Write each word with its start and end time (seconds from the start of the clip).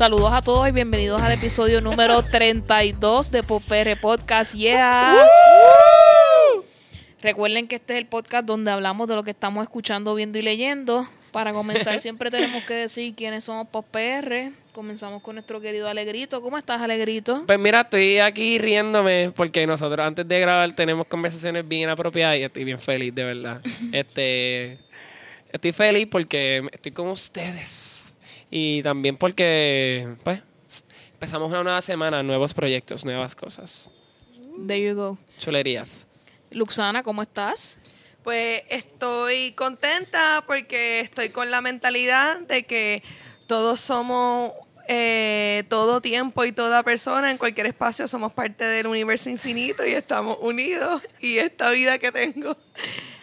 Saludos 0.00 0.32
a 0.32 0.40
todos 0.40 0.66
y 0.66 0.72
bienvenidos 0.72 1.20
al 1.20 1.32
episodio 1.32 1.82
número 1.82 2.22
32 2.30 3.30
de 3.30 3.42
Popr 3.42 4.00
Podcast. 4.00 4.54
Yeah. 4.54 5.14
Recuerden 7.20 7.68
que 7.68 7.76
este 7.76 7.92
es 7.92 7.98
el 7.98 8.06
podcast 8.06 8.46
donde 8.46 8.70
hablamos 8.70 9.08
de 9.08 9.14
lo 9.14 9.22
que 9.24 9.32
estamos 9.32 9.62
escuchando, 9.62 10.14
viendo 10.14 10.38
y 10.38 10.42
leyendo. 10.42 11.06
Para 11.32 11.52
comenzar 11.52 12.00
siempre 12.00 12.30
tenemos 12.30 12.64
que 12.64 12.72
decir 12.72 13.14
quiénes 13.14 13.44
somos 13.44 13.66
PR. 13.68 14.52
Comenzamos 14.72 15.20
con 15.20 15.34
nuestro 15.34 15.60
querido 15.60 15.86
Alegrito. 15.86 16.40
¿Cómo 16.40 16.56
estás, 16.56 16.80
Alegrito? 16.80 17.44
Pues 17.46 17.58
mira, 17.58 17.82
estoy 17.82 18.20
aquí 18.20 18.56
riéndome 18.56 19.32
porque 19.36 19.66
nosotros 19.66 20.06
antes 20.06 20.26
de 20.26 20.40
grabar 20.40 20.74
tenemos 20.74 21.08
conversaciones 21.08 21.68
bien 21.68 21.90
apropiadas 21.90 22.38
y 22.38 22.44
estoy 22.44 22.64
bien 22.64 22.78
feliz, 22.78 23.14
de 23.14 23.24
verdad. 23.24 23.60
este, 23.92 24.78
estoy 25.52 25.72
feliz 25.72 26.08
porque 26.10 26.66
estoy 26.72 26.92
con 26.92 27.08
ustedes 27.08 27.99
y 28.50 28.82
también 28.82 29.16
porque, 29.16 30.16
pues, 30.24 30.42
empezamos 31.12 31.50
una 31.50 31.62
nueva 31.62 31.80
semana, 31.82 32.22
nuevos 32.22 32.54
proyectos, 32.54 33.04
nuevas 33.04 33.34
cosas. 33.34 33.90
There 34.66 34.82
you 34.82 34.94
go. 34.94 35.18
Chulerías. 35.38 36.06
Luxana, 36.50 37.02
¿cómo 37.02 37.22
estás? 37.22 37.78
Pues 38.24 38.62
estoy 38.68 39.52
contenta 39.52 40.44
porque 40.46 41.00
estoy 41.00 41.30
con 41.30 41.50
la 41.50 41.60
mentalidad 41.60 42.40
de 42.40 42.64
que 42.64 43.02
todos 43.46 43.80
somos 43.80 44.52
eh, 44.88 45.62
todo 45.68 46.00
tiempo 46.00 46.44
y 46.44 46.52
toda 46.52 46.82
persona 46.82 47.30
en 47.30 47.38
cualquier 47.38 47.66
espacio 47.66 48.08
somos 48.08 48.32
parte 48.32 48.64
del 48.64 48.88
universo 48.88 49.30
infinito 49.30 49.86
y 49.86 49.92
estamos 49.92 50.38
unidos 50.40 51.00
y 51.20 51.38
esta 51.38 51.70
vida 51.70 51.98
que 51.98 52.10
tengo 52.10 52.56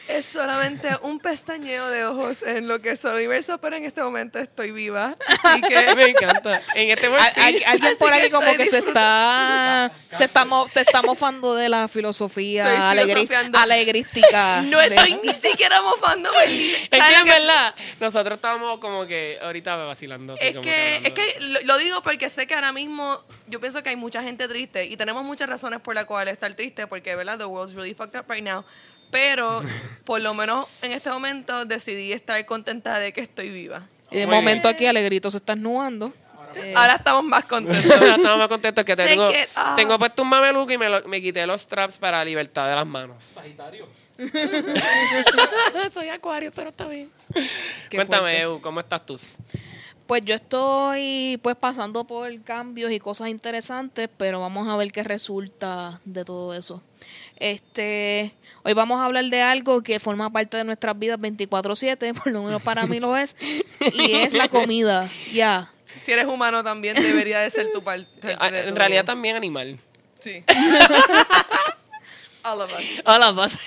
es 0.07 0.25
solamente 0.25 0.89
un 1.01 1.19
pestañeo 1.19 1.87
de 1.89 2.05
ojos 2.05 2.43
en 2.43 2.67
lo 2.67 2.81
que 2.81 2.91
es 2.91 3.03
el 3.05 3.15
universo, 3.15 3.57
pero 3.59 3.75
en 3.75 3.85
este 3.85 4.01
momento 4.01 4.39
estoy 4.39 4.71
viva. 4.71 5.15
Así 5.43 5.61
que 5.61 5.95
Me 5.95 6.09
encanta. 6.09 6.61
En 6.75 6.89
este 6.91 7.09
momento 7.09 7.31
al- 7.35 7.43
alguien 7.65 7.85
Así 7.85 7.95
por 7.99 8.11
que 8.11 8.19
aquí 8.19 8.29
como 8.29 8.53
que 8.55 8.65
se 8.67 8.77
está, 8.79 9.91
se 10.17 10.23
está 10.25 10.45
mo- 10.45 10.67
te 10.73 10.81
está 10.81 11.01
mofando 11.01 11.55
de 11.55 11.69
la 11.69 11.87
filosofía 11.87 12.91
alegrística. 12.91 14.61
no 14.65 14.79
de- 14.79 14.87
estoy 14.87 15.19
ni 15.23 15.33
siquiera 15.33 15.81
mofándome. 15.81 16.43
Es 16.45 16.89
que 16.89 16.97
¿Saben 16.97 17.17
en 17.19 17.25
verdad, 17.25 17.75
nosotros 17.99 18.35
estábamos 18.37 18.79
como 18.79 19.05
que 19.05 19.37
ahorita 19.41 19.75
vacilando. 19.77 20.33
Así 20.33 20.45
Es 20.45 20.51
como 20.51 20.63
que, 20.63 20.95
es 20.95 20.97
hablando. 20.97 21.15
que 21.15 21.35
lo, 21.41 21.61
lo 21.61 21.77
digo 21.77 22.01
porque 22.01 22.29
sé 22.29 22.47
que 22.47 22.55
ahora 22.55 22.71
mismo 22.71 23.21
yo 23.47 23.59
pienso 23.59 23.81
que 23.83 23.89
hay 23.89 23.95
mucha 23.95 24.23
gente 24.23 24.47
triste 24.47 24.85
y 24.85 24.97
tenemos 24.97 25.23
muchas 25.23 25.49
razones 25.49 25.79
por 25.81 25.95
las 25.95 26.05
cuales 26.05 26.33
estar 26.33 26.53
triste 26.53 26.87
porque, 26.87 27.15
¿verdad? 27.15 27.37
The 27.37 27.45
world's 27.45 27.73
really 27.75 27.93
fucked 27.93 28.19
up 28.19 28.25
right 28.29 28.43
now. 28.43 28.63
Pero 29.11 29.61
por 30.03 30.21
lo 30.21 30.33
menos 30.33 30.83
en 30.83 30.91
este 30.91 31.09
momento 31.09 31.65
decidí 31.65 32.11
estar 32.13 32.43
contenta 32.45 32.99
de 32.99 33.13
que 33.13 33.21
estoy 33.21 33.49
viva. 33.49 33.87
Y 34.11 34.17
de 34.17 34.25
Muy 34.27 34.35
momento 34.35 34.67
aquí 34.67 34.85
Alegrito 34.85 35.31
se 35.31 35.37
está 35.37 35.53
esnuando. 35.53 36.13
Eh, 36.55 36.73
Ahora 36.75 36.95
estamos 36.95 37.23
más 37.23 37.45
contentos. 37.45 37.91
Ahora 37.99 38.15
estamos 38.15 38.37
más 38.39 38.47
contentos 38.47 38.83
que 38.85 38.95
tengo, 38.95 39.29
que- 39.29 39.47
ah. 39.55 39.73
tengo 39.75 39.99
puesto 39.99 40.23
un 40.23 40.29
mameluco 40.29 40.71
y 40.71 40.77
me, 40.77 40.89
lo- 40.89 41.03
me 41.07 41.21
quité 41.21 41.45
los 41.45 41.61
straps 41.61 41.97
para 41.97 42.23
libertad 42.25 42.67
de 42.69 42.75
las 42.75 42.87
manos. 42.87 43.23
Sagitario. 43.23 43.87
Soy 45.93 46.09
acuario, 46.09 46.51
pero 46.53 46.69
está 46.69 46.87
bien. 46.87 47.11
qué 47.89 47.97
Cuéntame. 47.97 48.41
Eu, 48.41 48.59
¿cómo 48.61 48.79
estás 48.79 49.05
tú? 49.05 49.15
Pues 50.07 50.21
yo 50.23 50.35
estoy 50.35 51.37
pues 51.43 51.55
pasando 51.57 52.05
por 52.05 52.41
cambios 52.43 52.91
y 52.91 52.99
cosas 52.99 53.27
interesantes, 53.27 54.09
pero 54.17 54.39
vamos 54.39 54.67
a 54.67 54.77
ver 54.77 54.91
qué 54.91 55.03
resulta 55.03 55.99
de 56.05 56.23
todo 56.23 56.53
eso. 56.53 56.81
Este, 57.39 58.33
hoy 58.63 58.73
vamos 58.73 58.99
a 58.99 59.05
hablar 59.05 59.25
de 59.25 59.41
algo 59.41 59.81
que 59.83 59.99
forma 59.99 60.31
parte 60.31 60.57
de 60.57 60.63
nuestras 60.63 60.97
vidas 60.97 61.19
24/7, 61.19 62.13
por 62.23 62.31
lo 62.31 62.43
menos 62.43 62.61
para 62.61 62.85
mí 62.87 62.99
lo 62.99 63.15
es, 63.17 63.35
y 63.93 64.13
es 64.13 64.33
la 64.33 64.47
comida. 64.47 65.09
Ya. 65.33 65.71
si 66.03 66.11
eres 66.11 66.25
humano 66.25 66.63
también 66.63 66.95
debería 66.95 67.39
de 67.39 67.49
ser 67.49 67.71
tu 67.71 67.83
parte. 67.83 68.35
Ah, 68.39 68.49
En 68.49 68.69
tu- 68.69 68.75
realidad 68.75 69.05
también 69.05 69.35
animal. 69.35 69.79
Sí. 70.23 70.43
All 72.43 72.61
of 72.61 72.71
us. 72.71 73.01
Hola, 73.05 73.31
más. 73.33 73.57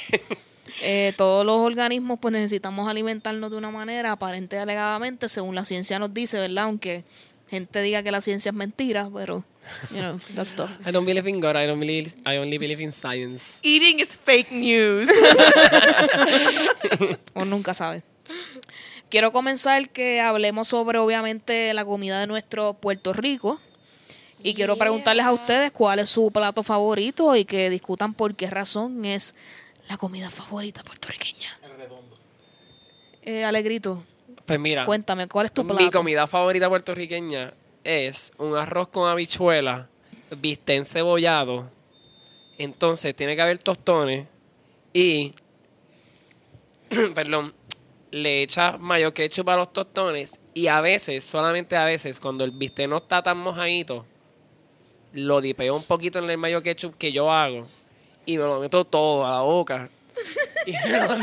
Eh, 0.83 1.13
todos 1.19 1.45
los 1.45 1.59
organismos 1.59 2.19
pues 2.21 2.33
necesitamos 2.33 2.89
alimentarnos 2.89 3.51
de 3.51 3.57
una 3.59 3.71
manera 3.71 4.13
aparente 4.13 4.57
y 4.57 4.59
alegadamente, 4.59 5.29
según 5.29 5.55
la 5.55 5.65
ciencia 5.67 5.99
nos 5.99 6.15
dice, 6.15 6.39
¿verdad? 6.39 6.65
Aunque 6.65 7.05
gente 7.51 7.83
diga 7.83 8.03
que 8.03 8.11
la 8.11 8.21
ciencia 8.21 8.51
es 8.51 8.55
mentira, 8.55 9.11
pero, 9.13 9.45
you 9.91 9.99
know, 9.99 10.19
that 10.35 10.47
stuff. 10.47 10.71
I 10.87 10.93
don't 10.93 11.05
believe 11.05 11.29
in 11.29 11.41
God, 11.41 11.57
I, 11.57 11.67
don't 11.67 11.81
believe, 11.81 12.13
I 12.25 12.39
only 12.39 12.59
believe 12.59 12.83
in 12.83 12.93
science. 12.93 13.59
Eating 13.63 13.99
is 13.99 14.15
fake 14.15 14.53
news. 14.53 15.11
o 17.35 17.45
nunca 17.45 17.75
sabe. 17.75 18.03
Quiero 19.09 19.33
comenzar 19.33 19.91
que 19.91 20.21
hablemos 20.21 20.69
sobre 20.69 20.99
obviamente 20.99 21.75
la 21.75 21.85
comida 21.85 22.21
de 22.21 22.29
nuestro 22.29 22.75
Puerto 22.75 23.13
Rico. 23.13 23.61
Y 24.43 24.55
quiero 24.55 24.77
preguntarles 24.77 25.27
a 25.27 25.33
ustedes 25.33 25.73
cuál 25.73 25.99
es 25.99 26.09
su 26.09 26.31
plato 26.31 26.63
favorito 26.63 27.37
y 27.37 27.45
que 27.45 27.69
discutan 27.69 28.15
por 28.15 28.37
qué 28.37 28.49
razón 28.49 29.05
es 29.05 29.35
la 29.89 29.99
comida 29.99 30.31
favorita 30.31 30.83
puertorriqueña. 30.83 31.59
El 31.63 31.77
redondo. 31.77 32.17
Eh, 33.23 33.45
Alegrito, 33.45 34.03
Pues 34.51 34.59
mira, 34.59 34.85
cuéntame, 34.85 35.29
¿cuál 35.29 35.47
es 35.47 35.53
tu 35.53 35.65
plato? 35.65 35.81
mi 35.81 35.91
comida 35.93 36.27
favorita 36.27 36.69
puertorriqueña 36.69 37.55
es 37.85 38.33
un 38.37 38.57
arroz 38.57 38.89
con 38.89 39.09
habichuela, 39.09 39.89
bistec 40.41 40.85
cebollado. 40.85 41.71
Entonces 42.59 43.15
tiene 43.15 43.37
que 43.37 43.43
haber 43.43 43.59
tostones 43.59 44.27
y, 44.93 45.35
perdón, 47.15 47.55
le 48.11 48.43
echa 48.43 48.77
mayo 48.77 49.15
ketchup 49.15 49.51
a 49.51 49.57
los 49.57 49.73
tostones 49.73 50.41
y 50.53 50.67
a 50.67 50.81
veces, 50.81 51.23
solamente 51.23 51.77
a 51.77 51.85
veces, 51.85 52.19
cuando 52.19 52.43
el 52.43 52.51
bistec 52.51 52.89
no 52.89 52.97
está 52.97 53.23
tan 53.23 53.39
mojadito, 53.39 54.05
lo 55.13 55.41
dipeo 55.41 55.77
un 55.77 55.85
poquito 55.85 56.19
en 56.19 56.29
el 56.29 56.39
mayo 56.39 56.61
ketchup 56.61 56.97
que 56.97 57.13
yo 57.13 57.31
hago 57.31 57.69
y 58.27 58.37
me 58.37 58.43
lo 58.43 58.59
meto 58.59 58.85
todo 58.85 59.25
a 59.25 59.31
la 59.31 59.43
boca. 59.43 59.89
Y 60.67 60.73
me 60.73 60.91
lo, 60.91 61.17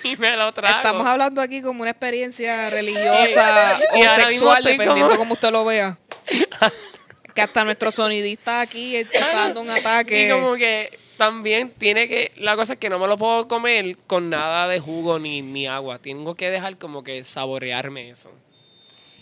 y 0.04 0.16
me 0.16 0.36
lo 0.36 0.52
trago. 0.52 0.76
Estamos 0.76 1.06
hablando 1.06 1.40
aquí 1.40 1.62
como 1.62 1.82
una 1.82 1.90
experiencia 1.90 2.70
religiosa 2.70 3.78
Y 3.94 4.04
o 4.04 4.10
sexual, 4.10 4.62
dependiendo 4.62 5.08
como- 5.08 5.18
como 5.18 5.32
usted 5.34 5.50
lo 5.50 5.64
vea. 5.64 5.98
que 7.34 7.42
hasta 7.42 7.64
nuestro 7.64 7.90
sonidista 7.90 8.60
aquí 8.60 8.96
está 8.96 9.34
dando 9.34 9.60
un 9.60 9.70
ataque. 9.70 10.26
Y 10.26 10.30
como 10.30 10.54
que 10.54 10.98
también 11.16 11.70
tiene 11.70 12.08
que. 12.08 12.32
La 12.36 12.56
cosa 12.56 12.74
es 12.74 12.78
que 12.78 12.90
no 12.90 12.98
me 12.98 13.06
lo 13.06 13.16
puedo 13.16 13.46
comer 13.46 13.96
con 14.06 14.30
nada 14.30 14.66
de 14.68 14.80
jugo 14.80 15.18
ni, 15.18 15.42
ni 15.42 15.66
agua. 15.66 15.98
Tengo 15.98 16.34
que 16.34 16.50
dejar 16.50 16.76
como 16.78 17.04
que 17.04 17.22
saborearme 17.24 18.10
eso. 18.10 18.30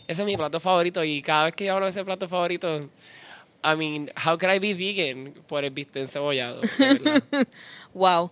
Ese 0.06 0.22
es 0.22 0.27
mi 0.27 0.37
plato 0.37 0.61
favorito. 0.61 1.05
Y 1.05 1.21
cada 1.22 1.44
vez 1.44 1.55
que 1.55 1.67
yo 1.67 1.75
hablo 1.75 1.87
de 1.87 1.91
ese 1.91 2.05
plato 2.05 2.28
favorito. 2.28 2.88
I 3.65 3.75
mean, 3.75 4.11
how 4.25 4.38
could 4.38 4.55
I 4.55 4.61
be 4.61 4.72
vegan 4.72 5.34
por 5.49 5.65
el 5.65 5.71
bistec 5.71 6.09
verdad. 6.12 6.61
Wow. 7.93 8.31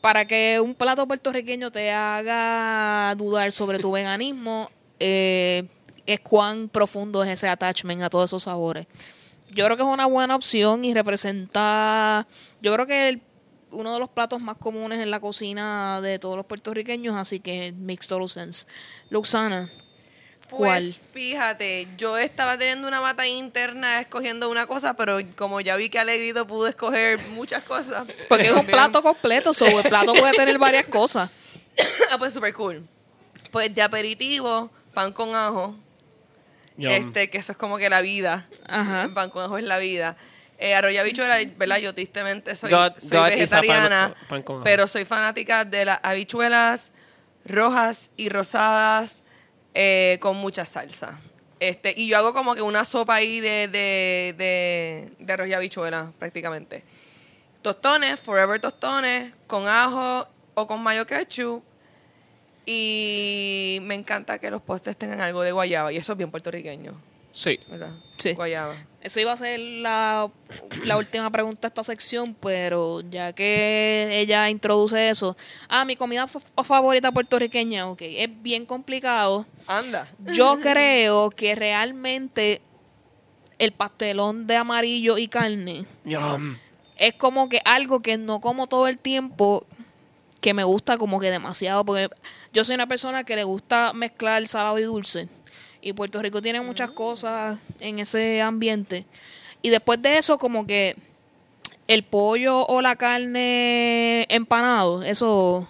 Para 0.00 0.26
que 0.26 0.60
un 0.60 0.74
plato 0.74 1.06
puertorriqueño 1.06 1.70
te 1.70 1.90
haga 1.90 3.14
dudar 3.16 3.50
sobre 3.52 3.78
tu 3.78 3.92
veganismo, 3.92 4.70
eh, 5.00 5.66
es 6.06 6.20
cuán 6.20 6.68
profundo 6.68 7.22
es 7.22 7.30
ese 7.30 7.48
attachment 7.48 8.02
a 8.02 8.10
todos 8.10 8.30
esos 8.30 8.44
sabores. 8.44 8.86
Yo 9.50 9.64
creo 9.64 9.76
que 9.76 9.82
es 9.82 9.88
una 9.88 10.06
buena 10.06 10.36
opción 10.36 10.84
y 10.84 10.94
representa, 10.94 12.26
yo 12.60 12.72
creo 12.74 12.86
que 12.86 13.20
uno 13.70 13.94
de 13.94 13.98
los 13.98 14.08
platos 14.08 14.40
más 14.40 14.56
comunes 14.56 15.00
en 15.00 15.10
la 15.10 15.20
cocina 15.20 16.00
de 16.00 16.18
todos 16.18 16.36
los 16.36 16.46
puertorriqueños, 16.46 17.16
así 17.16 17.40
que 17.40 17.74
makes 17.78 18.06
total 18.06 18.28
sense. 18.28 18.66
Luxana, 19.10 19.70
¿cuál? 20.50 20.82
Pues 20.94 21.12
fíjate, 21.12 21.88
yo 21.96 22.16
estaba 22.18 22.56
teniendo 22.58 22.88
una 22.88 23.00
batalla 23.00 23.28
interna 23.30 24.00
escogiendo 24.00 24.48
una 24.50 24.66
cosa, 24.66 24.94
pero 24.94 25.18
como 25.36 25.60
ya 25.60 25.76
vi 25.76 25.88
que 25.90 25.98
Alegrito 25.98 26.46
pudo 26.46 26.66
escoger 26.66 27.18
muchas 27.28 27.62
cosas. 27.62 28.06
Porque 28.28 28.46
es 28.46 28.52
un 28.52 28.66
plato 28.66 29.02
completo, 29.02 29.52
so 29.54 29.66
el 29.66 29.88
plato 29.88 30.14
puede 30.14 30.32
tener 30.34 30.58
varias 30.58 30.86
cosas. 30.86 31.30
Ah, 32.10 32.18
pues 32.18 32.32
súper 32.34 32.52
cool. 32.54 32.84
Pues 33.52 33.72
de 33.72 33.82
aperitivo, 33.82 34.68
pan 34.92 35.12
con 35.12 35.34
ajo. 35.36 35.76
Yum. 36.76 36.90
Este, 36.90 37.30
que 37.30 37.38
eso 37.38 37.52
es 37.52 37.58
como 37.58 37.78
que 37.78 37.88
la 37.88 38.00
vida. 38.00 38.46
Ajá. 38.66 39.04
El 39.04 39.12
pan 39.12 39.30
con 39.30 39.44
ajo 39.44 39.58
es 39.58 39.64
la 39.64 39.78
vida. 39.78 40.16
Eh, 40.58 40.74
arroyo 40.74 41.00
habichuela, 41.00 41.36
¿verdad? 41.56 41.76
Yo 41.78 41.94
tristemente 41.94 42.56
soy, 42.56 42.70
God- 42.72 42.94
soy 42.98 43.16
God 43.18 43.28
is 43.38 43.52
a 43.52 43.56
pan- 43.58 43.60
vegetariana, 43.62 44.14
pan 44.28 44.42
con 44.42 44.56
ajo. 44.56 44.64
pero 44.64 44.88
soy 44.88 45.04
fanática 45.04 45.64
de 45.64 45.84
las 45.84 46.00
habichuelas 46.02 46.90
rojas 47.44 48.10
y 48.16 48.28
rosadas 48.28 49.22
eh, 49.74 50.18
con 50.20 50.36
mucha 50.36 50.64
salsa. 50.64 51.20
Este, 51.60 51.92
y 51.96 52.08
yo 52.08 52.18
hago 52.18 52.32
como 52.32 52.54
que 52.54 52.62
una 52.62 52.84
sopa 52.84 53.16
ahí 53.16 53.40
de, 53.40 53.68
de, 53.68 54.34
de, 54.38 55.12
de 55.18 55.32
arroz 55.32 55.48
y 55.48 55.54
habichuela, 55.54 56.12
prácticamente. 56.18 56.84
Tostones, 57.62 58.20
forever 58.20 58.60
tostones, 58.60 59.32
con 59.46 59.66
ajo 59.66 60.28
o 60.54 60.66
con 60.66 60.82
mayo 60.82 61.06
ketchup. 61.06 61.62
Y 62.64 63.78
me 63.82 63.94
encanta 63.94 64.38
que 64.38 64.50
los 64.50 64.60
postres 64.62 64.96
tengan 64.96 65.20
algo 65.20 65.42
de 65.42 65.52
guayaba. 65.52 65.92
Y 65.92 65.96
eso 65.96 66.12
es 66.12 66.18
bien 66.18 66.30
puertorriqueño. 66.30 67.07
Sí. 67.32 67.58
¿verdad? 67.68 67.90
Sí. 68.16 68.32
Guayaba. 68.32 68.74
Eso 69.00 69.20
iba 69.20 69.32
a 69.32 69.36
ser 69.36 69.60
la, 69.60 70.28
la 70.84 70.96
última 70.96 71.30
pregunta 71.30 71.62
de 71.62 71.66
esta 71.68 71.84
sección, 71.84 72.34
pero 72.34 73.00
ya 73.08 73.32
que 73.32 74.08
ella 74.20 74.50
introduce 74.50 75.08
eso. 75.08 75.36
Ah, 75.68 75.84
mi 75.84 75.94
comida 75.94 76.26
fa- 76.26 76.40
favorita 76.64 77.12
puertorriqueña, 77.12 77.88
ok. 77.88 78.02
Es 78.02 78.42
bien 78.42 78.66
complicado. 78.66 79.46
Anda. 79.68 80.08
Yo 80.34 80.58
creo 80.60 81.30
que 81.30 81.54
realmente 81.54 82.60
el 83.58 83.72
pastelón 83.72 84.46
de 84.46 84.56
amarillo 84.56 85.16
y 85.18 85.28
carne 85.28 85.84
Yum. 86.04 86.56
es 86.96 87.14
como 87.14 87.48
que 87.48 87.60
algo 87.64 88.00
que 88.02 88.16
no 88.18 88.40
como 88.40 88.66
todo 88.66 88.88
el 88.88 88.98
tiempo, 88.98 89.64
que 90.40 90.54
me 90.54 90.64
gusta 90.64 90.96
como 90.96 91.18
que 91.20 91.30
demasiado, 91.30 91.84
porque 91.84 92.08
yo 92.52 92.64
soy 92.64 92.74
una 92.74 92.86
persona 92.88 93.24
que 93.24 93.36
le 93.36 93.44
gusta 93.44 93.92
mezclar 93.92 94.46
salado 94.48 94.78
y 94.78 94.82
dulce. 94.84 95.28
Y 95.88 95.94
Puerto 95.94 96.20
Rico 96.20 96.42
tiene 96.42 96.60
muchas 96.60 96.90
cosas 96.90 97.58
en 97.80 97.98
ese 97.98 98.42
ambiente. 98.42 99.06
Y 99.62 99.70
después 99.70 100.02
de 100.02 100.18
eso, 100.18 100.36
como 100.36 100.66
que 100.66 100.96
el 101.86 102.02
pollo 102.02 102.66
o 102.66 102.82
la 102.82 102.94
carne 102.96 104.26
empanado, 104.28 105.02
eso 105.02 105.66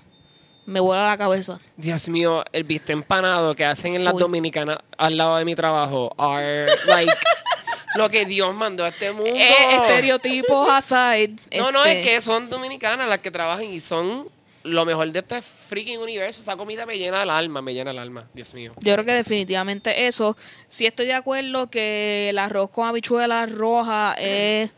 me 0.67 0.81
vuela 0.81 1.06
la 1.06 1.17
cabeza. 1.17 1.61
Dios 1.76 2.09
mío, 2.09 2.43
el 2.53 2.65
bistec 2.65 2.91
empanado 2.91 3.55
que 3.55 3.65
hacen 3.65 3.94
en 3.94 4.05
las 4.05 4.11
Full. 4.12 4.20
dominicanas 4.23 4.79
al 4.97 5.17
lado 5.17 5.37
de 5.37 5.44
mi 5.44 5.55
trabajo 5.55 6.12
are 6.19 6.67
like 6.87 7.15
lo 7.94 8.11
que 8.11 8.26
Dios 8.26 8.53
mandó 8.56 8.85
a 8.85 8.88
este 8.88 9.12
mundo. 9.12 9.31
Eh, 9.37 9.76
estereotipos 9.76 10.69
aside. 10.69 11.37
No, 11.56 11.70
no, 11.70 11.85
este, 11.85 12.00
es 12.00 12.06
que 12.06 12.20
son 12.20 12.50
dominicanas 12.50 13.09
las 13.09 13.20
que 13.20 13.31
trabajan 13.31 13.67
y 13.67 13.81
son 13.81 14.29
lo 14.69 14.85
mejor 14.85 15.11
de 15.12 15.19
este 15.20 15.43
freaking 15.43 15.99
universo. 15.99 16.41
Esa 16.43 16.56
comida 16.56 16.87
me 16.87 16.99
llena 16.99 17.23
el 17.23 17.31
alma, 17.31 17.61
me 17.62 17.75
llena 17.75 17.91
el 17.91 17.99
alma. 17.99 18.26
Dios 18.35 18.55
mío. 18.55 18.73
Yo 18.81 18.93
creo 18.94 19.05
que 19.05 19.12
definitivamente 19.12 20.06
eso. 20.06 20.37
Sí 20.69 20.87
estoy 20.87 21.06
de 21.06 21.15
acuerdo 21.15 21.69
que 21.70 22.29
el 22.31 22.38
arroz 22.38 22.70
con 22.70 22.87
habichuelas 22.88 23.50
rojas 23.53 24.17
es- 24.20 24.70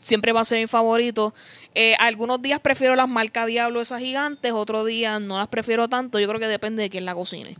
siempre 0.00 0.32
va 0.32 0.40
a 0.40 0.44
ser 0.44 0.58
mi 0.60 0.66
favorito. 0.66 1.34
Eh, 1.74 1.94
algunos 1.98 2.42
días 2.42 2.60
prefiero 2.60 2.94
las 2.96 3.08
marcas 3.08 3.46
Diablo, 3.46 3.80
esas 3.80 4.00
gigantes, 4.00 4.52
otros 4.52 4.86
días 4.86 5.20
no 5.20 5.38
las 5.38 5.48
prefiero 5.48 5.88
tanto. 5.88 6.18
Yo 6.18 6.28
creo 6.28 6.40
que 6.40 6.48
depende 6.48 6.82
de 6.82 6.90
quién 6.90 7.04
la 7.04 7.14
cocine. 7.14 7.56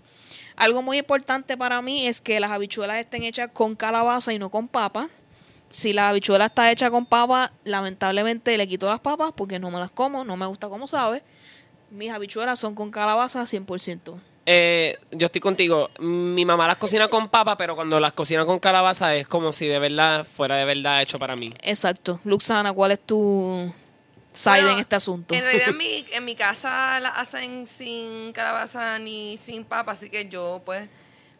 Algo 0.56 0.82
muy 0.82 0.98
importante 0.98 1.56
para 1.56 1.80
mí 1.80 2.06
es 2.06 2.20
que 2.20 2.38
las 2.38 2.50
habichuelas 2.50 2.98
estén 2.98 3.22
hechas 3.24 3.48
con 3.52 3.74
calabaza 3.74 4.32
y 4.32 4.38
no 4.38 4.50
con 4.50 4.68
papa. 4.68 5.08
Si 5.70 5.94
la 5.94 6.10
habichuela 6.10 6.44
está 6.46 6.70
hecha 6.70 6.90
con 6.90 7.06
papa, 7.06 7.52
lamentablemente 7.64 8.54
le 8.58 8.68
quito 8.68 8.86
las 8.88 9.00
papas 9.00 9.32
porque 9.34 9.58
no 9.58 9.70
me 9.70 9.78
las 9.78 9.90
como, 9.90 10.22
no 10.24 10.36
me 10.36 10.44
gusta 10.44 10.68
como 10.68 10.86
sabe. 10.86 11.22
Mis 11.92 12.10
habichuelas 12.10 12.58
son 12.58 12.74
con 12.74 12.90
calabaza 12.90 13.42
100%. 13.42 14.18
Eh, 14.46 14.98
yo 15.10 15.26
estoy 15.26 15.42
contigo. 15.42 15.90
Mi 15.98 16.46
mamá 16.46 16.66
las 16.66 16.78
cocina 16.78 17.06
con 17.08 17.28
papa, 17.28 17.58
pero 17.58 17.76
cuando 17.76 18.00
las 18.00 18.14
cocina 18.14 18.46
con 18.46 18.58
calabaza 18.58 19.14
es 19.14 19.28
como 19.28 19.52
si 19.52 19.66
de 19.66 19.78
verdad 19.78 20.24
fuera 20.24 20.56
de 20.56 20.64
verdad 20.64 21.02
hecho 21.02 21.18
para 21.18 21.36
mí. 21.36 21.52
Exacto. 21.62 22.18
Luxana, 22.24 22.72
¿cuál 22.72 22.92
es 22.92 23.00
tu 23.00 23.70
side 24.32 24.62
Bueno, 24.62 24.70
en 24.70 24.78
este 24.78 24.96
asunto? 24.96 25.34
En 25.34 25.42
realidad 25.42 25.68
en 25.68 25.76
mi, 25.76 26.06
en 26.12 26.24
mi 26.24 26.34
casa 26.34 26.98
la 26.98 27.10
hacen 27.10 27.66
sin 27.66 28.32
calabaza 28.32 28.98
ni 28.98 29.36
sin 29.36 29.62
papa, 29.62 29.92
así 29.92 30.08
que 30.08 30.30
yo 30.30 30.62
pues 30.64 30.88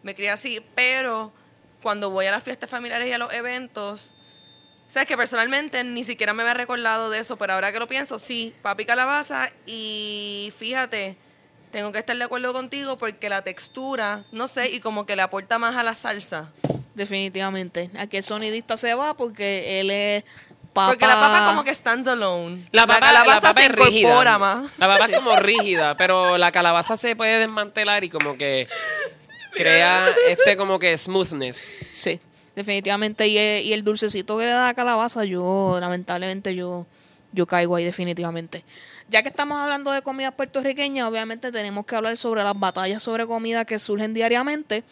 me 0.02 0.14
crié 0.14 0.30
así. 0.30 0.62
Pero 0.74 1.32
cuando 1.80 2.10
voy 2.10 2.26
a 2.26 2.30
las 2.30 2.44
fiestas 2.44 2.68
familiares 2.68 3.08
y 3.08 3.12
a 3.12 3.18
los 3.18 3.32
eventos, 3.32 4.14
sabes 4.92 5.08
que 5.08 5.16
personalmente 5.16 5.82
ni 5.84 6.04
siquiera 6.04 6.34
me 6.34 6.42
había 6.42 6.52
recordado 6.52 7.08
de 7.08 7.18
eso, 7.18 7.36
pero 7.36 7.54
ahora 7.54 7.72
que 7.72 7.78
lo 7.78 7.88
pienso, 7.88 8.18
sí, 8.18 8.54
papa 8.60 8.82
y 8.82 8.84
calabaza. 8.84 9.50
Y 9.64 10.52
fíjate, 10.58 11.16
tengo 11.70 11.92
que 11.92 11.98
estar 11.98 12.14
de 12.14 12.22
acuerdo 12.22 12.52
contigo 12.52 12.98
porque 12.98 13.30
la 13.30 13.40
textura, 13.40 14.24
no 14.32 14.48
sé, 14.48 14.70
y 14.70 14.80
como 14.80 15.06
que 15.06 15.16
le 15.16 15.22
aporta 15.22 15.58
más 15.58 15.76
a 15.76 15.82
la 15.82 15.94
salsa. 15.94 16.52
Definitivamente. 16.94 17.90
Aquí 17.96 18.18
el 18.18 18.22
sonidista 18.22 18.76
se 18.76 18.92
va 18.92 19.16
porque 19.16 19.80
él 19.80 19.90
es 19.90 20.24
papa. 20.74 20.88
Porque 20.88 21.06
la 21.06 21.14
papa 21.14 21.46
como 21.48 21.64
que 21.64 21.74
stands 21.74 22.06
alone. 22.06 22.68
La, 22.70 22.86
papa, 22.86 23.00
calabaza 23.00 23.34
la 23.34 23.40
papa 23.40 23.52
se 23.54 23.66
es 23.66 23.72
rígida. 23.72 24.08
incorpora 24.08 24.36
más. 24.36 24.70
La 24.76 24.88
papa 24.88 25.06
es 25.06 25.16
como 25.16 25.36
rígida, 25.36 25.96
pero 25.96 26.36
la 26.36 26.52
calabaza 26.52 26.98
se 26.98 27.16
puede 27.16 27.38
desmantelar 27.38 28.04
y 28.04 28.10
como 28.10 28.36
que 28.36 28.68
crea 29.54 30.14
este 30.28 30.58
como 30.58 30.78
que 30.78 30.98
smoothness. 30.98 31.76
Sí, 31.92 32.20
definitivamente. 32.56 33.26
Y, 33.28 33.38
el- 33.38 33.64
y 33.64 33.72
el 33.72 33.84
dulcecito 33.84 34.36
que 34.38 34.44
le 34.44 34.50
da 34.50 34.66
la 34.66 34.74
calabaza, 34.74 35.24
yo, 35.24 35.78
lamentablemente, 35.80 36.54
yo, 36.54 36.86
yo 37.32 37.46
caigo 37.46 37.76
ahí 37.76 37.84
definitivamente. 37.84 38.64
Ya 39.08 39.22
que 39.22 39.28
estamos 39.28 39.58
hablando 39.58 39.90
de 39.90 40.02
comida 40.02 40.30
puertorriqueña, 40.30 41.08
obviamente 41.08 41.52
tenemos 41.52 41.84
que 41.86 41.96
hablar 41.96 42.16
sobre 42.16 42.42
las 42.42 42.58
batallas 42.58 43.02
sobre 43.02 43.26
comida 43.26 43.64
que 43.64 43.78
surgen 43.78 44.14
diariamente. 44.14 44.84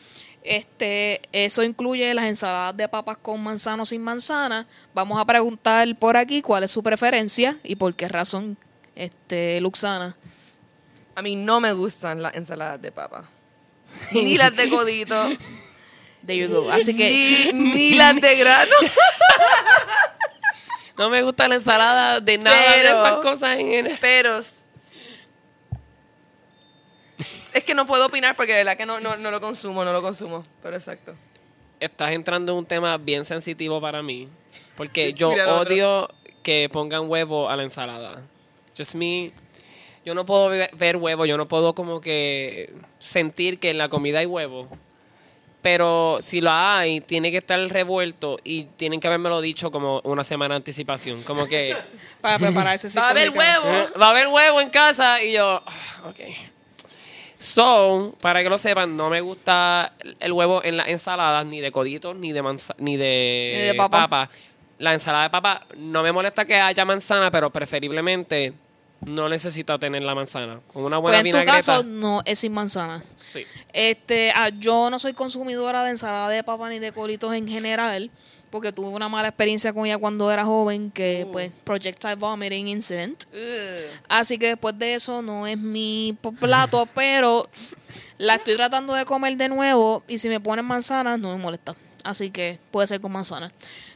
Este, 0.42 1.20
eso 1.32 1.62
incluye 1.62 2.12
las 2.14 2.24
ensaladas 2.24 2.74
de 2.76 2.88
papas 2.88 3.18
con 3.18 3.42
manzana 3.42 3.82
o 3.82 3.86
sin 3.86 4.02
manzana. 4.02 4.66
Vamos 4.94 5.20
a 5.20 5.24
preguntar 5.24 5.86
por 5.98 6.16
aquí 6.16 6.40
cuál 6.42 6.64
es 6.64 6.70
su 6.70 6.82
preferencia 6.82 7.58
y 7.62 7.76
por 7.76 7.94
qué 7.94 8.08
razón, 8.08 8.56
este, 8.96 9.60
Luxana. 9.60 10.16
A 11.14 11.22
mí 11.22 11.36
no 11.36 11.60
me 11.60 11.72
gustan 11.74 12.22
las 12.22 12.34
ensaladas 12.34 12.80
de 12.80 12.90
papa. 12.90 13.24
Ni 14.12 14.36
las 14.38 14.54
de 14.56 14.68
codito. 14.70 15.28
There 16.26 16.38
you 16.38 16.48
go. 16.48 16.70
Así 16.70 16.94
que 16.94 17.08
Ni, 17.52 17.72
ni 17.72 17.94
las 17.94 18.14
de 18.20 18.36
grano. 18.36 18.72
No 20.98 21.08
me 21.08 21.22
gusta 21.22 21.48
la 21.48 21.54
ensalada 21.54 22.20
de 22.20 22.36
nada 22.36 22.56
de 22.60 22.82
Pero- 22.82 23.06
esas 23.06 23.14
cosas 23.22 23.58
en. 23.58 23.96
Pero. 24.02 24.38
Es 27.54 27.64
que 27.64 27.74
no 27.74 27.86
puedo 27.86 28.06
opinar 28.06 28.36
porque 28.36 28.52
de 28.52 28.58
verdad 28.58 28.76
que 28.76 28.86
no, 28.86 29.00
no, 29.00 29.16
no 29.16 29.30
lo 29.30 29.40
consumo, 29.40 29.84
no 29.84 29.92
lo 29.92 30.02
consumo. 30.02 30.44
Pero 30.62 30.76
exacto. 30.76 31.14
Estás 31.80 32.12
entrando 32.12 32.52
en 32.52 32.58
un 32.58 32.66
tema 32.66 32.96
bien 32.98 33.24
sensitivo 33.24 33.80
para 33.80 34.02
mí. 34.02 34.28
Porque 34.76 35.12
yo 35.16 35.30
otro. 35.30 35.60
odio 35.60 36.08
que 36.42 36.68
pongan 36.70 37.08
huevo 37.08 37.48
a 37.48 37.56
la 37.56 37.62
ensalada. 37.62 38.22
Just 38.76 38.94
me. 38.94 39.32
Yo 40.04 40.14
no 40.14 40.24
puedo 40.26 40.48
ve- 40.50 40.70
ver 40.74 40.96
huevo, 40.96 41.24
yo 41.26 41.36
no 41.36 41.48
puedo 41.48 41.74
como 41.74 42.00
que 42.00 42.72
sentir 42.98 43.58
que 43.58 43.70
en 43.70 43.78
la 43.78 43.88
comida 43.88 44.18
hay 44.20 44.26
huevo. 44.26 44.68
Pero 45.62 46.18
si 46.22 46.40
lo 46.40 46.50
hay, 46.50 47.00
tiene 47.02 47.30
que 47.30 47.36
estar 47.38 47.58
revuelto 47.68 48.38
y 48.42 48.64
tienen 48.76 48.98
que 48.98 49.06
habérmelo 49.08 49.40
dicho 49.42 49.70
como 49.70 50.00
una 50.04 50.24
semana 50.24 50.54
de 50.54 50.56
anticipación. 50.56 51.22
Como 51.22 51.46
que 51.46 51.76
para 52.22 52.38
prepararse 52.38 52.88
Va 52.98 53.08
a 53.08 53.10
haber 53.10 53.30
huevo. 53.30 53.66
"Eh, 53.68 53.86
va 54.00 54.06
a 54.06 54.10
haber 54.10 54.28
huevo 54.28 54.60
en 54.62 54.70
casa 54.70 55.22
y 55.22 55.32
yo, 55.34 55.62
"Ah, 55.66 56.08
ok. 56.08 56.20
So, 57.38 58.14
para 58.20 58.42
que 58.42 58.50
lo 58.50 58.58
sepan, 58.58 58.96
no 58.96 59.08
me 59.08 59.20
gusta 59.22 59.92
el 60.18 60.32
huevo 60.32 60.62
en 60.62 60.76
las 60.76 60.88
ensaladas, 60.88 61.46
ni 61.46 61.60
de 61.60 61.72
coditos, 61.72 62.14
ni 62.16 62.32
de 62.32 62.42
manza- 62.42 62.74
ni 62.78 62.96
de, 62.98 63.52
Ni 63.56 63.62
de 63.68 63.74
papa. 63.74 64.00
papa. 64.08 64.30
La 64.78 64.92
ensalada 64.92 65.24
de 65.24 65.30
papa, 65.30 65.66
no 65.76 66.02
me 66.02 66.12
molesta 66.12 66.44
que 66.44 66.54
haya 66.56 66.84
manzana, 66.84 67.30
pero 67.30 67.50
preferiblemente 67.50 68.52
no 69.06 69.28
necesito 69.28 69.78
tener 69.78 70.02
la 70.02 70.14
manzana. 70.14 70.60
Con 70.72 70.84
una 70.84 70.96
Pues 71.00 71.02
buena 71.12 71.18
en 71.18 71.24
tu 71.32 71.38
vinagreta. 71.38 71.52
caso 71.56 71.82
no 71.82 72.22
es 72.24 72.38
sin 72.38 72.52
manzana. 72.52 73.02
sí. 73.16 73.44
Este, 73.72 74.32
ah, 74.34 74.48
yo 74.50 74.90
no 74.90 74.98
soy 74.98 75.12
consumidora 75.14 75.84
de 75.84 75.90
ensalada 75.90 76.28
de 76.28 76.42
papa 76.44 76.68
ni 76.68 76.78
de 76.78 76.92
colitos 76.92 77.32
en 77.34 77.46
general, 77.48 78.10
porque 78.50 78.72
tuve 78.72 78.88
una 78.88 79.08
mala 79.08 79.28
experiencia 79.28 79.72
con 79.72 79.86
ella 79.86 79.96
cuando 79.96 80.30
era 80.30 80.44
joven, 80.44 80.90
que 80.90 81.24
Uh. 81.26 81.32
pues 81.32 81.52
projectile 81.64 82.16
vomiting 82.16 82.66
incident. 82.68 83.22
Así 84.08 84.38
que 84.38 84.48
después 84.48 84.76
de 84.78 84.94
eso 84.94 85.22
no 85.22 85.46
es 85.46 85.56
mi 85.56 86.16
plato, 86.40 86.86
pero 86.94 87.48
la 88.18 88.34
estoy 88.34 88.56
tratando 88.56 88.92
de 88.94 89.04
comer 89.04 89.36
de 89.36 89.48
nuevo 89.48 90.02
y 90.08 90.18
si 90.18 90.28
me 90.28 90.40
ponen 90.40 90.64
manzanas 90.64 91.18
no 91.18 91.30
me 91.36 91.40
molesta. 91.42 91.74
Así 92.02 92.30
que 92.30 92.58
puede 92.70 92.86
ser 92.88 93.00
con 93.00 93.12
manzanas. 93.12 93.52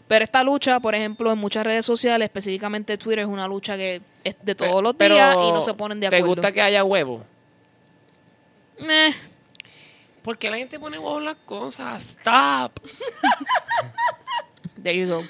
Pero 0.07 0.23
esta 0.25 0.45
lucha, 0.45 0.79
por 0.81 0.95
ejemplo, 0.95 1.33
en 1.33 1.39
muchas 1.39 1.65
redes 1.65 1.85
sociales, 1.87 2.27
específicamente 2.27 2.97
Twitter, 2.99 3.21
es 3.21 3.27
una 3.27 3.49
lucha 3.49 3.77
que 3.77 4.03
es 4.25 4.35
de 4.43 4.55
todos 4.55 4.83
los 4.83 4.95
Pero, 4.95 5.15
días 5.15 5.37
y 5.37 5.53
no 5.53 5.63
se 5.63 5.75
ponen 5.75 6.01
de 6.01 6.09
¿Te 6.09 6.17
acuerdo. 6.17 6.35
gusta 6.35 6.53
que 6.53 6.63
haya 6.63 6.83
huevo? 6.83 7.25
Meh. 8.81 9.15
¿Por 10.23 10.39
qué 10.39 10.51
la 10.51 10.57
gente 10.57 10.81
pone 10.81 10.99
huevo 10.99 11.19
en 11.19 11.27
las 11.27 11.37
cosas? 11.45 12.17
Stop. 12.19 12.81
There 14.83 14.97
you 14.99 15.09
go. 15.09 15.25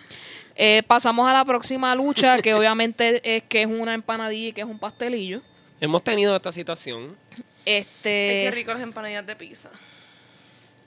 Eh, 0.57 0.83
pasamos 0.87 1.29
a 1.29 1.33
la 1.33 1.45
próxima 1.45 1.95
lucha, 1.95 2.41
que 2.41 2.55
obviamente 2.59 3.37
es 3.37 3.43
que 3.45 3.63
es 3.63 3.67
una 3.67 3.95
empanadilla 3.95 4.49
y 4.49 4.53
que 4.53 4.61
es 4.61 4.67
un 4.67 4.79
pastelillo. 4.79 5.41
Hemos 5.81 6.03
tenido 6.05 6.35
esta 6.37 6.53
situación. 6.53 7.17
Ay, 7.31 7.37
qué 7.65 7.79
Este, 7.79 8.51
rico 8.53 8.73
las 8.73 8.83
empanadillas 8.83 9.27
de 9.27 9.37
pizza. 9.37 9.71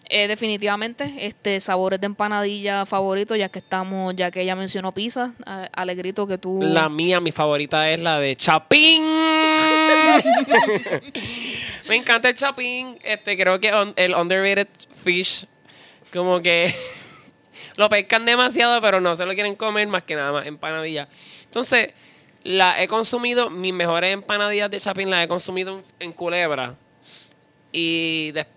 Eh, 0.09 0.27
definitivamente, 0.27 1.13
este 1.19 1.59
sabores 1.59 1.99
de 1.99 2.05
empanadilla 2.05 2.85
favorito, 2.85 3.35
ya 3.35 3.49
que 3.49 3.59
estamos, 3.59 4.15
ya 4.15 4.31
que 4.31 4.41
ella 4.41 4.55
mencionó 4.55 4.93
pizza, 4.93 5.33
alegrito 5.73 6.27
que 6.27 6.37
tú. 6.37 6.59
La 6.61 6.89
mía, 6.89 7.19
mi 7.19 7.31
favorita 7.31 7.89
es 7.89 7.99
la 7.99 8.19
de 8.19 8.35
Chapín. 8.35 9.03
Me 11.87 11.95
encanta 11.95 12.29
el 12.29 12.35
Chapín. 12.35 12.97
Este, 13.03 13.37
creo 13.37 13.59
que 13.59 13.71
el 13.95 14.13
underrated 14.15 14.67
fish, 15.03 15.45
como 16.13 16.39
que 16.41 16.73
lo 17.75 17.89
pescan 17.89 18.25
demasiado, 18.25 18.81
pero 18.81 18.99
no 19.01 19.15
se 19.15 19.25
lo 19.25 19.33
quieren 19.33 19.55
comer 19.55 19.87
más 19.87 20.03
que 20.03 20.15
nada 20.15 20.31
más 20.31 20.47
empanadilla. 20.47 21.07
Entonces, 21.45 21.93
la 22.43 22.81
he 22.81 22.87
consumido, 22.87 23.49
mis 23.49 23.73
mejores 23.73 24.13
empanadillas 24.13 24.69
de 24.71 24.79
Chapín 24.79 25.09
las 25.09 25.25
he 25.25 25.27
consumido 25.27 25.79
en, 25.79 25.83
en 25.99 26.13
Culebra. 26.13 26.75
Y 27.71 28.31
des- 28.31 28.47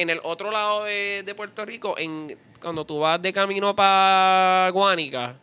en 0.00 0.10
el 0.10 0.20
otro 0.22 0.50
lado 0.50 0.84
de, 0.84 1.22
de 1.24 1.34
Puerto 1.34 1.64
Rico, 1.64 1.96
en 1.98 2.36
cuando 2.60 2.84
tú 2.84 2.98
vas 3.00 3.20
de 3.20 3.32
camino 3.32 3.74
para 3.74 4.70
Guánica, 4.70 5.36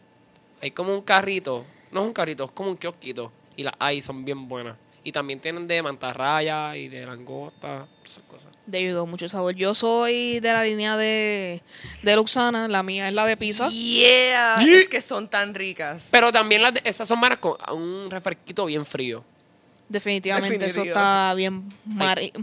hay 0.62 0.72
como 0.72 0.94
un 0.94 1.02
carrito. 1.02 1.66
No 1.92 2.02
es 2.02 2.08
un 2.08 2.14
carrito, 2.14 2.46
es 2.46 2.52
como 2.52 2.70
un 2.72 2.78
kiosquito. 2.78 3.32
Y 3.56 3.64
las 3.64 3.74
hay 3.80 4.02
son 4.02 4.24
bien 4.26 4.48
buenas. 4.48 4.78
Y 5.04 5.12
también 5.12 5.40
tienen 5.40 5.68
de 5.68 5.82
mantarraya 5.84 6.76
y 6.78 6.88
de 6.88 7.06
langosta, 7.06 7.88
esas 8.06 8.24
cosas. 8.24 8.48
De 8.66 8.94
go, 8.94 9.06
mucho 9.06 9.28
sabor. 9.28 9.54
Yo 9.54 9.74
soy 9.76 10.40
de 10.40 10.54
la 10.54 10.64
línea 10.64 10.96
de, 10.96 11.62
de 12.02 12.16
Luxana, 12.16 12.68
la 12.70 12.82
mía 12.84 13.10
es 13.10 13.14
la 13.14 13.26
de 13.26 13.36
pizza. 13.36 13.68
Yeah, 13.70 14.62
Yeah. 14.62 14.78
es 14.80 14.88
que 14.88 15.02
son 15.02 15.28
tan 15.28 15.54
ricas. 15.54 16.08
Pero 16.12 16.32
también 16.32 16.62
las 16.62 16.74
de- 16.76 16.82
esas 16.86 17.08
son 17.08 17.20
buenas 17.20 17.40
con 17.40 17.58
un 17.76 18.10
refresquito 18.10 18.66
bien 18.66 18.86
frío. 18.86 19.26
Definitivamente, 19.94 20.56
eso 20.56 20.82
Definitivo. 20.82 20.96
está 20.96 21.34
bien 21.36 21.72
mari- 21.86 22.34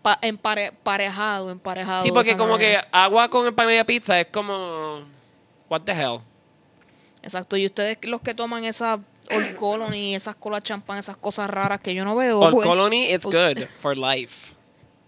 pa- 0.00 0.18
empare- 0.22 0.68
emparejado, 0.68 1.50
emparejado. 1.50 2.04
Sí, 2.04 2.12
porque 2.12 2.36
como 2.36 2.56
que 2.56 2.66
manera. 2.66 2.88
agua 2.92 3.28
con 3.28 3.46
el 3.46 3.52
pan 3.52 3.66
de 3.66 3.84
pizza 3.84 4.18
es 4.20 4.28
como... 4.28 5.02
What 5.68 5.82
the 5.82 5.92
hell? 5.92 6.20
Exacto, 7.22 7.56
y 7.56 7.66
ustedes 7.66 7.98
los 8.02 8.20
que 8.20 8.32
toman 8.32 8.64
esa 8.64 9.00
Old 9.30 9.56
Colony, 9.56 10.14
esas 10.14 10.36
colas 10.36 10.62
champán, 10.62 10.98
esas 10.98 11.16
cosas 11.16 11.50
raras 11.50 11.80
que 11.80 11.94
yo 11.94 12.04
no 12.04 12.14
veo, 12.16 12.38
Old 12.40 12.54
pues, 12.54 12.66
Colony, 12.66 13.12
it's 13.12 13.24
u- 13.24 13.30
good 13.30 13.64
for 13.72 13.98
life. 13.98 14.52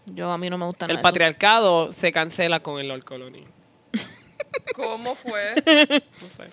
yo 0.06 0.30
a 0.30 0.38
mí 0.38 0.50
no 0.50 0.59
me 0.59 0.66
gusta 0.66 0.85
El 0.87 0.90
nada 0.90 1.00
eso. 1.00 1.02
patriarcado 1.04 1.92
se 1.92 2.11
cancela 2.12 2.61
con 2.61 2.80
el 2.80 2.90
Old 2.90 3.04
Colony. 3.04 3.47
¿Cómo 4.75 5.14
fue? 5.14 5.54
No 6.21 6.28
sé. 6.28 6.44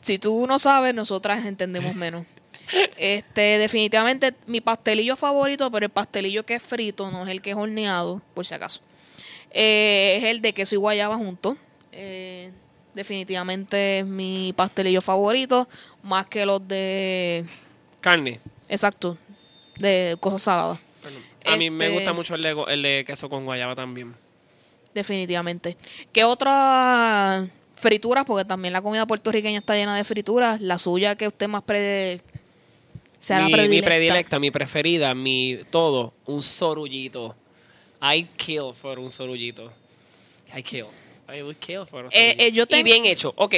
Si 0.00 0.18
tú 0.18 0.46
no 0.46 0.58
sabes, 0.58 0.94
nosotras 0.94 1.44
entendemos 1.46 1.94
menos. 1.94 2.26
Este, 2.96 3.58
definitivamente 3.58 4.34
mi 4.46 4.60
pastelillo 4.60 5.16
favorito, 5.16 5.70
pero 5.70 5.86
el 5.86 5.90
pastelillo 5.92 6.44
que 6.44 6.54
es 6.56 6.62
frito, 6.62 7.10
no 7.10 7.24
es 7.24 7.30
el 7.30 7.40
que 7.42 7.50
es 7.50 7.56
horneado, 7.56 8.22
por 8.34 8.44
si 8.46 8.54
acaso. 8.54 8.80
Eh, 9.50 10.16
es 10.18 10.24
el 10.24 10.40
de 10.42 10.52
queso 10.52 10.74
y 10.74 10.78
guayaba 10.78 11.16
juntos. 11.16 11.56
Eh, 11.92 12.50
definitivamente 12.94 14.00
es 14.00 14.06
mi 14.06 14.52
pastelillo 14.56 15.00
favorito, 15.00 15.66
más 16.02 16.26
que 16.26 16.44
los 16.46 16.66
de, 16.66 17.44
Carne. 18.00 18.40
exacto, 18.68 19.16
de 19.78 20.16
cosas 20.20 20.42
saladas. 20.42 20.78
A 21.44 21.56
mí 21.56 21.70
me 21.70 21.84
Este- 21.86 21.94
gusta 21.96 22.12
mucho 22.12 22.34
el 22.34 22.42
de, 22.42 22.64
el 22.68 22.82
de 22.82 23.04
queso 23.06 23.28
con 23.28 23.44
guayaba 23.44 23.74
también. 23.76 24.14
Definitivamente. 24.92 25.76
¿Qué 26.12 26.24
otra 26.24 27.46
frituras? 27.76 28.24
Porque 28.24 28.44
también 28.44 28.72
la 28.72 28.80
comida 28.82 29.06
puertorriqueña 29.06 29.58
está 29.58 29.74
llena 29.74 29.96
de 29.96 30.04
frituras. 30.04 30.60
La 30.60 30.78
suya 30.78 31.14
que 31.16 31.28
usted 31.28 31.46
más 31.48 31.62
pre... 31.62 32.20
sea 33.26 33.40
la 33.40 33.46
mi, 33.46 33.68
mi 33.68 33.82
predilecta. 33.82 34.38
mi 34.38 34.50
preferida, 34.50 35.14
mi 35.14 35.58
todo, 35.70 36.14
un 36.26 36.42
sorullito. 36.42 37.34
I 38.02 38.24
kill 38.36 38.72
for 38.72 38.98
un 38.98 39.10
sorullito. 39.10 39.72
I 40.56 40.62
kill. 40.62 40.86
I 41.28 41.42
would 41.42 41.56
kill 41.58 41.84
for 41.86 42.04
un 42.04 42.10
Eh, 42.12 42.30
sorullito. 42.36 42.42
eh, 42.44 42.52
yo 42.52 42.64
Y 42.78 42.82
bien 42.84 43.04
hecho. 43.06 43.32
Ok, 43.36 43.54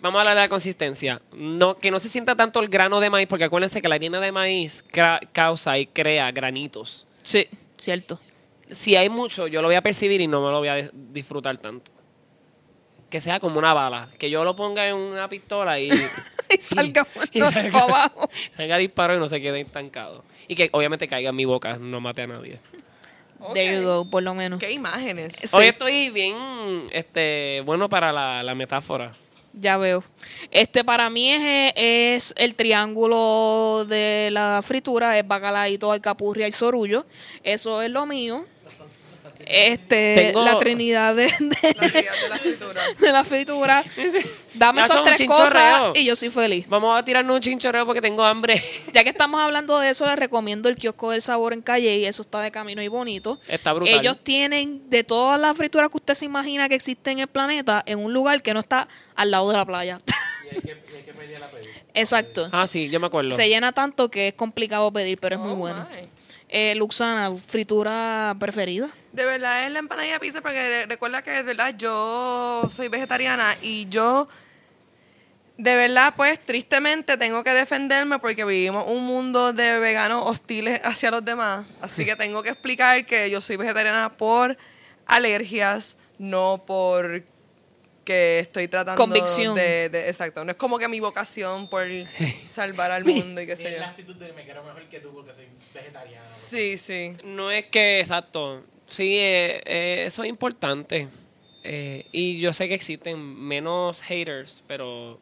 vamos 0.00 0.18
a 0.18 0.22
hablar 0.22 0.34
de 0.34 0.40
la 0.42 0.48
consistencia. 0.48 1.20
No, 1.32 1.76
que 1.78 1.90
no 1.90 1.98
se 2.00 2.08
sienta 2.08 2.34
tanto 2.34 2.60
el 2.60 2.68
grano 2.68 2.98
de 2.98 3.08
maíz, 3.10 3.28
porque 3.28 3.44
acuérdense 3.44 3.80
que 3.80 3.88
la 3.88 3.94
harina 3.94 4.18
de 4.20 4.32
maíz 4.32 4.84
causa 5.32 5.78
y 5.78 5.86
crea 5.86 6.32
granitos. 6.32 7.06
Sí, 7.22 7.46
cierto. 7.76 8.18
Si 8.70 8.96
hay 8.96 9.08
mucho, 9.08 9.46
yo 9.46 9.62
lo 9.62 9.68
voy 9.68 9.76
a 9.76 9.82
percibir 9.82 10.20
y 10.20 10.26
no 10.26 10.44
me 10.44 10.50
lo 10.50 10.58
voy 10.58 10.68
a 10.68 10.76
dis- 10.78 10.90
disfrutar 10.92 11.56
tanto. 11.58 11.90
Que 13.10 13.20
sea 13.20 13.40
como 13.40 13.58
una 13.58 13.72
bala. 13.72 14.08
Que 14.18 14.28
yo 14.30 14.44
lo 14.44 14.54
ponga 14.54 14.86
en 14.86 14.94
una 14.94 15.28
pistola 15.28 15.78
y... 15.80 15.90
Y 16.50 16.62
salga 16.62 17.06
y 17.30 17.40
para 17.40 17.52
salga- 17.52 17.82
abajo. 17.82 18.30
salga 18.56 18.78
disparo 18.78 19.14
y 19.14 19.18
no 19.18 19.28
se 19.28 19.38
quede 19.38 19.60
estancado. 19.60 20.24
Y 20.46 20.54
que 20.54 20.70
obviamente 20.72 21.06
caiga 21.06 21.28
en 21.28 21.36
mi 21.36 21.44
boca, 21.44 21.76
no 21.78 22.00
mate 22.00 22.22
a 22.22 22.26
nadie. 22.26 22.58
There 23.52 23.76
you 23.76 23.86
go, 23.86 24.04
por 24.06 24.22
lo 24.22 24.32
menos. 24.34 24.58
Qué 24.58 24.72
imágenes. 24.72 25.34
Sí. 25.36 25.48
Hoy 25.52 25.66
estoy 25.66 26.08
bien 26.08 26.88
este, 26.90 27.62
bueno 27.66 27.90
para 27.90 28.12
la, 28.14 28.42
la 28.42 28.54
metáfora. 28.54 29.12
Ya 29.52 29.76
veo. 29.76 30.02
Este 30.50 30.84
para 30.84 31.10
mí 31.10 31.30
es, 31.32 31.72
es 31.76 32.34
el 32.38 32.54
triángulo 32.54 33.84
de 33.86 34.30
la 34.32 34.60
fritura, 34.64 35.18
es 35.18 35.28
bacalaíto, 35.28 35.92
alcapurria 35.92 36.48
y 36.48 36.52
sorullo. 36.52 37.04
Eso 37.42 37.82
es 37.82 37.90
lo 37.90 38.06
mío. 38.06 38.46
Este, 39.50 40.14
Tengo- 40.26 40.44
la 40.44 40.58
trinidad 40.58 41.14
de, 41.14 41.24
de- 41.24 41.74
La 41.74 41.88
realidad 41.88 42.12
de 42.22 42.28
la 42.28 42.38
de 43.06 43.12
la 43.12 43.24
fritura. 43.24 43.82
Dame 44.54 44.82
esas 44.82 45.02
tres 45.04 45.16
chinchorreo. 45.18 45.46
cosas 45.46 45.90
y 45.94 46.04
yo 46.04 46.14
soy 46.16 46.28
feliz. 46.30 46.68
Vamos 46.68 46.98
a 46.98 47.02
tirarnos 47.04 47.34
un 47.36 47.40
chinchorreo 47.40 47.86
porque 47.86 48.02
tengo 48.02 48.22
hambre. 48.24 48.62
Ya 48.92 49.04
que 49.04 49.10
estamos 49.10 49.40
hablando 49.40 49.78
de 49.78 49.90
eso, 49.90 50.06
les 50.06 50.16
recomiendo 50.16 50.68
el 50.68 50.76
kiosco 50.76 51.10
del 51.12 51.22
sabor 51.22 51.52
en 51.52 51.62
Calle 51.62 51.96
y 51.96 52.04
eso 52.04 52.22
está 52.22 52.40
de 52.40 52.50
camino 52.50 52.82
y 52.82 52.88
bonito. 52.88 53.38
Está 53.48 53.72
brutal. 53.72 53.94
Ellos 53.94 54.20
tienen 54.20 54.90
de 54.90 55.04
todas 55.04 55.40
las 55.40 55.56
frituras 55.56 55.88
que 55.90 55.96
usted 55.96 56.14
se 56.14 56.24
imagina 56.26 56.68
que 56.68 56.74
existen 56.74 57.14
en 57.14 57.18
el 57.20 57.26
planeta 57.28 57.82
en 57.86 57.98
un 58.00 58.12
lugar 58.12 58.42
que 58.42 58.52
no 58.52 58.60
está 58.60 58.86
al 59.14 59.30
lado 59.30 59.50
de 59.50 59.56
la 59.56 59.64
playa. 59.64 59.98
Exacto. 61.94 62.48
Ah, 62.52 62.66
sí, 62.66 62.88
yo 62.88 63.00
me 63.00 63.06
acuerdo. 63.06 63.32
Se 63.32 63.48
llena 63.48 63.72
tanto 63.72 64.10
que 64.10 64.28
es 64.28 64.34
complicado 64.34 64.92
pedir, 64.92 65.18
pero 65.18 65.36
es 65.36 65.40
muy 65.40 65.52
Oh, 65.52 65.56
bueno. 65.56 65.86
my. 65.90 66.08
Eh, 66.50 66.74
Luxana, 66.76 67.36
fritura 67.36 68.34
preferida. 68.38 68.88
De 69.18 69.24
verdad 69.26 69.66
es 69.66 69.72
la 69.72 69.80
empanadilla 69.80 70.20
pizza 70.20 70.40
porque 70.40 70.56
re- 70.68 70.86
recuerda 70.86 71.22
que 71.22 71.32
de 71.32 71.42
verdad 71.42 71.74
yo 71.76 72.62
soy 72.70 72.86
vegetariana 72.86 73.56
y 73.60 73.88
yo 73.88 74.28
de 75.56 75.74
verdad 75.74 76.14
pues 76.16 76.38
tristemente 76.44 77.16
tengo 77.16 77.42
que 77.42 77.50
defenderme 77.50 78.20
porque 78.20 78.44
vivimos 78.44 78.84
un 78.86 79.04
mundo 79.04 79.52
de 79.52 79.80
veganos 79.80 80.22
hostiles 80.24 80.80
hacia 80.84 81.10
los 81.10 81.24
demás. 81.24 81.66
Así 81.80 82.04
que 82.04 82.14
tengo 82.24 82.44
que 82.44 82.50
explicar 82.50 83.04
que 83.06 83.28
yo 83.28 83.40
soy 83.40 83.56
vegetariana 83.56 84.08
por 84.16 84.56
alergias, 85.04 85.96
no 86.18 86.62
por 86.64 87.24
que 88.04 88.38
estoy 88.38 88.68
tratando 88.68 89.02
Convicción. 89.02 89.56
de, 89.56 89.88
de- 89.88 90.08
exacto, 90.08 90.44
no 90.44 90.52
es 90.52 90.56
como 90.56 90.78
que 90.78 90.86
mi 90.86 91.00
vocación 91.00 91.68
por 91.68 91.88
salvar 92.48 92.92
al 92.92 93.04
mundo 93.04 93.40
y 93.40 93.46
qué 93.46 93.56
sé 93.56 93.72
yo. 93.72 93.80
la 93.80 93.88
actitud 93.88 94.14
de 94.14 94.32
me 94.32 94.44
quiero 94.44 94.62
mejor 94.62 94.84
que 94.84 95.00
tú 95.00 95.12
porque 95.12 95.32
soy 95.34 95.48
vegetariano. 95.74 96.24
Sí, 96.24 96.78
sí. 96.78 97.16
No 97.24 97.50
es 97.50 97.66
que, 97.66 97.98
exacto. 97.98 98.62
Sí, 98.88 99.16
eh, 99.18 99.60
eh, 99.66 100.04
eso 100.06 100.22
es 100.22 100.28
importante. 100.28 101.08
Eh, 101.62 102.06
y 102.12 102.38
yo 102.40 102.52
sé 102.52 102.68
que 102.68 102.74
existen 102.74 103.18
menos 103.20 104.00
haters, 104.02 104.62
pero 104.66 105.18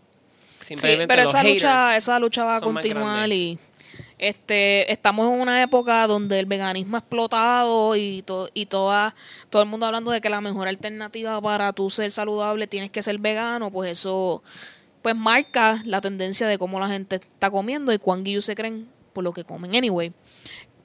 Sí, 0.60 0.66
simplemente 0.74 1.06
pero 1.08 1.22
los 1.22 1.30
esa 1.30 1.42
lucha, 1.42 1.96
esa 1.96 2.18
lucha 2.18 2.44
va 2.44 2.56
a 2.56 2.60
continuar 2.60 3.32
y 3.32 3.58
este 4.18 4.90
estamos 4.92 5.32
en 5.32 5.40
una 5.40 5.62
época 5.62 6.06
donde 6.06 6.38
el 6.38 6.46
veganismo 6.46 6.96
ha 6.96 7.00
explotado 7.00 7.96
y 7.96 8.22
to- 8.22 8.48
y 8.54 8.66
toda 8.66 9.14
todo 9.50 9.62
el 9.62 9.68
mundo 9.68 9.86
hablando 9.86 10.10
de 10.10 10.20
que 10.20 10.28
la 10.30 10.40
mejor 10.40 10.68
alternativa 10.68 11.40
para 11.40 11.72
tú 11.72 11.90
ser 11.90 12.10
saludable 12.12 12.66
tienes 12.66 12.90
que 12.90 13.02
ser 13.02 13.18
vegano, 13.18 13.70
pues 13.70 13.90
eso 13.92 14.42
pues 15.02 15.14
marca 15.14 15.82
la 15.84 16.00
tendencia 16.00 16.46
de 16.48 16.58
cómo 16.58 16.80
la 16.80 16.88
gente 16.88 17.16
está 17.16 17.50
comiendo 17.50 17.92
y 17.92 17.98
cuán 17.98 18.24
guillos 18.24 18.44
se 18.44 18.54
creen 18.54 18.88
por 19.12 19.22
lo 19.24 19.32
que 19.32 19.44
comen. 19.44 19.74
Anyway, 19.74 20.12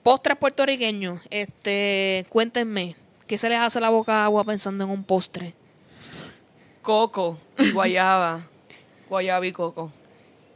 postres 0.03 0.38
puertorriqueños, 0.38 1.22
este, 1.29 2.25
cuéntenme, 2.29 2.96
¿qué 3.27 3.38
se 3.38 3.50
les 3.50 3.60
hace 3.60 3.79
la 3.79 3.89
boca 3.89 4.25
agua 4.25 4.43
pensando 4.43 4.84
en 4.84 4.89
un 4.89 5.03
postre? 5.03 5.53
Coco 6.81 7.39
guayaba. 7.74 8.41
guayaba 9.10 9.46
y 9.46 9.51
coco. 9.51 9.91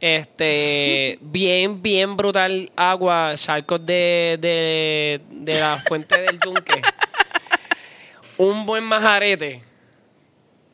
Este, 0.00 1.18
bien, 1.22 1.80
bien 1.82 2.16
brutal 2.16 2.70
agua, 2.76 3.32
charcos 3.36 3.84
de, 3.84 4.36
de, 4.40 5.20
de 5.30 5.60
la 5.60 5.82
fuente 5.86 6.20
del 6.20 6.38
yunque. 6.38 6.82
Un 8.38 8.66
buen 8.66 8.84
majarete. 8.84 9.62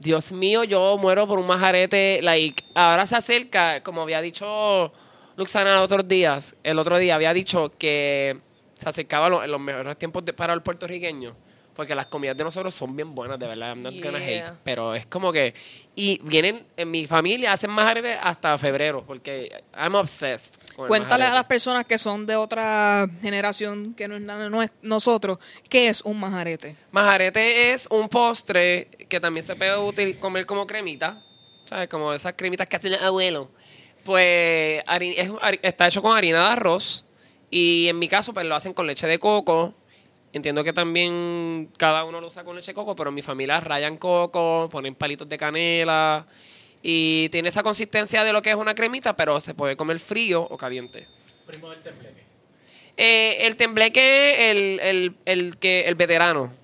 Dios 0.00 0.32
mío, 0.32 0.64
yo 0.64 0.98
muero 0.98 1.28
por 1.28 1.38
un 1.38 1.46
majarete. 1.46 2.20
Like, 2.22 2.64
ahora 2.74 3.06
se 3.06 3.14
acerca, 3.14 3.82
como 3.84 4.02
había 4.02 4.20
dicho 4.20 4.92
Luxana 5.36 5.76
los 5.76 5.84
otros 5.84 6.08
días, 6.08 6.56
el 6.64 6.78
otro 6.78 6.98
día 6.98 7.14
había 7.14 7.32
dicho 7.32 7.72
que 7.78 8.40
se 8.82 8.88
acercaba 8.88 9.44
en 9.44 9.50
los 9.50 9.60
mejores 9.60 9.96
tiempos 9.96 10.24
de- 10.24 10.32
para 10.32 10.52
el 10.52 10.62
puertorriqueño. 10.62 11.34
Porque 11.74 11.94
las 11.94 12.04
comidas 12.04 12.36
de 12.36 12.44
nosotros 12.44 12.74
son 12.74 12.94
bien 12.94 13.14
buenas, 13.14 13.38
de 13.38 13.46
verdad. 13.46 13.68
I'm 13.70 13.82
not 13.82 13.94
gonna 14.02 14.18
Yeah. 14.18 14.44
hate. 14.44 14.52
Pero 14.62 14.94
es 14.94 15.06
como 15.06 15.32
que. 15.32 15.54
Y 15.96 16.20
vienen, 16.22 16.66
en 16.76 16.90
mi 16.90 17.06
familia 17.06 17.54
hacen 17.54 17.70
majarete 17.70 18.12
hasta 18.12 18.58
febrero. 18.58 19.02
Porque 19.06 19.64
I'm 19.74 19.94
obsessed. 19.94 20.56
Con 20.76 20.86
Cuéntale 20.88 21.24
a 21.24 21.32
las 21.32 21.46
personas 21.46 21.86
que 21.86 21.96
son 21.96 22.26
de 22.26 22.36
otra 22.36 23.08
generación 23.22 23.94
que 23.94 24.06
no 24.06 24.16
es, 24.16 24.20
no 24.50 24.62
es 24.62 24.70
nosotros, 24.82 25.38
¿qué 25.70 25.88
es 25.88 26.02
un 26.02 26.20
majarete? 26.20 26.76
Majarete 26.90 27.72
es 27.72 27.86
un 27.90 28.06
postre 28.10 28.88
que 29.08 29.18
también 29.18 29.42
se 29.46 29.56
puede 29.56 29.74
util- 29.74 30.18
comer 30.18 30.44
como 30.44 30.66
cremita. 30.66 31.22
¿Sabes? 31.64 31.88
Como 31.88 32.12
esas 32.12 32.34
cremitas 32.34 32.68
que 32.68 32.76
hacen 32.76 32.92
el 32.92 33.02
abuelo. 33.02 33.48
Pues 34.04 34.82
hari- 34.86 35.14
es 35.16 35.30
está 35.62 35.86
hecho 35.86 36.02
con 36.02 36.14
harina 36.14 36.44
de 36.44 36.50
arroz. 36.52 37.04
Y 37.52 37.86
en 37.86 37.98
mi 37.98 38.08
caso, 38.08 38.32
pues 38.32 38.46
lo 38.46 38.54
hacen 38.54 38.72
con 38.72 38.86
leche 38.86 39.06
de 39.06 39.18
coco. 39.18 39.74
Entiendo 40.32 40.64
que 40.64 40.72
también 40.72 41.68
cada 41.76 42.02
uno 42.04 42.18
lo 42.18 42.28
usa 42.28 42.44
con 42.44 42.56
leche 42.56 42.70
de 42.70 42.74
coco, 42.74 42.96
pero 42.96 43.10
en 43.10 43.14
mi 43.14 43.20
familia 43.20 43.60
rayan 43.60 43.98
coco, 43.98 44.70
ponen 44.72 44.94
palitos 44.94 45.28
de 45.28 45.36
canela. 45.36 46.26
Y 46.82 47.28
tiene 47.28 47.50
esa 47.50 47.62
consistencia 47.62 48.24
de 48.24 48.32
lo 48.32 48.40
que 48.40 48.48
es 48.48 48.56
una 48.56 48.74
cremita, 48.74 49.14
pero 49.14 49.38
se 49.38 49.52
puede 49.52 49.76
comer 49.76 49.98
frío 49.98 50.40
o 50.40 50.56
caliente. 50.56 51.06
Primo 51.46 51.68
del 51.68 51.82
tembleque. 51.82 52.22
Eh, 52.96 53.46
el 53.46 53.56
tembleque, 53.56 54.50
el, 54.50 54.80
el, 54.80 55.14
el, 55.26 55.58
que, 55.58 55.82
el 55.82 55.94
veterano. 55.94 56.54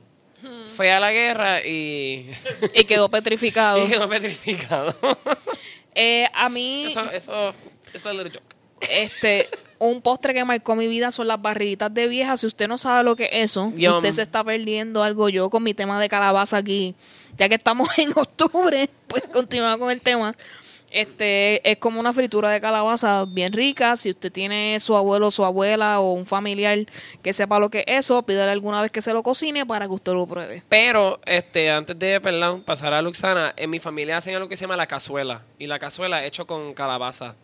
fue 0.70 0.90
a 0.90 1.00
la 1.00 1.12
guerra 1.12 1.60
y, 1.60 2.30
Y 2.74 2.84
quedó 2.84 3.10
petrificado. 3.10 3.84
y 3.86 3.88
quedó 3.90 4.08
petrificado. 4.08 4.96
Eh, 5.94 6.26
a 6.32 6.48
mí, 6.48 6.86
eso, 6.86 7.10
eso, 7.10 7.54
eso 7.92 8.10
es 8.10 8.16
little 8.16 8.30
joke. 8.30 8.56
este, 8.80 9.50
un 9.78 10.02
postre 10.02 10.34
que 10.34 10.44
marcó 10.44 10.74
mi 10.74 10.86
vida 10.86 11.10
son 11.10 11.28
las 11.28 11.40
barriguitas 11.40 11.92
de 11.92 12.08
vieja. 12.08 12.36
Si 12.36 12.46
usted 12.46 12.68
no 12.68 12.78
sabe 12.78 13.04
lo 13.04 13.16
que 13.16 13.24
es 13.24 13.50
eso, 13.50 13.72
Yum. 13.76 13.96
usted 13.96 14.12
se 14.12 14.22
está 14.22 14.42
perdiendo 14.44 15.02
algo. 15.02 15.28
Yo 15.28 15.50
con 15.50 15.62
mi 15.62 15.74
tema 15.74 16.00
de 16.00 16.08
calabaza 16.08 16.56
aquí, 16.56 16.94
ya 17.36 17.48
que 17.48 17.54
estamos 17.54 17.88
en 17.98 18.10
octubre, 18.16 18.88
pues 19.06 19.22
continuar 19.32 19.78
con 19.78 19.90
el 19.90 20.00
tema. 20.00 20.34
Este 20.90 21.70
es 21.70 21.76
como 21.76 22.00
una 22.00 22.12
fritura 22.14 22.50
de 22.50 22.60
calabaza 22.60 23.26
bien 23.26 23.52
rica. 23.52 23.94
Si 23.96 24.10
usted 24.10 24.32
tiene 24.32 24.80
su 24.80 24.96
abuelo, 24.96 25.30
su 25.30 25.44
abuela 25.44 26.00
o 26.00 26.12
un 26.14 26.24
familiar 26.24 26.78
que 27.22 27.32
sepa 27.32 27.58
lo 27.58 27.68
que 27.68 27.84
es 27.86 28.06
eso, 28.06 28.22
pídale 28.22 28.52
alguna 28.52 28.80
vez 28.80 28.90
que 28.90 29.02
se 29.02 29.12
lo 29.12 29.22
cocine 29.22 29.66
para 29.66 29.86
que 29.86 29.92
usted 29.92 30.12
lo 30.12 30.26
pruebe. 30.26 30.62
Pero, 30.68 31.20
este, 31.26 31.70
antes 31.70 31.98
de, 31.98 32.20
perdón, 32.20 32.62
pasar 32.62 32.94
a 32.94 33.02
Luxana, 33.02 33.52
en 33.56 33.68
mi 33.68 33.78
familia 33.80 34.16
hacen 34.16 34.34
algo 34.34 34.48
que 34.48 34.56
se 34.56 34.64
llama 34.64 34.76
la 34.76 34.86
cazuela. 34.86 35.42
Y 35.58 35.66
la 35.66 35.78
cazuela 35.78 36.22
es 36.22 36.28
hecho 36.28 36.46
con 36.46 36.72
calabaza. 36.72 37.34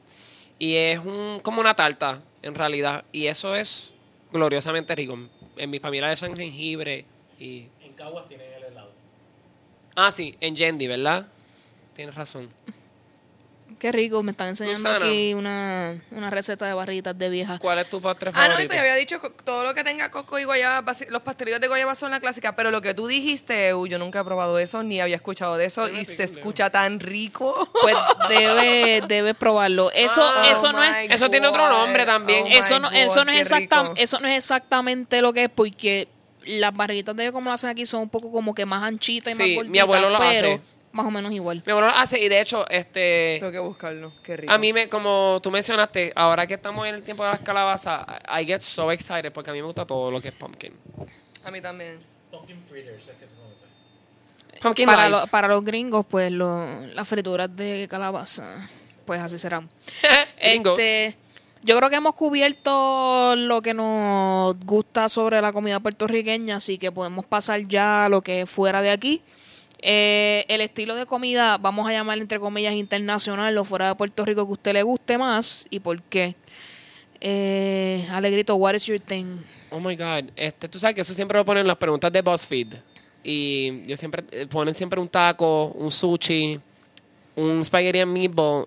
Y 0.58 0.76
es 0.76 0.98
un, 0.98 1.40
como 1.42 1.60
una 1.60 1.74
tarta, 1.74 2.22
en 2.42 2.54
realidad. 2.54 3.04
Y 3.12 3.26
eso 3.26 3.54
es 3.54 3.94
gloriosamente 4.32 4.94
rico. 4.94 5.18
En 5.56 5.70
mi 5.70 5.78
familia 5.78 6.12
echan 6.12 6.36
jengibre 6.36 7.04
y... 7.38 7.66
En 7.82 7.92
Caguas 7.94 8.28
tienen 8.28 8.52
el 8.52 8.64
helado. 8.64 8.90
Ah, 9.94 10.10
sí, 10.10 10.36
en 10.40 10.56
Yendi, 10.56 10.86
¿verdad? 10.86 11.26
Tienes 11.94 12.14
razón. 12.14 12.48
Qué 13.84 13.92
rico, 13.92 14.22
me 14.22 14.30
están 14.30 14.48
enseñando 14.48 14.88
aquí 14.88 15.34
una, 15.34 15.94
una 16.10 16.30
receta 16.30 16.66
de 16.66 16.72
barriguitas 16.72 17.18
de 17.18 17.28
vieja. 17.28 17.58
¿Cuál 17.58 17.80
es 17.80 17.90
tu 17.90 18.00
postre 18.00 18.30
Ah, 18.32 18.44
no, 18.44 18.52
favorito? 18.52 18.68
pues 18.68 18.80
había 18.80 18.94
dicho 18.94 19.20
todo 19.44 19.62
lo 19.62 19.74
que 19.74 19.84
tenga 19.84 20.10
coco 20.10 20.38
y 20.38 20.44
guayaba, 20.44 20.90
los 21.10 21.20
pastelillos 21.20 21.60
de 21.60 21.68
guayaba 21.68 21.94
son 21.94 22.10
la 22.10 22.18
clásica, 22.18 22.56
pero 22.56 22.70
lo 22.70 22.80
que 22.80 22.94
tú 22.94 23.06
dijiste, 23.08 23.68
Eu, 23.68 23.86
yo 23.86 23.98
nunca 23.98 24.20
he 24.20 24.24
probado 24.24 24.58
eso, 24.58 24.82
ni 24.82 25.02
había 25.02 25.16
escuchado 25.16 25.58
de 25.58 25.66
eso, 25.66 25.90
y 25.90 26.06
se 26.06 26.24
escucha 26.24 26.70
tan 26.70 26.98
rico. 26.98 27.68
Pues 27.82 27.94
debe, 28.30 29.02
debe 29.06 29.34
probarlo. 29.34 29.90
Eso, 29.90 30.22
Ah, 30.24 30.46
eso 30.50 30.72
no 30.72 30.78
Oh 30.78 30.82
es, 30.82 31.10
eso 31.10 31.28
tiene 31.28 31.48
otro 31.48 31.68
nombre 31.68 32.06
también. 32.06 32.44
Oh 32.46 32.58
eso 32.58 32.78
no, 32.78 32.90
eso 32.90 33.22
no 33.26 33.32
es 33.32 33.40
exacta, 33.52 33.92
eso 33.96 34.18
no 34.18 34.28
es 34.28 34.36
exactamente 34.38 35.20
lo 35.20 35.34
que 35.34 35.44
es, 35.44 35.50
porque 35.54 36.08
las 36.46 36.74
barriguitas 36.74 37.14
de 37.16 37.32
como 37.32 37.50
las 37.50 37.60
hacen 37.60 37.68
aquí 37.68 37.84
son 37.84 38.00
un 38.00 38.08
poco 38.08 38.32
como 38.32 38.54
que 38.54 38.64
más 38.64 38.82
anchitas 38.82 39.34
y 39.34 39.36
Sí, 39.36 39.42
más 39.42 39.48
mi 39.48 39.56
gorditas, 39.56 39.82
abuelo 39.82 40.08
las 40.08 40.22
hace. 40.22 40.60
Más 40.94 41.04
o 41.06 41.10
menos 41.10 41.32
igual. 41.32 41.62
Mi 41.66 41.72
abuelo 41.72 41.88
lo 41.88 41.94
hace 41.94 42.18
y 42.20 42.28
de 42.28 42.40
hecho, 42.40 42.64
este... 42.70 43.36
Tengo 43.40 43.52
que 43.52 43.58
buscarlo, 43.58 44.12
qué 44.22 44.36
rico. 44.36 44.52
A 44.52 44.56
mí, 44.58 44.72
me, 44.72 44.88
como 44.88 45.40
tú 45.42 45.50
mencionaste, 45.50 46.12
ahora 46.16 46.46
que 46.46 46.54
estamos 46.54 46.86
en 46.86 46.94
el 46.94 47.02
tiempo 47.02 47.24
de 47.24 47.30
las 47.30 47.40
calabazas, 47.40 48.06
I 48.40 48.44
get 48.46 48.60
so 48.62 48.90
excited 48.92 49.32
porque 49.32 49.50
a 49.50 49.52
mí 49.52 49.58
me 49.60 49.66
gusta 49.66 49.84
todo 49.84 50.10
lo 50.10 50.20
que 50.20 50.28
es 50.28 50.34
pumpkin. 50.34 50.72
A 51.44 51.50
mí 51.50 51.60
también. 51.60 51.98
Pumpkin 52.30 52.62
fritters 52.64 53.06
es 53.08 53.16
que 53.16 53.28
se 53.28 53.34
conoce. 53.34 53.66
Pumpkin 54.62 54.86
Para, 54.86 55.08
life. 55.08 55.20
lo- 55.22 55.26
para 55.26 55.48
los 55.48 55.64
gringos, 55.64 56.06
pues 56.08 56.30
lo- 56.32 56.86
las 56.86 57.06
frituras 57.06 57.54
de 57.54 57.86
calabaza, 57.90 58.68
pues 59.04 59.20
así 59.20 59.38
serán. 59.38 59.68
Gringos. 60.40 60.78
Este, 60.78 61.16
yo 61.62 61.76
creo 61.76 61.90
que 61.90 61.96
hemos 61.96 62.14
cubierto 62.14 63.34
lo 63.36 63.60
que 63.62 63.74
nos 63.74 64.58
gusta 64.64 65.08
sobre 65.08 65.40
la 65.40 65.52
comida 65.52 65.80
puertorriqueña, 65.80 66.56
así 66.56 66.78
que 66.78 66.92
podemos 66.92 67.24
pasar 67.26 67.60
ya 67.66 68.04
a 68.04 68.08
lo 68.08 68.22
que 68.22 68.42
es 68.42 68.50
fuera 68.50 68.80
de 68.80 68.90
aquí. 68.90 69.22
Eh, 69.86 70.46
el 70.48 70.62
estilo 70.62 70.94
de 70.94 71.04
comida, 71.04 71.58
vamos 71.58 71.86
a 71.86 71.92
llamar 71.92 72.16
entre 72.16 72.40
comillas 72.40 72.72
internacional 72.72 73.58
o 73.58 73.66
fuera 73.66 73.88
de 73.88 73.94
Puerto 73.94 74.24
Rico 74.24 74.46
que 74.46 74.52
usted 74.52 74.72
le 74.72 74.82
guste 74.82 75.18
más 75.18 75.66
y 75.68 75.78
por 75.78 76.00
qué. 76.04 76.34
Eh, 77.20 78.08
Alegrito, 78.10 78.54
what 78.54 78.72
is 78.72 78.86
your 78.86 78.98
thing? 78.98 79.36
Oh 79.70 79.78
my 79.78 79.94
God. 79.94 80.30
Este, 80.36 80.70
tú 80.70 80.78
sabes 80.78 80.94
que 80.94 81.02
eso 81.02 81.12
siempre 81.12 81.36
lo 81.36 81.44
ponen 81.44 81.60
en 81.60 81.66
las 81.66 81.76
preguntas 81.76 82.10
de 82.10 82.22
BuzzFeed. 82.22 82.76
Y 83.22 83.86
yo 83.86 83.94
siempre, 83.98 84.24
eh, 84.30 84.46
ponen 84.46 84.72
siempre 84.72 84.98
un 84.98 85.08
taco, 85.08 85.66
un 85.66 85.90
sushi, 85.90 86.58
un 87.36 87.62
spaghetti 87.62 87.98
and 87.98 88.16
meatball 88.16 88.66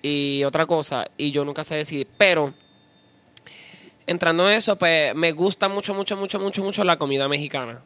y 0.00 0.44
otra 0.44 0.64
cosa. 0.64 1.06
Y 1.16 1.32
yo 1.32 1.44
nunca 1.44 1.64
sé 1.64 1.74
decidir. 1.74 2.06
Pero, 2.16 2.54
entrando 4.06 4.48
en 4.48 4.58
eso, 4.58 4.78
pues 4.78 5.12
me 5.12 5.32
gusta 5.32 5.68
mucho, 5.68 5.92
mucho, 5.92 6.16
mucho, 6.16 6.38
mucho, 6.38 6.62
mucho 6.62 6.84
la 6.84 6.96
comida 6.96 7.26
mexicana. 7.26 7.82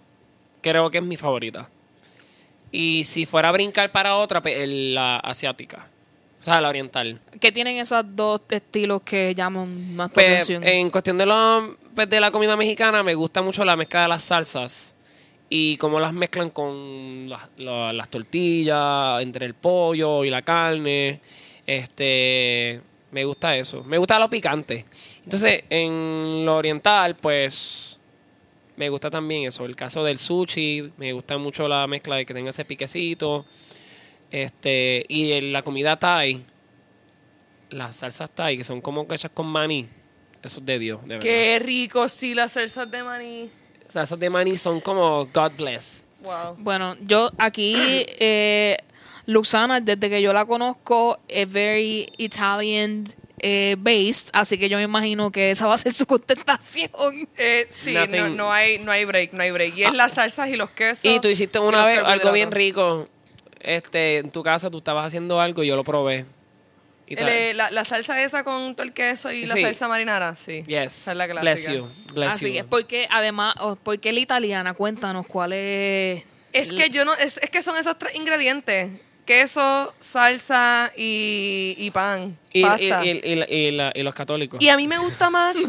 Creo 0.60 0.90
que 0.90 0.98
es 0.98 1.04
mi 1.04 1.16
favorita. 1.16 1.70
Y 2.72 3.04
si 3.04 3.26
fuera 3.26 3.48
a 3.48 3.52
brincar 3.52 3.90
para 3.90 4.16
otra, 4.16 4.40
pues 4.40 4.56
el- 4.58 4.94
la 4.94 5.16
asiática. 5.18 5.88
O 6.40 6.42
sea, 6.44 6.60
la 6.60 6.68
oriental. 6.70 7.20
¿Qué 7.40 7.52
tienen 7.52 7.76
esos 7.76 8.02
dos 8.16 8.40
estilos 8.48 9.02
que 9.02 9.34
llaman 9.34 9.94
más 9.94 10.08
tu 10.08 10.14
Pues, 10.14 10.26
atención? 10.26 10.64
en 10.64 10.88
cuestión 10.90 11.18
de, 11.18 11.26
lo, 11.26 11.76
pues, 11.94 12.08
de 12.08 12.18
la 12.20 12.30
comida 12.30 12.56
mexicana, 12.56 13.02
me 13.02 13.14
gusta 13.14 13.42
mucho 13.42 13.64
la 13.64 13.76
mezcla 13.76 14.02
de 14.02 14.08
las 14.08 14.22
salsas 14.22 14.94
y 15.50 15.76
cómo 15.76 16.00
las 16.00 16.12
mezclan 16.14 16.48
con 16.50 17.28
las, 17.28 17.42
la- 17.58 17.92
las 17.92 18.08
tortillas, 18.08 19.20
entre 19.20 19.44
el 19.44 19.52
pollo 19.54 20.24
y 20.24 20.30
la 20.30 20.40
carne. 20.42 21.20
Este, 21.66 22.80
me 23.10 23.24
gusta 23.24 23.56
eso. 23.56 23.82
Me 23.84 23.98
gusta 23.98 24.18
lo 24.18 24.30
picante. 24.30 24.84
Entonces, 25.24 25.64
en 25.70 26.44
lo 26.46 26.56
oriental, 26.56 27.16
pues, 27.16 27.99
me 28.80 28.88
gusta 28.88 29.10
también 29.10 29.46
eso. 29.46 29.66
El 29.66 29.76
caso 29.76 30.02
del 30.02 30.16
sushi, 30.16 30.92
me 30.96 31.12
gusta 31.12 31.36
mucho 31.36 31.68
la 31.68 31.86
mezcla 31.86 32.16
de 32.16 32.24
que 32.24 32.32
tenga 32.32 32.48
ese 32.48 32.64
piquecito. 32.64 33.44
Este, 34.30 35.04
y 35.06 35.32
en 35.32 35.52
la 35.52 35.60
comida 35.60 35.98
Thai, 35.98 36.42
las 37.68 37.96
salsas 37.96 38.30
Thai, 38.30 38.56
que 38.56 38.64
son 38.64 38.80
como 38.80 39.06
hechas 39.10 39.32
con 39.34 39.48
maní, 39.48 39.86
eso 40.42 40.60
es 40.60 40.66
de 40.66 40.78
Dios, 40.78 41.02
de 41.02 41.08
verdad. 41.08 41.22
Qué 41.22 41.58
rico, 41.58 42.08
sí, 42.08 42.32
las 42.32 42.52
salsas 42.52 42.90
de 42.90 43.02
maní. 43.02 43.50
Salsas 43.86 44.18
de 44.18 44.30
maní 44.30 44.56
son 44.56 44.80
como 44.80 45.26
God 45.26 45.52
bless. 45.58 46.02
Wow. 46.22 46.56
Bueno, 46.56 46.96
yo 47.02 47.30
aquí, 47.36 47.74
eh, 47.76 48.78
Luxana, 49.26 49.82
desde 49.82 50.08
que 50.08 50.22
yo 50.22 50.32
la 50.32 50.46
conozco, 50.46 51.18
es 51.28 51.52
very 51.52 52.06
Italian 52.16 53.04
eh, 53.42 53.76
based, 53.78 54.28
así 54.32 54.58
que 54.58 54.68
yo 54.68 54.76
me 54.76 54.82
imagino 54.84 55.30
que 55.32 55.50
esa 55.50 55.66
va 55.66 55.74
a 55.74 55.78
ser 55.78 55.92
su 55.92 56.06
contestación. 56.06 56.90
Eh, 57.36 57.66
sí, 57.70 57.94
no, 57.94 58.28
no 58.28 58.52
hay, 58.52 58.78
no 58.78 58.92
hay 58.92 59.04
break, 59.04 59.32
no 59.32 59.42
hay 59.42 59.50
break. 59.50 59.76
Y 59.76 59.84
es 59.84 59.94
las 59.94 60.12
salsas 60.12 60.48
y 60.50 60.56
los 60.56 60.70
quesos. 60.70 61.04
Y 61.04 61.20
tú 61.20 61.28
hiciste 61.28 61.58
una 61.58 61.84
vez 61.84 62.02
algo 62.04 62.32
bien 62.32 62.50
rico. 62.50 63.08
Este, 63.60 64.18
en 64.18 64.30
tu 64.30 64.42
casa 64.42 64.70
tú 64.70 64.78
estabas 64.78 65.06
haciendo 65.06 65.40
algo 65.40 65.62
y 65.62 65.68
yo 65.68 65.76
lo 65.76 65.84
probé. 65.84 66.26
El, 67.06 67.28
eh, 67.28 67.54
la, 67.54 67.70
la 67.72 67.84
salsa 67.84 68.22
esa 68.22 68.44
con 68.44 68.74
todo 68.74 68.84
el 68.84 68.92
queso 68.92 69.32
y 69.32 69.44
la 69.44 69.56
salsa 69.56 69.88
marinara, 69.88 70.36
sí. 70.36 70.62
yes. 70.66 70.98
Esa 70.98 71.10
es 71.10 71.16
la 71.16 71.26
clásica. 71.26 71.40
Bless 71.40 71.68
you. 71.68 72.14
Bless 72.14 72.34
así 72.34 72.52
you. 72.52 72.60
es, 72.60 72.64
porque 72.64 73.08
además, 73.10 73.54
oh, 73.58 73.76
porque 73.76 74.12
la 74.12 74.20
italiana, 74.20 74.74
cuéntanos 74.74 75.26
cuál 75.26 75.52
es. 75.54 76.24
Es 76.52 76.72
que 76.72 76.88
yo 76.90 77.04
no, 77.04 77.14
es, 77.14 77.38
es 77.38 77.50
que 77.50 77.62
son 77.62 77.76
esos 77.76 77.98
tres 77.98 78.14
ingredientes. 78.14 78.92
Queso, 79.30 79.94
salsa 80.00 80.90
y, 80.96 81.76
y 81.78 81.90
pan. 81.92 82.36
Y, 82.52 82.58
y, 82.58 82.62
pasta. 82.64 83.04
y- 83.06 83.10
y 83.22 83.36
la- 83.36 83.48
y 83.48 83.70
la- 83.70 83.92
y 83.94 84.02
los 84.02 84.12
católicos. 84.12 84.60
Y 84.60 84.68
a 84.70 84.76
mí 84.76 84.88
me 84.88 84.98
gusta 84.98 85.30
más. 85.30 85.56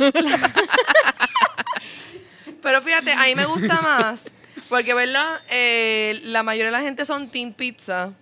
Pero 2.64 2.82
fíjate, 2.82 3.12
a 3.12 3.26
mí 3.26 3.36
me 3.36 3.46
gusta 3.46 3.80
más. 3.84 4.32
Porque, 4.68 4.96
¿verdad? 4.96 5.42
Eh, 5.50 6.22
la 6.24 6.42
mayoría 6.42 6.72
de 6.72 6.78
la 6.78 6.82
gente 6.82 7.06
son 7.06 7.30
Team 7.30 7.54
Pizza. 7.54 8.14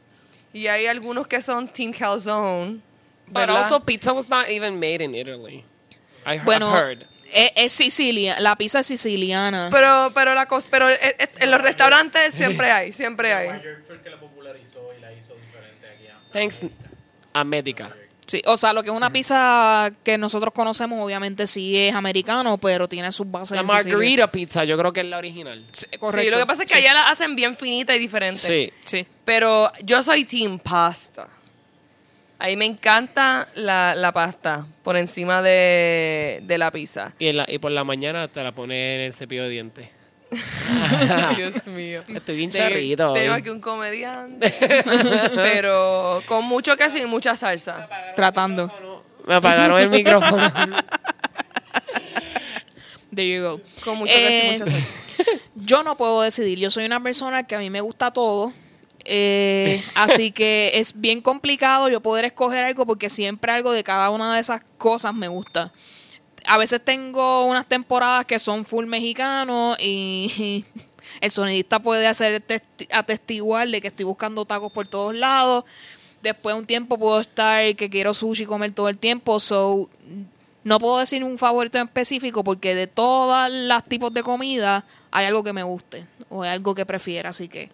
Y 0.52 0.68
hay 0.68 0.88
algunos 0.88 1.26
que 1.26 1.40
son 1.40 1.72
Team 1.72 1.94
Calzone. 1.94 2.82
But 3.28 3.36
¿verdad? 3.36 3.58
also 3.60 3.80
pizza 3.80 4.12
was 4.12 4.28
not 4.28 4.50
even 4.50 4.78
made 4.78 5.02
in 5.02 5.16
Italy. 5.16 5.64
I, 6.30 6.34
I've 6.36 6.44
Bueno, 6.44 6.70
heard. 6.76 7.06
es, 7.32 7.52
es 7.56 7.72
Sicilia, 7.74 8.42
la 8.42 8.58
pizza 8.58 8.80
es 8.80 8.88
siciliana. 8.88 9.70
Pero, 9.72 10.12
pero, 10.14 10.34
la 10.34 10.48
cos- 10.50 10.68
pero 10.70 10.90
eh, 10.90 10.98
eh, 11.02 11.30
en 11.40 11.50
los 11.52 11.62
restaurantes 11.62 12.34
siempre 12.36 12.72
hay, 12.72 12.92
siempre 12.92 13.30
Nueva 13.34 13.54
hay. 13.54 13.62
York 13.64 13.84
fue 13.86 13.96
el 13.96 14.02
que 14.02 14.10
la 14.10 14.20
popularizó 14.20 14.39
Thanks 16.32 16.62
a 17.34 17.44
Médica. 17.44 17.96
Sí, 18.28 18.44
o 18.46 18.58
sea, 18.58 18.74
lo 18.74 18.84
que 18.84 18.90
es 18.92 18.96
una 18.96 19.10
pizza 19.12 19.92
que 20.04 20.16
nosotros 20.18 20.54
conocemos, 20.54 21.04
obviamente 21.04 21.48
sí 21.48 21.76
es 21.76 21.96
americano, 21.96 22.60
pero 22.60 22.88
tiene 22.88 23.12
sus 23.12 23.30
bases 23.30 23.56
La 23.56 23.62
en 23.62 23.68
Sicilia. 23.70 23.94
margarita 23.98 24.28
pizza, 24.32 24.64
yo 24.66 24.78
creo 24.78 24.94
que 24.94 25.00
es 25.00 25.08
la 25.08 25.18
original. 25.18 25.66
Sí, 25.72 25.88
Sí, 25.92 25.98
correcto. 25.98 26.30
lo 26.32 26.38
que 26.38 26.46
pasa 26.46 26.64
es 26.64 26.72
que 26.72 26.78
allá 26.78 26.94
la 26.94 27.10
hacen 27.10 27.36
bien 27.36 27.56
finita 27.58 27.96
y 27.96 28.00
diferente. 28.00 28.40
Sí. 28.40 28.72
Sí. 28.86 29.08
Pero 29.26 29.72
yo 29.84 30.04
soy 30.04 30.26
Team 30.26 30.60
Pasta. 30.60 31.28
Ahí 32.38 32.56
me 32.56 32.66
encanta 32.66 33.50
la, 33.56 33.96
la 33.96 34.12
pasta 34.14 34.66
por 34.84 34.96
encima 34.96 35.42
de, 35.42 36.40
de 36.44 36.58
la 36.60 36.70
pizza. 36.72 37.14
Y, 37.20 37.28
en 37.30 37.38
la- 37.38 37.46
y 37.50 37.58
por 37.58 37.72
la 37.72 37.84
mañana 37.84 38.28
te 38.28 38.44
la 38.44 38.54
pones 38.54 38.78
en 38.96 39.02
el 39.02 39.14
cepillo 39.16 39.44
de 39.44 39.50
dientes. 39.50 39.90
Dios 41.36 41.68
mío. 41.68 42.04
Estoy 42.08 42.38
bien 42.38 42.52
charrito. 42.52 43.14
Tengo 43.14 43.34
aquí 43.34 43.50
un 43.50 43.62
comediante. 43.62 44.54
pero 45.36 46.22
con 46.26 46.46
mucho 46.46 46.76
queso 46.78 46.98
y 46.98 47.06
mucha 47.06 47.36
salsa. 47.36 47.88
Tratando. 48.16 48.72
Me 49.26 49.36
apagaron 49.36 49.80
el 49.80 49.90
micrófono. 49.90 50.52
There 53.14 53.28
you 53.28 53.42
go. 53.42 53.62
Con 53.84 53.98
mucho 53.98 54.14
queso 54.14 54.30
y 54.30 54.48
Eh, 54.48 54.52
mucha 54.52 54.66
salsa. 54.72 54.88
Yo 55.56 55.84
no 55.84 55.96
puedo 55.96 56.22
decidir. 56.22 56.60
Yo 56.60 56.72
soy 56.72 56.86
una 56.86 57.02
persona 57.02 57.44
que 57.44 57.56
a 57.56 57.60
mí 57.60 57.70
me 57.70 57.82
gusta 57.82 58.12
todo. 58.12 58.54
Eh, 59.06 59.82
así 59.96 60.32
que 60.32 60.72
es 60.76 61.00
bien 61.00 61.22
complicado 61.22 61.90
yo 61.90 62.02
poder 62.02 62.26
escoger 62.26 62.64
algo 62.64 62.86
porque 62.86 63.10
siempre 63.10 63.52
algo 63.52 63.72
de 63.72 63.84
cada 63.84 64.10
una 64.10 64.36
de 64.36 64.42
esas 64.42 64.62
cosas 64.78 65.14
me 65.14 65.28
gusta. 65.28 65.72
A 66.52 66.58
veces 66.58 66.84
tengo 66.84 67.46
unas 67.46 67.68
temporadas 67.68 68.26
que 68.26 68.40
son 68.40 68.66
full 68.66 68.86
mexicanos 68.86 69.78
y 69.80 70.66
El 71.22 71.32
sonidista 71.32 71.80
puede 71.80 72.08
hacer 72.08 72.46
testi- 72.46 72.88
atestiguar 72.92 73.68
de 73.68 73.82
que 73.82 73.88
estoy 73.88 74.06
buscando 74.06 74.46
tacos 74.46 74.72
por 74.72 74.88
todos 74.88 75.14
lados. 75.16 75.64
Después 76.22 76.56
de 76.56 76.60
un 76.62 76.66
tiempo 76.66 76.98
puedo 76.98 77.20
estar 77.20 77.76
que 77.76 77.90
quiero 77.90 78.14
sushi 78.14 78.46
comer 78.46 78.74
todo 78.74 78.90
el 78.90 78.98
tiempo. 78.98 79.40
So, 79.40 79.90
no 80.64 80.80
puedo 80.80 80.98
decir 80.98 81.24
un 81.24 81.38
favorito 81.38 81.78
en 81.78 81.86
específico 81.86 82.44
porque 82.44 82.76
de 82.76 82.88
todas 82.88 83.52
las 83.52 83.86
tipos 83.86 84.12
de 84.14 84.24
comida 84.24 84.86
hay 85.12 85.26
algo 85.28 85.44
que 85.44 85.54
me 85.54 85.64
guste 85.64 86.06
o 86.30 86.44
algo 86.44 86.76
que 86.76 86.86
prefiera. 86.86 87.30
Así 87.30 87.48
que 87.48 87.70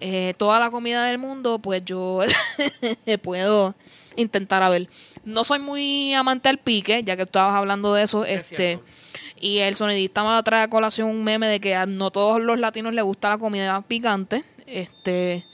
eh, 0.00 0.34
toda 0.36 0.60
la 0.60 0.70
comida 0.70 1.04
del 1.04 1.18
mundo, 1.18 1.58
pues 1.58 1.84
yo 1.84 2.20
puedo 3.22 3.74
intentar 4.16 4.62
a 4.62 4.68
ver. 4.68 4.88
No 5.24 5.44
soy 5.44 5.58
muy 5.58 6.14
amante 6.14 6.48
al 6.48 6.58
pique, 6.58 7.02
ya 7.04 7.16
que 7.16 7.22
estabas 7.22 7.54
hablando 7.54 7.94
de 7.94 8.02
eso. 8.02 8.24
Es 8.24 8.40
este 8.40 8.56
cierto. 8.56 8.84
Y 9.40 9.58
el 9.58 9.76
sonidista 9.76 10.24
me 10.24 10.42
trae 10.42 10.62
a 10.62 10.68
colación 10.68 11.08
un 11.08 11.22
meme 11.22 11.46
de 11.46 11.60
que 11.60 11.74
a 11.74 11.86
no 11.86 12.10
todos 12.10 12.40
los 12.40 12.58
latinos 12.58 12.92
les 12.92 13.04
gusta 13.04 13.30
la 13.30 13.38
comida 13.38 13.80
picante. 13.82 14.44
Este 14.66 15.46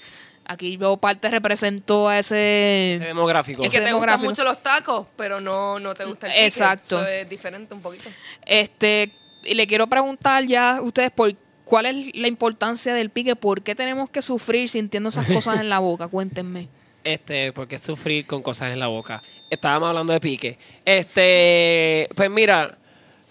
aquí 0.46 0.76
yo 0.76 0.96
parte 0.96 1.30
representó 1.30 2.08
a 2.08 2.18
Ese 2.18 2.96
ese 2.96 3.04
demográfico. 3.04 3.62
Y 3.62 3.66
Ese 3.66 3.78
que 3.78 3.84
te 3.84 3.92
gustan 3.92 4.20
mucho 4.20 4.44
los 4.44 4.62
tacos, 4.62 5.06
pero 5.16 5.40
no, 5.40 5.78
no 5.78 5.94
te 5.94 6.04
gusta 6.04 6.26
el 6.26 6.32
pique. 6.32 6.44
Exacto. 6.44 6.98
Eso 6.98 7.06
es 7.06 7.28
diferente 7.28 7.74
un 7.74 7.80
poquito. 7.80 8.08
Este, 8.44 9.12
y 9.42 9.54
le 9.54 9.66
quiero 9.66 9.86
preguntar 9.86 10.44
ya 10.44 10.76
a 10.76 10.82
ustedes 10.82 11.10
por 11.10 11.34
cuál 11.64 11.86
es 11.86 12.14
la 12.14 12.28
importancia 12.28 12.94
del 12.94 13.10
pique, 13.10 13.36
por 13.36 13.62
qué 13.62 13.74
tenemos 13.74 14.10
que 14.10 14.22
sufrir 14.22 14.68
sintiendo 14.68 15.08
esas 15.08 15.26
cosas 15.26 15.60
en 15.60 15.68
la 15.68 15.78
boca, 15.80 16.08
cuéntenme. 16.08 16.68
Este, 17.02 17.52
porque 17.52 17.78
sufrir 17.78 18.26
con 18.26 18.42
cosas 18.42 18.72
en 18.72 18.78
la 18.78 18.86
boca. 18.86 19.22
Estábamos 19.50 19.88
hablando 19.90 20.12
de 20.12 20.20
pique. 20.20 20.58
Este, 20.84 22.08
pues 22.16 22.30
mira, 22.30 22.78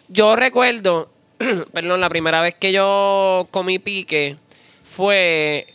yo 0.08 0.36
recuerdo, 0.36 1.10
perdón, 1.74 2.00
la 2.00 2.10
primera 2.10 2.42
vez 2.42 2.56
que 2.56 2.72
yo 2.72 3.48
comí 3.50 3.80
pique 3.80 4.38
fue 4.84 5.68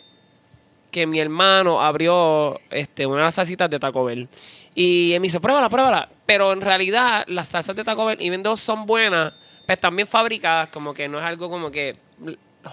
que 0.92 1.07
mi 1.07 1.18
hermano 1.18 1.83
abrió 1.83 2.61
este, 2.71 3.05
una 3.05 3.18
de 3.18 3.25
las 3.25 3.35
salsitas 3.35 3.68
de 3.68 3.81
Taco 3.81 4.05
Bell. 4.05 4.29
Y 4.75 5.12
él 5.12 5.21
me 5.21 5.27
dice, 5.27 5.40
pruébala, 5.40 5.68
pruébala. 5.68 6.09
Pero 6.25 6.53
en 6.53 6.61
realidad, 6.61 7.25
las 7.27 7.49
salsas 7.49 7.75
de 7.75 7.83
Taco 7.83 8.05
Bell, 8.05 8.18
even 8.21 8.44
though 8.44 8.57
son 8.57 8.87
buenas, 8.87 9.33
pues 9.66 9.77
están 9.77 9.97
bien 9.97 10.07
fabricadas, 10.07 10.68
como 10.68 10.94
que 10.94 11.09
no 11.09 11.18
es 11.18 11.25
algo 11.25 11.51
como 11.51 11.71
que 11.71 11.97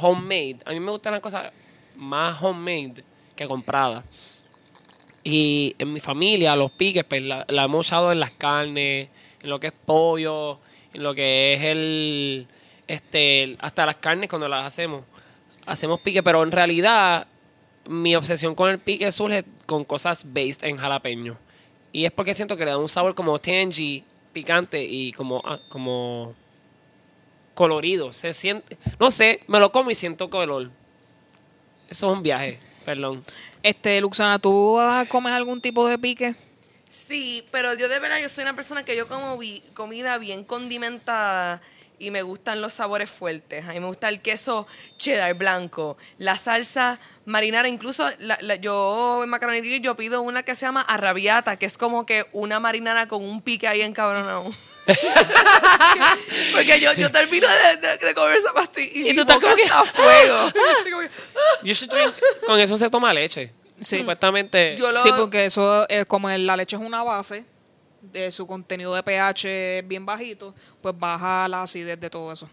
homemade. 0.02 0.58
A 0.66 0.72
mí 0.72 0.80
me 0.80 0.92
gustan 0.92 1.14
las 1.14 1.22
cosas 1.22 1.52
más 1.96 2.42
homemade 2.42 3.04
que 3.36 3.48
compradas. 3.48 4.04
Y 5.24 5.76
en 5.80 5.92
mi 5.92 6.00
familia, 6.00 6.56
los 6.56 6.72
piques, 6.72 7.04
pues 7.04 7.24
la, 7.24 7.46
hemos 7.48 7.88
usado 7.88 8.12
en 8.12 8.20
las 8.20 8.32
carnes, 8.32 9.10
en 9.42 9.50
lo 9.50 9.60
que 9.60 9.68
es 9.68 9.74
pollo, 9.74 10.60
en 10.94 11.04
lo 11.04 11.16
que 11.16 11.54
es 11.56 11.64
el. 11.64 12.48
este 12.88 13.58
Hasta 13.60 13.86
las 13.86 13.96
carnes 13.98 14.30
cuando 14.30 14.48
las 14.48 14.66
hacemos. 14.66 15.04
Hacemos 15.66 16.00
pique, 16.02 16.22
pero 16.22 16.44
en 16.44 16.52
realidad 16.52 17.28
mi 17.88 18.16
obsesión 18.16 18.56
con 18.56 18.70
el 18.70 18.80
pique 18.80 19.12
surge 19.12 19.46
con 19.66 19.84
cosas 19.84 20.26
based 20.32 20.64
en 20.64 20.78
jalapeño. 20.78 21.38
Y 21.92 22.06
es 22.06 22.12
porque 22.12 22.34
siento 22.34 22.56
que 22.58 22.66
le 22.66 22.72
da 22.72 22.78
un 22.78 22.90
sabor 22.90 23.16
como 23.16 23.40
tangy, 23.40 24.04
picante 24.32 24.84
y 24.84 25.12
como, 25.14 25.42
ah, 25.46 25.60
como 25.70 26.36
colorido. 27.56 28.14
Se 28.14 28.34
siente. 28.34 28.78
No 29.00 29.10
sé, 29.10 29.42
me 29.48 29.60
lo 29.60 29.72
como 29.72 29.90
y 29.90 29.96
siento 29.96 30.30
color. 30.30 30.70
Eso 31.90 32.12
es 32.12 32.18
un 32.18 32.22
viaje, 32.22 32.60
perdón. 32.86 33.24
Este, 33.64 34.00
Luxana, 34.02 34.38
¿tú 34.38 34.78
comes 35.10 35.34
algún 35.34 35.60
tipo 35.62 35.88
de 35.88 35.98
pique? 35.98 36.36
Sí, 36.88 37.44
pero 37.52 37.74
yo 37.74 37.90
de 37.90 37.98
verdad 38.00 38.20
yo 38.22 38.30
soy 38.30 38.44
una 38.44 38.56
persona 38.56 38.84
que 38.86 38.96
yo 38.96 39.08
como 39.08 39.38
vi- 39.38 39.64
comida 39.74 40.18
bien 40.20 40.44
condimentada 40.44 41.62
y 41.98 42.12
me 42.12 42.22
gustan 42.22 42.62
los 42.62 42.74
sabores 42.74 43.10
fuertes. 43.10 43.66
A 43.68 43.74
mí 43.74 43.80
me 43.80 43.88
gusta 43.88 44.08
el 44.10 44.22
queso 44.22 44.68
cheddar 44.98 45.34
blanco, 45.34 45.98
la 46.20 46.38
salsa 46.38 47.00
marinara, 47.26 47.68
incluso 47.70 48.08
la- 48.20 48.38
la- 48.42 48.56
yo 48.56 49.22
en 49.24 49.30
Macaroni 49.30 49.60
Grill 49.62 49.82
yo 49.82 49.96
pido 49.96 50.22
una 50.22 50.44
que 50.44 50.56
se 50.56 50.66
llama 50.66 50.82
arrabiata, 50.82 51.58
que 51.58 51.66
es 51.66 51.78
como 51.78 52.06
que 52.06 52.26
una 52.34 52.60
marinara 52.60 53.08
con 53.08 53.24
un 53.24 53.42
pique 53.42 53.68
ahí 53.68 53.82
encabronado. 53.82 54.46
Porque 56.54 56.80
yo, 56.80 56.94
yo 56.94 57.12
termino 57.12 57.48
de, 57.48 57.78
de- 57.88 57.98
de 57.98 58.14
comer 58.14 58.38
esa 58.38 58.54
pastilla 58.54 58.92
y, 58.94 59.10
Y 59.10 59.16
tú 59.16 59.22
estás 59.22 59.40
como 59.40 59.56
que- 59.56 59.64
a 59.64 59.84
fuego. 59.84 60.52
Como 60.92 61.02
You 61.64 61.74
should 61.74 61.92
drink- 61.92 62.14
con 62.46 62.60
eso 62.60 62.78
se 62.78 62.90
toma 62.90 63.14
leche. 63.14 63.52
Sí. 63.80 64.00
Supuestamente. 64.00 64.76
Yo 64.78 64.92
lo- 64.92 65.02
Sí, 65.02 65.10
porque 65.18 65.46
eso 65.46 65.88
es 65.90 66.06
como 66.06 66.30
el- 66.30 66.46
la 66.46 66.56
leche 66.56 66.76
es 66.76 66.82
una 66.82 67.04
base, 67.04 67.44
de 68.02 68.32
su 68.32 68.46
contenido 68.48 68.94
de 68.94 69.02
pH 69.04 69.80
es 69.80 69.88
bien 69.88 70.06
bajito, 70.06 70.54
pues 70.82 70.94
baja 70.98 71.48
la 71.48 71.64
acidez 71.64 72.00
de 72.00 72.10
todo 72.10 72.32
eso. 72.32 72.50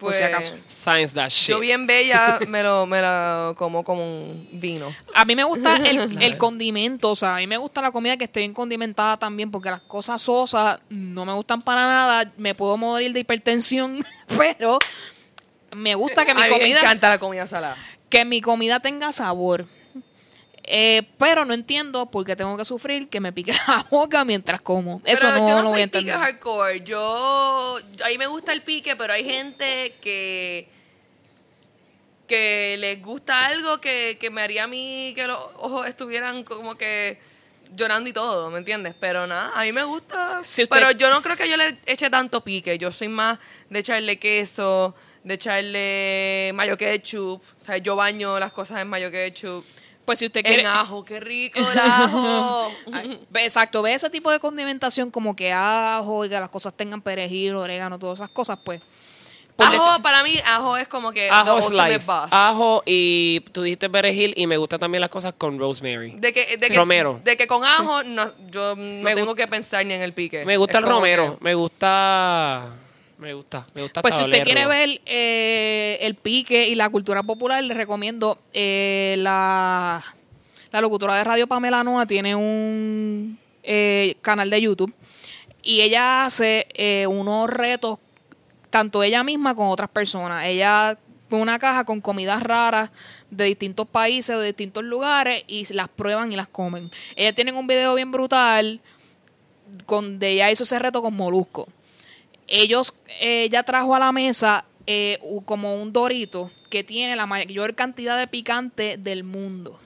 Por 0.00 0.14
si 0.14 0.22
pues, 0.22 0.32
acaso. 0.32 0.54
Science 0.66 1.14
that 1.14 1.28
shit. 1.28 1.50
Yo 1.50 1.60
bien 1.60 1.86
bella 1.86 2.38
me 2.48 2.62
lo, 2.62 2.86
me 2.86 3.02
lo 3.02 3.54
como 3.56 3.84
como 3.84 4.02
un 4.02 4.48
vino. 4.52 4.94
A 5.14 5.26
mí 5.26 5.36
me 5.36 5.44
gusta 5.44 5.76
el, 5.76 6.16
el 6.22 6.38
condimento, 6.38 7.10
o 7.10 7.16
sea, 7.16 7.36
a 7.36 7.38
mí 7.38 7.46
me 7.46 7.58
gusta 7.58 7.82
la 7.82 7.92
comida 7.92 8.16
que 8.16 8.24
esté 8.24 8.40
bien 8.40 8.54
condimentada 8.54 9.18
también, 9.18 9.50
porque 9.50 9.70
las 9.70 9.82
cosas 9.82 10.22
sosas 10.22 10.80
no 10.88 11.26
me 11.26 11.34
gustan 11.34 11.60
para 11.60 11.82
nada, 11.86 12.32
me 12.38 12.54
puedo 12.54 12.78
morir 12.78 13.12
de 13.12 13.20
hipertensión, 13.20 14.02
pero 14.38 14.78
me 15.72 15.94
gusta 15.94 16.24
que 16.24 16.34
mi 16.34 16.40
a 16.40 16.44
mí 16.44 16.50
me 16.50 16.58
comida 16.58 16.78
encanta 16.80 17.10
la 17.10 17.18
comida 17.18 17.46
salada. 17.46 17.76
que 18.08 18.24
mi 18.24 18.40
comida 18.40 18.80
tenga 18.80 19.12
sabor. 19.12 19.66
Eh, 20.72 21.02
pero 21.18 21.44
no 21.44 21.52
entiendo 21.52 22.06
por 22.06 22.24
qué 22.24 22.36
tengo 22.36 22.56
que 22.56 22.64
sufrir 22.64 23.08
que 23.08 23.18
me 23.18 23.32
pique 23.32 23.52
la 23.66 23.84
boca 23.90 24.24
mientras 24.24 24.60
como. 24.60 25.02
Eso 25.04 25.26
pero 25.26 25.40
no, 25.40 25.48
yo 25.48 25.56
no 25.56 25.62
no 25.64 25.70
voy 25.70 25.80
a 25.82 25.86
pique 25.86 25.98
entender. 25.98 26.16
hardcore. 26.16 26.80
Yo, 26.82 27.78
a 28.04 28.08
mí 28.08 28.18
me 28.18 28.28
gusta 28.28 28.52
el 28.52 28.62
pique, 28.62 28.94
pero 28.94 29.12
hay 29.12 29.24
gente 29.24 29.96
que 30.00 30.68
que 32.28 32.76
les 32.78 33.02
gusta 33.02 33.46
algo 33.46 33.80
que, 33.80 34.16
que 34.20 34.30
me 34.30 34.40
haría 34.42 34.64
a 34.64 34.66
mí 34.68 35.12
que 35.16 35.26
los 35.26 35.38
ojos 35.58 35.88
estuvieran 35.88 36.44
como 36.44 36.76
que 36.76 37.18
llorando 37.74 38.08
y 38.08 38.12
todo, 38.12 38.50
¿me 38.50 38.58
entiendes? 38.58 38.94
Pero 39.00 39.26
nada, 39.26 39.50
a 39.54 39.62
mí 39.64 39.72
me 39.72 39.82
gusta. 39.82 40.40
Si 40.44 40.62
usted- 40.62 40.76
Pero 40.76 40.92
yo 40.92 41.10
no 41.10 41.22
creo 41.22 41.36
que 41.36 41.48
yo 41.48 41.56
le 41.56 41.78
eche 41.86 42.08
tanto 42.10 42.42
pique. 42.42 42.78
Yo 42.78 42.92
soy 42.92 43.08
más 43.08 43.38
de 43.68 43.80
echarle 43.80 44.18
queso, 44.20 44.94
de 45.24 45.34
echarle 45.34 46.52
mayo 46.54 46.76
ketchup. 46.76 47.42
O 47.60 47.64
sea, 47.64 47.78
yo 47.78 47.96
baño 47.96 48.38
las 48.38 48.52
cosas 48.52 48.80
en 48.80 48.86
mayo 48.88 49.10
ketchup. 49.10 49.64
Pues 50.10 50.18
si 50.18 50.26
usted 50.26 50.42
quiere. 50.42 50.62
En 50.62 50.66
ajo, 50.66 51.04
qué 51.04 51.20
rico 51.20 51.60
el 51.60 51.78
ajo. 51.78 52.72
Ay, 52.92 53.20
Exacto, 53.34 53.80
ve 53.80 53.92
ese 53.94 54.10
tipo 54.10 54.28
de 54.32 54.40
condimentación 54.40 55.08
como 55.08 55.36
que 55.36 55.52
ajo 55.52 56.24
y 56.24 56.28
que 56.28 56.34
las 56.40 56.48
cosas 56.48 56.74
tengan 56.76 57.00
perejil, 57.00 57.54
orégano, 57.54 57.96
todas 57.96 58.18
esas 58.18 58.30
cosas, 58.30 58.58
pues. 58.64 58.80
ajo, 59.56 59.70
les- 59.72 60.02
para 60.02 60.24
mí, 60.24 60.34
ajo 60.44 60.76
es 60.76 60.88
como 60.88 61.12
que 61.12 61.30
Ajo 61.30 61.44
the 61.60 61.64
ultimate 61.66 61.92
life. 61.92 62.04
boss. 62.06 62.28
Ajo 62.32 62.82
y 62.86 63.38
tú 63.52 63.62
dijiste 63.62 63.88
perejil 63.88 64.34
y 64.36 64.48
me 64.48 64.56
gustan 64.56 64.80
también 64.80 65.00
las 65.00 65.10
cosas 65.10 65.32
con 65.38 65.60
rosemary. 65.60 66.10
De 66.16 66.32
que, 66.32 66.56
de 66.56 66.66
Sí. 66.66 66.72
que, 66.72 66.78
Romero. 66.78 67.20
De 67.22 67.36
que 67.36 67.46
con 67.46 67.62
ajo 67.64 68.02
no, 68.02 68.32
yo 68.50 68.74
no 68.74 69.04
Me 69.04 69.14
tengo 69.14 69.36
que 69.36 69.46
pensar 69.46 69.86
ni 69.86 69.94
en 69.94 70.02
el 70.02 70.12
pique. 70.12 70.44
Me 70.44 70.56
gusta 70.56 70.78
Es 70.78 70.84
el 70.84 70.90
romero. 70.90 71.38
que- 71.38 71.44
Me 71.44 71.54
gusta. 71.54 72.68
Me 73.20 73.34
gusta. 73.34 73.66
Me 73.74 73.82
gusta 73.82 74.00
Pues 74.00 74.14
si 74.14 74.24
usted 74.24 74.44
quiere 74.44 74.66
ver 74.66 75.00
eh, 75.04 75.98
el 76.00 76.14
pique 76.14 76.68
y 76.68 76.74
la 76.74 76.88
cultura 76.88 77.22
popular, 77.22 77.62
le 77.62 77.74
recomiendo 77.74 78.38
eh, 78.54 79.16
la, 79.18 80.02
la 80.72 80.80
locutora 80.80 81.16
de 81.16 81.24
radio 81.24 81.46
Pamela 81.46 81.84
Noa 81.84 82.06
tiene 82.06 82.34
un 82.34 83.38
eh, 83.62 84.16
canal 84.22 84.48
de 84.48 84.62
YouTube 84.62 84.94
y 85.62 85.82
ella 85.82 86.24
hace 86.24 86.66
unos 87.08 87.50
retos, 87.50 87.98
tanto 88.70 89.02
ella 89.02 89.22
misma 89.22 89.54
como 89.54 89.70
otras 89.70 89.90
personas. 89.90 90.46
Ella 90.46 90.96
pone 91.28 91.42
una 91.42 91.58
caja 91.58 91.84
con 91.84 92.00
comidas 92.00 92.42
raras 92.42 92.90
de 93.30 93.44
distintos 93.44 93.86
países 93.86 94.34
o 94.34 94.38
de 94.38 94.46
distintos 94.46 94.82
lugares 94.82 95.44
y 95.46 95.70
las 95.74 95.88
prueban 95.88 96.32
y 96.32 96.36
las 96.36 96.48
comen. 96.48 96.90
Ella 97.16 97.34
tiene 97.34 97.52
un 97.52 97.66
video 97.66 97.94
bien 97.94 98.10
brutal 98.10 98.80
donde 99.86 100.30
ella 100.30 100.50
hizo 100.50 100.62
ese 100.62 100.78
reto 100.78 101.02
con 101.02 101.14
molusco 101.14 101.68
ellos 102.50 102.92
eh, 103.20 103.48
ya 103.50 103.62
trajo 103.62 103.94
a 103.94 103.98
la 103.98 104.12
mesa 104.12 104.64
eh, 104.86 105.18
como 105.44 105.76
un 105.76 105.92
dorito 105.92 106.50
que 106.68 106.84
tiene 106.84 107.16
la 107.16 107.26
mayor 107.26 107.74
cantidad 107.74 108.18
de 108.18 108.26
picante 108.26 108.96
del 108.98 109.24
mundo. 109.24 109.80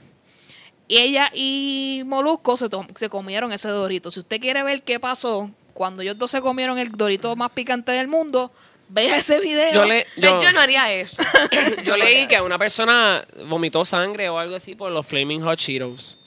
Ella 0.88 1.30
y 1.32 2.02
Molusco 2.06 2.56
se, 2.56 2.68
comieron 3.08 3.52
ese 3.52 3.68
dorito. 3.68 4.10
Si 4.10 4.20
usted 4.20 4.40
quiere 4.40 4.62
ver 4.62 4.82
qué 4.82 4.98
pasó 4.98 5.50
cuando 5.72 6.02
ellos 6.02 6.18
dos 6.18 6.30
se 6.30 6.40
comieron 6.40 6.78
el 6.78 6.90
dorito 6.92 7.36
más 7.36 7.50
picante 7.50 7.92
del 7.92 8.06
mundo, 8.06 8.50
vea 8.88 9.16
ese 9.18 9.40
video. 9.40 9.72
Yo, 9.72 9.84
le, 9.86 10.06
Yo, 10.16 10.40
yo, 10.40 10.52
no 10.52 10.60
haría 10.60 10.92
eso. 10.92 11.22
yo 11.84 11.96
leí 11.96 12.26
que 12.26 12.40
una 12.40 12.58
persona 12.58 13.26
vomitó 13.46 13.84
sangre 13.84 14.28
o 14.28 14.38
algo 14.38 14.56
así 14.56 14.74
por 14.74 14.90
los 14.92 15.06
Flaming 15.06 15.42
Hot 15.42 15.58
Cheetos. 15.58 16.18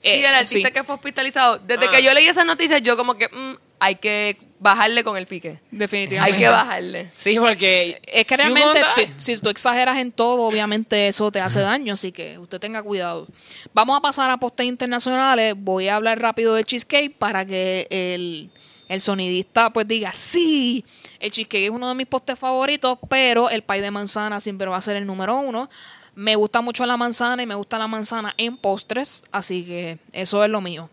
Sí, 0.00 0.08
Eh, 0.08 0.20
el 0.26 0.34
artista 0.34 0.68
sí. 0.68 0.74
que 0.74 0.82
fue 0.82 0.94
hospitalizado. 0.94 1.58
Desde 1.58 1.86
Ah. 1.86 1.90
que 1.90 2.02
yo 2.02 2.12
leí 2.14 2.26
esas 2.26 2.46
noticias, 2.46 2.82
yo 2.82 2.96
como 2.96 3.14
que 3.16 3.28
mm, 3.28 3.56
hay 3.80 3.96
que 3.96 4.49
bajarle 4.60 5.02
con 5.02 5.16
el 5.16 5.26
pique. 5.26 5.58
Definitivamente. 5.72 6.36
Hay 6.36 6.40
que 6.40 6.48
bajarle. 6.48 7.10
Sí, 7.16 7.36
porque. 7.40 8.00
Es 8.06 8.26
que 8.26 8.34
You 8.34 8.38
realmente, 8.38 9.12
si, 9.16 9.36
tú 9.38 9.48
exageras 9.48 9.96
en 9.96 10.12
todo, 10.12 10.42
obviamente 10.42 11.08
eso 11.08 11.32
te 11.32 11.40
hace 11.40 11.60
daño, 11.60 11.94
así 11.94 12.12
que 12.12 12.38
usted 12.38 12.60
tenga 12.60 12.82
cuidado. 12.82 13.26
Vamos 13.74 13.98
a 13.98 14.00
pasar 14.00 14.30
a 14.30 14.36
postes 14.36 14.66
internacionales. 14.66 15.54
Voy 15.56 15.88
a 15.88 15.96
hablar 15.96 16.20
rápido 16.20 16.54
de 16.54 16.62
Cheesecake 16.62 17.16
para 17.16 17.44
que 17.44 17.88
el 17.90 18.52
el 18.90 19.00
sonidista 19.00 19.72
pues 19.72 19.86
diga, 19.86 20.10
sí, 20.12 20.84
el 21.20 21.30
cheesecake 21.30 21.66
es 21.66 21.70
uno 21.70 21.88
de 21.88 21.94
mis 21.94 22.08
postres 22.08 22.36
favoritos, 22.36 22.98
pero 23.08 23.48
el 23.48 23.62
pie 23.62 23.80
de 23.80 23.92
manzana 23.92 24.40
siempre 24.40 24.66
va 24.66 24.78
a 24.78 24.82
ser 24.82 24.96
el 24.96 25.06
número 25.06 25.36
uno. 25.36 25.70
Me 26.16 26.34
gusta 26.34 26.60
mucho 26.60 26.84
la 26.84 26.96
manzana 26.96 27.40
y 27.44 27.46
me 27.46 27.54
gusta 27.54 27.78
la 27.78 27.86
manzana 27.86 28.34
en 28.36 28.56
postres, 28.56 29.22
así 29.30 29.64
que 29.64 29.98
eso 30.12 30.42
es 30.42 30.50
lo 30.50 30.60
mío. 30.60 30.90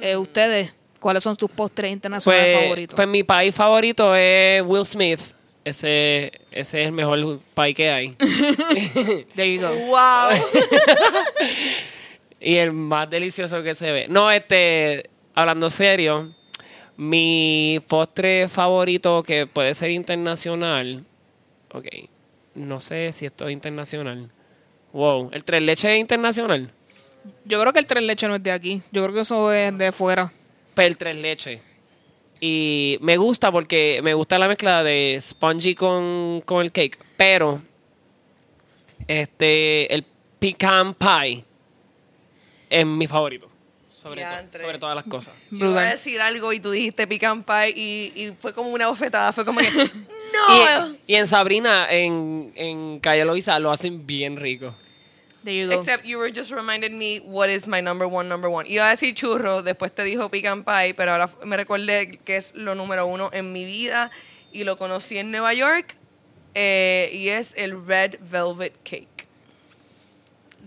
Eh, 0.00 0.16
Ustedes, 0.16 0.72
¿cuáles 1.00 1.22
son 1.22 1.36
tus 1.36 1.50
postres 1.50 1.90
internacionales 1.92 2.52
Pues, 2.54 2.62
favoritos? 2.62 2.96
pues 2.96 3.08
mi 3.08 3.22
país 3.24 3.54
favorito 3.54 4.14
es 4.14 4.62
Will 4.62 4.84
Smith. 4.86 5.20
Ese, 5.64 6.32
ese 6.50 6.80
es 6.82 6.86
el 6.86 6.92
mejor 6.92 7.40
país 7.52 7.74
que 7.74 7.90
hay. 7.90 8.16
There 9.36 9.54
you 9.54 9.60
go. 9.60 9.68
¡Wow! 9.70 10.38
y 12.40 12.56
el 12.56 12.72
más 12.72 13.08
delicioso 13.10 13.62
que 13.62 13.74
se 13.74 13.90
ve. 13.92 14.06
No, 14.08 14.30
este, 14.30 15.10
hablando 15.34 15.68
serio, 15.68 16.32
mi 16.96 17.80
postre 17.86 18.48
favorito 18.48 19.22
que 19.22 19.46
puede 19.46 19.74
ser 19.74 19.90
internacional. 19.90 21.04
Ok, 21.72 21.86
no 22.54 22.80
sé 22.80 23.12
si 23.12 23.26
esto 23.26 23.46
es 23.46 23.52
internacional. 23.52 24.30
Wow, 24.92 25.30
¿el 25.32 25.44
tres 25.44 25.62
leche 25.62 25.92
es 25.94 26.00
internacional? 26.00 26.70
Yo 27.44 27.60
creo 27.60 27.72
que 27.74 27.80
el 27.80 27.86
tres 27.86 28.02
leche 28.02 28.26
no 28.26 28.36
es 28.36 28.42
de 28.42 28.52
aquí. 28.52 28.80
Yo 28.90 29.02
creo 29.02 29.14
que 29.14 29.20
eso 29.20 29.52
es 29.52 29.76
de 29.76 29.92
fuera. 29.92 30.32
El 30.86 30.96
tres 30.96 31.16
leche. 31.16 31.60
Y 32.40 32.98
me 33.00 33.16
gusta 33.16 33.50
porque 33.50 34.00
me 34.02 34.14
gusta 34.14 34.38
la 34.38 34.46
mezcla 34.46 34.84
de 34.84 35.18
spongy 35.20 35.74
con, 35.74 36.40
con 36.44 36.64
el 36.64 36.70
cake. 36.70 36.98
Pero, 37.16 37.60
este, 39.08 39.92
el 39.92 40.04
pecan 40.38 40.94
pie 40.94 41.44
es 42.70 42.86
mi 42.86 43.06
favorito. 43.06 43.48
Sobre, 43.90 44.24
sobre 44.52 44.78
todas 44.78 44.94
las 44.94 45.04
cosas. 45.04 45.34
Yo 45.50 45.70
iba 45.70 45.80
a 45.80 45.90
decir 45.90 46.20
algo 46.20 46.52
y 46.52 46.60
tú 46.60 46.70
dijiste 46.70 47.08
pecan 47.08 47.42
pie 47.42 47.70
y, 47.74 48.12
y 48.14 48.34
fue 48.38 48.52
como 48.52 48.70
una 48.70 48.86
bofetada. 48.86 49.32
Fue 49.32 49.44
como 49.44 49.58
que, 49.58 49.66
¡No! 49.72 50.90
Y, 50.90 51.12
y 51.12 51.14
en 51.16 51.26
Sabrina, 51.26 51.88
en, 51.90 52.52
en 52.54 53.00
Calle 53.00 53.24
Loiza, 53.24 53.58
lo 53.58 53.72
hacen 53.72 54.06
bien 54.06 54.36
rico. 54.36 54.74
Except 55.48 56.04
you 56.04 56.18
were 56.18 56.30
just 56.30 56.52
reminded 56.52 56.92
me 56.92 57.18
what 57.20 57.50
is 57.50 57.66
my 57.66 57.80
number 57.80 58.06
one, 58.06 58.28
number 58.28 58.50
one. 58.50 58.66
Iba 58.66 58.86
a 58.86 58.90
decir 58.90 59.14
churro, 59.14 59.62
después 59.62 59.92
te 59.92 60.02
dijo 60.04 60.30
pecan 60.30 60.64
pie, 60.64 60.94
pero 60.94 61.12
ahora 61.12 61.30
me 61.44 61.56
recordé 61.56 62.18
que 62.24 62.36
es 62.36 62.52
lo 62.54 62.74
número 62.74 63.06
uno 63.06 63.30
en 63.32 63.52
mi 63.52 63.64
vida 63.64 64.10
y 64.52 64.64
lo 64.64 64.76
conocí 64.76 65.18
en 65.18 65.30
Nueva 65.30 65.54
York 65.54 65.96
eh, 66.54 67.10
y 67.12 67.28
es 67.28 67.54
el 67.56 67.86
Red 67.86 68.16
Velvet 68.20 68.74
Cake. 68.82 69.27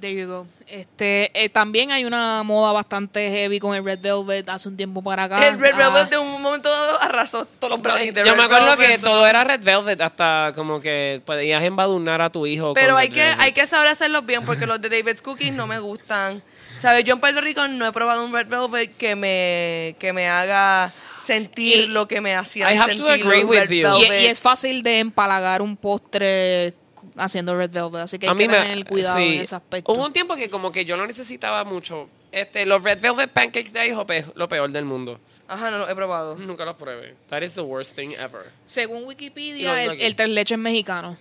There 0.01 0.13
you 0.13 0.27
go. 0.27 0.47
Este, 0.67 1.29
eh, 1.33 1.49
también 1.49 1.91
hay 1.91 2.05
una 2.05 2.41
moda 2.43 2.71
bastante 2.71 3.29
heavy 3.29 3.59
con 3.59 3.75
el 3.75 3.83
Red 3.85 3.99
Velvet 3.99 4.49
hace 4.49 4.67
un 4.67 4.75
tiempo 4.75 5.01
para 5.03 5.25
acá. 5.25 5.47
el 5.47 5.59
Red 5.59 5.75
Ah, 5.75 5.89
Velvet 5.89 6.09
de 6.09 6.17
un 6.17 6.41
momento 6.41 6.69
dado 6.69 6.99
arrasó 7.01 7.45
todos 7.45 7.69
los 7.71 7.81
brownies 7.81 8.13
de 8.13 8.21
Yo 8.21 8.31
Red 8.31 8.37
me 8.37 8.43
acuerdo 8.43 8.75
Velvet. 8.77 8.87
que 8.87 8.97
todo 8.97 9.25
era 9.27 9.43
Red 9.43 9.63
Velvet, 9.63 10.01
hasta 10.01 10.53
como 10.55 10.81
que 10.81 11.21
podías 11.25 11.61
embadurnar 11.63 12.21
a 12.21 12.29
tu 12.31 12.47
hijo. 12.47 12.73
Pero 12.73 12.93
con 12.93 12.97
hay 13.01 13.07
Red 13.09 13.13
que, 13.13 13.19
Velvet. 13.21 13.39
hay 13.41 13.51
que 13.53 13.67
saber 13.67 13.89
hacerlos 13.89 14.25
bien 14.25 14.43
porque 14.45 14.65
los 14.65 14.81
de 14.81 14.89
David's 14.89 15.21
Cookies 15.21 15.53
no 15.53 15.67
me 15.67 15.77
gustan. 15.79 16.41
¿Sabes? 16.79 17.03
Yo 17.03 17.13
en 17.13 17.19
Puerto 17.19 17.41
Rico 17.41 17.67
no 17.67 17.85
he 17.85 17.91
probado 17.91 18.25
un 18.25 18.33
Red 18.33 18.47
Velvet 18.47 18.97
que 18.97 19.15
me, 19.15 19.95
que 19.99 20.13
me 20.13 20.27
haga 20.27 20.91
sentir 21.19 21.77
Y- 21.77 21.87
lo 21.89 22.07
que 22.07 22.21
me 22.21 22.33
hacía 22.33 22.73
I 22.73 22.77
have 22.77 22.95
to 22.95 23.05
sentir 23.07 23.27
agree 23.27 23.43
with 23.43 23.59
Red 23.59 23.69
you. 23.69 23.87
Y, 23.99 24.23
y 24.23 24.25
es 24.25 24.39
fácil 24.39 24.81
de 24.81 24.97
empalagar 24.99 25.61
un 25.61 25.77
postre 25.77 26.73
haciendo 27.17 27.55
Red 27.55 27.71
Velvet, 27.71 28.01
así 28.01 28.19
que 28.19 28.27
hay 28.27 28.35
que 28.35 28.47
tener 28.47 28.85
cuidado 28.85 29.17
sí. 29.17 29.23
en 29.23 29.41
ese 29.41 29.55
aspecto. 29.55 29.91
Hubo 29.91 30.05
un 30.05 30.13
tiempo 30.13 30.35
que 30.35 30.49
como 30.49 30.71
que 30.71 30.85
yo 30.85 30.97
lo 30.97 31.05
necesitaba 31.05 31.63
mucho. 31.63 32.09
Este, 32.31 32.65
los 32.65 32.81
Red 32.83 33.01
Velvet 33.01 33.31
Pancakes 33.31 33.73
de 33.73 33.87
IHOP 33.87 34.11
es 34.11 34.25
lo 34.35 34.47
peor 34.47 34.71
del 34.71 34.85
mundo. 34.85 35.19
Ajá, 35.47 35.69
no 35.69 35.79
lo 35.79 35.89
he 35.89 35.95
probado. 35.95 36.35
Nunca 36.35 36.63
los 36.63 36.77
pruebe. 36.77 37.15
That 37.29 37.41
is 37.41 37.53
the 37.55 37.61
worst 37.61 37.95
thing 37.95 38.13
ever. 38.13 38.51
Según 38.65 39.03
Wikipedia, 39.03 39.85
los 39.85 39.95
el, 39.99 40.15
tres 40.15 40.29
leches 40.29 40.57
mexicano. 40.57 41.17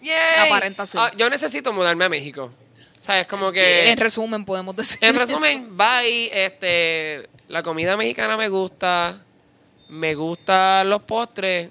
¡Yay! 0.00 0.48
Aparenta 0.48 0.86
ser. 0.86 1.00
Ah, 1.00 1.12
yo 1.16 1.28
necesito 1.28 1.72
mudarme 1.72 2.04
a 2.06 2.08
México. 2.08 2.50
¿Sabes? 3.00 3.26
Como 3.26 3.52
que... 3.52 3.90
En 3.90 3.98
resumen, 3.98 4.44
podemos 4.44 4.74
decir. 4.74 4.98
En 5.00 5.14
resumen, 5.14 5.76
bye. 5.76 6.30
Este, 6.32 7.28
la 7.48 7.62
comida 7.62 7.96
mexicana 7.96 8.36
me 8.36 8.48
gusta. 8.48 9.22
Me 9.88 10.14
gustan 10.14 10.88
los 10.88 11.02
postres. 11.02 11.70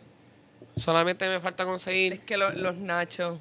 Solamente 0.78 1.28
me 1.30 1.40
falta 1.40 1.64
Es 1.64 1.68
conseguir. 1.70 2.20
que 2.22 2.38
lo- 2.38 2.52
los 2.52 2.76
nachos 2.76 3.40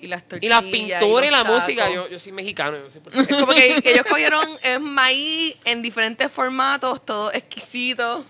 y 0.00 0.06
las 0.06 0.22
Y 0.22 0.26
tortillas. 0.26 0.64
la 0.64 0.70
pintura 0.70 1.26
y, 1.26 1.30
los 1.30 1.38
la 1.38 1.42
tacos. 1.44 1.60
música. 1.62 1.90
Yo, 1.90 2.08
yo 2.08 2.18
soy 2.20 2.32
mexicano. 2.32 2.76
yo. 2.78 2.86
Es 3.20 3.28
como 3.28 3.52
que 3.52 3.82
ellos 3.84 4.04
cogieron 4.08 4.46
es 4.62 4.80
maíz 4.80 5.56
en 5.64 5.82
diferentes 5.82 6.30
formatos, 6.30 7.04
todo 7.04 7.32
exquisito. 7.32 8.24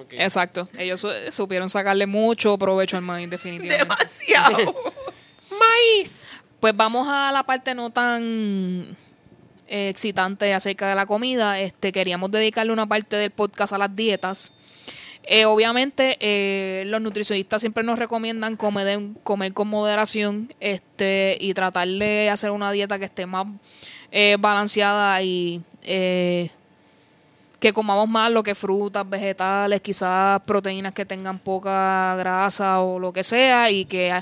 Ok. 0.00 0.12
Exacto. 0.12 0.68
Ellos 0.78 1.00
su- 1.00 1.10
supieron 1.30 1.68
sacarle 1.68 2.06
mucho 2.06 2.56
provecho 2.56 2.96
al 2.96 3.02
maíz, 3.02 3.28
definitivamente. 3.28 3.84
Demasiado. 3.84 4.56
Maíz. 5.50 6.28
Pues 6.60 6.76
vamos 6.76 7.06
a 7.08 7.32
la 7.32 7.42
parte 7.44 7.74
no 7.74 7.90
tan 7.90 8.96
eh, 9.66 9.88
excitante 9.88 10.52
acerca 10.54 10.88
de 10.88 10.94
la 10.94 11.06
comida. 11.06 11.58
Este, 11.60 11.92
queríamos 11.92 12.30
dedicarle 12.30 12.72
una 12.72 12.86
parte 12.86 13.16
del 13.16 13.30
podcast 13.30 13.72
a 13.72 13.78
las 13.78 13.94
dietas. 13.94 14.52
Eh, 15.32 15.44
obviamente, 15.44 16.16
eh, 16.18 16.82
los 16.86 17.00
nutricionistas 17.00 17.60
siempre 17.60 17.84
nos 17.84 18.00
recomiendan 18.00 18.56
comer, 18.56 18.98
comer 19.22 19.52
con 19.52 19.68
moderación 19.68 20.52
este, 20.58 21.38
y 21.40 21.54
tratar 21.54 21.86
de 21.86 22.28
hacer 22.28 22.50
una 22.50 22.72
dieta 22.72 22.98
que 22.98 23.04
esté 23.04 23.26
más 23.26 23.46
eh, 24.10 24.36
balanceada 24.40 25.22
y 25.22 25.62
eh, 25.84 26.50
que 27.60 27.72
comamos 27.72 28.08
más 28.08 28.32
lo 28.32 28.42
que 28.42 28.56
frutas, 28.56 29.08
vegetales, 29.08 29.80
quizás 29.80 30.40
proteínas 30.40 30.92
que 30.94 31.06
tengan 31.06 31.38
poca 31.38 32.16
grasa 32.16 32.80
o 32.80 32.98
lo 32.98 33.12
que 33.12 33.22
sea 33.22 33.70
y 33.70 33.84
que 33.84 34.12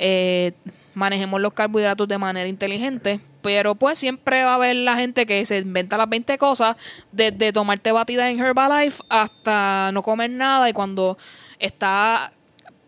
eh, 0.00 0.52
manejemos 0.94 1.40
los 1.40 1.52
carbohidratos 1.52 2.08
de 2.08 2.18
manera 2.18 2.48
inteligente. 2.48 3.20
Pero 3.42 3.74
pues 3.74 3.98
siempre 3.98 4.44
va 4.44 4.52
a 4.52 4.54
haber 4.56 4.76
la 4.76 4.96
gente 4.96 5.26
que 5.26 5.44
se 5.46 5.58
inventa 5.58 5.96
las 5.96 6.08
20 6.08 6.36
cosas, 6.38 6.76
desde 7.12 7.52
tomarte 7.52 7.92
batida 7.92 8.30
en 8.30 8.38
Herbalife 8.38 9.02
hasta 9.08 9.90
no 9.92 10.02
comer 10.02 10.30
nada 10.30 10.68
y 10.68 10.72
cuando 10.72 11.16
está 11.58 12.32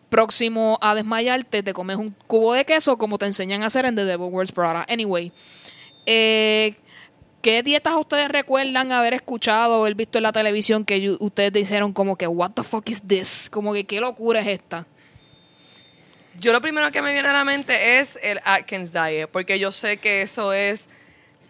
próximo 0.08 0.78
a 0.82 0.94
desmayarte 0.94 1.62
te 1.62 1.72
comes 1.72 1.96
un 1.96 2.14
cubo 2.26 2.52
de 2.52 2.66
queso 2.66 2.98
como 2.98 3.16
te 3.16 3.24
enseñan 3.24 3.62
a 3.62 3.66
hacer 3.66 3.86
en 3.86 3.96
The 3.96 4.04
Devil 4.04 4.28
Wears 4.30 4.52
Prada. 4.52 4.84
Anyway, 4.88 5.32
eh, 6.06 6.76
¿Qué 7.42 7.64
dietas 7.64 7.94
ustedes 7.96 8.28
recuerdan 8.28 8.92
haber 8.92 9.14
escuchado 9.14 9.78
o 9.78 9.80
haber 9.80 9.96
visto 9.96 10.18
en 10.18 10.22
la 10.22 10.30
televisión 10.30 10.84
que 10.84 11.16
ustedes 11.18 11.52
dijeron 11.52 11.92
como 11.92 12.14
que 12.14 12.28
what 12.28 12.52
the 12.52 12.62
fuck 12.62 12.88
is 12.88 13.02
this? 13.02 13.50
Como 13.50 13.72
que 13.72 13.84
qué 13.84 14.00
locura 14.00 14.40
es 14.40 14.46
esta? 14.46 14.86
Yo 16.38 16.52
lo 16.52 16.60
primero 16.60 16.90
que 16.90 17.02
me 17.02 17.12
viene 17.12 17.28
a 17.28 17.32
la 17.32 17.44
mente 17.44 17.98
es 17.98 18.18
el 18.22 18.40
Atkins 18.44 18.92
Diet, 18.92 19.28
porque 19.30 19.58
yo 19.58 19.70
sé 19.70 19.98
que 19.98 20.22
eso 20.22 20.52
es... 20.52 20.88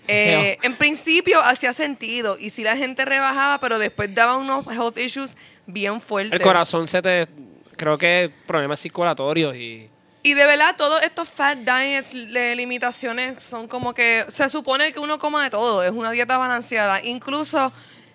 eh, 0.08 0.58
en 0.62 0.76
principio 0.76 1.40
hacía 1.40 1.72
sentido 1.72 2.36
y 2.38 2.50
si 2.50 2.64
la 2.64 2.76
gente 2.76 3.04
rebajaba, 3.04 3.60
pero 3.60 3.78
después 3.78 4.12
daba 4.14 4.36
unos 4.36 4.66
health 4.66 4.98
issues 4.98 5.36
bien 5.66 6.00
fuertes. 6.00 6.32
El 6.32 6.42
corazón 6.42 6.88
se 6.88 7.00
te... 7.00 7.28
Creo 7.76 7.96
que 7.96 8.30
problemas 8.46 8.80
circulatorios 8.80 9.54
y... 9.56 9.88
Y 10.24 10.34
de 10.34 10.46
verdad, 10.46 10.76
todos 10.76 11.02
estos 11.02 11.28
fat 11.28 11.58
diets 11.58 12.12
de 12.12 12.54
limitaciones 12.54 13.42
son 13.42 13.66
como 13.66 13.92
que 13.92 14.24
se 14.28 14.48
supone 14.48 14.92
que 14.92 15.00
uno 15.00 15.18
coma 15.18 15.42
de 15.42 15.50
todo, 15.50 15.82
es 15.82 15.90
una 15.90 16.12
dieta 16.12 16.38
balanceada. 16.38 17.02
Incluso 17.02 17.72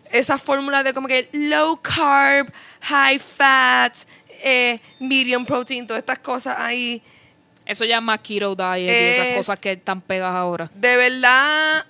esas 0.10 0.42
fórmulas 0.42 0.86
de 0.86 0.94
como 0.94 1.10
que 1.10 1.28
low 1.34 1.82
carb, 1.82 2.50
high 2.80 3.20
fat, 3.20 3.94
eh, 4.44 4.80
medium 5.00 5.46
protein, 5.46 5.86
todas 5.88 6.00
estas 6.02 6.20
cosas 6.20 6.56
ahí. 6.60 7.02
Eso 7.66 7.84
ya 7.86 7.98
es 7.98 8.02
más 8.04 8.20
keto 8.20 8.56
diet 8.56 8.80
y 8.80 8.90
esas 8.90 9.28
Es- 9.28 9.38
cosas 9.38 9.60
que 9.60 9.74
están 9.74 10.00
pegadas 10.02 10.36
ahora. 10.36 10.70
De 10.74 10.96
verdad, 10.96 11.86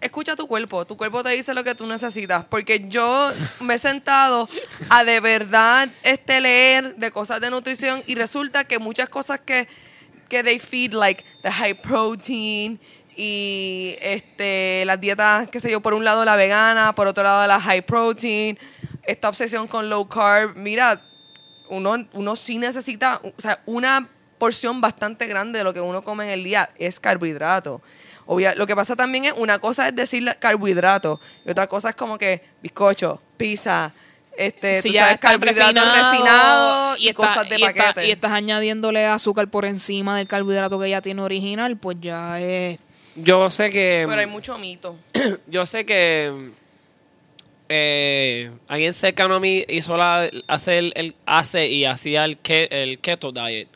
escucha 0.00 0.34
tu 0.36 0.46
cuerpo. 0.48 0.84
Tu 0.84 0.96
cuerpo 0.96 1.22
te 1.22 1.30
dice 1.30 1.54
lo 1.54 1.62
que 1.64 1.74
tú 1.74 1.86
necesitas. 1.86 2.44
Porque 2.44 2.84
yo 2.88 3.32
me 3.60 3.74
he 3.74 3.78
sentado 3.78 4.48
a 4.90 5.04
de 5.04 5.20
verdad 5.20 5.88
este, 6.02 6.40
leer 6.40 6.96
de 6.96 7.10
cosas 7.10 7.40
de 7.40 7.50
nutrición 7.50 8.02
y 8.06 8.14
resulta 8.16 8.64
que 8.64 8.78
muchas 8.78 9.08
cosas 9.08 9.40
que, 9.40 9.68
que 10.28 10.42
they 10.42 10.58
feed, 10.58 10.92
like 10.92 11.24
the 11.42 11.50
high 11.52 11.74
protein 11.80 12.80
y 13.16 13.94
este 14.00 14.82
las 14.86 15.00
dietas, 15.00 15.46
qué 15.48 15.60
sé 15.60 15.70
yo, 15.70 15.80
por 15.80 15.94
un 15.94 16.04
lado 16.04 16.24
la 16.24 16.34
vegana, 16.34 16.92
por 16.96 17.06
otro 17.06 17.22
lado 17.22 17.46
la 17.46 17.60
high 17.60 17.82
protein, 17.82 18.58
esta 19.04 19.28
obsesión 19.28 19.68
con 19.68 19.88
low 19.88 20.08
carb. 20.08 20.56
Mira, 20.56 21.00
uno, 21.68 22.06
uno 22.12 22.36
sí 22.36 22.58
necesita, 22.58 23.20
o 23.22 23.40
sea, 23.40 23.60
una 23.66 24.08
porción 24.38 24.80
bastante 24.80 25.26
grande 25.26 25.58
de 25.58 25.64
lo 25.64 25.72
que 25.72 25.80
uno 25.80 26.02
come 26.02 26.24
en 26.24 26.30
el 26.30 26.44
día 26.44 26.68
es 26.78 27.00
carbohidrato. 27.00 27.80
Obvia- 28.26 28.54
lo 28.54 28.66
que 28.66 28.74
pasa 28.74 28.96
también 28.96 29.26
es, 29.26 29.34
una 29.36 29.58
cosa 29.58 29.88
es 29.88 29.96
decir 29.96 30.24
carbohidrato 30.38 31.20
y 31.46 31.50
otra 31.50 31.66
cosa 31.66 31.90
es 31.90 31.94
como 31.94 32.16
que 32.18 32.42
bizcocho, 32.62 33.20
pizza, 33.36 33.92
este, 34.36 34.82
Si 34.82 34.88
tú 34.88 34.94
ya 34.94 35.02
sabes, 35.02 35.14
está 35.14 35.28
carbohidratos 35.28 35.74
refinado 35.74 36.10
refinados 36.10 37.00
y, 37.00 37.08
está- 37.08 37.16
cosas 37.16 37.48
de 37.48 37.58
y 37.58 37.62
está- 37.64 37.84
paquete. 37.84 38.06
y 38.08 38.10
estás 38.10 38.32
añadiéndole 38.32 39.06
azúcar 39.06 39.48
por 39.48 39.64
encima 39.64 40.16
del 40.16 40.26
carbohidrato 40.26 40.78
que 40.80 40.90
ya 40.90 41.00
tiene 41.02 41.22
original, 41.22 41.76
pues 41.76 41.98
ya 42.00 42.40
es... 42.40 42.78
Yo 43.14 43.48
sé 43.48 43.70
que... 43.70 44.04
Pero 44.08 44.20
hay 44.20 44.26
mucho 44.26 44.58
mito. 44.58 44.96
Yo 45.46 45.64
sé 45.66 45.86
que 45.86 46.50
eh, 47.76 48.50
alguien 48.68 48.92
cercano 48.92 49.34
a 49.34 49.40
mí 49.40 49.64
hizo 49.68 49.96
la, 49.96 50.30
hace, 50.46 50.78
el, 50.78 50.92
el- 50.96 51.14
hace 51.26 51.66
y 51.68 51.84
hacía 51.84 52.24
el, 52.24 52.40
ke- 52.42 52.68
el 52.70 52.98
keto 53.00 53.32
diet. 53.32 53.68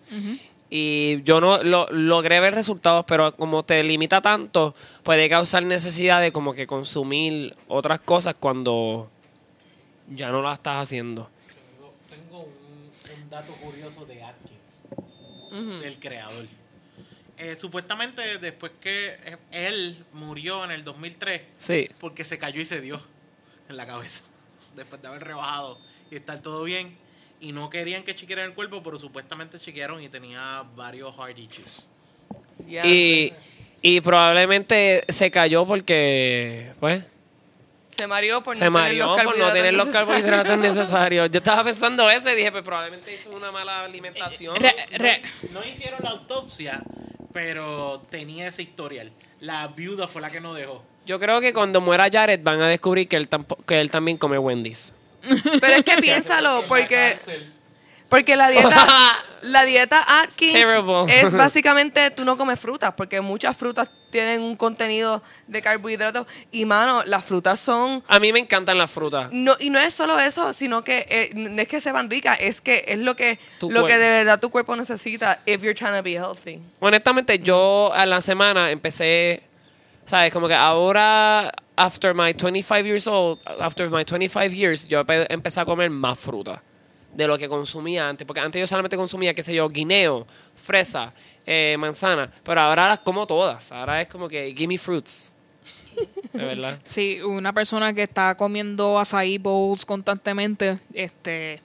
Y 0.70 1.22
yo 1.22 1.40
no 1.40 1.62
lo, 1.62 1.88
logré 1.90 2.40
ver 2.40 2.54
resultados, 2.54 3.04
pero 3.08 3.32
como 3.32 3.62
te 3.64 3.82
limita 3.82 4.20
tanto, 4.20 4.74
puede 5.02 5.28
causar 5.28 5.62
necesidad 5.64 6.20
de 6.20 6.30
como 6.30 6.52
que 6.52 6.66
consumir 6.66 7.56
otras 7.68 8.00
cosas 8.00 8.34
cuando 8.38 9.10
ya 10.10 10.30
no 10.30 10.42
la 10.42 10.52
estás 10.54 10.82
haciendo. 10.82 11.30
Tengo, 11.70 11.94
tengo 12.10 12.38
un, 12.40 13.22
un 13.22 13.30
dato 13.30 13.52
curioso 13.54 14.04
de 14.04 14.22
Atkins, 14.22 15.80
del 15.82 15.98
creador. 15.98 16.46
Eh, 17.38 17.56
supuestamente 17.56 18.38
después 18.38 18.72
que 18.80 19.14
eh, 19.24 19.36
él 19.52 20.04
murió 20.12 20.64
en 20.64 20.72
el 20.72 20.84
2003, 20.84 21.40
Sí. 21.56 21.88
porque 22.00 22.24
se 22.26 22.36
cayó 22.38 22.60
y 22.60 22.64
se 22.66 22.80
dio 22.82 23.00
en 23.68 23.76
la 23.76 23.86
cabeza, 23.86 24.22
después 24.74 25.00
de 25.02 25.08
haber 25.08 25.24
rebajado 25.24 25.78
y 26.10 26.16
estar 26.16 26.40
todo 26.40 26.64
bien. 26.64 26.96
Y 27.40 27.52
no 27.52 27.70
querían 27.70 28.02
que 28.02 28.16
chequearan 28.16 28.46
el 28.46 28.54
cuerpo, 28.54 28.82
pero 28.82 28.98
supuestamente 28.98 29.58
chequearon 29.60 30.02
y 30.02 30.08
tenía 30.08 30.64
varios 30.74 31.14
heart 31.16 31.38
issues. 31.38 31.88
Y, 32.84 33.32
y 33.80 34.00
probablemente 34.00 35.04
se 35.08 35.30
cayó 35.30 35.64
porque, 35.66 36.72
pues, 36.80 37.04
se 37.96 38.06
mareó 38.06 38.42
por 38.42 38.56
se 38.56 38.64
no 38.66 38.70
mareó 38.72 39.14
tener 39.14 39.24
los 39.24 39.24
por 39.24 39.38
no 39.38 39.52
tener 39.52 39.74
los 39.74 39.88
carbohidratos 39.88 40.58
necesarios. 40.58 41.30
Yo 41.30 41.38
estaba 41.38 41.64
pensando 41.64 42.08
eso 42.10 42.30
y 42.30 42.34
dije, 42.36 42.50
pues 42.52 42.62
probablemente 42.64 43.14
hizo 43.14 43.30
una 43.30 43.50
mala 43.52 43.84
alimentación. 43.84 44.56
Re- 44.56 44.74
No, 44.92 44.98
re- 44.98 45.22
no 45.52 45.64
hicieron 45.64 46.00
la 46.02 46.10
autopsia, 46.10 46.82
pero 47.32 48.02
tenía 48.10 48.48
ese 48.48 48.62
historial. 48.62 49.12
La 49.40 49.68
viuda 49.68 50.06
fue 50.08 50.20
la 50.22 50.30
que 50.30 50.40
no 50.40 50.54
dejó. 50.54 50.84
Yo 51.08 51.18
creo 51.18 51.40
que 51.40 51.52
cuando 51.54 51.80
muera 51.80 52.08
Jared 52.12 52.40
van 52.42 52.60
a 52.60 52.68
descubrir 52.68 53.08
que 53.08 53.16
él, 53.16 53.28
tampo- 53.28 53.58
que 53.66 53.80
él 53.80 53.90
también 53.90 54.16
come 54.18 54.38
Wendy's. 54.38 54.92
Pero 55.60 55.74
es 55.76 55.82
que 55.84 55.96
piénsalo, 55.96 56.64
porque, 56.68 57.16
porque 58.08 58.36
la 58.36 58.50
dieta, 58.50 58.86
la 59.42 59.64
dieta 59.64 60.04
Atkins 60.22 60.52
Terrible. 60.52 61.04
es 61.08 61.32
básicamente 61.36 62.10
tú 62.10 62.24
no 62.26 62.36
comes 62.36 62.60
frutas, 62.60 62.92
porque 62.94 63.20
muchas 63.22 63.56
frutas 63.56 63.90
tienen 64.10 64.42
un 64.42 64.54
contenido 64.56 65.22
de 65.46 65.60
carbohidratos. 65.62 66.26
Y 66.52 66.64
mano, 66.66 67.02
las 67.04 67.24
frutas 67.24 67.58
son 67.58 68.02
A 68.06 68.20
mí 68.20 68.32
me 68.32 68.38
encantan 68.38 68.76
las 68.78 68.90
frutas. 68.90 69.28
No, 69.32 69.56
y 69.58 69.70
no 69.70 69.78
es 69.78 69.92
solo 69.94 70.18
eso, 70.20 70.52
sino 70.52 70.84
que 70.84 71.06
eh, 71.08 71.30
no 71.34 71.60
es 71.60 71.68
que 71.68 71.80
sean 71.80 72.08
ricas, 72.10 72.38
es 72.40 72.60
que 72.60 72.84
es 72.86 72.98
lo 72.98 73.16
que, 73.16 73.38
Tu 73.58 73.70
lo 73.70 73.80
que 73.86 73.94
cuerpo. 73.94 73.98
de 74.04 74.10
verdad 74.10 74.40
tu 74.40 74.50
cuerpo 74.50 74.76
necesita 74.76 75.40
if 75.46 75.62
you're 75.62 75.74
trying 75.74 75.94
to 75.96 76.02
be 76.02 76.12
healthy. 76.12 76.60
Honestamente, 76.80 77.38
yo 77.38 77.92
a 77.94 78.06
la 78.06 78.20
semana 78.20 78.70
empecé, 78.70 79.42
¿sabes? 80.08 80.32
Como 80.32 80.48
que 80.48 80.54
ahora, 80.54 81.52
after 81.76 82.14
my 82.14 82.32
25 82.32 82.84
years 82.84 83.06
old, 83.06 83.38
after 83.60 83.88
my 83.88 84.04
25 84.04 84.52
years, 84.52 84.88
yo 84.88 85.00
empe- 85.04 85.26
empecé 85.30 85.60
a 85.60 85.64
comer 85.64 85.90
más 85.90 86.18
fruta 86.18 86.62
de 87.14 87.26
lo 87.26 87.36
que 87.38 87.48
consumía 87.48 88.08
antes. 88.08 88.26
Porque 88.26 88.40
antes 88.40 88.58
yo 88.58 88.66
solamente 88.66 88.96
consumía, 88.96 89.34
qué 89.34 89.42
sé 89.42 89.54
yo, 89.54 89.68
guineo, 89.68 90.26
fresa, 90.56 91.12
eh, 91.46 91.76
manzana. 91.78 92.30
Pero 92.42 92.60
ahora 92.60 92.88
las 92.88 92.98
como 93.00 93.26
todas. 93.26 93.70
Ahora 93.70 94.00
es 94.00 94.08
como 94.08 94.28
que, 94.28 94.52
give 94.56 94.66
me 94.68 94.78
fruits. 94.78 95.34
De 96.32 96.44
verdad. 96.44 96.78
Sí, 96.84 97.20
una 97.22 97.52
persona 97.52 97.92
que 97.92 98.04
está 98.04 98.34
comiendo 98.36 98.98
acai 98.98 99.36
bowls 99.38 99.84
constantemente, 99.84 100.78
este, 100.94 101.60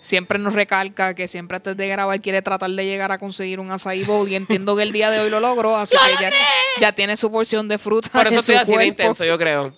siempre 0.00 0.38
nos 0.38 0.54
recalca 0.54 1.14
que 1.14 1.28
siempre 1.28 1.56
antes 1.56 1.76
de 1.76 1.88
grabar 1.88 2.20
quiere 2.20 2.42
tratar 2.42 2.70
de 2.70 2.84
llegar 2.84 3.12
a 3.12 3.18
conseguir 3.18 3.60
un 3.60 3.70
acai 3.70 4.02
bowl 4.02 4.28
y 4.28 4.34
entiendo 4.34 4.74
que 4.74 4.82
el 4.82 4.92
día 4.92 5.10
de 5.10 5.20
hoy 5.20 5.30
lo 5.30 5.40
logró, 5.40 5.76
así 5.76 5.96
que 5.96 6.22
ya, 6.22 6.30
ya 6.80 6.92
tiene 6.92 7.16
su 7.16 7.30
porción 7.30 7.68
de 7.68 7.78
fruta 7.78 8.10
Por 8.10 8.26
eso 8.26 8.40
estoy 8.40 8.56
así 8.56 8.76
de 8.76 8.86
intenso, 8.86 9.24
yo 9.24 9.38
creo. 9.38 9.74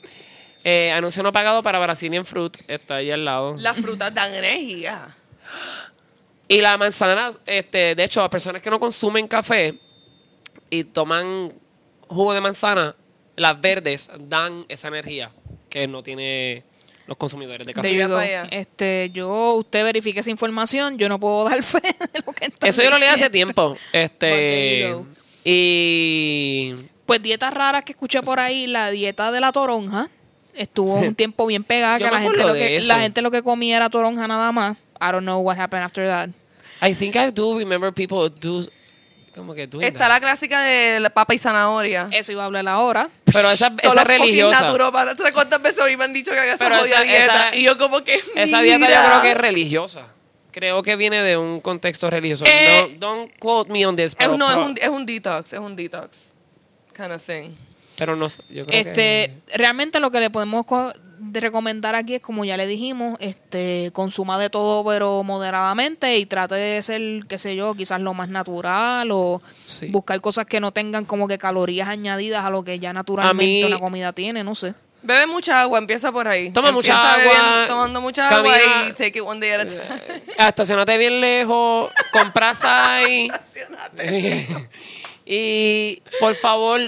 Eh, 0.65 0.93
anuncio 0.93 1.23
no 1.23 1.33
pagado 1.33 1.63
para 1.63 1.79
Brazilian 1.81 2.25
Fruit. 2.25 2.57
Está 2.69 2.97
ahí 2.97 3.11
al 3.11 3.25
lado. 3.25 3.57
Las 3.59 3.77
frutas 3.79 4.15
dan 4.15 4.33
energía. 4.33 5.17
Y 6.47 6.61
la 6.61 6.77
manzana, 6.79 7.33
este, 7.47 7.95
de 7.95 8.05
hecho, 8.05 8.21
las 8.21 8.31
personas 8.31 8.63
que 8.63 8.71
no 8.71 8.79
consumen 8.79 9.27
café 9.27 9.79
y 10.71 10.85
toman 10.85 11.53
jugo 12.07 12.35
de 12.35 12.41
manzana, 12.41 12.95
las 13.37 13.61
verdes 13.61 14.11
dan 14.19 14.65
esa 14.69 14.89
energía 14.89 15.33
que 15.69 15.89
no 15.89 16.03
tiene 16.03 16.65
los 17.13 17.19
consumidores 17.19 17.67
de 17.67 17.75
café. 17.75 17.89
There 17.89 18.03
you 18.03 18.09
go. 18.09 18.19
Este, 18.51 19.11
yo, 19.13 19.55
usted 19.55 19.85
verifique 19.85 20.21
esa 20.21 20.31
información, 20.31 20.97
yo 20.97 21.09
no 21.09 21.21
puedo 21.21 21.45
dar 21.49 21.63
fe 21.63 21.81
de 21.83 22.23
lo 22.27 22.33
que 22.33 22.53
Eso 22.63 22.83
yo 22.83 22.91
lo 22.91 22.99
leí 22.99 23.09
hace 23.09 23.31
tiempo. 23.31 23.77
Este 23.93 24.91
go. 24.93 25.07
y 25.45 26.75
Pues 27.07 27.23
dietas 27.23 27.53
raras 27.53 27.83
que 27.83 27.93
escuché 27.93 28.23
por 28.23 28.41
ahí, 28.41 28.67
la 28.67 28.91
dieta 28.91 29.31
de 29.31 29.41
la 29.41 29.53
toronja, 29.53 30.09
estuvo 30.55 30.95
un 30.95 31.15
tiempo 31.23 31.47
bien 31.47 31.65
pegada, 31.65 31.99
que 31.99 32.11
la 32.11 32.21
gente, 32.21 32.45
lo 32.45 32.55
que, 32.55 32.81
la 32.83 33.01
gente 33.01 33.23
lo 33.23 33.31
que 33.31 33.43
comía 33.43 33.77
era 33.77 33.91
toronja 33.91 34.27
nada 34.27 34.51
más. 34.53 34.79
I 35.01 35.11
don't 35.13 35.25
know 35.25 35.41
what 35.41 35.59
happened 35.59 35.85
after 35.85 36.07
that. 36.07 36.31
I 36.81 36.95
think 36.95 37.15
I 37.17 37.31
do 37.31 37.59
remember 37.59 37.93
people 37.93 38.29
do 38.29 38.67
como 39.35 39.55
que 39.55 39.67
doing 39.67 39.87
Está 39.87 40.09
la 40.09 40.21
clásica 40.21 40.61
de 40.63 41.01
la 41.01 41.11
papa 41.11 41.35
y 41.35 41.39
zanahoria. 41.39 42.09
Eso 42.11 42.33
iba 42.33 42.43
a 42.43 42.47
hablar 42.47 42.69
ahora. 42.69 43.09
Pero 43.25 43.51
esa, 43.51 43.73
esa 43.83 44.05
religiosa. 44.05 44.61
naturópatas. 44.61 45.17
¿Tú 45.17 45.23
sabes 45.23 45.35
cuántas 45.35 45.63
veces 45.63 45.81
a 45.81 45.87
mí 45.87 45.97
me 45.97 46.05
han 46.05 46.13
dicho 46.13 46.31
que 46.33 46.39
haga 46.39 46.53
esa 46.55 46.65
Pero 46.69 46.85
esa- 46.85 47.01
dieta? 47.03 47.25
esa- 47.49 47.57
y 47.57 47.63
yo 47.65 47.79
como 47.79 48.03
que, 48.05 48.17
Esa 48.35 48.61
dieta 48.61 48.79
yo 48.79 48.87
mira. 48.87 49.05
creo 49.07 49.23
que 49.23 49.31
es 49.33 49.37
religiosa. 49.37 50.07
Creo 50.51 50.83
que 50.83 50.97
viene 50.97 51.23
de 51.23 51.37
un 51.39 51.61
contexto 51.63 52.11
religioso. 52.11 52.45
Eh, 52.47 52.99
no, 53.01 53.09
don't 53.15 53.39
quote 53.39 53.73
me 53.73 53.87
on 53.87 53.97
this. 53.97 54.09
Es, 54.13 54.15
Pero, 54.17 54.33
un- 54.33 54.39
no, 54.39 54.49
es 54.51 54.55
pro- 54.57 54.65
un, 54.67 54.79
es 54.81 54.89
un 54.91 55.07
detox, 55.07 55.53
es 55.55 55.59
un 55.59 55.75
detox 55.77 56.35
kind 56.95 57.13
of 57.13 57.23
thing. 57.25 57.53
Pero 57.97 58.17
no 58.17 58.29
sé, 58.31 58.43
yo 58.51 58.67
creo 58.67 58.79
Este, 58.81 58.93
que... 58.93 59.57
realmente 59.59 60.01
lo 60.01 60.11
que 60.11 60.21
le 60.21 60.31
podemos 60.31 60.65
co- 60.67 60.93
de 61.19 61.41
recomendar 61.41 61.95
aquí 61.95 62.17
es 62.17 62.21
como 62.21 62.45
ya 62.45 62.57
le 62.57 62.67
dijimos, 62.67 63.17
este, 63.21 63.91
consuma 63.93 64.39
de 64.39 64.51
todo 64.51 64.85
pero 64.85 65.23
moderadamente 65.23 66.17
y 66.19 66.27
trate 66.27 66.57
de 66.57 66.83
ser, 66.83 67.01
qué 67.29 67.39
sé 67.39 67.55
yo, 67.57 67.75
quizás 67.75 68.01
lo 68.01 68.13
más 68.13 68.29
natural 68.29 69.09
o 69.13 69.41
Sí. 69.67 69.87
buscar 69.89 70.21
cosas 70.21 70.47
que 70.47 70.61
no 70.61 70.73
tengan 70.73 71.05
como 71.05 71.29
que 71.29 71.39
calorías 71.39 71.89
añadidas 71.89 72.45
a 72.45 72.51
lo 72.51 72.65
que 72.65 72.79
ya 72.81 72.93
naturalmente 72.93 73.45
mí- 73.45 73.65
una 73.65 73.79
comida 73.79 74.13
tiene, 74.13 74.43
no 74.45 74.55
sé. 74.55 74.75
Bebe 75.05 75.27
mucha 75.27 75.63
agua, 75.63 75.79
empieza 75.81 76.13
por 76.13 76.29
ahí. 76.29 76.51
Toma 76.51 76.71
mucha 76.71 76.95
agua, 77.15 77.17
bebiendo- 77.25 77.67
tomando 77.69 78.01
mucha 78.01 78.29
agua 78.29 78.57
y 78.89 78.93
take 78.93 79.19
it 79.19 79.23
one 79.25 79.41
day 79.41 79.51
at 79.51 79.61
a 79.61 79.67
time. 79.67 80.23
Ah, 80.39 80.49
Estacionate 80.51 80.97
bien 80.99 81.21
lejos, 81.21 81.91
compra 82.13 82.53
ahí. 82.63 83.29
y 85.27 86.03
por 86.21 86.35
favor, 86.35 86.81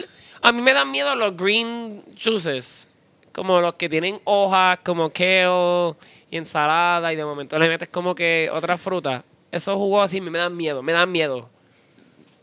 a 0.44 0.52
mí 0.52 0.60
me 0.62 0.74
dan 0.74 0.90
miedo 0.90 1.16
los 1.16 1.34
green 1.36 2.02
juices, 2.22 2.86
como 3.32 3.60
los 3.60 3.74
que 3.74 3.88
tienen 3.88 4.20
hojas, 4.24 4.78
como 4.84 5.08
kale 5.10 5.94
y 6.30 6.36
ensalada, 6.36 7.12
y 7.12 7.16
de 7.16 7.24
momento 7.24 7.58
le 7.58 7.66
metes 7.68 7.88
como 7.88 8.14
que 8.14 8.50
otra 8.52 8.76
fruta. 8.78 9.24
Esos 9.50 9.74
jugos 9.76 10.04
así 10.04 10.20
me 10.20 10.36
dan 10.38 10.54
miedo, 10.56 10.82
me 10.82 10.92
dan 10.92 11.10
miedo, 11.10 11.48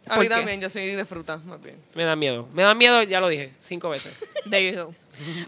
A 0.07 0.15
¿Por 0.15 0.19
mí 0.23 0.23
qué? 0.29 0.33
también, 0.33 0.59
yo 0.59 0.69
soy 0.69 0.87
de 0.95 1.05
fruta, 1.05 1.37
más 1.45 1.61
bien. 1.61 1.75
me 1.93 2.03
dan 2.03 2.17
miedo. 2.17 2.47
Me 2.53 2.63
dan 2.63 2.77
miedo, 2.77 3.03
ya 3.03 3.19
lo 3.19 3.29
dije, 3.29 3.53
cinco 3.61 3.89
veces. 3.89 4.17
There 4.49 4.71
you 4.71 4.75
go. 4.85 4.95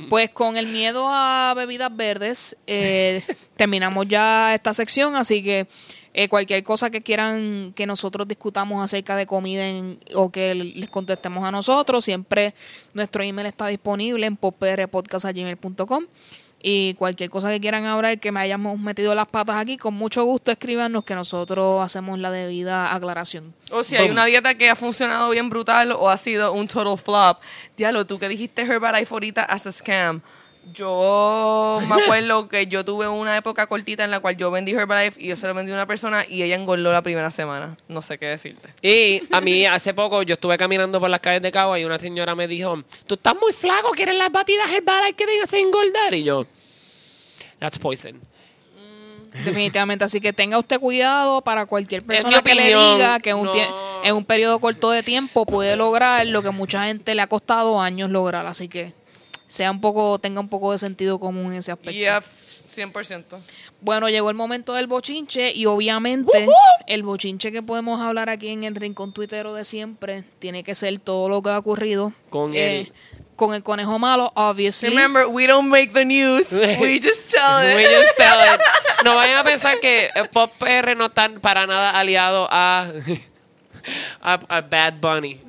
Pues 0.09 0.29
con 0.29 0.55
el 0.57 0.67
miedo 0.67 1.07
a 1.09 1.53
bebidas 1.55 1.95
verdes, 1.95 2.55
eh, 2.67 3.23
terminamos 3.57 4.07
ya 4.07 4.53
esta 4.53 4.73
sección, 4.75 5.15
así 5.15 5.41
que 5.43 5.65
eh, 6.13 6.27
cualquier 6.29 6.63
cosa 6.63 6.89
que 6.91 7.01
quieran 7.01 7.73
que 7.75 7.85
nosotros 7.85 8.27
discutamos 8.27 8.83
acerca 8.83 9.15
de 9.15 9.25
comida 9.25 9.65
en- 9.67 9.97
o 10.15 10.29
que 10.31 10.53
les 10.55 10.89
contestemos 10.89 11.43
a 11.43 11.51
nosotros, 11.51 12.05
siempre 12.05 12.53
nuestro 12.93 13.23
email 13.23 13.47
está 13.47 13.67
disponible 13.67 14.25
en 14.27 14.35
poprpodcast.gmail.com 14.37 16.05
y 16.65 16.93
cualquier 16.93 17.29
cosa 17.29 17.49
que 17.49 17.59
quieran 17.59 17.85
hablar 17.85 18.19
que 18.21 18.31
me 18.31 18.39
hayamos 18.39 18.79
metido 18.79 19.13
las 19.13 19.27
patas 19.27 19.57
aquí, 19.57 19.75
con 19.75 19.93
mucho 19.95 20.23
gusto 20.23 20.49
escríbanos 20.49 21.03
que 21.03 21.13
nosotros 21.13 21.81
hacemos 21.83 22.17
la 22.19 22.31
debida 22.31 22.95
aclaración. 22.95 23.53
O 23.69 23.83
si 23.83 23.97
hay 23.97 24.03
Boom. 24.03 24.11
una 24.13 24.25
dieta 24.25 24.55
que 24.55 24.69
ha 24.69 24.75
funcionado 24.77 25.29
bien 25.31 25.49
brutal 25.49 25.91
o 25.91 26.09
ha 26.09 26.15
sido 26.15 26.53
un 26.53 26.67
total 26.69 26.97
flop. 26.97 27.39
Diablo, 27.75 28.05
tú 28.07 28.17
que 28.17 28.29
dijiste 28.29 28.61
Herbalife 28.61 29.13
ahorita 29.13 29.43
as 29.43 29.67
a 29.67 29.71
scam. 29.73 30.21
Yo 30.71 31.81
me 31.87 32.01
acuerdo 32.01 32.47
que 32.47 32.67
yo 32.67 32.85
tuve 32.85 33.07
una 33.07 33.35
época 33.35 33.67
cortita 33.67 34.03
en 34.03 34.11
la 34.11 34.21
cual 34.21 34.37
yo 34.37 34.49
vendí 34.49 34.71
Herbalife 34.71 35.21
y 35.21 35.27
yo 35.27 35.35
se 35.35 35.47
lo 35.47 35.53
vendí 35.53 35.71
a 35.71 35.75
una 35.75 35.85
persona 35.85 36.25
y 36.27 36.41
ella 36.41 36.55
engordó 36.55 36.91
la 36.91 37.01
primera 37.01 37.29
semana. 37.31 37.77
No 37.87 38.01
sé 38.01 38.17
qué 38.17 38.27
decirte. 38.27 38.69
Y 38.81 39.21
a 39.31 39.41
mí 39.41 39.65
hace 39.65 39.93
poco 39.93 40.23
yo 40.23 40.35
estuve 40.35 40.57
caminando 40.57 40.99
por 40.99 41.09
las 41.09 41.19
calles 41.19 41.41
de 41.41 41.51
Cagua 41.51 41.79
y 41.79 41.85
una 41.85 41.99
señora 41.99 42.33
me 42.33 42.47
dijo, 42.47 42.81
tú 43.05 43.15
estás 43.15 43.35
muy 43.39 43.51
flaco, 43.51 43.91
¿quieres 43.91 44.15
las 44.15 44.31
batidas 44.31 44.71
Herbalife 44.71 45.13
que 45.13 45.25
te 45.25 45.41
hacen 45.41 45.59
engordar? 45.67 46.13
Y 46.13 46.23
yo, 46.23 46.45
that's 47.59 47.77
poison. 47.77 48.19
Definitivamente, 49.45 50.05
así 50.05 50.21
que 50.21 50.31
tenga 50.31 50.59
usted 50.59 50.79
cuidado 50.79 51.41
para 51.41 51.65
cualquier 51.65 52.03
persona 52.03 52.41
que 52.41 52.53
le 52.53 52.67
diga 52.67 53.19
que 53.19 53.31
en 53.31 53.37
un, 53.37 53.45
no. 53.45 54.03
en 54.03 54.15
un 54.15 54.25
periodo 54.25 54.59
corto 54.59 54.91
de 54.91 55.01
tiempo 55.01 55.45
puede 55.45 55.75
lograr 55.75 56.25
lo 56.27 56.43
que 56.43 56.51
mucha 56.51 56.85
gente 56.85 57.15
le 57.15 57.23
ha 57.23 57.27
costado 57.27 57.81
años 57.81 58.11
lograr, 58.11 58.45
así 58.45 58.67
que 58.67 58.93
sea 59.53 59.69
un 59.69 59.79
poco, 59.81 60.17
tenga 60.17 60.39
un 60.39 60.49
poco 60.49 60.71
de 60.71 60.79
sentido 60.79 61.19
común 61.19 61.51
en 61.53 61.59
ese 61.59 61.71
aspecto. 61.71 61.91
Yep, 61.91 62.23
100%. 62.75 63.23
Bueno, 63.81 64.09
llegó 64.09 64.31
el 64.31 64.35
momento 64.35 64.73
del 64.73 64.87
bochinche 64.87 65.51
y 65.53 65.67
obviamente 65.67 66.47
el 66.87 67.03
bochinche 67.03 67.51
que 67.51 67.61
podemos 67.61 68.01
hablar 68.01 68.29
aquí 68.31 68.47
en 68.49 68.63
el 68.63 68.73
rincón 68.75 69.13
tuitero 69.13 69.53
de 69.53 69.63
siempre 69.63 70.23
tiene 70.39 70.63
que 70.63 70.73
ser 70.73 70.97
todo 70.97 71.29
lo 71.29 71.43
que 71.43 71.51
ha 71.51 71.59
ocurrido 71.59 72.13
Con 72.31 72.55
eh, 72.55 72.79
el- 72.81 72.93
con 73.35 73.53
el 73.53 73.61
conejo 73.63 73.99
malo, 73.99 74.31
obviously. 74.35 74.89
Remember, 74.89 75.27
we 75.27 75.45
don't 75.47 75.69
make 75.69 75.91
the 75.93 76.05
news. 76.05 76.51
We 76.79 76.99
just 76.99 77.29
tell 77.31 77.61
it. 77.67 77.75
We 77.75 77.83
just 77.83 78.15
tell 78.17 78.39
it. 78.55 78.61
No 79.05 79.15
vayan 79.15 79.37
a 79.37 79.43
pensar 79.43 79.79
que 79.79 80.05
eh, 80.05 80.23
Pop 80.31 80.51
PR 80.59 80.95
no 80.95 81.07
están 81.07 81.39
para 81.41 81.67
nada 81.67 81.91
aliado 81.91 82.47
a, 82.49 82.91
a, 84.21 84.33
a 84.47 84.61
Bad 84.61 84.93
Bunny. 85.01 85.39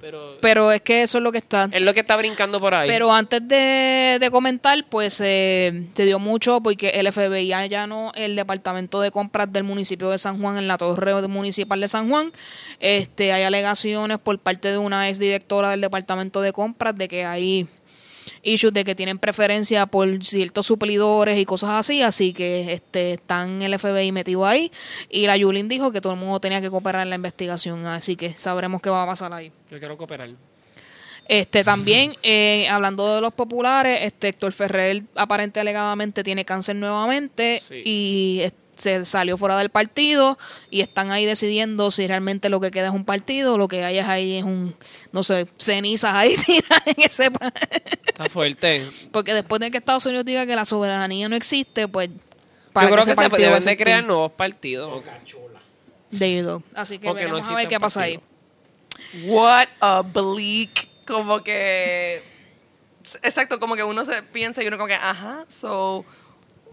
Pero 0.00 0.38
Pero 0.40 0.72
es 0.72 0.80
que 0.82 1.02
eso 1.02 1.18
es 1.18 1.24
lo 1.24 1.32
que 1.32 1.38
está. 1.38 1.68
es 1.72 1.82
lo 1.82 1.92
que 1.94 2.00
está 2.00 2.16
brincando 2.16 2.60
por 2.60 2.74
ahí. 2.74 2.88
Pero 2.88 3.12
antes 3.12 3.46
de, 3.46 4.18
de 4.20 4.30
comentar, 4.30 4.84
pues 4.88 5.20
eh, 5.24 5.88
se 5.94 6.04
dio 6.04 6.18
mucho 6.18 6.60
porque 6.60 6.90
el 6.90 7.10
FBI 7.10 7.52
allanó 7.52 8.12
el 8.14 8.36
departamento 8.36 9.00
de 9.00 9.10
compras 9.10 9.52
del 9.52 9.64
municipio 9.64 10.10
de 10.10 10.18
San 10.18 10.40
Juan 10.40 10.58
en 10.58 10.68
la 10.68 10.78
torre 10.78 11.26
municipal 11.28 11.80
de 11.80 11.88
San 11.88 12.08
Juan. 12.08 12.32
Este, 12.80 13.32
hay 13.32 13.42
alegaciones 13.42 14.18
por 14.18 14.38
parte 14.38 14.70
de 14.70 14.78
una 14.78 15.08
ex 15.08 15.18
directora 15.18 15.70
del 15.70 15.80
departamento 15.80 16.40
de 16.40 16.52
compras 16.52 16.96
de 16.96 17.08
que 17.08 17.24
hay 17.24 17.66
issues 18.42 18.72
de 18.72 18.84
que 18.84 18.94
tienen 18.94 19.18
preferencia 19.18 19.86
por 19.86 20.24
ciertos 20.24 20.66
suplidores 20.66 21.38
y 21.38 21.44
cosas 21.44 21.70
así, 21.70 22.02
así 22.02 22.32
que 22.32 22.72
este 22.72 23.12
están 23.14 23.62
el 23.62 23.78
FBI 23.78 24.12
metido 24.12 24.46
ahí 24.46 24.70
y 25.10 25.26
la 25.26 25.36
Yulin 25.36 25.68
dijo 25.68 25.90
que 25.92 26.00
todo 26.00 26.12
el 26.14 26.18
mundo 26.18 26.40
tenía 26.40 26.60
que 26.60 26.70
cooperar 26.70 27.02
en 27.02 27.10
la 27.10 27.16
investigación, 27.16 27.86
así 27.86 28.16
que 28.16 28.32
sabremos 28.34 28.80
qué 28.82 28.90
va 28.90 29.02
a 29.02 29.06
pasar 29.06 29.32
ahí. 29.32 29.52
Yo 29.70 29.78
quiero 29.78 29.96
cooperar. 29.96 30.30
Este 31.26 31.62
también, 31.62 32.14
eh, 32.22 32.66
hablando 32.70 33.14
de 33.14 33.20
los 33.20 33.34
populares, 33.34 33.98
este 34.02 34.28
Héctor 34.28 34.52
Ferrer 34.52 35.02
aparente 35.14 35.60
alegadamente 35.60 36.24
tiene 36.24 36.46
cáncer 36.46 36.76
nuevamente 36.76 37.60
Sí. 37.62 37.82
y 37.84 38.40
eh, 38.44 38.52
se 38.78 39.04
salió 39.04 39.36
fuera 39.36 39.58
del 39.58 39.68
partido 39.68 40.38
y 40.70 40.80
están 40.80 41.10
ahí 41.10 41.26
decidiendo 41.26 41.90
si 41.90 42.06
realmente 42.06 42.48
lo 42.48 42.60
que 42.60 42.70
queda 42.70 42.86
es 42.86 42.94
un 42.94 43.04
partido 43.04 43.54
o 43.54 43.58
lo 43.58 43.68
que 43.68 43.84
hay 43.84 43.98
es 43.98 44.06
ahí 44.06 44.36
es 44.36 44.44
un, 44.44 44.74
no 45.12 45.22
sé, 45.22 45.46
cenizas 45.58 46.14
ahí 46.14 46.36
tiradas 46.46 46.86
en 46.86 47.04
ese 47.04 47.30
Está 48.06 48.24
fuerte. 48.30 48.88
Porque 49.12 49.34
después 49.34 49.60
de 49.60 49.70
que 49.70 49.78
Estados 49.78 50.06
Unidos 50.06 50.24
diga 50.24 50.46
que 50.46 50.56
la 50.56 50.64
soberanía 50.64 51.28
no 51.28 51.36
existe, 51.36 51.88
pues 51.88 52.08
Yo 52.08 52.14
creo 52.74 52.96
que 52.96 53.04
se 53.04 53.14
partido 53.14 53.50
va 53.50 53.56
a 53.56 53.60
deben 53.60 53.64
de 53.64 53.76
crear 53.76 54.04
nuevos 54.04 54.32
partidos. 54.32 55.02
You 56.10 56.44
go. 56.44 56.62
Así 56.74 56.98
que 56.98 57.02
que 57.02 57.08
no 57.08 57.14
veremos 57.14 57.46
a 57.46 57.54
ver 57.54 57.68
qué 57.68 57.78
pasa 57.78 58.02
ahí. 58.02 58.20
What 59.24 59.68
a 59.80 60.02
bleak. 60.02 60.88
Como 61.06 61.42
que. 61.42 62.22
Exacto, 63.22 63.58
como 63.58 63.74
que 63.74 63.84
uno 63.84 64.04
se 64.04 64.22
piensa 64.22 64.62
y 64.62 64.68
uno 64.68 64.76
como 64.76 64.88
que, 64.88 64.94
ajá, 64.94 65.46
so. 65.48 66.04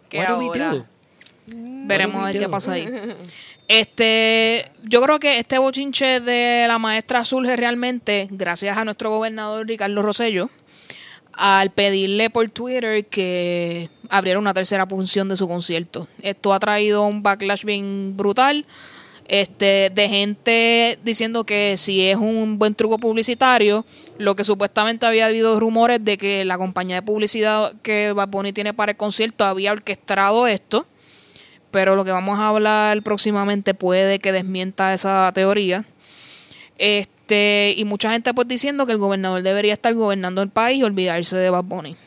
¿Qué 0.10 0.20
What 0.20 0.28
do 0.28 0.38
we 0.38 0.46
ahora? 0.48 0.74
do? 0.74 0.86
Veremos 1.48 2.22
a 2.22 2.26
ver 2.28 2.40
qué 2.40 2.50
pasa 2.50 2.74
ahí. 2.74 2.88
Este, 3.68 4.72
yo 4.84 5.02
creo 5.02 5.20
que 5.20 5.40
este 5.40 5.58
bochinche 5.58 6.20
de 6.20 6.66
la 6.68 6.78
maestra 6.78 7.26
surge 7.26 7.56
realmente 7.56 8.28
gracias 8.30 8.78
a 8.78 8.86
nuestro 8.86 9.10
gobernador 9.10 9.66
Ricardo 9.66 10.04
Rosello 10.04 10.52
al 11.34 11.72
pedirle 11.72 12.30
por 12.30 12.48
Twitter 12.50 13.06
que 13.06 13.90
abriera 14.10 14.40
una 14.40 14.54
tercera 14.54 14.86
función 14.86 15.28
de 15.30 15.36
su 15.36 15.48
concierto. 15.48 16.08
Esto 16.22 16.54
ha 16.54 16.60
traído 16.60 17.06
un 17.06 17.24
backlash 17.24 17.66
bien 17.66 18.16
brutal. 18.16 18.66
Este, 19.28 19.90
de 19.90 20.08
gente 20.08 21.00
diciendo 21.04 21.46
que 21.46 21.78
si 21.78 22.04
es 22.04 22.16
un 22.16 22.60
buen 22.60 22.76
truco 22.76 23.00
publicitario, 23.00 23.84
lo 24.20 24.36
que 24.36 24.44
supuestamente 24.44 25.08
había 25.08 25.26
habido 25.26 25.60
rumores 25.60 26.06
de 26.06 26.20
que 26.20 26.46
la 26.46 26.60
compañía 26.60 26.98
de 26.98 27.02
publicidad 27.02 27.74
que 27.82 28.12
Bad 28.12 28.30
Bunny 28.30 28.54
tiene 28.54 28.76
para 28.76 28.92
el 28.92 28.98
concierto 28.98 29.44
había 29.44 29.72
orquestado 29.72 30.46
esto 30.46 30.86
pero 31.76 31.98
lo 31.98 32.06
que 32.06 32.12
vamos 32.12 32.40
a 32.40 32.48
hablar 32.48 33.04
próximamente 33.04 33.74
puede 33.74 34.20
que 34.20 34.32
desmienta 34.32 34.94
esa 34.94 35.30
teoría. 35.34 35.84
Este, 36.78 37.74
y 37.76 37.84
mucha 37.84 38.12
gente 38.12 38.34
pues 38.34 38.48
diciendo 38.48 38.86
que 38.86 38.94
el 38.94 38.98
gobernador 38.98 39.42
debería 39.42 39.74
estar 39.74 39.94
gobernando 39.94 40.42
el 40.42 40.48
país 40.48 40.80
y 40.80 40.84
olvidarse 40.84 41.36
de 41.36 41.50
Bad 41.50 41.66
Bunny. 41.66 41.98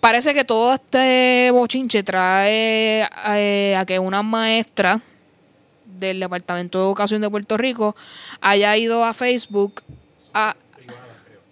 Parece 0.00 0.32
que 0.32 0.42
todo 0.42 0.72
este 0.72 1.50
bochinche 1.50 2.02
trae 2.02 3.06
eh, 3.36 3.76
a 3.76 3.84
que 3.84 3.98
una 3.98 4.22
maestra 4.22 5.02
del 5.84 6.20
Departamento 6.20 6.78
de 6.78 6.84
Educación 6.86 7.20
de 7.20 7.28
Puerto 7.28 7.58
Rico 7.58 7.94
haya 8.40 8.74
ido 8.78 9.04
a 9.04 9.12
Facebook 9.12 9.82
a 10.32 10.56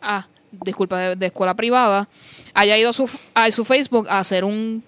ah, 0.00 0.26
disculpa, 0.52 0.98
de, 1.00 1.16
de 1.16 1.26
escuela 1.26 1.52
privada, 1.52 2.08
haya 2.54 2.78
ido 2.78 2.88
a 2.88 2.92
su, 2.94 3.10
a 3.34 3.50
su 3.50 3.66
Facebook 3.66 4.08
a 4.08 4.20
hacer 4.20 4.42
un 4.42 4.82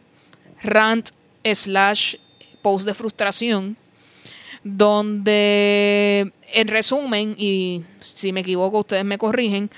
rant 0.62 1.10
slash 1.44 2.16
post 2.68 2.86
de 2.86 2.92
frustración 2.92 3.78
donde 4.62 6.30
en 6.52 6.68
resumen 6.68 7.34
y 7.38 7.82
si 8.00 8.30
me 8.34 8.40
equivoco 8.40 8.80
ustedes 8.80 9.06
me 9.06 9.16
corrigen 9.16 9.70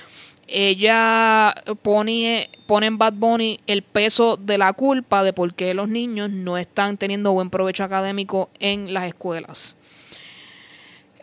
ella 0.49 1.55
pone, 1.83 2.51
pone 2.67 2.87
en 2.87 2.99
Bad 2.99 3.13
Bunny 3.13 3.61
el 3.69 3.83
peso 3.83 4.37
de 4.37 4.59
la 4.59 4.73
culpa 4.73 5.23
de 5.23 5.33
por 5.33 5.55
qué 5.55 5.73
los 5.73 5.89
niños 5.89 6.31
no 6.31 6.59
están 6.59 6.97
teniendo 6.97 7.31
buen 7.31 7.51
provecho 7.51 7.85
académico 7.85 8.51
en 8.59 8.93
las 8.93 9.05
escuelas. 9.05 9.77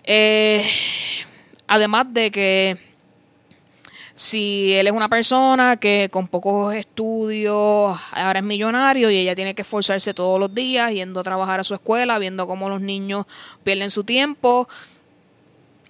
Eh, 0.06 0.64
además 1.68 2.06
de 2.14 2.32
que 2.32 2.78
si 4.18 4.74
él 4.74 4.88
es 4.88 4.94
una 4.94 5.10
persona 5.10 5.78
que 5.78 6.10
con 6.12 6.28
pocos 6.28 6.74
estudios 6.74 7.96
ahora 8.12 8.40
es 8.40 8.44
millonario 8.44 9.12
y 9.12 9.18
ella 9.20 9.36
tiene 9.36 9.54
que 9.54 9.62
esforzarse 9.62 10.12
todos 10.16 10.40
los 10.40 10.52
días 10.56 10.92
yendo 10.92 11.20
a 11.20 11.24
trabajar 11.24 11.60
a 11.60 11.64
su 11.64 11.76
escuela, 11.76 12.18
viendo 12.18 12.48
cómo 12.48 12.68
los 12.68 12.82
niños 12.82 13.28
pierden 13.64 13.92
su 13.92 14.04
tiempo 14.04 14.68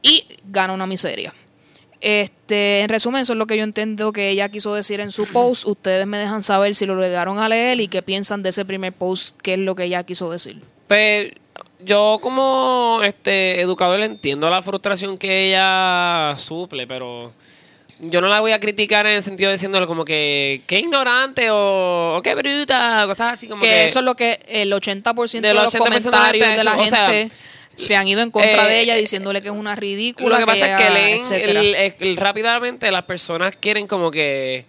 y 0.02 0.26
gana 0.44 0.74
una 0.74 0.86
miseria. 0.86 1.34
Este, 2.02 2.82
en 2.82 2.90
resumen, 2.90 3.22
eso 3.22 3.32
es 3.32 3.40
lo 3.40 3.48
que 3.48 3.56
yo 3.56 3.64
entiendo 3.64 4.12
que 4.12 4.30
ella 4.30 4.50
quiso 4.50 4.74
decir 4.74 5.00
en 5.00 5.12
su 5.12 5.26
post. 5.32 5.66
Ustedes 5.66 6.06
me 6.06 6.18
dejan 6.18 6.44
saber 6.44 6.76
si 6.76 6.86
lo 6.86 7.00
llegaron 7.02 7.40
a 7.40 7.48
leer 7.48 7.80
y 7.80 7.88
qué 7.88 8.02
piensan 8.02 8.44
de 8.44 8.50
ese 8.50 8.66
primer 8.66 8.92
post, 8.92 9.38
qué 9.42 9.54
es 9.54 9.60
lo 9.60 9.74
que 9.74 9.86
ella 9.86 10.04
quiso 10.04 10.30
decir. 10.30 10.60
Pues 10.88 11.32
yo 11.80 12.18
como 12.22 13.00
este 13.06 13.62
educador 13.62 14.02
entiendo 14.02 14.50
la 14.50 14.62
frustración 14.62 15.18
que 15.18 15.48
ella 15.48 16.34
suple, 16.36 16.88
pero 16.88 17.32
yo 18.00 18.22
no 18.22 18.28
la 18.28 18.40
voy 18.42 18.52
a 18.52 18.60
criticar 18.60 19.06
en 19.08 19.14
el 19.14 19.24
sentido 19.24 19.50
de 19.50 19.56
diciéndole 19.56 19.88
como 19.88 20.06
que 20.06 20.62
qué 20.68 20.80
ignorante 20.80 21.50
o, 21.50 22.16
o 22.18 22.22
qué 22.22 22.36
bruta, 22.36 23.04
cosas 23.08 23.34
así 23.34 23.48
como 23.48 23.62
que, 23.62 23.68
que, 23.68 23.86
eso 23.86 24.00
es 24.00 24.06
lo 24.06 24.16
que 24.16 24.40
el 24.48 24.72
80% 24.72 25.32
de 25.32 25.48
Del 25.48 25.56
los 25.58 25.74
80% 25.74 25.74
de 25.74 25.80
la 25.80 25.82
comentarios 25.82 26.58
de 26.58 26.64
la 26.64 26.78
o 26.78 26.86
sea, 26.86 27.10
gente 27.10 27.36
se 27.76 27.96
han 27.96 28.08
ido 28.08 28.22
en 28.22 28.32
contra 28.32 28.66
eh, 28.66 28.70
de 28.70 28.80
ella 28.82 28.96
diciéndole 28.96 29.42
que 29.42 29.50
es 29.50 29.54
una 29.56 29.76
ridícula. 29.76 30.30
Lo 30.30 30.38
que 30.40 30.46
pasa 30.46 30.72
es 30.74 30.82
que 30.82 30.88
ella- 30.88 30.94
leen 30.94 31.22
etcétera. 31.22 31.60
el- 31.60 31.76
el- 31.76 31.94
el- 32.00 32.18
rápidamente 32.18 32.92
las 32.92 33.04
personas 33.04 33.56
quieren 33.58 33.88
como 33.88 34.10
que 34.12 34.66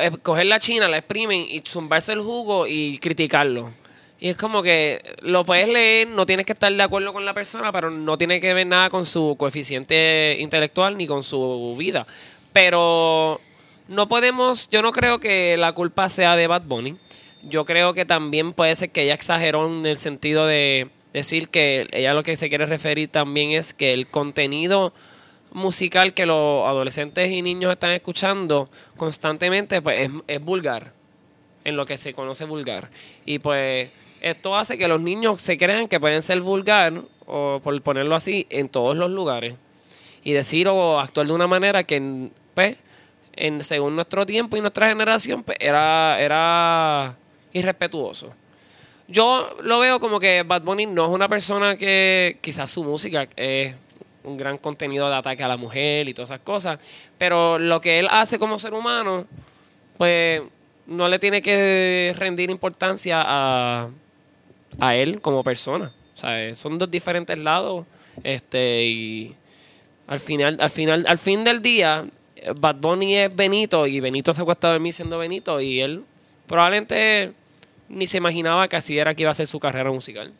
eh, 0.00 0.10
coger 0.22 0.46
la 0.46 0.58
china, 0.58 0.88
la 0.88 0.98
exprimen 0.98 1.46
y 1.48 1.62
zumbarse 1.66 2.12
el 2.12 2.20
jugo 2.20 2.66
y 2.66 2.98
criticarlo. 2.98 3.70
Y 4.20 4.28
es 4.28 4.36
como 4.36 4.62
que 4.62 5.16
lo 5.22 5.44
puedes 5.46 5.66
leer, 5.66 6.06
no 6.08 6.26
tienes 6.26 6.44
que 6.44 6.52
estar 6.52 6.70
de 6.70 6.82
acuerdo 6.82 7.14
con 7.14 7.24
la 7.24 7.32
persona, 7.32 7.72
pero 7.72 7.90
no 7.90 8.18
tiene 8.18 8.38
que 8.38 8.52
ver 8.52 8.66
nada 8.66 8.90
con 8.90 9.06
su 9.06 9.34
coeficiente 9.38 10.36
intelectual 10.38 10.98
ni 10.98 11.06
con 11.06 11.22
su 11.22 11.74
vida. 11.78 12.06
Pero 12.52 13.40
no 13.88 14.08
podemos, 14.08 14.68
yo 14.68 14.82
no 14.82 14.92
creo 14.92 15.20
que 15.20 15.56
la 15.56 15.72
culpa 15.72 16.10
sea 16.10 16.36
de 16.36 16.46
Bad 16.46 16.62
Bunny. 16.62 16.96
Yo 17.44 17.64
creo 17.64 17.94
que 17.94 18.04
también 18.04 18.52
puede 18.52 18.76
ser 18.76 18.90
que 18.90 19.04
ella 19.04 19.14
exageró 19.14 19.66
en 19.66 19.86
el 19.86 19.96
sentido 19.96 20.46
de 20.46 20.90
decir 21.14 21.48
que 21.48 21.88
ella 21.90 22.12
lo 22.12 22.22
que 22.22 22.36
se 22.36 22.50
quiere 22.50 22.66
referir 22.66 23.08
también 23.08 23.52
es 23.52 23.72
que 23.72 23.94
el 23.94 24.06
contenido 24.06 24.92
musical 25.52 26.12
que 26.12 26.26
los 26.26 26.66
adolescentes 26.66 27.32
y 27.32 27.40
niños 27.40 27.72
están 27.72 27.90
escuchando 27.92 28.68
constantemente 28.96 29.82
pues 29.82 30.08
es, 30.08 30.10
es 30.28 30.40
vulgar, 30.40 30.92
en 31.64 31.76
lo 31.76 31.86
que 31.86 31.96
se 31.96 32.12
conoce 32.12 32.44
vulgar. 32.44 32.90
Y 33.24 33.38
pues 33.38 33.90
esto 34.20 34.56
hace 34.56 34.78
que 34.78 34.88
los 34.88 35.00
niños 35.00 35.40
se 35.42 35.56
crean 35.56 35.88
que 35.88 36.00
pueden 36.00 36.22
ser 36.22 36.40
vulgar, 36.40 37.02
o 37.26 37.60
por 37.62 37.80
ponerlo 37.82 38.14
así, 38.14 38.46
en 38.50 38.68
todos 38.68 38.96
los 38.96 39.10
lugares. 39.10 39.56
Y 40.22 40.32
decir 40.32 40.68
o 40.68 41.00
actuar 41.00 41.26
de 41.26 41.32
una 41.32 41.46
manera 41.46 41.84
que, 41.84 42.30
pues, 42.54 42.76
en, 43.34 43.62
según 43.62 43.94
nuestro 43.94 44.26
tiempo 44.26 44.56
y 44.56 44.60
nuestra 44.60 44.88
generación, 44.88 45.42
pues, 45.42 45.56
era, 45.60 46.20
era 46.20 47.16
irrespetuoso. 47.52 48.32
Yo 49.08 49.56
lo 49.62 49.80
veo 49.80 49.98
como 49.98 50.20
que 50.20 50.42
Bad 50.44 50.62
Bunny 50.62 50.86
no 50.86 51.06
es 51.06 51.10
una 51.10 51.28
persona 51.28 51.76
que 51.76 52.38
quizás 52.40 52.70
su 52.70 52.84
música 52.84 53.26
es 53.34 53.74
un 54.22 54.36
gran 54.36 54.58
contenido 54.58 55.08
de 55.08 55.16
ataque 55.16 55.42
a 55.42 55.48
la 55.48 55.56
mujer 55.56 56.08
y 56.08 56.14
todas 56.14 56.30
esas 56.30 56.42
cosas, 56.42 56.78
pero 57.18 57.58
lo 57.58 57.80
que 57.80 57.98
él 57.98 58.06
hace 58.10 58.38
como 58.38 58.58
ser 58.58 58.74
humano, 58.74 59.26
pues 59.96 60.42
no 60.86 61.08
le 61.08 61.18
tiene 61.18 61.40
que 61.40 62.14
rendir 62.18 62.50
importancia 62.50 63.22
a, 63.24 63.88
a 64.78 64.94
él 64.96 65.20
como 65.20 65.42
persona. 65.42 65.92
O 66.14 66.16
sea, 66.16 66.54
son 66.54 66.78
dos 66.78 66.90
diferentes 66.90 67.38
lados, 67.38 67.86
este 68.22 68.84
y 68.84 69.36
al 70.06 70.20
final, 70.20 70.58
al 70.60 70.70
final, 70.70 71.04
al 71.08 71.18
fin 71.18 71.44
del 71.44 71.62
día, 71.62 72.04
Bad 72.56 72.76
Bunny 72.76 73.16
es 73.16 73.34
Benito 73.34 73.86
y 73.86 74.00
Benito 74.00 74.34
se 74.34 74.42
acuesta 74.42 74.72
de 74.72 74.78
mí 74.78 74.92
siendo 74.92 75.18
Benito 75.18 75.60
y 75.60 75.80
él 75.80 76.04
probablemente 76.46 77.32
ni 77.88 78.06
se 78.06 78.16
imaginaba 78.18 78.68
que 78.68 78.76
así 78.76 78.98
era 78.98 79.14
que 79.14 79.22
iba 79.22 79.30
a 79.30 79.34
ser 79.34 79.46
su 79.46 79.60
carrera 79.60 79.90
musical. 79.90 80.32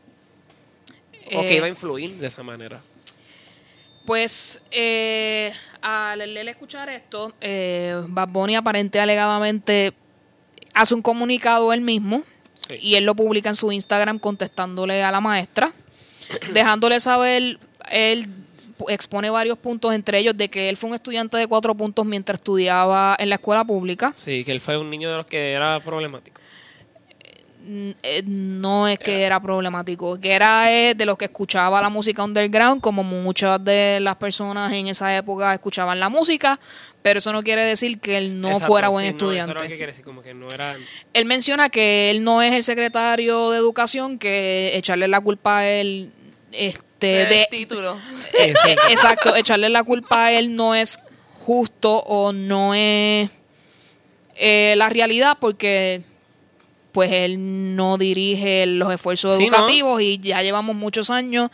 o 1.33 1.41
que 1.43 1.53
Eh, 1.53 1.57
iba 1.57 1.67
a 1.67 1.69
influir 1.69 2.17
de 2.17 2.27
esa 2.27 2.43
manera. 2.43 2.81
Pues 4.05 4.61
eh, 4.71 5.53
al 5.83 6.21
él 6.21 6.49
escuchar 6.49 6.89
esto, 6.89 7.33
eh, 7.41 8.03
Bad 8.09 8.29
Bunny 8.29 8.57
aparente 8.57 8.99
alegadamente 8.99 9.93
hace 10.75 10.95
un 10.95 11.03
comunicado 11.03 11.73
él 11.73 11.81
mismo 11.81 12.23
Sí. 12.71 12.77
y 12.81 12.95
él 12.95 13.05
lo 13.05 13.15
publica 13.15 13.49
en 13.49 13.57
su 13.57 13.71
Instagram 13.73 14.19
contestándole 14.19 15.03
a 15.03 15.11
la 15.11 15.21
maestra, 15.21 15.73
dejándole 16.53 17.01
saber, 17.01 17.59
él 17.91 18.29
expone 18.89 19.31
varios 19.31 19.59
puntos, 19.59 19.93
entre 19.93 20.19
ellos 20.19 20.37
de 20.37 20.49
que 20.49 20.69
él 20.69 20.77
fue 20.77 20.89
un 20.89 20.95
estudiante 20.95 21.37
de 21.37 21.47
cuatro 21.47 21.75
puntos 21.75 22.07
mientras 22.07 22.39
estudiaba 22.39 23.17
en 23.19 23.29
la 23.29 23.35
escuela 23.35 23.65
pública. 23.65 24.13
Sí, 24.17 24.45
que 24.45 24.53
él 24.53 24.61
fue 24.61 24.77
un 24.77 24.89
niño 24.89 25.11
de 25.11 25.17
los 25.19 25.27
que 25.27 25.53
era 25.53 25.81
problemático. 25.81 26.41
Eh, 27.67 28.23
no 28.27 28.89
es 28.89 28.99
que 28.99 29.23
era 29.23 29.39
problemático, 29.39 30.19
que 30.19 30.33
era 30.33 30.73
eh, 30.73 30.95
de 30.95 31.05
los 31.05 31.19
que 31.19 31.27
escuchaba 31.27 31.81
la 31.83 31.91
música 31.91 32.25
underground, 32.25 32.81
como 32.81 33.03
muchas 33.03 33.63
de 33.63 33.99
las 34.01 34.17
personas 34.17 34.73
en 34.73 34.89
esa 34.89 35.15
época 35.17 35.53
escuchaban 35.53 36.01
la 36.01 36.09
música, 36.09 36.59
pero 37.03 37.19
eso 37.19 37.33
no 37.33 37.43
quiere 37.43 37.65
decir 37.65 38.01
que 38.01 38.17
él 38.17 38.41
no 38.41 38.49
Exacto, 38.49 38.67
fuera 38.67 38.89
buen 38.89 39.05
sí, 39.07 39.13
no, 39.13 39.17
eso 39.17 39.33
era 39.33 39.43
estudiante. 39.45 39.87
decir, 39.87 40.05
como 40.05 40.23
que 40.23 40.33
no 40.35 40.49
era... 40.49 40.75
Él 41.13 41.25
menciona 41.27 41.69
que 41.69 42.11
él 42.11 42.25
no 42.25 42.41
es 42.43 42.53
el 42.55 42.65
secretario 42.65 43.51
de 43.51 43.59
educación, 43.59 44.19
que 44.19 44.77
echarle 44.77 45.07
la 45.07 45.21
culpa 45.21 45.59
a 45.59 45.69
él, 45.69 46.11
este, 46.53 47.07
de, 47.27 47.49
título. 47.51 47.99
eh, 48.39 48.55
exacto, 48.91 49.37
echarle 49.37 49.69
la 49.69 49.85
culpa 49.85 50.27
a 50.27 50.33
él 50.33 50.57
no 50.57 50.75
es 50.75 50.99
justo 51.45 51.99
o 51.99 52.33
no 52.33 52.75
es 52.75 53.29
eh, 54.37 54.75
la 54.77 54.89
realidad 54.89 55.37
porque 55.41 56.03
pues 56.93 57.11
él 57.13 57.75
no 57.77 57.99
dirige 57.99 58.67
los 58.67 58.93
esfuerzos 58.93 59.37
Sí, 59.37 59.49
¿no? 59.49 59.57
educativos 59.57 60.01
y 60.03 60.19
ya 60.19 60.43
llevamos 60.43 60.75
muchos 60.77 61.11
años 61.11 61.51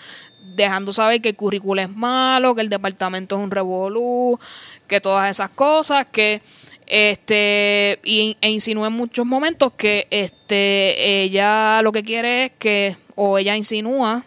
dejando 0.55 0.93
saber 0.93 1.20
que 1.20 1.30
el 1.30 1.37
currículo 1.37 1.82
es 1.82 1.91
malo, 1.91 2.55
que 2.55 2.62
el 2.62 2.68
departamento 2.70 3.37
es 3.37 3.43
un 3.43 3.51
revolú, 3.51 4.39
que 4.87 5.01
todas 5.01 5.30
esas 5.30 5.51
cosas, 5.51 6.07
que 6.11 6.41
este 6.87 7.99
y, 8.05 8.37
e 8.41 8.49
insinúa 8.51 8.87
en 8.87 8.93
muchos 8.95 9.26
momentos 9.26 9.72
que 9.76 10.07
este 10.11 11.22
ella 11.24 11.82
lo 11.82 11.93
que 11.93 12.03
quiere 12.05 12.45
es 12.47 12.53
que 12.59 12.97
o 13.16 13.39
ella 13.39 13.57
insinúa 13.57 14.24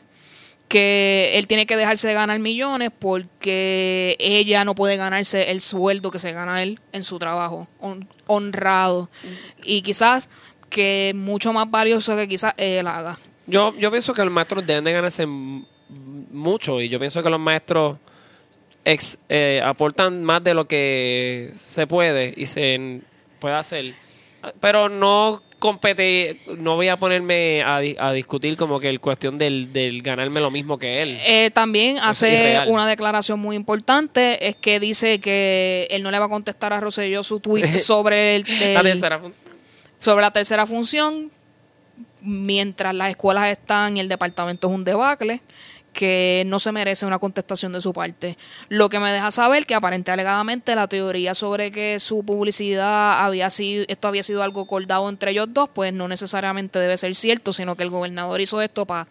que 0.67 1.31
él 1.35 1.47
tiene 1.47 1.65
que 1.65 1.75
dejarse 1.77 2.07
de 2.07 2.13
ganar 2.13 2.37
millones 2.37 2.91
porque 2.97 4.15
ella 4.19 4.63
no 4.65 4.75
puede 4.75 4.97
ganarse 4.97 5.49
el 5.49 5.61
sueldo 5.61 6.11
que 6.11 6.19
se 6.19 6.31
gana 6.31 6.61
él 6.61 6.79
en 6.91 7.03
su 7.03 7.17
trabajo, 7.17 7.67
hon- 7.81 8.07
honrado. 8.27 9.09
Y 9.63 9.81
quizás 9.81 10.29
que 10.69 11.11
mucho 11.15 11.51
más 11.53 11.69
valioso 11.69 12.15
que 12.15 12.27
quizás 12.27 12.53
él 12.57 12.87
haga. 12.87 13.17
Yo, 13.47 13.73
yo 13.77 13.89
pienso 13.91 14.13
que 14.13 14.23
los 14.23 14.31
maestros 14.33 14.65
deben 14.65 14.83
de 14.83 14.93
ganarse 14.93 15.25
mucho 15.25 16.81
y 16.81 16.89
yo 16.89 16.99
pienso 16.99 17.23
que 17.23 17.29
los 17.29 17.39
maestros 17.39 17.97
ex- 18.85 19.17
eh, 19.27 19.61
aportan 19.63 20.23
más 20.23 20.43
de 20.43 20.53
lo 20.53 20.67
que 20.67 21.51
se 21.57 21.87
puede 21.87 22.33
y 22.37 22.45
se 22.45 23.01
puede 23.39 23.55
hacer. 23.55 23.93
Pero 24.61 24.87
no 24.87 25.41
compete, 25.57 26.39
no 26.57 26.75
voy 26.77 26.87
a 26.87 26.95
ponerme 26.95 27.61
a, 27.63 27.77
a 27.77 28.13
discutir 28.13 28.55
como 28.55 28.79
que 28.79 28.87
el 28.87 29.01
cuestión 29.01 29.37
del, 29.37 29.73
del 29.73 30.01
ganarme 30.01 30.39
lo 30.39 30.49
mismo 30.51 30.77
que 30.77 31.01
él. 31.01 31.17
Eh, 31.25 31.51
también 31.51 31.97
hace 31.99 32.61
una 32.67 32.87
declaración 32.87 33.39
muy 33.39 33.57
importante, 33.57 34.47
es 34.47 34.55
que 34.55 34.79
dice 34.79 35.19
que 35.19 35.87
él 35.91 36.01
no 36.03 36.11
le 36.11 36.19
va 36.19 36.25
a 36.25 36.29
contestar 36.29 36.71
a 36.71 36.79
Rosselló 36.79 37.23
su 37.23 37.41
tweet 37.41 37.67
sobre 37.79 38.37
el, 38.37 38.45
La 38.73 38.79
el- 38.79 38.83
tercera 38.83 39.19
función. 39.19 39.58
Sobre 39.99 40.21
la 40.21 40.31
tercera 40.31 40.65
función, 40.65 41.31
mientras 42.21 42.93
las 42.95 43.09
escuelas 43.09 43.47
están 43.47 43.97
y 43.97 43.99
el 43.99 44.09
departamento 44.09 44.67
es 44.67 44.73
un 44.73 44.83
debacle, 44.83 45.41
que 45.93 46.43
no 46.45 46.59
se 46.59 46.71
merece 46.71 47.05
una 47.05 47.19
contestación 47.19 47.73
de 47.73 47.81
su 47.81 47.93
parte. 47.93 48.37
Lo 48.69 48.89
que 48.89 48.99
me 48.99 49.11
deja 49.11 49.31
saber 49.31 49.65
que 49.65 49.75
aparente 49.75 50.11
alegadamente 50.11 50.75
la 50.75 50.87
teoría 50.87 51.33
sobre 51.33 51.71
que 51.71 51.99
su 51.99 52.23
publicidad 52.23 53.25
había 53.25 53.49
sido, 53.49 53.85
esto 53.87 54.07
había 54.07 54.23
sido 54.23 54.43
algo 54.43 54.61
acordado 54.61 55.09
entre 55.09 55.31
ellos 55.31 55.47
dos, 55.51 55.69
pues 55.73 55.91
no 55.93 56.07
necesariamente 56.07 56.79
debe 56.79 56.97
ser 56.97 57.15
cierto, 57.15 57.53
sino 57.53 57.75
que 57.75 57.83
el 57.83 57.89
gobernador 57.89 58.39
hizo 58.39 58.61
esto 58.61 58.85
para 58.85 59.07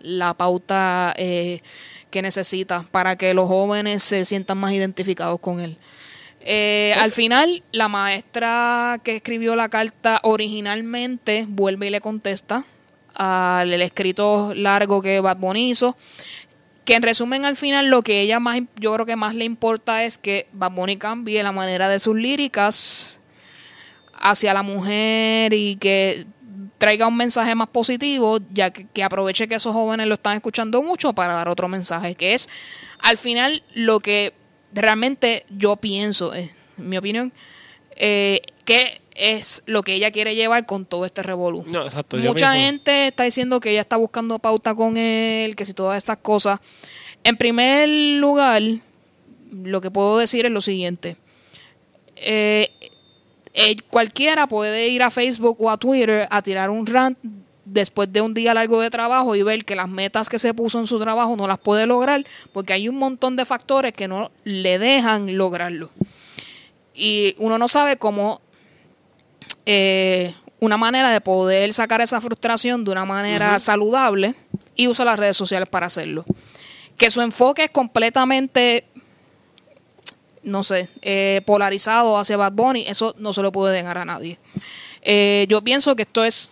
la 0.00 0.34
pauta 0.34 1.14
eh, 1.16 1.62
que 2.10 2.22
necesita 2.22 2.84
para 2.90 3.16
que 3.16 3.34
los 3.34 3.48
jóvenes 3.48 4.02
se 4.02 4.24
sientan 4.24 4.58
más 4.58 4.72
identificados 4.72 5.40
con 5.40 5.60
él. 5.60 5.76
Eh, 6.46 6.94
al 6.98 7.10
final, 7.10 7.62
la 7.72 7.88
maestra 7.88 9.00
que 9.02 9.16
escribió 9.16 9.56
la 9.56 9.70
carta 9.70 10.20
originalmente 10.24 11.46
vuelve 11.48 11.86
y 11.86 11.90
le 11.90 12.02
contesta 12.02 12.66
al 13.14 13.72
el 13.72 13.80
escrito 13.80 14.52
largo 14.54 15.00
que 15.00 15.20
Bad 15.20 15.38
Bunny 15.38 15.70
hizo, 15.70 15.96
que 16.84 16.96
en 16.96 17.02
resumen 17.02 17.46
al 17.46 17.56
final 17.56 17.86
lo 17.86 18.02
que 18.02 18.20
ella 18.20 18.40
más, 18.40 18.60
yo 18.76 18.92
creo 18.92 19.06
que 19.06 19.16
más 19.16 19.34
le 19.34 19.46
importa 19.46 20.04
es 20.04 20.18
que 20.18 20.46
Bad 20.52 20.72
Bunny 20.72 20.98
cambie 20.98 21.42
la 21.42 21.52
manera 21.52 21.88
de 21.88 21.98
sus 21.98 22.14
líricas 22.14 23.20
hacia 24.12 24.52
la 24.52 24.62
mujer 24.62 25.54
y 25.54 25.76
que 25.76 26.26
traiga 26.76 27.06
un 27.06 27.16
mensaje 27.16 27.54
más 27.54 27.68
positivo, 27.68 28.38
ya 28.52 28.70
que, 28.70 28.86
que 28.86 29.02
aproveche 29.02 29.48
que 29.48 29.54
esos 29.54 29.72
jóvenes 29.72 30.08
lo 30.08 30.14
están 30.14 30.36
escuchando 30.36 30.82
mucho 30.82 31.14
para 31.14 31.34
dar 31.34 31.48
otro 31.48 31.68
mensaje, 31.68 32.14
que 32.16 32.34
es 32.34 32.50
al 32.98 33.16
final 33.16 33.62
lo 33.72 34.00
que 34.00 34.34
realmente 34.74 35.44
yo 35.50 35.76
pienso, 35.76 36.34
eh, 36.34 36.50
en 36.78 36.88
mi 36.88 36.96
opinión, 36.96 37.32
eh, 37.96 38.40
que 38.64 39.00
es 39.14 39.62
lo 39.66 39.82
que 39.82 39.94
ella 39.94 40.10
quiere 40.10 40.34
llevar 40.34 40.66
con 40.66 40.84
todo 40.86 41.04
este 41.06 41.22
revolú. 41.22 41.64
No, 41.66 41.84
exacto. 41.84 42.18
yo 42.18 42.30
Mucha 42.30 42.50
pienso- 42.52 42.66
gente 42.66 43.06
está 43.08 43.22
diciendo 43.24 43.60
que 43.60 43.70
ella 43.70 43.80
está 43.82 43.96
buscando 43.96 44.38
pauta 44.40 44.74
con 44.74 44.96
él, 44.96 45.54
que 45.54 45.64
si 45.64 45.72
todas 45.74 45.96
estas 45.98 46.16
cosas. 46.18 46.58
En 47.22 47.36
primer 47.36 47.88
lugar, 47.88 48.60
lo 49.52 49.80
que 49.80 49.90
puedo 49.90 50.18
decir 50.18 50.44
es 50.46 50.52
lo 50.52 50.60
siguiente. 50.60 51.16
Eh, 52.16 52.70
eh, 53.54 53.76
cualquiera 53.88 54.46
puede 54.48 54.88
ir 54.88 55.02
a 55.02 55.10
Facebook 55.10 55.56
o 55.60 55.70
a 55.70 55.76
Twitter 55.78 56.26
a 56.30 56.42
tirar 56.42 56.70
un 56.70 56.86
rant 56.86 57.16
después 57.74 58.10
de 58.12 58.20
un 58.20 58.34
día 58.34 58.54
largo 58.54 58.80
de 58.80 58.88
trabajo 58.88 59.34
y 59.34 59.42
ver 59.42 59.64
que 59.64 59.74
las 59.74 59.88
metas 59.88 60.28
que 60.28 60.38
se 60.38 60.54
puso 60.54 60.78
en 60.78 60.86
su 60.86 61.00
trabajo 61.00 61.36
no 61.36 61.48
las 61.48 61.58
puede 61.58 61.86
lograr 61.86 62.24
porque 62.52 62.72
hay 62.72 62.88
un 62.88 62.96
montón 62.96 63.34
de 63.34 63.44
factores 63.44 63.92
que 63.92 64.06
no 64.06 64.30
le 64.44 64.78
dejan 64.78 65.36
lograrlo. 65.36 65.90
Y 66.94 67.34
uno 67.38 67.58
no 67.58 67.66
sabe 67.66 67.96
cómo 67.96 68.40
eh, 69.66 70.32
una 70.60 70.76
manera 70.76 71.10
de 71.10 71.20
poder 71.20 71.74
sacar 71.74 72.00
esa 72.00 72.20
frustración 72.20 72.84
de 72.84 72.92
una 72.92 73.04
manera 73.04 73.58
saludable 73.58 74.36
y 74.76 74.86
usa 74.86 75.04
las 75.04 75.18
redes 75.18 75.36
sociales 75.36 75.68
para 75.68 75.86
hacerlo. 75.86 76.24
Que 76.96 77.10
su 77.10 77.20
enfoque 77.22 77.64
es 77.64 77.70
completamente, 77.70 78.84
no 80.44 80.62
sé, 80.62 80.88
eh, 81.02 81.42
polarizado 81.44 82.16
hacia 82.16 82.36
Bad 82.36 82.52
Bunny, 82.52 82.84
eso 82.86 83.16
no 83.18 83.32
se 83.32 83.42
lo 83.42 83.50
puede 83.50 83.76
negar 83.76 83.98
a 83.98 84.04
nadie. 84.04 84.38
Eh, 85.02 85.46
yo 85.48 85.60
pienso 85.62 85.96
que 85.96 86.02
esto 86.02 86.24
es, 86.24 86.50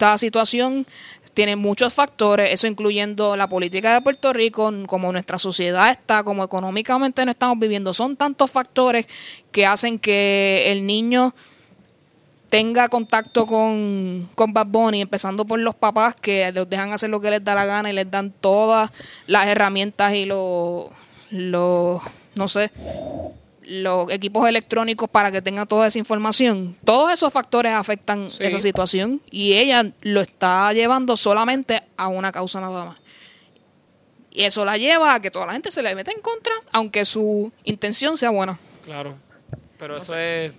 esta 0.00 0.16
situación 0.16 0.86
tiene 1.34 1.56
muchos 1.56 1.92
factores, 1.92 2.50
eso 2.54 2.66
incluyendo 2.66 3.36
la 3.36 3.50
política 3.50 3.92
de 3.92 4.00
Puerto 4.00 4.32
Rico, 4.32 4.72
como 4.86 5.12
nuestra 5.12 5.38
sociedad 5.38 5.90
está, 5.90 6.24
como 6.24 6.42
económicamente 6.42 7.22
no 7.22 7.30
estamos 7.32 7.58
viviendo. 7.58 7.92
Son 7.92 8.16
tantos 8.16 8.50
factores 8.50 9.06
que 9.52 9.66
hacen 9.66 9.98
que 9.98 10.72
el 10.72 10.86
niño 10.86 11.34
tenga 12.48 12.88
contacto 12.88 13.44
con, 13.44 14.26
con 14.34 14.54
Bad 14.54 14.68
Bunny, 14.68 15.02
empezando 15.02 15.44
por 15.44 15.60
los 15.60 15.74
papás 15.74 16.14
que 16.14 16.50
los 16.50 16.66
dejan 16.70 16.94
hacer 16.94 17.10
lo 17.10 17.20
que 17.20 17.32
les 17.32 17.44
da 17.44 17.54
la 17.54 17.66
gana 17.66 17.90
y 17.90 17.92
les 17.92 18.10
dan 18.10 18.32
todas 18.32 18.90
las 19.26 19.48
herramientas 19.48 20.14
y 20.14 20.24
los, 20.24 20.86
los 21.30 22.00
no 22.36 22.48
sé, 22.48 22.70
los 23.72 24.10
equipos 24.12 24.48
electrónicos 24.48 25.08
para 25.08 25.30
que 25.30 25.40
tengan 25.40 25.64
toda 25.66 25.86
esa 25.86 25.98
información. 25.98 26.76
Todos 26.84 27.12
esos 27.12 27.32
factores 27.32 27.72
afectan 27.72 28.28
Sí. 28.30 28.42
esa 28.42 28.58
situación 28.58 29.20
y 29.30 29.52
ella 29.52 29.84
lo 30.00 30.20
está 30.20 30.72
llevando 30.72 31.16
solamente 31.16 31.80
a 31.96 32.08
una 32.08 32.32
causa 32.32 32.60
nada 32.60 32.84
más. 32.84 32.96
Y 34.32 34.42
eso 34.42 34.64
la 34.64 34.76
lleva 34.76 35.14
a 35.14 35.20
que 35.20 35.30
toda 35.30 35.46
la 35.46 35.52
gente 35.52 35.70
se 35.70 35.82
le 35.82 35.94
meta 35.94 36.10
en 36.10 36.20
contra, 36.20 36.52
aunque 36.72 37.04
su 37.04 37.52
intención 37.64 38.18
sea 38.18 38.30
buena. 38.30 38.58
Claro. 38.84 39.14
Pero 39.78 39.98
eso 39.98 40.16
es, 40.18 40.52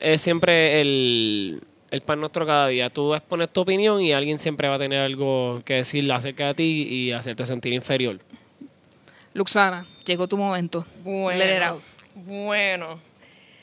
es 0.00 0.20
siempre 0.20 0.80
el, 0.80 1.62
el 1.90 2.00
pan 2.02 2.20
nuestro 2.20 2.44
cada 2.44 2.66
día. 2.68 2.90
Tú 2.90 3.14
expones 3.14 3.50
tu 3.52 3.60
opinión 3.60 4.00
y 4.00 4.12
alguien 4.12 4.38
siempre 4.38 4.68
va 4.68 4.74
a 4.74 4.78
tener 4.78 5.00
algo 5.00 5.62
que 5.64 5.74
decir 5.74 6.10
acerca 6.12 6.48
de 6.48 6.54
ti 6.54 6.64
y 6.90 7.12
hacerte 7.12 7.46
sentir 7.46 7.72
inferior. 7.72 8.18
Luxana, 9.34 9.86
llegó 10.08 10.26
tu 10.28 10.36
momento. 10.36 10.84
Bueno, 11.04 11.38
Let 11.44 11.56
it 11.56 11.62
out. 11.62 11.82
bueno. 12.14 13.00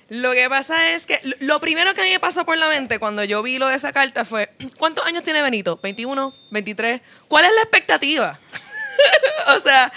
Lo 0.07 0.33
que 0.33 0.47
pasa 0.49 0.91
es 0.91 1.05
que 1.07 1.19
lo- 1.39 1.59
primero 1.59 1.93
que 1.95 2.01
a 2.01 2.03
mí 2.03 2.11
me 2.11 2.19
pasó 2.19 2.45
por 2.45 2.57
la 2.57 2.69
mente 2.69 2.99
cuando 2.99 3.23
yo 3.23 3.41
vi 3.41 3.57
lo 3.57 3.67
de 3.67 3.75
esa 3.75 3.91
carta 3.91 4.23
fue, 4.23 4.51
¿cuántos 4.77 5.03
años 5.05 5.23
tiene 5.23 5.41
Benito? 5.41 5.81
¿21? 5.81 6.31
¿23? 6.51 7.01
¿Cuál 7.27 7.45
es 7.45 7.51
la 7.55 7.61
expectativa? 7.63 8.39
o 9.57 9.59
sea, 9.59 9.91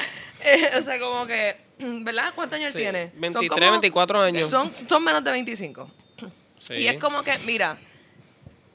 eh, 0.44 0.70
o 0.78 0.82
sea, 0.82 0.99
como 0.99 1.26
que, 1.26 1.57
¿verdad? 1.78 2.32
¿Cuántos 2.34 2.59
años 2.59 2.72
Sí, 2.72 2.78
tiene? 2.78 3.11
Son 3.11 3.20
23, 3.20 3.51
como- 3.51 3.70
24 3.72 4.20
años. 4.22 4.51
Son, 4.51 4.72
son 4.88 5.05
menos 5.05 5.22
de 5.22 5.30
25. 5.30 5.90
Sí. 6.62 6.74
Y 6.74 6.88
es 6.88 6.99
como 6.99 7.22
que, 7.22 7.36
mira, 7.40 7.76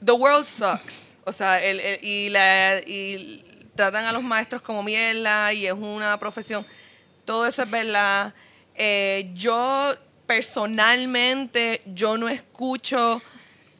the 0.04 0.12
world 0.12 0.46
sucks. 0.46 1.16
O 1.24 1.32
sea, 1.32 1.62
el, 1.62 1.80
el- 1.80 2.04
y, 2.04 2.28
la, 2.28 2.78
y 2.86 3.44
tratan 3.74 4.04
a 4.04 4.12
los 4.12 4.22
maestros 4.22 4.62
como 4.62 4.84
mierda 4.84 5.52
y 5.52 5.66
es 5.66 5.72
una 5.72 6.16
profesión. 6.20 6.64
Todo 7.24 7.46
eso 7.46 7.62
es 7.62 7.70
verdad. 7.70 8.34
Eh, 8.74 9.30
yo 9.34 9.92
personalmente, 10.26 11.82
yo 11.86 12.16
no 12.18 12.28
escucho... 12.28 13.22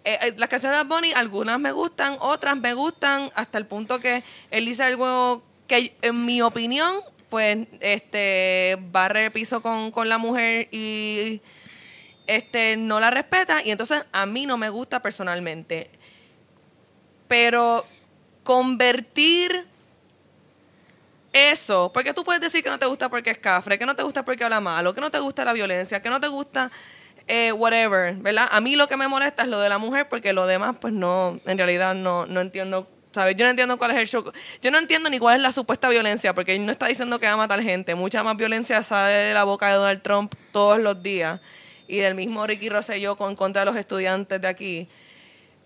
eh, 0.05 0.19
eh, 0.23 0.35
las 0.37 0.49
canciones 0.49 0.79
de 0.79 0.85
Bunny, 0.85 1.13
algunas 1.13 1.59
me 1.59 1.73
gustan, 1.73 2.17
otras 2.21 2.57
me 2.57 2.75
gustan, 2.75 3.31
hasta 3.35 3.59
el 3.59 3.67
punto 3.67 3.99
que 3.99 4.23
él 4.51 4.67
dice 4.67 4.83
algo 4.83 5.43
que, 5.67 5.97
en 6.03 6.27
mi 6.27 6.43
opinión, 6.43 7.01
pues, 7.31 7.67
este, 7.81 8.77
barre 8.93 9.31
piso 9.31 9.63
con, 9.63 9.91
con 9.91 10.09
la 10.09 10.19
mujer 10.19 10.69
y 10.71 11.41
este, 12.27 12.77
no 12.77 13.01
la 13.01 13.11
respeta, 13.11 13.63
y 13.65 13.71
entonces 13.71 14.05
a 14.13 14.27
mí 14.27 14.47
no 14.47 14.59
me 14.59 14.69
gusta 14.69 15.01
personalmente. 15.01 15.91
Pero 17.27 17.87
convertir 18.43 19.67
eso, 21.35 21.93
porque 21.93 22.15
tú 22.15 22.23
puedes 22.23 22.41
decir 22.41 22.63
que 22.63 22.71
no 22.71 22.79
te 22.79 22.87
gusta 22.87 23.09
porque 23.09 23.31
es 23.31 23.39
cafre, 23.39 23.77
que 23.77 23.85
no 23.85 23.97
te 23.97 24.05
gusta 24.05 24.25
porque 24.25 24.45
habla 24.45 24.61
malo, 24.61 24.95
que 24.95 25.01
no 25.01 25.11
te 25.11 25.19
gusta 25.19 25.45
la 25.45 25.53
violencia, 25.53 26.01
que 26.01 26.09
no 26.09 26.21
te 26.21 26.29
gusta 26.29 26.71
eh, 27.27 27.51
whatever, 27.53 28.15
¿verdad? 28.15 28.49
A 28.53 28.61
mí 28.61 28.77
lo 28.77 28.87
que 28.87 28.97
me 28.97 29.09
molesta 29.09 29.43
es 29.43 29.49
lo 29.49 29.59
de 29.59 29.69
la 29.69 29.79
mujer 29.79 30.09
porque 30.09 30.33
lo 30.33 30.47
demás 30.47 30.77
pues 30.81 30.95
no, 30.95 31.41
en 31.45 31.59
realidad 31.59 31.95
no, 31.97 32.25
no 32.27 32.41
entiendo, 32.41 32.89
¿sabes? 33.13 33.35
Yo 33.35 33.45
no 33.45 33.51
entiendo 33.51 33.77
cuál 33.79 33.91
es 33.91 33.97
el 33.97 34.07
show. 34.07 34.33
Yo 34.63 34.71
no 34.71 34.79
entiendo 34.79 35.11
ni 35.11 35.19
cuál 35.19 35.37
es 35.37 35.43
la 35.43 35.51
supuesta 35.51 35.89
violencia 35.89 36.33
porque 36.35 36.55
él 36.55 36.65
no 36.65 36.71
está 36.71 36.87
diciendo 36.87 37.19
que 37.19 37.27
va 37.27 37.33
a 37.33 37.37
matar 37.37 37.61
gente. 37.61 37.97
Mucha 37.97 38.23
más 38.23 38.37
violencia 38.37 38.81
sale 38.85 39.13
de 39.13 39.35
la 39.35 39.43
boca 39.43 39.67
de 39.69 39.75
Donald 39.75 40.03
Trump 40.03 40.35
todos 40.53 40.79
los 40.79 41.03
días 41.03 41.41
y 41.89 41.99
del 41.99 42.15
mismo 42.15 42.47
Ricky 42.47 42.69
Rosselló 42.69 43.17
con 43.17 43.35
contra 43.35 43.63
de 43.63 43.67
los 43.67 43.77
estudiantes 43.77 44.41
de 44.41 44.49
aquí. 44.49 44.89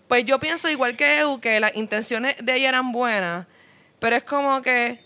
Pues 0.09 0.25
yo 0.25 0.39
pienso 0.39 0.71
igual 0.71 0.97
que 0.97 1.21
Eu, 1.21 1.41
que 1.41 1.61
las 1.61 1.77
intenciones 1.77 2.37
de 2.43 2.57
ella 2.57 2.71
eran 2.71 2.93
buenas, 2.93 3.47
pero 3.99 4.17
es 4.17 4.25
como 4.25 4.63
que, 4.63 5.05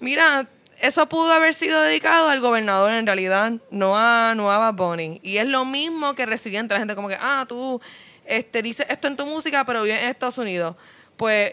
mira, 0.00 0.48
eso 0.80 1.08
pudo 1.08 1.32
haber 1.32 1.54
sido 1.54 1.80
dedicado 1.82 2.28
al 2.28 2.40
gobernador 2.40 2.90
en 2.92 3.06
realidad, 3.06 3.52
no 3.70 3.96
a, 3.96 4.34
no 4.34 4.50
a 4.50 4.58
Bad 4.58 4.74
Bunny. 4.74 5.20
Y 5.22 5.36
es 5.38 5.46
lo 5.46 5.64
mismo 5.64 6.14
que 6.14 6.26
recibía 6.26 6.58
entre 6.60 6.76
la 6.76 6.80
gente, 6.80 6.94
como 6.94 7.08
que, 7.08 7.18
ah, 7.20 7.44
tú 7.48 7.80
este, 8.24 8.62
dices 8.62 8.86
esto 8.88 9.06
en 9.08 9.16
tu 9.16 9.26
música, 9.26 9.64
pero 9.64 9.82
vives 9.82 10.02
en 10.02 10.08
Estados 10.08 10.38
Unidos. 10.38 10.76
Pues 11.16 11.52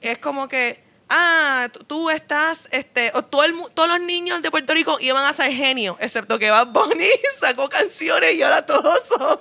es 0.00 0.18
como 0.18 0.46
que, 0.48 0.82
ah, 1.08 1.68
tú- 1.88 2.08
estás, 2.10 2.68
este, 2.70 3.10
o 3.14 3.22
todo 3.24 3.42
el 3.44 3.54
todos 3.74 3.88
los 3.88 4.00
niños 4.00 4.40
de 4.42 4.50
Puerto 4.50 4.72
Rico 4.74 4.96
iban 5.00 5.24
a 5.24 5.32
ser 5.32 5.52
genios, 5.52 5.96
excepto 6.00 6.38
que 6.38 6.50
Bad 6.50 6.68
Bunny 6.68 7.08
sacó 7.40 7.68
canciones 7.68 8.34
y 8.34 8.42
ahora 8.42 8.64
todos 8.64 9.00
son, 9.08 9.40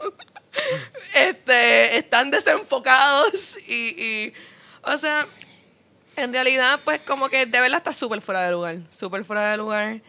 este, 1.13 1.97
están 1.97 2.31
desenfocados 2.31 3.57
y, 3.67 3.73
y, 4.01 4.33
o 4.83 4.97
sea, 4.97 5.27
en 6.15 6.33
realidad, 6.33 6.79
pues 6.83 6.99
como 7.01 7.29
que 7.29 7.45
de 7.45 7.61
verdad 7.61 7.77
está 7.77 7.93
súper 7.93 8.21
fuera 8.21 8.41
de 8.43 8.51
lugar, 8.51 8.77
súper 8.89 9.23
fuera 9.23 9.49
de 9.51 9.57
lugar, 9.57 10.01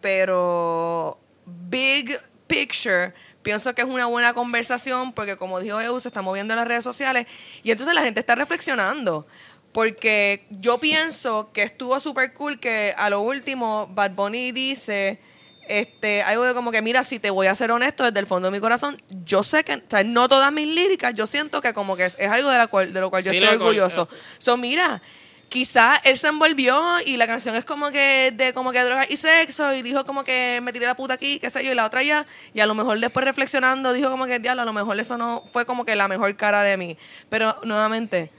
pero 0.00 1.18
big 1.46 2.18
picture, 2.46 3.14
pienso 3.42 3.74
que 3.74 3.82
es 3.82 3.88
una 3.88 4.06
buena 4.06 4.34
conversación 4.34 5.12
porque 5.12 5.36
como 5.36 5.60
dijo 5.60 5.80
Eu, 5.80 5.98
se 6.00 6.08
está 6.08 6.22
moviendo 6.22 6.54
en 6.54 6.58
las 6.58 6.68
redes 6.68 6.84
sociales 6.84 7.26
y 7.62 7.70
entonces 7.70 7.94
la 7.94 8.02
gente 8.02 8.20
está 8.20 8.34
reflexionando. 8.34 9.26
Porque 9.72 10.46
yo 10.50 10.78
pienso 10.78 11.52
que 11.52 11.62
estuvo 11.62 12.00
súper 12.00 12.32
cool 12.34 12.58
que 12.58 12.92
a 12.96 13.08
lo 13.08 13.20
último 13.20 13.86
Bad 13.92 14.10
Bunny 14.16 14.50
dice 14.50 15.20
este, 15.68 16.22
algo 16.22 16.42
de 16.42 16.54
como 16.54 16.72
que, 16.72 16.82
mira, 16.82 17.04
si 17.04 17.20
te 17.20 17.30
voy 17.30 17.46
a 17.46 17.54
ser 17.54 17.70
honesto 17.70 18.02
desde 18.02 18.18
el 18.18 18.26
fondo 18.26 18.48
de 18.50 18.52
mi 18.56 18.60
corazón, 18.60 19.00
yo 19.24 19.44
sé 19.44 19.62
que, 19.62 19.74
o 19.76 19.80
sea, 19.88 20.02
no 20.02 20.28
todas 20.28 20.50
mis 20.52 20.66
líricas, 20.66 21.14
yo 21.14 21.28
siento 21.28 21.60
que 21.60 21.72
como 21.72 21.96
que 21.96 22.06
es, 22.06 22.16
es 22.18 22.28
algo 22.28 22.50
de, 22.50 22.58
la 22.58 22.66
cual, 22.66 22.92
de 22.92 23.00
lo 23.00 23.10
cual 23.10 23.22
yo 23.22 23.30
Sí, 23.30 23.36
estoy 23.36 23.52
lo 23.52 23.58
cual- 23.60 23.78
orgulloso. 23.78 24.08
So, 24.38 24.56
mira, 24.56 25.00
quizás 25.50 26.00
él 26.04 26.16
se 26.16 26.28
envolvió 26.28 26.80
y 27.04 27.18
la 27.18 27.26
canción 27.26 27.54
es 27.56 27.64
como 27.66 27.90
que 27.90 28.32
de 28.34 28.54
como 28.54 28.72
que 28.72 28.82
drogas 28.82 29.10
y 29.10 29.16
sexo 29.18 29.74
y 29.74 29.82
dijo 29.82 30.06
como 30.06 30.24
que 30.24 30.60
me 30.62 30.72
tiré 30.72 30.86
la 30.86 30.94
puta 30.96 31.14
aquí, 31.14 31.38
qué 31.38 31.50
sé 31.50 31.62
yo, 31.64 31.72
y 31.72 31.74
la 31.74 31.84
otra 31.84 32.02
ya, 32.02 32.24
y 32.54 32.60
a 32.60 32.66
lo 32.66 32.74
mejor 32.74 32.98
después 33.00 33.24
reflexionando 33.26 33.92
dijo 33.92 34.10
como 34.10 34.24
que, 34.26 34.38
diablo, 34.38 34.62
a 34.62 34.64
lo 34.64 34.72
mejor 34.72 34.98
eso 34.98 35.18
no 35.18 35.44
fue 35.52 35.66
como 35.66 35.84
que 35.84 35.94
la 35.96 36.08
mejor 36.08 36.34
cara 36.36 36.62
de 36.62 36.76
mí. 36.78 36.96
Pero 37.28 37.54
nuevamente, 37.64 38.30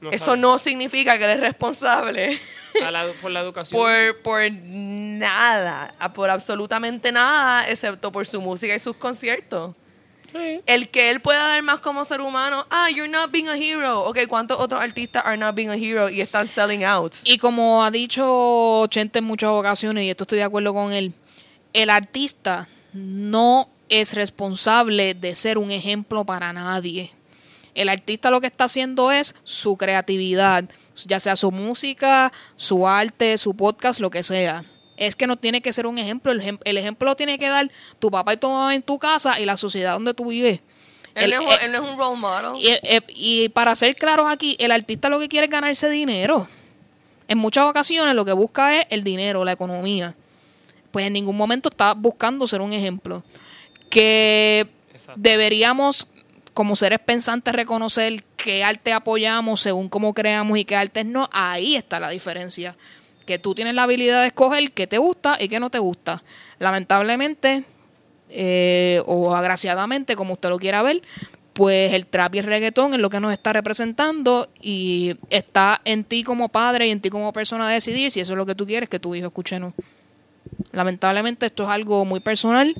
No 0.00 0.10
eso 0.12 0.24
sabe. 0.26 0.38
no 0.38 0.58
significa 0.58 1.18
que 1.18 1.24
él 1.24 1.30
es 1.32 1.40
responsable. 1.40 2.38
La- 2.80 3.12
por 3.20 3.30
la 3.32 3.40
educación. 3.40 3.76
por, 3.80 4.22
por 4.22 4.42
nada, 4.52 5.90
por 6.14 6.30
absolutamente 6.30 7.10
nada, 7.12 7.68
excepto 7.68 8.12
por 8.12 8.26
su 8.26 8.40
música 8.40 8.74
y 8.74 8.78
sus 8.78 8.96
conciertos. 8.96 9.74
Sí. 10.32 10.60
El 10.66 10.88
que 10.88 11.10
él 11.10 11.20
pueda 11.20 11.46
dar 11.46 11.62
más 11.62 11.80
como 11.80 12.04
ser 12.04 12.20
humano, 12.20 12.66
ah, 12.70 12.88
you're 12.90 13.08
not 13.08 13.30
being 13.30 13.48
a 13.48 13.56
hero. 13.56 14.04
Ok, 14.04 14.20
¿cuántos 14.28 14.58
otros 14.60 14.80
artistas 14.80 15.22
are 15.24 15.36
not 15.36 15.54
being 15.54 15.70
a 15.70 15.76
hero 15.76 16.08
y 16.10 16.20
están 16.20 16.48
selling 16.48 16.84
out? 16.84 17.14
Y 17.24 17.38
como 17.38 17.82
ha 17.82 17.90
dicho 17.90 18.86
Chente 18.88 19.20
en 19.20 19.24
muchas 19.24 19.50
ocasiones, 19.50 20.04
y 20.04 20.10
esto 20.10 20.24
estoy 20.24 20.38
de 20.38 20.44
acuerdo 20.44 20.74
con 20.74 20.92
él, 20.92 21.14
el 21.72 21.90
artista 21.90 22.68
no 22.92 23.68
es 23.88 24.14
responsable 24.14 25.14
de 25.14 25.34
ser 25.34 25.58
un 25.58 25.70
ejemplo 25.70 26.24
para 26.24 26.52
nadie. 26.52 27.10
El 27.74 27.88
artista 27.88 28.30
lo 28.30 28.40
que 28.40 28.48
está 28.48 28.64
haciendo 28.64 29.12
es 29.12 29.34
su 29.44 29.76
creatividad, 29.76 30.64
ya 31.06 31.20
sea 31.20 31.36
su 31.36 31.52
música, 31.52 32.32
su 32.56 32.88
arte, 32.88 33.38
su 33.38 33.54
podcast, 33.54 34.00
lo 34.00 34.10
que 34.10 34.22
sea. 34.22 34.64
Es 34.98 35.14
que 35.16 35.26
no 35.26 35.36
tiene 35.36 35.60
que 35.62 35.72
ser 35.72 35.86
un 35.86 35.98
ejemplo, 35.98 36.32
el, 36.32 36.40
ejem- 36.42 36.60
el 36.64 36.76
ejemplo 36.76 37.06
lo 37.08 37.16
tiene 37.16 37.38
que 37.38 37.48
dar 37.48 37.70
tu 37.98 38.10
papá 38.10 38.34
y 38.34 38.36
tu 38.36 38.48
mamá 38.50 38.74
en 38.74 38.82
tu 38.82 38.98
casa 38.98 39.38
y 39.40 39.44
la 39.46 39.56
sociedad 39.56 39.94
donde 39.94 40.12
tú 40.14 40.26
vives. 40.26 40.60
Él, 41.14 41.32
El- 41.32 41.38
no 41.38 41.40
es, 41.40 41.46
un- 41.46 41.52
eh, 41.52 41.56
él 41.66 41.72
no 41.72 41.84
es 41.84 41.90
un 41.92 41.98
role 41.98 42.16
model. 42.18 42.60
y, 42.62 42.68
eh, 42.68 43.00
y 43.08 43.48
para 43.50 43.74
ser 43.74 43.94
claros 43.94 44.26
aquí, 44.30 44.56
el 44.58 44.70
artista 44.72 45.08
lo 45.08 45.18
que 45.18 45.28
quiere 45.28 45.46
es 45.46 45.50
ganarse 45.50 45.88
dinero. 45.88 46.48
En 47.28 47.38
muchas 47.38 47.64
ocasiones 47.64 48.14
lo 48.14 48.24
que 48.24 48.32
busca 48.32 48.76
es 48.80 48.86
el 48.90 49.04
dinero, 49.04 49.44
la 49.44 49.52
economía. 49.52 50.14
Pues 50.90 51.06
en 51.06 51.12
ningún 51.12 51.36
momento 51.36 51.68
está 51.68 51.92
buscando 51.94 52.46
ser 52.48 52.60
un 52.62 52.72
ejemplo. 52.72 53.22
Que 53.90 54.66
Exacto. 54.92 55.20
deberíamos, 55.22 56.08
como 56.54 56.74
seres 56.76 56.98
pensantes, 57.00 57.54
reconocer 57.54 58.24
qué 58.36 58.64
arte 58.64 58.92
apoyamos 58.92 59.60
según 59.60 59.88
cómo 59.88 60.14
creamos 60.14 60.58
y 60.58 60.64
qué 60.64 60.76
artes 60.76 61.04
no. 61.06 61.28
Ahí 61.32 61.76
está 61.76 62.00
la 62.00 62.08
diferencia. 62.10 62.74
Que 63.28 63.38
tú 63.38 63.54
tienes 63.54 63.74
la 63.74 63.82
habilidad 63.82 64.22
de 64.22 64.28
escoger 64.28 64.72
qué 64.72 64.86
te 64.86 64.96
gusta 64.96 65.36
y 65.38 65.50
qué 65.50 65.60
no 65.60 65.68
te 65.68 65.78
gusta. 65.78 66.22
Lamentablemente, 66.58 67.62
eh, 68.30 69.02
o 69.04 69.34
agraciadamente, 69.34 70.16
como 70.16 70.32
usted 70.32 70.48
lo 70.48 70.58
quiera 70.58 70.80
ver, 70.80 71.02
pues 71.52 71.92
el 71.92 72.06
trap 72.06 72.36
y 72.36 72.38
el 72.38 72.46
reggaetón 72.46 72.94
es 72.94 73.00
lo 73.00 73.10
que 73.10 73.20
nos 73.20 73.30
está 73.30 73.52
representando 73.52 74.48
y 74.62 75.14
está 75.28 75.82
en 75.84 76.04
ti 76.04 76.24
como 76.24 76.48
padre 76.48 76.86
y 76.86 76.90
en 76.90 77.02
ti 77.02 77.10
como 77.10 77.30
persona 77.34 77.68
decidir 77.68 78.10
si 78.10 78.20
eso 78.20 78.32
es 78.32 78.38
lo 78.38 78.46
que 78.46 78.54
tú 78.54 78.66
quieres 78.66 78.88
que 78.88 78.98
tu 78.98 79.14
hijo 79.14 79.26
escuche 79.26 79.56
o 79.56 79.60
no. 79.60 79.74
Lamentablemente 80.72 81.44
esto 81.44 81.64
es 81.64 81.68
algo 81.68 82.06
muy 82.06 82.20
personal. 82.20 82.74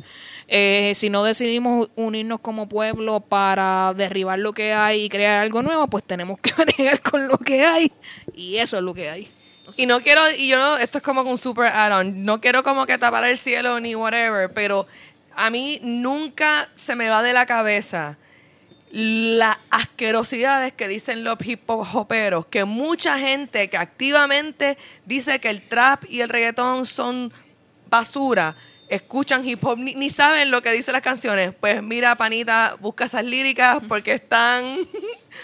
Eh, 0.46 0.92
si 0.94 1.10
no 1.10 1.24
decidimos 1.24 1.90
unirnos 1.94 2.40
como 2.40 2.70
pueblo 2.70 3.20
para 3.20 3.92
derribar 3.94 4.38
lo 4.38 4.54
que 4.54 4.72
hay 4.72 5.04
y 5.04 5.08
crear 5.10 5.42
algo 5.42 5.60
nuevo, 5.60 5.88
pues 5.88 6.04
tenemos 6.04 6.40
que 6.40 6.52
bregar 6.56 7.02
con 7.02 7.28
lo 7.28 7.36
que 7.36 7.66
hay 7.66 7.92
y 8.34 8.56
eso 8.56 8.78
es 8.78 8.82
lo 8.82 8.94
que 8.94 9.10
hay. 9.10 9.28
Y 9.76 9.86
no 9.86 10.00
quiero, 10.00 10.30
y 10.30 10.48
yo 10.48 10.58
no, 10.58 10.76
esto 10.78 10.98
es 10.98 11.04
como 11.04 11.24
que 11.24 11.30
un 11.30 11.38
super 11.38 11.66
add-on, 11.66 12.24
no 12.24 12.40
quiero 12.40 12.62
como 12.62 12.86
que 12.86 12.98
tapar 12.98 13.24
el 13.24 13.36
cielo 13.36 13.78
ni 13.80 13.94
whatever, 13.94 14.52
pero 14.52 14.86
a 15.34 15.50
mí 15.50 15.78
nunca 15.82 16.68
se 16.74 16.94
me 16.94 17.08
va 17.08 17.22
de 17.22 17.32
la 17.32 17.46
cabeza 17.46 18.18
las 18.90 19.58
asquerosidades 19.70 20.72
que 20.72 20.88
dicen 20.88 21.22
los 21.22 21.36
hip 21.44 21.68
hop 21.68 21.86
hoperos, 21.94 22.46
que 22.46 22.64
mucha 22.64 23.18
gente 23.18 23.68
que 23.68 23.76
activamente 23.76 24.78
dice 25.04 25.40
que 25.40 25.50
el 25.50 25.62
trap 25.68 26.04
y 26.08 26.22
el 26.22 26.28
reggaetón 26.28 26.86
son 26.86 27.32
basura, 27.90 28.56
escuchan 28.88 29.46
hip 29.46 29.62
hop, 29.64 29.78
ni, 29.78 29.94
ni 29.94 30.08
saben 30.10 30.50
lo 30.50 30.62
que 30.62 30.72
dicen 30.72 30.94
las 30.94 31.02
canciones. 31.02 31.52
Pues 31.58 31.82
mira, 31.82 32.16
panita, 32.16 32.76
busca 32.80 33.04
esas 33.04 33.24
líricas 33.24 33.80
porque 33.88 34.12
están, 34.12 34.78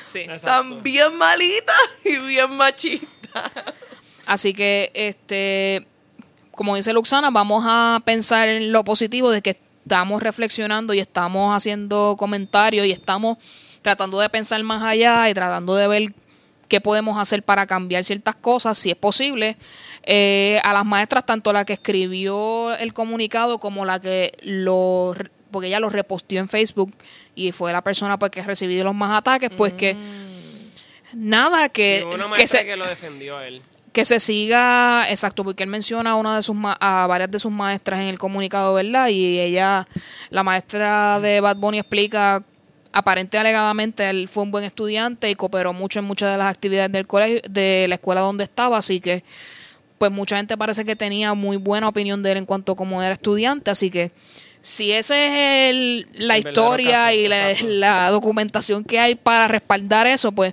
Sí. 0.04 0.20
están 0.30 0.82
bien 0.82 1.16
malitas 1.18 1.76
y 2.04 2.16
bien 2.16 2.50
machistas. 2.56 3.08
Así 4.26 4.54
que, 4.54 4.90
este, 4.94 5.86
como 6.52 6.76
dice 6.76 6.92
Luxana, 6.92 7.30
vamos 7.30 7.64
a 7.66 8.00
pensar 8.04 8.48
en 8.48 8.72
lo 8.72 8.84
positivo 8.84 9.30
de 9.30 9.42
que 9.42 9.58
estamos 9.84 10.22
reflexionando 10.22 10.94
y 10.94 11.00
estamos 11.00 11.54
haciendo 11.54 12.16
comentarios 12.18 12.86
y 12.86 12.92
estamos 12.92 13.38
tratando 13.82 14.18
de 14.18 14.30
pensar 14.30 14.62
más 14.62 14.82
allá 14.82 15.28
y 15.28 15.34
tratando 15.34 15.74
de 15.74 15.86
ver 15.86 16.14
qué 16.68 16.80
podemos 16.80 17.18
hacer 17.18 17.42
para 17.42 17.66
cambiar 17.66 18.02
ciertas 18.02 18.34
cosas, 18.34 18.78
si 18.78 18.90
es 18.90 18.96
posible. 18.96 19.56
Eh, 20.04 20.58
a 20.64 20.72
las 20.72 20.84
maestras, 20.86 21.26
tanto 21.26 21.52
la 21.52 21.64
que 21.64 21.74
escribió 21.74 22.74
el 22.76 22.94
comunicado 22.94 23.58
como 23.58 23.84
la 23.84 24.00
que 24.00 24.32
lo, 24.42 25.14
porque 25.50 25.68
ella 25.68 25.80
lo 25.80 25.90
reposteó 25.90 26.40
en 26.40 26.48
Facebook 26.48 26.94
y 27.34 27.52
fue 27.52 27.72
la 27.72 27.82
persona 27.82 28.18
pues, 28.18 28.30
que 28.30 28.40
ha 28.40 28.44
recibido 28.44 28.84
los 28.84 28.94
más 28.94 29.18
ataques, 29.18 29.50
pues 29.56 29.74
que 29.74 29.96
nada, 31.12 31.66
Y 31.66 31.70
que, 31.70 32.06
una 32.12 32.34
que 32.34 32.46
se 32.46 32.64
que 32.64 32.76
lo 32.76 32.88
defendió 32.88 33.36
a 33.36 33.46
él. 33.46 33.62
Que 33.94 34.04
se 34.04 34.18
siga, 34.20 35.06
exacto, 35.08 35.44
porque 35.44 35.62
él 35.62 35.70
menciona 35.70 36.10
a 36.10 36.14
una 36.16 36.36
de 36.36 36.42
sus 36.42 36.54
ma- 36.56 36.76
a 36.80 37.06
varias 37.06 37.30
de 37.30 37.38
sus 37.38 37.50
maestras 37.52 38.00
en 38.00 38.08
el 38.08 38.18
comunicado, 38.18 38.74
¿verdad? 38.74 39.08
Y 39.08 39.38
ella, 39.40 39.86
la 40.30 40.42
maestra 40.42 41.20
de 41.20 41.40
Bad 41.40 41.56
Bunny 41.56 41.78
explica, 41.78 42.42
aparente 42.92 43.38
alegadamente, 43.38 44.10
él 44.10 44.28
fue 44.28 44.42
un 44.42 44.50
buen 44.50 44.64
estudiante 44.64 45.30
y 45.30 45.36
cooperó 45.36 45.72
mucho 45.72 46.00
en 46.00 46.04
muchas 46.06 46.32
de 46.32 46.38
las 46.38 46.48
actividades 46.48 46.90
del 46.92 47.06
colegio, 47.06 47.40
de 47.48 47.86
la 47.88 47.94
escuela 47.94 48.20
donde 48.20 48.44
estaba, 48.44 48.76
así 48.78 49.00
que, 49.00 49.22
pues 49.96 50.10
mucha 50.10 50.36
gente 50.36 50.56
parece 50.58 50.84
que 50.84 50.96
tenía 50.96 51.32
muy 51.34 51.56
buena 51.56 51.88
opinión 51.88 52.20
de 52.22 52.32
él 52.32 52.38
en 52.38 52.46
cuanto 52.46 52.72
a 52.72 52.76
cómo 52.76 53.00
era 53.00 53.14
estudiante, 53.14 53.70
así 53.70 53.90
que 53.90 54.10
si 54.60 54.90
esa 54.90 55.14
es 55.16 55.70
el- 55.70 56.08
la 56.14 56.36
El 56.36 56.48
historia 56.48 56.90
caso, 57.04 57.14
y 57.14 57.28
la, 57.28 57.52
la 57.62 58.10
documentación 58.10 58.82
que 58.82 58.98
hay 58.98 59.14
para 59.14 59.46
respaldar 59.46 60.06
eso, 60.08 60.32
pues 60.32 60.52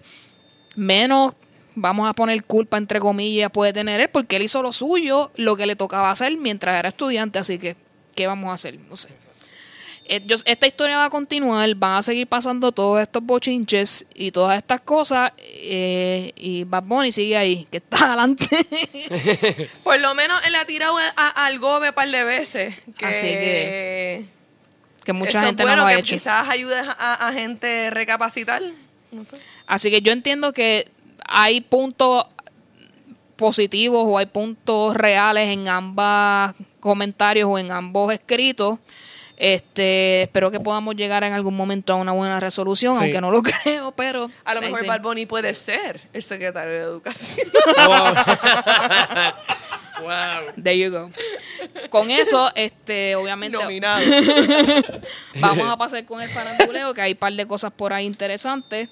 menos 0.76 1.34
vamos 1.76 2.10
a 2.10 2.14
poner 2.14 2.44
culpa 2.44 2.78
entre 2.78 3.00
comillas 3.00 3.50
puede 3.52 3.74
tener 3.74 4.00
él 4.02 4.10
porque 4.10 4.36
él 4.36 4.44
hizo 4.44 4.62
lo 4.62 4.72
suyo, 4.74 5.32
lo 5.36 5.56
que 5.56 5.66
le 5.66 5.76
tocaba 5.76 6.12
hacer 6.12 6.36
mientras 6.38 6.76
era 6.78 6.90
estudiante, 6.90 7.40
así 7.40 7.58
que 7.58 7.76
¿qué 8.16 8.28
vamos 8.28 8.50
a 8.50 8.54
hacer? 8.54 8.78
No 8.90 8.96
sé. 8.96 9.10
Eh, 10.06 10.26
esta 10.46 10.68
historia 10.68 10.98
va 10.98 11.06
a 11.06 11.10
continuar, 11.10 11.74
van 11.76 11.96
a 11.98 12.04
seguir 12.04 12.28
pasando 12.28 12.72
todos 12.74 13.02
estos 13.02 13.24
bochinches 13.24 14.06
y 14.14 14.32
todas 14.32 14.58
estas 14.58 14.82
cosas 14.82 15.32
eh, 15.38 16.34
y 16.36 16.64
Bad 16.66 16.84
Bunny 16.84 17.12
sigue 17.14 17.38
ahí, 17.38 17.66
que 17.72 17.78
está 17.78 18.06
adelante. 18.08 18.46
Por 19.84 20.00
lo 20.00 20.14
menos 20.16 20.42
él 20.46 20.56
ha 20.56 20.66
tirado 20.66 20.98
a- 20.98 21.46
al 21.46 21.60
gobe 21.60 21.90
un 21.90 21.96
par 21.96 22.10
de 22.10 22.24
veces. 22.24 22.76
Que, 22.98 23.06
Así 23.06 23.28
que 23.28 24.26
que 25.06 25.14
mucha 25.14 25.38
eso 25.40 25.48
gente 25.48 25.64
bueno, 25.64 25.78
no 25.78 25.82
lo 25.84 25.88
ha 25.88 25.94
que 25.94 26.00
hecho. 26.02 26.16
Quizás 26.16 26.50
ayude 26.50 26.78
a, 26.80 27.28
a 27.28 27.34
gente 27.34 27.90
recapacitar. 27.92 28.62
No 29.12 29.24
sé. 29.26 29.38
Así 29.68 29.90
que 29.92 30.02
yo 30.02 30.12
entiendo 30.12 30.52
que 30.54 30.90
hay 31.28 31.62
puntos 31.62 32.26
positivos 33.36 34.04
o 34.08 34.18
hay 34.18 34.28
puntos 34.28 34.96
reales 34.96 35.50
en 35.50 35.68
ambos 35.68 36.54
comentarios 36.80 37.50
o 37.50 37.58
en 37.58 37.72
ambos 37.72 38.14
escritos. 38.14 38.80
Este, 39.38 40.22
espero 40.22 40.52
que 40.52 40.60
podamos 40.60 40.96
llegar 40.96 41.24
en 41.24 41.34
algún 41.34 41.58
momento 41.58 41.94
a 41.94 41.96
una 41.96 42.12
buena 42.12 42.40
resolución, 42.40 42.96
Sí. 42.96 43.02
aunque 43.02 43.20
no 43.22 43.32
lo 43.32 43.42
creo, 43.64 43.92
pero 43.92 44.30
A 44.46 44.54
lo 44.54 44.62
mejor 44.62 45.02
Bunny 45.02 45.26
puede 45.26 45.56
ser 45.56 46.00
el 46.14 46.22
secretario 46.22 46.74
de 46.74 46.80
Educación. 46.82 47.48
Wow. 47.88 48.14
wow. 50.04 50.54
There 50.64 50.78
you 50.78 50.92
go. 50.92 51.10
Con 51.90 52.12
eso, 52.12 52.52
este, 52.56 53.16
obviamente 53.16 53.58
Nominado. 53.58 54.02
Vamos 55.40 55.68
a 55.68 55.78
pasar 55.78 56.06
con 56.06 56.22
el 56.22 56.30
faranduleo, 56.30 56.94
que 56.94 57.02
hay 57.02 57.12
un 57.14 57.18
par 57.18 57.34
de 57.34 57.48
cosas 57.48 57.72
por 57.72 57.94
ahí 57.94 58.06
interesantes. 58.06 58.90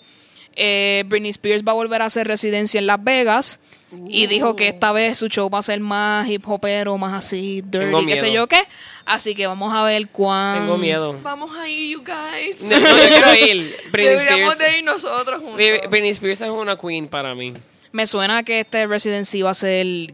Eh, 0.62 1.06
Britney 1.08 1.30
Spears 1.30 1.64
va 1.66 1.72
a 1.72 1.76
volver 1.76 2.02
a 2.02 2.06
hacer 2.06 2.28
residencia 2.28 2.80
en 2.80 2.86
Las 2.86 3.02
Vegas 3.02 3.62
y 4.10 4.28
dijo 4.28 4.58
que 4.58 4.68
esta 4.68 4.92
vez 4.92 5.18
su 5.18 5.30
show 5.30 5.50
va 5.50 5.60
a 5.60 5.62
ser 5.62 5.80
más 5.80 6.28
hip 6.28 6.44
hopero, 6.46 6.98
más 6.98 7.14
así, 7.14 7.64
dirty, 7.66 8.06
qué 8.06 8.18
sé 8.18 8.34
yo 8.34 8.46
qué. 8.48 8.62
Así 9.06 9.36
que 9.36 9.48
vamos 9.48 9.74
a 9.74 9.84
ver 9.84 10.10
cuán... 10.10 10.60
Tengo 10.64 10.78
miedo. 10.78 11.18
Vamos 11.24 11.56
a 11.56 11.70
ir, 11.70 11.92
you 11.94 12.04
guys. 12.04 12.62
No, 12.62 12.78
no, 12.78 12.98
yo 12.98 13.08
quiero 13.08 13.34
ir. 13.36 13.76
Britney 13.92 14.16
Deberíamos 14.18 14.54
Spears. 14.56 14.74
de 14.74 14.78
ir 14.80 14.84
nosotros 14.84 15.38
juntos. 15.40 15.56
Britney 15.56 15.88
Britney 15.88 16.10
Spears 16.10 16.42
es 16.42 16.50
una 16.50 16.76
queen 16.78 17.08
para 17.08 17.34
mí. 17.34 17.54
Me 17.94 18.06
suena 18.06 18.44
que 18.44 18.60
este 18.60 18.86
residency 18.86 19.42
va 19.42 19.52
a 19.52 19.54
ser 19.54 20.14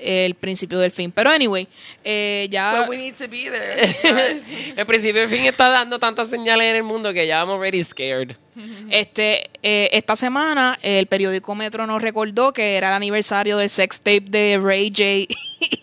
el, 0.00 0.34
principio 0.34 0.78
del 0.78 0.90
fin. 0.90 1.12
Pero 1.12 1.30
anyway, 1.30 1.66
eh, 2.04 2.48
ya... 2.50 2.80
But 2.80 2.88
we 2.88 2.96
need 2.96 3.14
to 3.14 3.28
be 3.28 3.50
there. 3.50 4.74
El 4.76 4.86
principio 4.86 5.22
del 5.22 5.30
fin 5.30 5.44
está 5.46 5.68
dando 5.68 5.98
tantas 5.98 6.30
señales 6.30 6.70
en 6.70 6.76
el 6.76 6.82
mundo 6.82 7.12
que 7.12 7.26
ya 7.26 7.40
I'm 7.40 7.50
already 7.50 7.82
scared. 7.82 8.36
Este, 8.90 9.50
eh, 9.62 9.88
esta 9.92 10.16
semana 10.16 10.78
el 10.82 11.06
periódico 11.06 11.54
Metro 11.54 11.86
nos 11.86 12.02
recordó 12.02 12.52
que 12.52 12.76
era 12.76 12.88
el 12.88 12.94
aniversario 12.94 13.56
del 13.56 13.70
sex 13.70 14.00
tape 14.00 14.24
de 14.26 14.58
Ray 14.60 14.90
J 14.90 15.32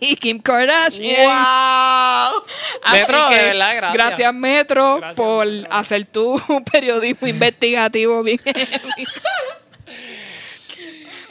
y 0.02 0.16
Kim 0.18 0.40
Kardashian. 0.40 1.16
wow. 1.26 2.44
Así 2.84 2.98
Metro, 2.98 3.30
que, 3.30 3.36
de 3.36 3.44
verdad, 3.44 3.94
gracias. 3.94 4.34
Metro 4.34 4.98
Gracias, 4.98 5.16
por 5.16 5.46
Metro. 5.48 5.68
hacer 5.72 6.06
tu 6.06 6.42
periodismo 6.72 7.28
investigativo 7.28 8.24
bien. 8.24 8.40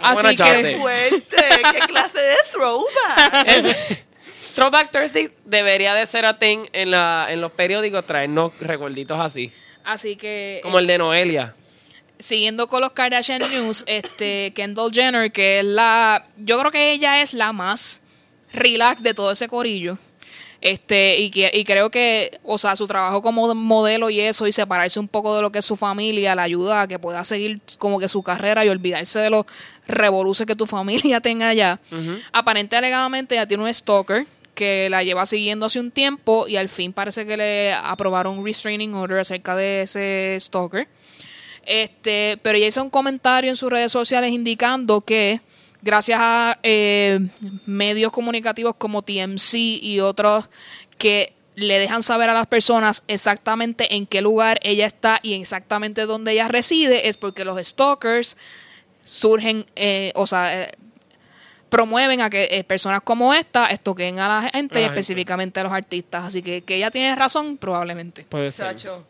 Así 0.04 0.36
que. 0.36 0.76
Fuerte. 0.80 1.36
¿Qué 1.72 1.78
clase 1.86 2.18
de 2.20 2.34
throwback? 2.52 4.04
Throwback 4.54 4.90
Thursday 4.90 5.30
debería 5.44 5.94
de 5.94 6.06
ser 6.06 6.24
a 6.26 6.38
thing 6.38 6.66
en, 6.72 6.90
la, 6.92 7.26
en 7.30 7.40
los 7.40 7.50
periódicos 7.52 8.06
traernos 8.06 8.52
recuerditos 8.60 9.18
así. 9.18 9.50
así 9.84 10.14
que 10.16 10.60
Como 10.62 10.78
el 10.78 10.86
de 10.86 10.98
Noelia. 10.98 11.54
siguiendo 12.20 12.68
con 12.68 12.80
los 12.80 12.92
Kardashian 12.92 13.40
News, 13.50 13.82
este 13.88 14.52
Kendall 14.54 14.92
Jenner, 14.92 15.32
que 15.32 15.58
es 15.58 15.64
la, 15.64 16.26
yo 16.36 16.58
creo 16.60 16.70
que 16.70 16.92
ella 16.92 17.20
es 17.20 17.34
la 17.34 17.52
más 17.52 18.02
relax 18.52 19.02
de 19.02 19.12
todo 19.14 19.32
ese 19.32 19.48
corillo. 19.48 19.98
Este, 20.64 21.18
y, 21.18 21.30
que, 21.30 21.50
y 21.52 21.62
creo 21.66 21.90
que, 21.90 22.40
o 22.42 22.56
sea, 22.56 22.74
su 22.74 22.86
trabajo 22.86 23.20
como 23.20 23.54
modelo 23.54 24.08
y 24.08 24.18
eso, 24.20 24.46
y 24.46 24.52
separarse 24.52 24.98
un 24.98 25.08
poco 25.08 25.36
de 25.36 25.42
lo 25.42 25.52
que 25.52 25.58
es 25.58 25.64
su 25.66 25.76
familia, 25.76 26.34
le 26.34 26.40
ayuda 26.40 26.80
a 26.80 26.88
que 26.88 26.98
pueda 26.98 27.22
seguir 27.22 27.60
como 27.76 27.98
que 27.98 28.08
su 28.08 28.22
carrera 28.22 28.64
y 28.64 28.70
olvidarse 28.70 29.18
de 29.18 29.28
los 29.28 29.44
revoluces 29.86 30.46
que 30.46 30.56
tu 30.56 30.64
familia 30.78 31.20
tenga 31.20 31.50
allá. 31.50 31.80
Aparente 32.32 32.76
alegadamente 32.76 33.34
ya 33.34 33.46
tiene 33.46 33.62
un 33.62 33.74
stalker 33.74 34.26
que 34.54 34.88
la 34.88 35.02
lleva 35.02 35.26
siguiendo 35.26 35.66
hace 35.66 35.80
un 35.80 35.90
tiempo 35.90 36.48
y 36.48 36.56
al 36.56 36.70
fin 36.70 36.94
parece 36.94 37.26
que 37.26 37.36
le 37.36 37.74
aprobaron 37.74 38.38
un 38.38 38.44
restraining 38.46 38.94
order 38.94 39.18
acerca 39.18 39.54
de 39.54 39.82
ese 39.82 40.38
stalker. 40.40 40.88
Este, 41.66 42.38
pero 42.40 42.56
ella 42.56 42.68
hizo 42.68 42.82
un 42.82 42.88
comentario 42.88 43.50
en 43.50 43.56
sus 43.56 43.68
redes 43.70 43.92
sociales 43.92 44.30
indicando 44.30 45.02
que 45.02 45.42
gracias 45.84 46.18
a 46.20 46.58
eh, 46.62 47.20
medios 47.66 48.10
comunicativos 48.10 48.74
como 48.76 49.02
TMC 49.02 49.54
y 49.54 50.00
otros 50.00 50.48
que 50.98 51.34
le 51.54 51.78
dejan 51.78 52.02
saber 52.02 52.30
a 52.30 52.34
las 52.34 52.46
personas 52.46 53.04
exactamente 53.06 53.94
en 53.94 54.06
qué 54.06 54.20
lugar 54.20 54.58
ella 54.62 54.86
está 54.86 55.20
y 55.22 55.34
exactamente 55.34 56.06
dónde 56.06 56.32
ella 56.32 56.48
reside, 56.48 57.08
es 57.08 57.16
porque 57.16 57.44
los 57.44 57.64
stalkers 57.64 58.36
surgen, 59.04 59.66
eh, 59.76 60.12
o 60.16 60.26
sea, 60.26 60.62
eh, 60.62 60.72
promueven 61.68 62.20
a 62.20 62.30
que 62.30 62.48
eh, 62.50 62.64
personas 62.64 63.02
como 63.02 63.34
esta 63.34 63.66
estoquen 63.66 64.18
a 64.18 64.28
la 64.28 64.50
gente 64.50 64.74
la 64.74 64.80
y 64.80 64.84
gente. 64.84 65.00
específicamente 65.00 65.60
a 65.60 65.64
los 65.64 65.72
artistas. 65.72 66.24
Así 66.24 66.42
que 66.42 66.62
que 66.62 66.76
ella 66.76 66.90
tiene 66.90 67.14
razón, 67.14 67.56
probablemente. 67.56 68.24
Puede 68.28 68.50
ser. 68.50 68.66
Sacho. 68.66 69.04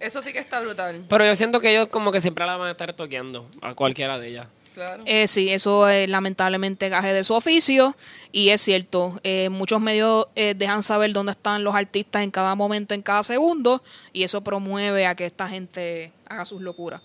Eso 0.00 0.22
sí 0.22 0.32
que 0.32 0.38
está 0.38 0.60
brutal. 0.60 1.04
Pero 1.08 1.24
yo 1.24 1.34
siento 1.34 1.60
que 1.60 1.70
ellos 1.70 1.88
como 1.88 2.12
que 2.12 2.20
siempre 2.20 2.46
la 2.46 2.56
van 2.56 2.68
a 2.68 2.70
estar 2.72 2.92
toqueando 2.92 3.48
a 3.62 3.74
cualquiera 3.74 4.18
de 4.18 4.28
ellas. 4.28 4.46
Claro. 4.78 5.02
Eh, 5.06 5.26
sí, 5.26 5.48
eso 5.50 5.88
es 5.88 6.08
lamentablemente 6.08 6.88
gaje 6.88 7.12
de 7.12 7.24
su 7.24 7.34
oficio 7.34 7.96
y 8.30 8.50
es 8.50 8.60
cierto. 8.60 9.18
eh, 9.24 9.48
muchos 9.48 9.80
medios 9.80 10.26
eh, 10.36 10.54
dejan 10.56 10.82
saber 10.84 11.12
dónde 11.12 11.32
están 11.32 11.64
los 11.64 11.74
artistas 11.74 12.22
en 12.22 12.30
cada 12.30 12.54
momento, 12.54 12.94
en 12.94 13.02
cada 13.02 13.22
segundo 13.24 13.82
y 14.12 14.22
eso 14.22 14.40
promueve 14.42 15.04
a 15.06 15.14
que 15.16 15.26
esta 15.26 15.48
gente 15.48 16.12
haga 16.28 16.44
sus 16.44 16.60
locuras. 16.62 17.00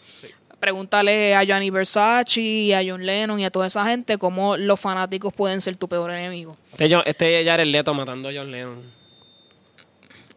Pregúntale 0.59 1.35
a 1.35 1.43
Gianni 1.43 1.71
Versace 1.71 2.39
y 2.39 2.73
a 2.73 2.81
John 2.87 3.05
Lennon 3.05 3.39
y 3.39 3.45
a 3.45 3.49
toda 3.49 3.67
esa 3.67 3.83
gente 3.85 4.17
cómo 4.17 4.55
los 4.55 4.79
fanáticos 4.79 5.33
pueden 5.33 5.59
ser 5.59 5.75
tu 5.75 5.87
peor 5.89 6.11
enemigo. 6.11 6.55
Este, 6.71 6.87
yo- 6.87 7.01
este 7.05 7.43
Jared 7.43 7.65
Leto 7.67 7.93
matando 7.95 8.29
a 8.29 8.31
John 8.33 8.51
Lennon. 8.51 8.81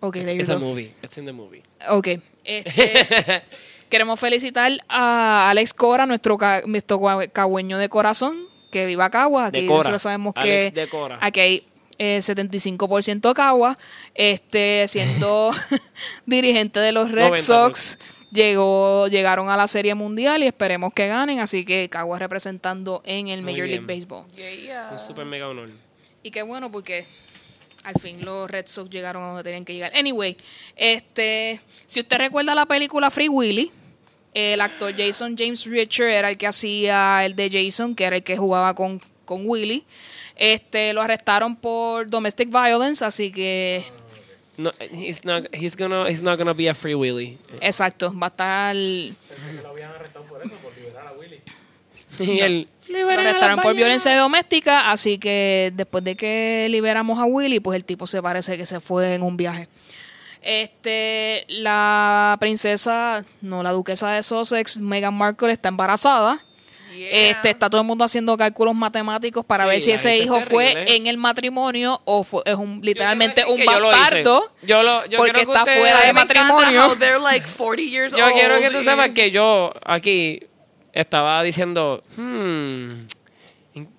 Ok, 0.00 0.14
there 0.14 0.34
you 0.34 0.40
It's 0.40 0.48
a 0.50 0.58
movie. 0.58 0.92
It's 1.02 1.16
in 1.18 1.26
the 1.26 1.32
movie. 1.32 1.62
Ok. 1.90 2.08
Este, 2.44 3.42
queremos 3.88 4.18
felicitar 4.20 4.72
a 4.88 5.50
Alex 5.50 5.72
Cora, 5.74 6.06
nuestro, 6.06 6.36
ca- 6.38 6.62
nuestro 6.66 7.00
cagüeño 7.32 7.78
de 7.78 7.88
corazón, 7.88 8.36
que 8.70 8.86
viva 8.86 9.10
Cagua. 9.10 9.46
Aquí 9.46 9.62
nosotros 9.66 10.02
sabemos 10.02 10.32
Alex 10.36 10.70
que 10.74 10.80
de 10.80 10.88
Cora. 10.88 11.18
aquí 11.20 11.40
hay 11.40 11.66
eh, 11.98 12.18
75% 12.18 13.32
Cagua. 13.34 13.78
Este, 14.14 14.86
siendo 14.88 15.50
dirigente 16.26 16.80
de 16.80 16.92
los 16.92 17.10
Red 17.10 17.32
90%. 17.32 17.38
Sox, 17.38 17.98
llegó, 18.32 19.08
llegaron 19.08 19.48
a 19.48 19.56
la 19.56 19.66
Serie 19.68 19.94
Mundial 19.94 20.42
y 20.42 20.46
esperemos 20.46 20.92
que 20.92 21.08
ganen. 21.08 21.40
Así 21.40 21.64
que 21.64 21.88
Cagua 21.88 22.18
representando 22.18 23.02
en 23.04 23.28
el 23.28 23.42
Muy 23.42 23.52
Major 23.52 23.68
League. 23.68 23.86
Baseball. 23.86 24.24
Yeah. 24.34 24.90
Un 24.92 24.98
super 24.98 25.24
mega 25.24 25.48
honor. 25.48 25.70
Y 26.22 26.30
qué 26.30 26.42
bueno 26.42 26.70
porque 26.72 27.06
al 27.86 28.00
fin 28.00 28.20
los 28.24 28.50
Red 28.50 28.66
Sox 28.66 28.90
llegaron 28.90 29.22
a 29.22 29.28
donde 29.28 29.44
tenían 29.44 29.64
que 29.64 29.72
llegar. 29.72 29.92
Anyway, 29.94 30.36
este, 30.74 31.60
si 31.86 32.00
usted 32.00 32.18
recuerda 32.18 32.52
la 32.52 32.66
película 32.66 33.12
Free 33.12 33.28
Willy, 33.28 33.70
el 34.34 34.60
actor 34.60 34.92
Jason 34.96 35.36
James 35.38 35.64
Richard 35.64 36.08
era 36.08 36.30
el 36.30 36.36
que 36.36 36.48
hacía 36.48 37.24
el 37.24 37.36
de 37.36 37.48
Jason, 37.48 37.94
que 37.94 38.04
era 38.04 38.16
el 38.16 38.24
que 38.24 38.36
jugaba 38.36 38.74
con, 38.74 39.00
con 39.24 39.42
Willy. 39.48 39.84
Este, 40.34 40.92
lo 40.92 41.00
arrestaron 41.00 41.54
por 41.54 42.10
domestic 42.10 42.48
violence, 42.50 43.04
así 43.04 43.30
que 43.30 43.84
No, 44.58 44.72
he's 44.90 45.24
not, 45.24 45.44
he's 45.54 45.76
gonna, 45.76 46.10
he's 46.10 46.22
not 46.22 46.38
gonna 46.38 46.54
be 46.54 46.68
a 46.68 46.74
free 46.74 46.94
willy. 46.94 47.38
exacto, 47.60 48.12
va 48.12 48.26
a 48.26 48.30
estar 48.30 48.74
Pensé 48.74 49.56
que 49.56 49.62
lo 49.62 49.68
habían 49.68 49.92
arrestado 49.92 50.24
por 50.24 50.44
eso, 50.44 50.54
por 50.56 50.76
liberar 50.76 51.06
a 51.06 51.12
Willy. 51.12 51.40
Y 52.18 52.40
él, 52.88 53.02
lo 53.02 53.10
arrestaron 53.10 53.60
por 53.60 53.74
violencia 53.74 54.16
doméstica, 54.16 54.90
así 54.90 55.18
que 55.18 55.72
después 55.74 56.04
de 56.04 56.16
que 56.16 56.66
liberamos 56.70 57.18
a 57.18 57.24
Willy, 57.24 57.60
pues 57.60 57.76
el 57.76 57.84
tipo 57.84 58.06
se 58.06 58.22
parece 58.22 58.56
que 58.56 58.66
se 58.66 58.80
fue 58.80 59.14
en 59.14 59.22
un 59.22 59.36
viaje. 59.36 59.68
Este, 60.42 61.44
la 61.48 62.36
princesa, 62.38 63.24
no, 63.40 63.62
la 63.62 63.72
duquesa 63.72 64.12
de 64.12 64.22
Sussex, 64.22 64.78
Meghan 64.80 65.14
Markle, 65.14 65.52
está 65.52 65.68
embarazada. 65.68 66.40
Yeah. 66.96 67.10
Este, 67.30 67.50
está 67.50 67.68
todo 67.68 67.80
el 67.82 67.86
mundo 67.86 68.04
haciendo 68.04 68.36
cálculos 68.38 68.74
matemáticos 68.74 69.44
para 69.44 69.64
Sí, 69.64 69.68
ver 69.70 69.80
si 69.82 69.90
ese 69.90 70.16
hijo 70.16 70.40
fue 70.40 70.94
en 70.96 71.06
el 71.08 71.18
matrimonio 71.18 72.00
o 72.06 72.22
fue, 72.24 72.42
es 72.46 72.54
un, 72.54 72.80
literalmente 72.82 73.42
Yo 73.42 73.52
un 73.52 73.60
bastardo. 73.66 74.50
Yo 74.62 74.82
lo- 74.82 75.04
yo 75.06 75.18
porque 75.18 75.42
está 75.42 75.66
fuera 75.66 76.00
de 76.06 76.12
matrimonio. 76.14 76.86
how 76.86 76.96
they're 76.96 77.18
like 77.18 77.46
40 77.46 77.82
years 77.82 78.12
Yo 78.12 78.24
old 78.24 78.32
quiero 78.34 78.58
que 78.60 78.70
tú 78.70 78.82
sepas 78.82 79.10
que 79.10 79.30
yo 79.30 79.74
aquí 79.84 80.40
estaba 81.00 81.42
diciendo, 81.42 82.02
hmm, 82.16 83.06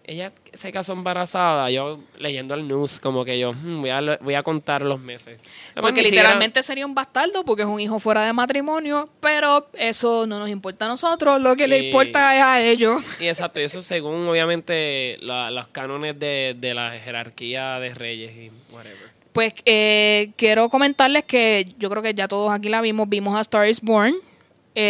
ella 0.05 0.31
se 0.55 0.71
casó 0.71 0.93
embarazada, 0.93 1.69
yo 1.69 1.99
leyendo 2.17 2.55
el 2.55 2.67
news, 2.67 2.99
como 2.99 3.23
que 3.23 3.37
yo 3.37 3.53
hmm, 3.53 3.81
voy, 3.81 3.89
a, 3.91 4.17
voy 4.21 4.33
a 4.33 4.41
contar 4.41 4.81
los 4.81 4.99
meses. 4.99 5.39
Porque 5.79 6.03
siquiera- 6.03 6.23
literalmente 6.29 6.63
sería 6.63 6.83
un 6.85 6.95
bastardo 6.95 7.45
porque 7.45 7.61
es 7.61 7.67
un 7.67 7.79
hijo 7.79 7.99
fuera 7.99 8.25
de 8.25 8.33
matrimonio, 8.33 9.07
pero 9.19 9.67
eso 9.73 10.25
no 10.25 10.39
nos 10.39 10.49
importa 10.49 10.85
a 10.85 10.87
nosotros, 10.87 11.39
lo 11.39 11.55
que 11.55 11.67
le 11.67 11.79
Sí. 11.79 11.85
importa 11.85 12.35
es 12.35 12.41
a 12.41 12.59
ellos. 12.61 13.03
Y 13.19 13.27
exacto, 13.27 13.59
y 13.59 13.63
eso 13.65 13.79
según 13.81 14.27
obviamente 14.27 15.17
la- 15.21 15.51
los 15.51 15.67
cánones 15.67 16.17
de, 16.17 16.55
de 16.57 16.73
la 16.73 16.93
jerarquía 16.99 17.79
de 17.79 17.93
reyes 17.93 18.31
y 18.35 18.51
whatever. 18.73 19.15
Pues 19.31 19.53
eh, 19.65 20.31
quiero 20.37 20.67
comentarles 20.69 21.23
que 21.25 21.71
yo 21.77 21.91
creo 21.91 22.01
que 22.01 22.15
ya 22.15 22.27
todos 22.27 22.51
aquí 22.51 22.69
la 22.69 22.81
vimos, 22.81 23.07
vimos 23.07 23.35
a 23.35 23.41
Star 23.41 23.69
is 23.69 23.79
Born. 23.81 24.15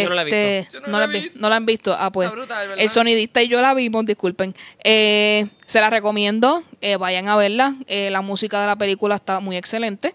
Yo 0.04 0.08
no 0.08 0.14
la 0.14 0.22
he 0.22 0.24
visto. 0.24 0.36
Este, 0.38 0.72
Yo 0.74 0.80
no 0.80 0.86
no 0.88 0.92
la 0.92 0.98
la, 0.98 1.04
he 1.12 1.16
vi- 1.16 1.22
visto. 1.24 1.38
no 1.40 1.48
la 1.48 1.56
han 1.56 1.66
visto. 1.66 1.96
Ah, 1.98 2.10
pues. 2.12 2.30
El 2.76 2.88
sonidista 2.90 3.42
y 3.42 3.48
yo 3.48 3.60
la 3.62 3.74
vimos, 3.74 4.04
disculpen. 4.04 4.54
Eh, 4.84 5.46
se 5.66 5.80
la 5.80 5.90
recomiendo, 5.90 6.62
eh, 6.80 6.96
vayan 6.96 7.28
a 7.28 7.36
verla. 7.36 7.74
Eh, 7.86 8.10
la 8.10 8.20
música 8.22 8.60
de 8.60 8.66
la 8.66 8.76
película 8.76 9.16
está 9.16 9.40
muy 9.40 9.56
excelente. 9.56 10.14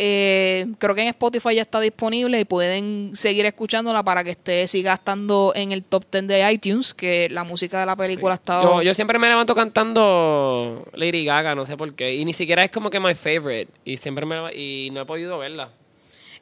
Eh, 0.00 0.66
creo 0.78 0.94
que 0.94 1.00
en 1.02 1.08
Spotify 1.08 1.56
ya 1.56 1.62
está 1.62 1.80
disponible 1.80 2.38
y 2.38 2.44
pueden 2.44 3.10
seguir 3.14 3.46
escuchándola 3.46 4.04
para 4.04 4.22
que 4.22 4.30
esté 4.30 4.66
siga 4.68 4.94
estando 4.94 5.52
en 5.56 5.72
el 5.72 5.82
top 5.82 6.04
10 6.12 6.28
de 6.28 6.52
iTunes, 6.52 6.94
que 6.94 7.28
la 7.30 7.42
música 7.42 7.80
de 7.80 7.86
la 7.86 7.96
película 7.96 8.34
Sí. 8.36 8.40
está... 8.40 8.62
Yo, 8.62 8.82
yo 8.82 8.94
siempre 8.94 9.18
me 9.18 9.28
levanto 9.28 9.56
cantando 9.56 10.86
Lady 10.92 11.24
Gaga, 11.24 11.54
no 11.56 11.66
sé 11.66 11.76
por 11.76 11.94
qué. 11.94 12.14
Y 12.14 12.24
ni 12.24 12.32
siquiera 12.32 12.62
es 12.62 12.70
como 12.70 12.90
que 12.90 13.00
my 13.00 13.14
favorite. 13.14 13.72
Y 13.84 13.96
siempre 13.96 14.24
me 14.24 14.54
y 14.54 14.90
no 14.90 15.00
he 15.00 15.04
podido 15.06 15.38
verla. 15.38 15.70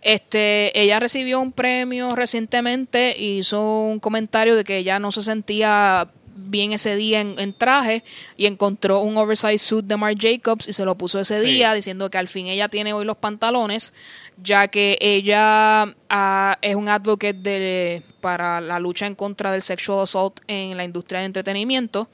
Este, 0.06 0.78
ella 0.80 1.00
recibió 1.00 1.40
un 1.40 1.50
premio 1.50 2.14
recientemente 2.14 3.16
y 3.18 3.38
hizo 3.38 3.80
un 3.80 3.98
comentario 3.98 4.54
de 4.54 4.62
que 4.62 4.78
ella 4.78 5.00
no 5.00 5.10
se 5.10 5.20
sentía 5.20 6.06
bien 6.36 6.72
ese 6.72 6.94
día 6.94 7.20
en, 7.20 7.34
en 7.38 7.52
traje 7.52 8.04
y 8.36 8.46
encontró 8.46 9.00
un 9.00 9.16
oversized 9.16 9.58
suit 9.58 9.84
de 9.84 9.96
Marc 9.96 10.16
Jacobs 10.20 10.68
y 10.68 10.72
se 10.72 10.84
lo 10.84 10.94
puso 10.96 11.18
ese 11.18 11.40
Sí. 11.40 11.46
día 11.46 11.74
diciendo 11.74 12.08
que 12.08 12.18
al 12.18 12.28
fin 12.28 12.46
ella 12.46 12.68
tiene 12.68 12.92
hoy 12.92 13.04
los 13.04 13.16
pantalones 13.16 13.92
ya 14.36 14.68
que 14.68 14.96
ella 15.00 15.92
ah, 16.08 16.58
es 16.62 16.76
un 16.76 16.88
advocate 16.88 17.32
de, 17.34 18.02
para 18.20 18.60
la 18.60 18.78
lucha 18.78 19.08
en 19.08 19.16
contra 19.16 19.50
del 19.50 19.62
sexual 19.62 20.02
assault 20.02 20.38
en 20.46 20.76
la 20.76 20.84
industria 20.84 21.18
del 21.18 21.26
entretenimiento 21.26 22.08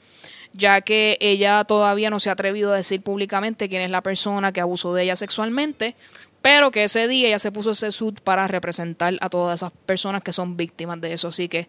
ya 0.53 0.81
que 0.81 1.17
ella 1.19 1.63
todavía 1.65 2.09
no 2.09 2.19
se 2.19 2.29
ha 2.29 2.33
atrevido 2.33 2.71
a 2.73 2.77
decir 2.77 3.01
públicamente 3.03 3.69
quién 3.69 3.83
es 3.83 3.91
la 3.91 4.01
persona 4.01 4.51
que 4.51 4.61
abusó 4.61 4.93
de 4.93 5.01
ella 5.03 5.15
sexualmente, 5.15 5.95
pero 6.43 6.69
que 6.69 6.83
ese 6.83 7.07
día 7.07 7.29
ella 7.29 7.39
se 7.39 7.51
puso 7.51 7.71
ese 7.71 7.91
suit 7.91 8.19
para 8.19 8.47
representar 8.47 9.15
a 9.21 9.29
todas 9.29 9.59
esas 9.59 9.71
personas 9.87 10.21
que 10.21 10.31
son 10.33 10.55
víctimas 10.57 11.01
de 11.01 11.13
eso. 11.13 11.29
Así 11.29 11.47
que 11.49 11.67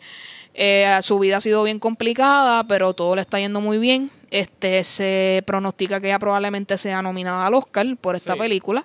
eh, 0.53 0.99
su 1.01 1.18
vida 1.18 1.37
ha 1.39 1.41
sido 1.41 1.62
bien 1.62 1.79
complicada, 1.79 2.64
pero 2.64 2.93
todo 2.93 3.14
le 3.14 3.22
está 3.22 3.39
yendo 3.39 3.61
muy 3.61 3.79
bien. 3.79 4.11
Este 4.31 4.83
se 4.85 5.45
pronostica 5.47 6.01
que 6.01 6.09
ella 6.09 6.18
probablemente 6.18 6.77
sea 6.77 7.01
nominada 7.03 7.47
al 7.47 7.55
Oscar 7.55 7.87
por 8.01 8.16
esta 8.16 8.33
Sí. 8.35 8.39
película. 8.41 8.85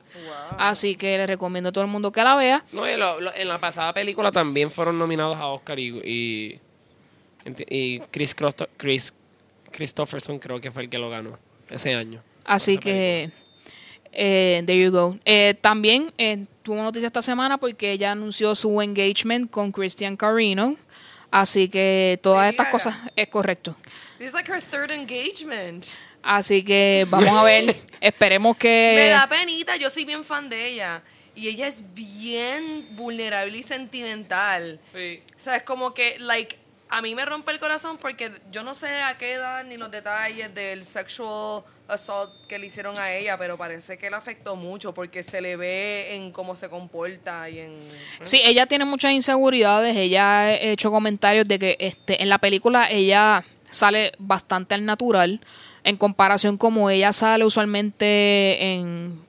Así 0.59 0.95
que 0.95 1.17
le 1.17 1.25
recomiendo 1.25 1.69
a 1.69 1.71
todo 1.71 1.83
el 1.83 1.89
mundo 1.89 2.11
que 2.11 2.23
la 2.23 2.35
vea. 2.35 2.63
No, 2.71 2.87
y 2.87 2.95
lo- 2.95 3.19
lo- 3.19 3.33
en 3.35 3.47
la 3.47 3.57
pasada 3.57 3.91
película 3.91 4.31
también 4.31 4.69
fueron 4.69 4.97
nominados 4.99 5.37
a 5.37 5.47
Oscar 5.47 5.79
y, 5.79 5.89
y, 6.05 6.59
y 7.67 7.99
Chris, 8.11 8.35
Crosto- 8.35 8.69
Chris 8.77 9.13
Christopherson 9.71 10.39
creo 10.39 10.61
que 10.61 10.71
fue 10.71 10.83
el 10.83 10.89
que 10.89 10.97
lo 10.99 11.09
ganó 11.09 11.37
ese 11.69 11.93
año. 11.95 12.21
Así 12.45 12.77
que, 12.79 13.31
eh, 14.11 14.63
there 14.65 14.79
you 14.81 14.91
go. 14.91 15.17
Eh, 15.25 15.55
también 15.61 16.11
eh, 16.17 16.45
tuvo 16.63 16.77
noticia 16.83 17.07
esta 17.07 17.21
semana 17.21 17.57
porque 17.57 17.91
ella 17.91 18.11
anunció 18.11 18.55
su 18.55 18.81
engagement 18.81 19.49
con 19.49 19.71
Christian 19.71 20.15
Carino. 20.17 20.75
Así 21.31 21.69
que 21.69 22.19
todas 22.23 22.39
Lady 22.45 22.51
estas 22.51 22.65
Gaga. 22.67 22.71
cosas 22.71 22.97
es 23.15 23.27
correcto. 23.27 23.75
This 24.17 24.29
is 24.29 24.33
like 24.33 24.51
her 24.51 24.61
third 24.61 24.91
engagement. 24.91 25.85
Así 26.23 26.63
que 26.63 27.05
vamos 27.09 27.29
a 27.29 27.43
ver. 27.43 27.75
Esperemos 28.01 28.55
Me 28.55 28.59
que. 28.59 29.09
da 29.09 29.27
penita, 29.27 29.77
yo 29.77 29.89
soy 29.89 30.05
bien 30.05 30.23
fan 30.23 30.49
de 30.49 30.67
ella. 30.69 31.03
Y 31.35 31.47
ella 31.47 31.67
es 31.67 31.83
bien 31.93 32.87
vulnerable 32.97 33.57
y 33.57 33.63
sentimental. 33.63 34.79
Sí. 34.91 35.21
O 35.35 35.39
sea, 35.39 35.57
es 35.57 35.63
como 35.63 35.93
que, 35.93 36.17
like, 36.19 36.57
a 36.89 37.01
mí 37.01 37.13
me 37.13 37.23
rompe 37.23 37.51
el 37.51 37.59
corazón 37.59 37.97
porque 37.97 38.31
yo 38.51 38.63
no 38.63 38.73
sé 38.73 39.01
a 39.01 39.17
qué 39.17 39.33
edad 39.33 39.63
ni 39.63 39.77
los 39.77 39.91
detalles 39.91 40.53
del 40.55 40.83
sexual 40.83 41.63
assault 41.87 42.31
que 42.47 42.57
le 42.57 42.67
hicieron 42.67 42.97
a 42.97 43.13
ella, 43.13 43.37
pero 43.37 43.57
parece 43.57 43.97
que 43.97 44.09
le 44.09 44.15
afectó 44.15 44.55
mucho 44.55 44.93
porque 44.93 45.21
se 45.23 45.39
le 45.39 45.55
ve 45.55 46.15
en 46.15 46.31
cómo 46.31 46.55
se 46.55 46.67
comporta 46.69 47.49
y 47.49 47.59
en... 47.59 47.79
Sí, 48.23 48.41
ella 48.43 48.65
tiene 48.65 48.85
muchas 48.85 49.11
inseguridades. 49.11 49.95
Ella 49.95 50.39
ha 50.39 50.53
hecho 50.53 50.91
comentarios 50.91 51.45
de 51.45 51.59
que 51.59 51.77
este, 51.79 52.21
en 52.21 52.29
la 52.29 52.39
película 52.39 52.89
ella 52.89 53.43
sale 53.69 54.11
bastante 54.17 54.73
al 54.73 54.83
natural 54.83 55.41
en 55.83 55.95
comparación 55.97 56.57
como 56.57 56.89
ella 56.89 57.13
sale 57.13 57.45
usualmente 57.45 58.73
en 58.73 59.21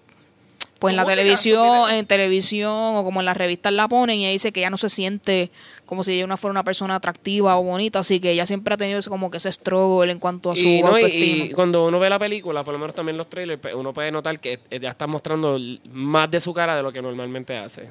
pues 0.80 0.92
en 0.92 0.96
la 0.96 1.04
televisión, 1.04 1.90
en 1.90 2.06
televisión 2.06 2.72
o 2.96 3.04
como 3.04 3.20
en 3.20 3.26
las 3.26 3.36
revistas 3.36 3.72
la 3.72 3.86
ponen 3.86 4.18
y 4.18 4.24
ella 4.24 4.32
dice 4.32 4.50
que 4.50 4.60
ella 4.60 4.70
no 4.70 4.76
se 4.76 4.88
siente 4.88 5.50
como 5.86 6.04
si 6.04 6.12
ella 6.12 6.26
no 6.26 6.36
fuera 6.36 6.52
una 6.52 6.62
persona 6.64 6.94
atractiva 6.94 7.56
o 7.58 7.64
bonita, 7.64 7.98
así 7.98 8.20
que 8.20 8.30
ella 8.30 8.46
siempre 8.46 8.74
ha 8.74 8.76
tenido 8.76 9.00
ese- 9.00 9.10
como 9.10 9.28
que 9.30 9.38
ese 9.38 9.50
struggle 9.50 10.10
en 10.12 10.20
cuanto 10.20 10.52
a 10.52 10.56
su 10.56 10.62
Y, 10.62 10.82
no, 10.82 10.96
y- 10.98 11.50
cuando 11.52 11.84
uno 11.86 11.98
ve 11.98 12.08
la 12.08 12.18
película, 12.18 12.62
por 12.64 12.72
lo 12.72 12.78
menos 12.78 12.94
también 12.94 13.16
los 13.18 13.28
trailers, 13.28 13.60
uno 13.74 13.92
puede 13.92 14.12
notar 14.12 14.38
que 14.38 14.60
ya 14.80 14.90
está 14.90 15.06
mostrando 15.08 15.58
más 15.92 16.30
de 16.30 16.38
su 16.40 16.54
cara 16.54 16.76
de 16.76 16.82
lo 16.84 16.92
que 16.92 17.02
normalmente 17.02 17.56
hace. 17.56 17.90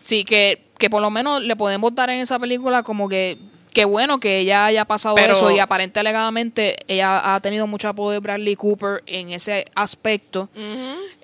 Sí, 0.00 0.24
que, 0.24 0.64
que 0.76 0.90
por 0.90 1.00
lo 1.00 1.10
menos 1.10 1.40
le 1.42 1.54
podemos 1.56 1.94
dar 1.94 2.10
en 2.10 2.18
esa 2.20 2.38
película 2.38 2.82
como 2.82 3.08
que 3.08 3.38
qué 3.72 3.84
bueno 3.84 4.20
que 4.20 4.38
ella 4.40 4.66
haya 4.66 4.84
pasado 4.84 5.14
Pero- 5.14 5.32
eso 5.32 5.50
y 5.50 5.58
aparente 5.58 6.00
alegadamente 6.00 6.76
ella 6.88 7.34
ha 7.34 7.40
tenido 7.40 7.66
mucho 7.66 7.88
apoyo 7.88 8.10
de 8.10 8.18
Bradley 8.18 8.56
Cooper 8.56 9.02
en 9.06 9.32
ese 9.32 9.64
aspecto. 9.74 10.48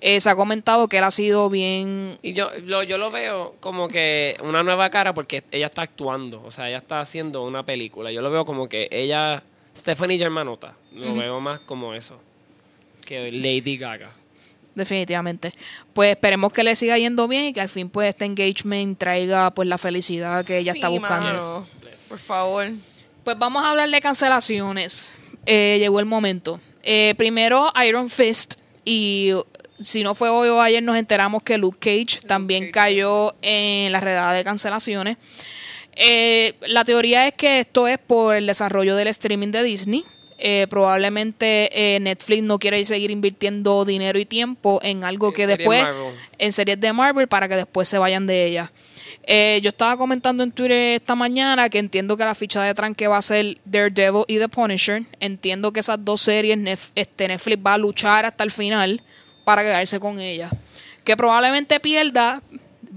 Eh, 0.00 0.20
se 0.20 0.30
ha 0.30 0.36
comentado 0.36 0.88
que 0.88 0.98
él 0.98 1.04
ha 1.04 1.10
sido 1.10 1.48
bien... 1.48 2.18
Y 2.22 2.34
yo 2.34 2.50
lo, 2.64 2.82
yo 2.82 2.98
lo 2.98 3.10
veo 3.10 3.54
como 3.60 3.88
que 3.88 4.36
una 4.42 4.62
nueva 4.62 4.90
cara 4.90 5.14
porque 5.14 5.42
ella 5.50 5.66
está 5.66 5.82
actuando, 5.82 6.42
o 6.44 6.50
sea, 6.50 6.68
ella 6.68 6.78
está 6.78 7.00
haciendo 7.00 7.42
una 7.44 7.64
película. 7.64 8.12
Yo 8.12 8.20
lo 8.22 8.30
veo 8.30 8.44
como 8.44 8.68
que 8.68 8.88
ella, 8.90 9.42
Stephanie 9.76 10.18
Germanota, 10.18 10.74
lo 10.92 11.14
veo 11.14 11.40
más 11.40 11.60
como 11.60 11.94
eso, 11.94 12.20
que 13.04 13.32
Lady 13.32 13.76
Gaga. 13.78 14.10
Definitivamente. 14.76 15.54
Pues 15.94 16.10
esperemos 16.10 16.52
que 16.52 16.62
le 16.62 16.76
siga 16.76 16.98
yendo 16.98 17.26
bien 17.26 17.46
y 17.46 17.52
que 17.54 17.62
al 17.62 17.70
fin 17.70 17.88
pues 17.88 18.10
este 18.10 18.26
engagement 18.26 18.96
traiga 18.98 19.50
pues 19.50 19.66
la 19.66 19.78
felicidad 19.78 20.44
que 20.44 20.58
ella 20.58 20.72
está 20.72 20.88
buscando. 20.88 21.24
mano. 21.24 21.66
Por 22.08 22.18
favor. 22.18 22.66
Pues 23.24 23.38
vamos 23.38 23.64
a 23.64 23.70
hablar 23.70 23.90
de 23.90 24.00
cancelaciones. 24.02 25.10
Eh, 25.46 25.78
llegó 25.80 25.98
el 25.98 26.06
momento. 26.06 26.60
Eh, 26.82 27.14
primero 27.16 27.72
Iron 27.88 28.10
Fist 28.10 28.56
y 28.84 29.32
si 29.80 30.04
no 30.04 30.14
fue 30.14 30.28
hoy 30.28 30.50
o 30.50 30.60
ayer 30.60 30.82
nos 30.82 30.96
enteramos 30.96 31.42
que 31.42 31.56
Luke 31.56 31.78
Cage 31.80 32.26
también 32.26 32.64
Cage, 32.64 32.72
cayó 32.72 33.34
en 33.40 33.92
la 33.92 34.00
redada 34.00 34.34
de 34.34 34.44
cancelaciones. 34.44 35.16
Eh, 35.94 36.54
la 36.60 36.84
teoría 36.84 37.26
es 37.26 37.32
que 37.32 37.60
esto 37.60 37.88
es 37.88 37.98
por 37.98 38.36
el 38.36 38.46
desarrollo 38.46 38.94
del 38.94 39.08
streaming 39.08 39.52
de 39.52 39.62
Disney. 39.62 40.04
Eh, 40.38 40.66
probablemente 40.68 41.94
eh, 41.96 41.98
Netflix 42.00 42.42
no 42.42 42.58
quiere 42.58 42.84
seguir 42.84 43.10
invirtiendo 43.10 43.84
dinero 43.86 44.18
y 44.18 44.26
tiempo 44.26 44.80
en 44.82 45.02
algo 45.02 45.28
En 45.28 45.32
que 45.34 45.46
después 45.46 45.82
Marvel. 45.82 46.12
en 46.38 46.52
series 46.52 46.78
de 46.78 46.92
Marvel 46.92 47.26
para 47.26 47.48
que 47.48 47.56
después 47.56 47.88
se 47.88 47.96
vayan 47.98 48.26
de 48.26 48.44
ellas. 48.46 48.70
Eh, 49.28 49.60
yo 49.62 49.70
estaba 49.70 49.96
comentando 49.96 50.42
en 50.42 50.52
Twitter 50.52 50.94
esta 50.94 51.14
mañana 51.14 51.68
que 51.70 51.78
entiendo 51.78 52.16
que 52.16 52.24
la 52.24 52.34
ficha 52.34 52.62
de 52.62 52.74
tranque 52.74 53.08
va 53.08 53.16
a 53.16 53.22
ser 53.22 53.58
Daredevil 53.64 54.24
y 54.28 54.38
The 54.38 54.48
Punisher. 54.48 55.02
Entiendo 55.20 55.72
que 55.72 55.80
esas 55.80 56.04
dos 56.04 56.20
series 56.20 56.58
Nef- 56.58 56.90
este, 56.94 57.26
Netflix 57.28 57.58
va 57.66 57.74
a 57.74 57.78
luchar 57.78 58.26
hasta 58.26 58.44
el 58.44 58.50
final 58.50 59.02
para 59.44 59.62
quedarse 59.62 59.98
con 59.98 60.20
ellas. 60.20 60.52
Que 61.02 61.16
probablemente 61.16 61.80
pierda, 61.80 62.42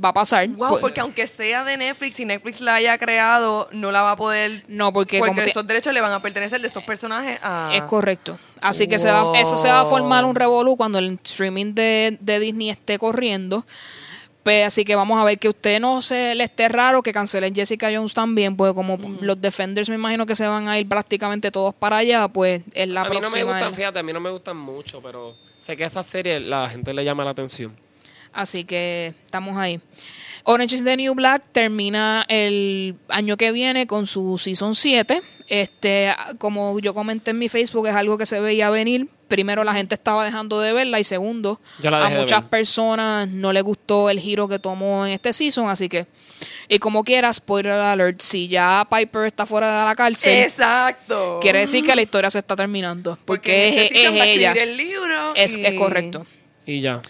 va 0.04 0.10
a 0.10 0.14
pasar. 0.14 0.48
Wow, 0.50 0.70
Pues- 0.70 0.82
porque 0.82 1.00
aunque 1.02 1.28
sea 1.28 1.64
de 1.64 1.78
Netflix 1.78 2.20
y 2.20 2.26
Netflix 2.26 2.62
la 2.62 2.76
haya 2.76 2.98
creado, 2.98 3.68
no 3.72 3.92
la 3.92 4.02
va 4.02 4.12
a 4.12 4.16
poder... 4.16 4.64
no, 4.68 4.92
porque, 4.94 5.20
Porque 5.20 5.30
como 5.32 5.42
te- 5.44 5.50
esos 5.50 5.66
derechos 5.68 5.94
le 5.94 6.02
van 6.02 6.12
a 6.12 6.22
pertenecer 6.22 6.62
de 6.62 6.68
esos 6.68 6.84
personajes 6.84 7.40
a... 7.42 7.72
es 7.74 7.84
correcto. 7.84 8.38
Así 8.62 8.88
que 8.88 9.00
se 9.00 9.10
va, 9.12 9.40
eso 9.40 9.58
se 9.58 9.70
va 9.72 9.82
a 9.82 9.86
formar 9.86 10.26
un 10.26 10.36
revolú 10.36 10.76
cuando 10.78 11.00
el 11.00 11.20
streaming 11.24 11.74
de, 11.74 12.18
de 12.20 12.40
Disney 12.40 12.70
esté 12.70 12.98
corriendo. 13.00 13.66
Pues, 14.44 14.66
así 14.66 14.86
que 14.86 14.96
vamos 14.96 15.20
a 15.20 15.24
ver 15.26 15.38
que 15.38 15.50
usted 15.50 15.80
no 15.80 16.02
se 16.02 16.34
le 16.34 16.46
esté 16.46 16.70
raro 16.70 17.04
que 17.04 17.12
cancelen 17.12 17.54
Jessica 17.54 17.90
Jones 17.94 18.14
también, 18.14 18.56
pues 18.56 18.74
como 18.74 18.98
los 19.22 19.40
Defenders 19.40 19.90
me 19.90 19.96
imagino 19.96 20.26
que 20.26 20.34
se 20.34 20.48
van 20.48 20.68
a 20.70 20.80
ir 20.80 20.88
prácticamente 20.88 21.52
todos 21.52 21.76
para 21.76 21.98
allá, 21.98 22.28
pues 22.30 22.62
es 22.74 22.88
la 22.90 23.02
a 23.02 23.04
mí 23.10 23.16
no 23.16 23.20
próxima. 23.20 23.46
me 23.46 23.52
gustan, 23.52 23.74
fíjate, 23.74 24.00
a 24.00 24.04
mí 24.04 24.14
no 24.14 24.20
me 24.22 24.30
gustan 24.30 24.56
mucho, 24.58 25.02
pero 25.02 25.36
sé 25.58 25.76
que 25.76 25.84
esa 25.84 26.02
serie 26.04 26.40
la 26.40 26.68
gente 26.70 26.94
le 26.94 27.04
llama 27.04 27.26
la 27.26 27.32
atención. 27.32 27.76
Así 28.34 28.64
que 28.64 29.14
estamos 29.26 29.58
ahí. 29.58 29.80
Orange 30.44 30.78
is 30.78 30.84
the 30.84 30.96
New 30.98 31.14
Black 31.16 31.44
termina 31.52 32.26
el 32.28 32.96
año 33.10 33.38
que 33.38 33.52
viene 33.52 33.88
con 33.88 34.08
su 34.08 34.38
Season 34.38 34.74
7. 34.74 35.22
Este, 35.48 36.14
como 36.38 36.80
yo 36.80 36.94
comenté 36.94 37.32
en 37.32 37.40
mi 37.40 37.50
Facebook, 37.50 37.88
es 37.88 37.96
algo 37.96 38.18
que 38.18 38.26
se 38.26 38.40
veía 38.40 38.70
venir 38.70 39.10
primero 39.30 39.64
la 39.64 39.74
gente 39.74 39.96
estaba 39.96 40.26
dejando 40.26 40.60
de 40.60 40.74
verla 40.74 41.00
y 41.00 41.06
segundo, 41.06 41.62
a 41.86 42.10
muchas 42.10 42.44
personas 42.44 43.30
no 43.30 43.54
le 43.54 43.62
gustó 43.62 44.10
el 44.10 44.20
giro 44.20 44.50
que 44.50 44.60
tomó 44.60 45.06
en 45.06 45.14
este 45.14 45.32
season, 45.32 45.70
así 45.70 45.88
que 45.88 46.08
y 46.68 46.80
como 46.80 47.04
quieras, 47.04 47.38
spoiler 47.38 47.74
alert, 47.74 48.20
si 48.22 48.48
ya 48.48 48.86
Piper 48.90 49.26
está 49.26 49.46
fuera 49.46 49.82
de 49.82 49.86
la 49.86 49.96
cárcel, 49.96 50.44
Exacto. 50.44 51.40
quiere 51.42 51.60
decir 51.60 51.86
que 51.86 51.96
la 51.96 52.02
historia 52.02 52.30
se 52.30 52.40
está 52.40 52.56
terminando, 52.56 53.18
porque, 53.26 53.84
este 53.86 54.04
es, 54.06 54.12
ella. 54.38 54.52
el 54.52 54.76
libro. 54.76 55.36
Es, 55.36 55.56
y- 55.56 55.66
es 55.66 55.74
correcto. 55.76 56.26
Y 56.66 56.82
ya. 56.82 57.02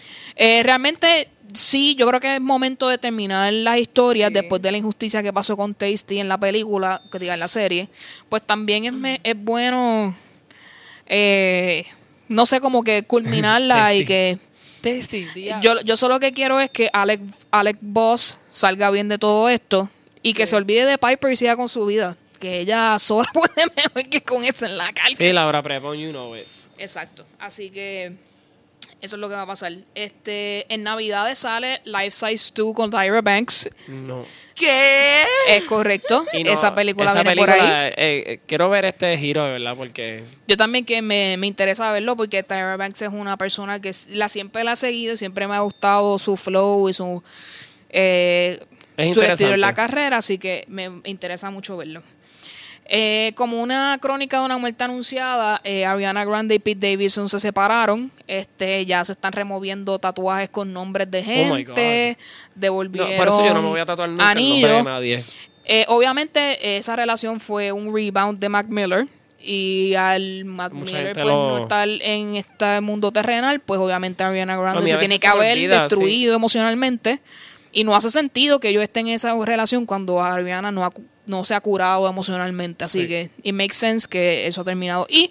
Eh, 0.42 0.62
realmente, 0.62 1.28
sí, 1.52 1.94
yo 1.96 2.08
creo 2.08 2.18
que 2.18 2.36
es 2.36 2.40
momento 2.40 2.88
de 2.88 2.96
terminar 2.96 3.52
las 3.52 3.76
historias 3.78 4.28
Sí. 4.30 4.34
después 4.34 4.62
de 4.62 4.72
la 4.72 4.78
injusticia 4.78 5.22
que 5.22 5.32
pasó 5.34 5.54
con 5.54 5.74
Tasty 5.74 6.18
en 6.18 6.28
la 6.28 6.38
película, 6.38 7.02
que 7.12 7.18
diga 7.18 7.34
en 7.34 7.40
la 7.40 7.48
serie. 7.48 7.88
Pues 8.30 8.42
también 8.42 8.86
es, 8.86 8.92
me- 8.94 9.20
es 9.22 9.36
bueno, 9.36 10.16
eh, 11.06 11.84
no 12.28 12.46
sé, 12.46 12.60
como 12.60 12.82
que 12.82 13.02
culminarla 13.02 13.94
y 13.94 14.04
que... 14.04 14.38
Tasty, 14.80 15.26
Yo, 15.60 15.78
yo 15.82 15.94
solo 15.98 16.18
que 16.20 16.32
quiero 16.32 16.58
es 16.58 16.70
que 16.70 16.88
Alec, 16.94 17.20
Alec 17.50 17.76
Boss 17.82 18.40
salga 18.48 18.90
bien 18.90 19.10
de 19.10 19.18
todo 19.18 19.50
esto 19.50 19.90
y 20.22 20.32
que 20.32 20.46
se 20.46 20.56
olvide 20.56 20.86
de 20.86 20.96
Piper 20.96 21.32
y 21.32 21.36
siga 21.36 21.54
con 21.54 21.68
su 21.68 21.84
vida. 21.84 22.16
Que 22.38 22.60
ella 22.60 22.98
sola 22.98 23.28
puede 23.34 23.66
mejor 23.76 24.08
que 24.08 24.22
con 24.22 24.42
eso 24.42 24.64
en 24.64 24.78
la 24.78 24.90
cárcel. 24.94 25.16
Sí, 25.18 25.32
Laura 25.34 25.62
Prepon, 25.62 25.98
you 25.98 26.08
know 26.12 26.34
it. 26.34 26.44
Exacto. 26.78 27.26
Así 27.38 27.68
que 27.68 28.14
eso 29.00 29.16
es 29.16 29.20
lo 29.20 29.28
que 29.28 29.34
va 29.34 29.42
a 29.42 29.46
pasar. 29.46 29.72
Este, 29.94 30.72
en 30.72 30.82
Navidades 30.82 31.38
sale 31.40 31.80
Life 31.84 32.10
Size 32.10 32.52
2 32.54 32.74
con 32.74 32.90
Tyra 32.90 33.20
Banks. 33.22 33.70
No. 33.88 34.24
¿Qué? 34.54 35.22
Es 35.48 35.64
correcto. 35.64 36.26
No, 36.32 36.50
esa 36.50 36.74
película 36.74 37.06
esa 37.06 37.22
viene 37.22 37.36
por 37.36 37.46
película, 37.46 37.80
ahí. 37.84 37.92
eh, 37.96 38.24
eh, 38.26 38.40
quiero 38.46 38.68
ver 38.68 38.84
este 38.84 39.16
giro, 39.16 39.44
de 39.44 39.52
verdad, 39.52 39.74
porque 39.74 40.24
Yo 40.46 40.56
también 40.58 40.84
que 40.84 41.00
me, 41.00 41.36
me 41.38 41.46
interesa 41.46 41.90
verlo 41.92 42.14
porque 42.14 42.42
Tyra 42.42 42.76
Banks 42.76 43.00
es 43.02 43.08
una 43.10 43.38
persona 43.38 43.80
que 43.80 43.90
la 44.10 44.28
siempre 44.28 44.62
la 44.64 44.72
he 44.72 44.76
seguido 44.76 45.14
y 45.14 45.16
siempre 45.16 45.48
me 45.48 45.54
ha 45.54 45.60
gustado 45.60 46.18
su 46.18 46.36
flow 46.36 46.90
y 46.90 46.92
su, 46.92 47.22
eh, 47.88 48.60
Es 48.98 49.14
su 49.14 49.22
estilo 49.22 49.54
en 49.54 49.60
la 49.62 49.74
carrera, 49.74 50.18
así 50.18 50.36
que 50.36 50.64
me 50.68 50.90
interesa 51.04 51.50
mucho 51.50 51.78
verlo. 51.78 52.02
Eh, 52.92 53.32
como 53.36 53.62
una 53.62 53.96
crónica 54.02 54.40
de 54.40 54.44
una 54.46 54.58
muerte 54.58 54.82
anunciada, 54.82 55.60
eh, 55.62 55.84
Ariana 55.86 56.24
Grande 56.24 56.56
y 56.56 56.58
Pete 56.58 56.90
Davidson 56.90 57.28
se 57.28 57.38
separaron. 57.38 58.10
Este, 58.26 58.84
ya 58.84 59.04
se 59.04 59.12
están 59.12 59.32
removiendo 59.32 59.98
tatuajes 60.00 60.48
con 60.48 60.72
nombres 60.72 61.08
de 61.08 61.20
Oh 61.20 61.54
gente. 61.54 62.16
no, 62.18 62.24
Devolvieron 62.56 63.16
por 63.16 63.28
eso 63.28 63.46
yo 63.46 63.54
no 63.54 63.62
me 63.62 63.68
voy 63.68 63.80
a 63.80 63.86
tatuar 63.86 64.08
nunca 64.08 64.32
el 64.32 64.38
nombre 64.38 64.58
de 64.58 64.66
anillos. 64.66 64.84
nadie. 64.84 65.24
Eh, 65.64 65.84
obviamente 65.86 66.78
esa 66.78 66.96
relación 66.96 67.38
fue 67.38 67.70
un 67.70 67.94
rebound 67.94 68.40
de 68.40 68.48
Mac 68.48 68.66
Miller 68.68 69.06
y 69.40 69.94
al 69.94 70.44
Mac 70.44 70.72
Mucha 70.72 70.96
Miller 70.96 71.12
pues, 71.14 71.24
lo- 71.26 71.50
no 71.50 71.62
estar 71.62 71.88
en 71.88 72.34
este 72.34 72.80
mundo 72.80 73.12
terrenal, 73.12 73.60
pues 73.60 73.78
obviamente 73.78 74.24
Ariana 74.24 74.56
Grande 74.56 74.88
se 74.90 74.96
tiene 74.98 75.20
que 75.20 75.28
haber 75.28 75.52
olvida, 75.58 75.82
destruido 75.82 76.34
emocionalmente 76.34 77.20
y 77.72 77.84
no 77.84 77.94
hace 77.94 78.10
sentido 78.10 78.60
que 78.60 78.72
yo 78.72 78.82
esté 78.82 79.00
en 79.00 79.08
esa 79.08 79.34
relación 79.44 79.86
cuando 79.86 80.20
Ariana 80.22 80.70
no, 80.72 80.84
ha 80.84 80.90
cu- 80.90 81.04
no 81.26 81.44
se 81.44 81.54
ha 81.54 81.60
curado 81.60 82.08
emocionalmente, 82.08 82.84
así 82.84 83.02
Sí. 83.02 83.06
que 83.08 83.30
it 83.42 83.54
makes 83.54 83.74
sense 83.74 84.08
que 84.08 84.46
eso 84.46 84.62
ha 84.62 84.64
terminado 84.64 85.06
y 85.08 85.30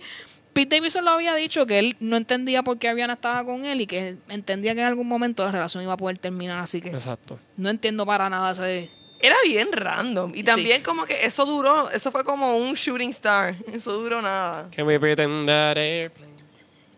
Pete 0.53 0.77
Davidson 0.77 1.05
lo 1.05 1.11
había 1.11 1.35
dicho 1.35 1.65
que 1.67 1.77
él 1.79 1.95
no 1.99 2.17
entendía 2.17 2.63
por 2.63 2.79
qué 2.79 2.89
Ariana 2.89 3.13
estaba 3.13 3.43
con 3.45 3.65
él 3.65 3.81
y 3.81 3.87
que 3.87 4.15
entendía 4.29 4.73
que 4.73 4.81
en 4.81 4.87
algún 4.87 5.07
momento 5.07 5.45
la 5.45 5.51
relación 5.51 5.83
iba 5.83 5.93
a 5.93 5.97
poder 5.97 6.17
terminar, 6.17 6.57
así 6.59 6.81
que 6.81 6.89
Exacto. 6.89 7.39
no 7.55 7.69
entiendo 7.69 8.05
para 8.05 8.29
nada 8.29 8.51
ese 8.51 8.89
Era 9.21 9.35
bien 9.45 9.67
random. 9.73 10.31
Y 10.33 10.43
también 10.43 10.81
como 10.81 11.05
que 11.05 11.25
eso 11.25 11.45
duró, 11.45 11.89
eso 11.91 12.09
fue 12.09 12.23
como 12.23 12.55
un 12.57 12.73
shooting 12.73 13.09
star. 13.09 13.53
Eso 13.71 13.91
duró 13.93 14.21
nada. 14.21 14.69
Can 14.73 14.87
we 14.87 14.97
pretend 14.97 15.45
that 15.45 15.75
airplane? 15.77 16.31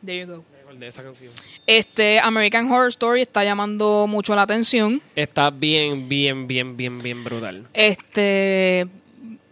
There 0.06 0.20
you 0.20 0.28
go. 0.28 0.46
De 0.82 0.88
esa 0.88 1.04
canción. 1.04 1.32
Este 1.68 2.20
American 2.20 2.72
Horror 2.72 2.88
Story 2.88 3.22
está 3.22 3.44
llamando 3.44 4.08
mucho 4.10 4.36
la 4.36 4.42
atención. 4.42 5.00
Está 5.16 5.52
bien, 5.52 6.10
bien, 6.10 6.48
bien, 6.48 6.76
bien, 6.76 6.98
bien 6.98 7.24
brutal. 7.24 7.68
Este, 7.72 8.88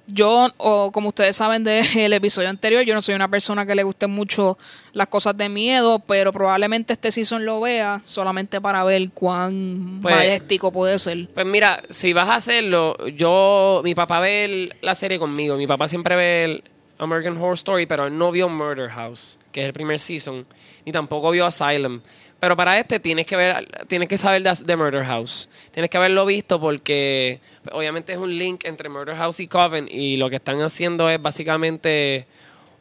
yo, 0.07 0.47
o 0.57 0.91
como 0.91 1.09
ustedes 1.09 1.35
saben 1.35 1.63
del 1.63 1.83
episodio 2.13 2.49
anterior, 2.49 2.81
yo 2.81 2.95
no 2.95 3.01
soy 3.03 3.13
una 3.13 3.27
persona 3.27 3.63
que 3.67 3.75
le 3.75 3.83
guste 3.83 4.07
mucho 4.07 4.57
las 4.93 5.05
cosas 5.05 5.37
de 5.37 5.49
miedo, 5.49 5.99
pero 5.99 6.33
probablemente 6.33 6.93
este 6.93 7.11
season 7.11 7.45
lo 7.45 7.61
vea 7.61 8.01
solamente 8.03 8.59
para 8.59 8.83
ver 8.83 9.11
cuán 9.11 9.99
Pues- 10.01 10.41
puede 10.71 10.97
ser. 10.97 11.27
Pues 11.31 11.45
mira, 11.45 11.83
si 11.91 12.11
vas 12.11 12.27
a 12.29 12.35
hacerlo, 12.37 12.97
yo, 13.09 13.81
mi 13.83 13.93
papá 13.93 14.19
ve 14.19 14.45
el- 14.45 14.73
la 14.81 14.95
serie 14.95 15.19
conmigo. 15.19 15.57
Mi 15.57 15.67
papá 15.67 15.87
siempre 15.87 16.15
ve 16.15 16.43
el 16.45 16.63
American 16.97 17.37
Horror 17.37 17.53
Story, 17.53 17.85
pero 17.85 18.07
él 18.07 18.17
no 18.17 18.31
vio 18.31 18.49
Murder 18.49 18.89
House, 18.89 19.37
que 19.51 19.61
es 19.61 19.67
el 19.67 19.73
primer 19.73 19.99
season, 19.99 20.45
ni 20.89 20.91
tampoco 20.91 21.29
vio 21.29 21.45
Asylum. 21.45 22.01
Pero 22.39 22.57
para 22.57 22.79
este 22.79 22.99
tienes 22.99 23.27
que 23.27 23.35
ver, 23.35 23.67
tienes 23.87 24.09
que 24.09 24.17
saber 24.17 24.41
de, 24.41 24.51
de 24.65 24.75
Murder 24.75 25.05
House. 25.05 25.47
Tienes 25.71 25.91
que 25.91 25.97
haberlo 25.97 26.25
visto 26.25 26.59
porque 26.59 27.39
pues, 27.63 27.75
obviamente 27.75 28.13
es 28.13 28.17
un 28.17 28.35
link 28.35 28.65
entre 28.65 28.89
Murder 28.89 29.15
House 29.15 29.39
y 29.39 29.47
Coven 29.47 29.87
y 29.91 30.17
lo 30.17 30.31
que 30.31 30.37
están 30.37 30.59
haciendo 30.61 31.07
es 31.09 31.21
básicamente 31.21 32.25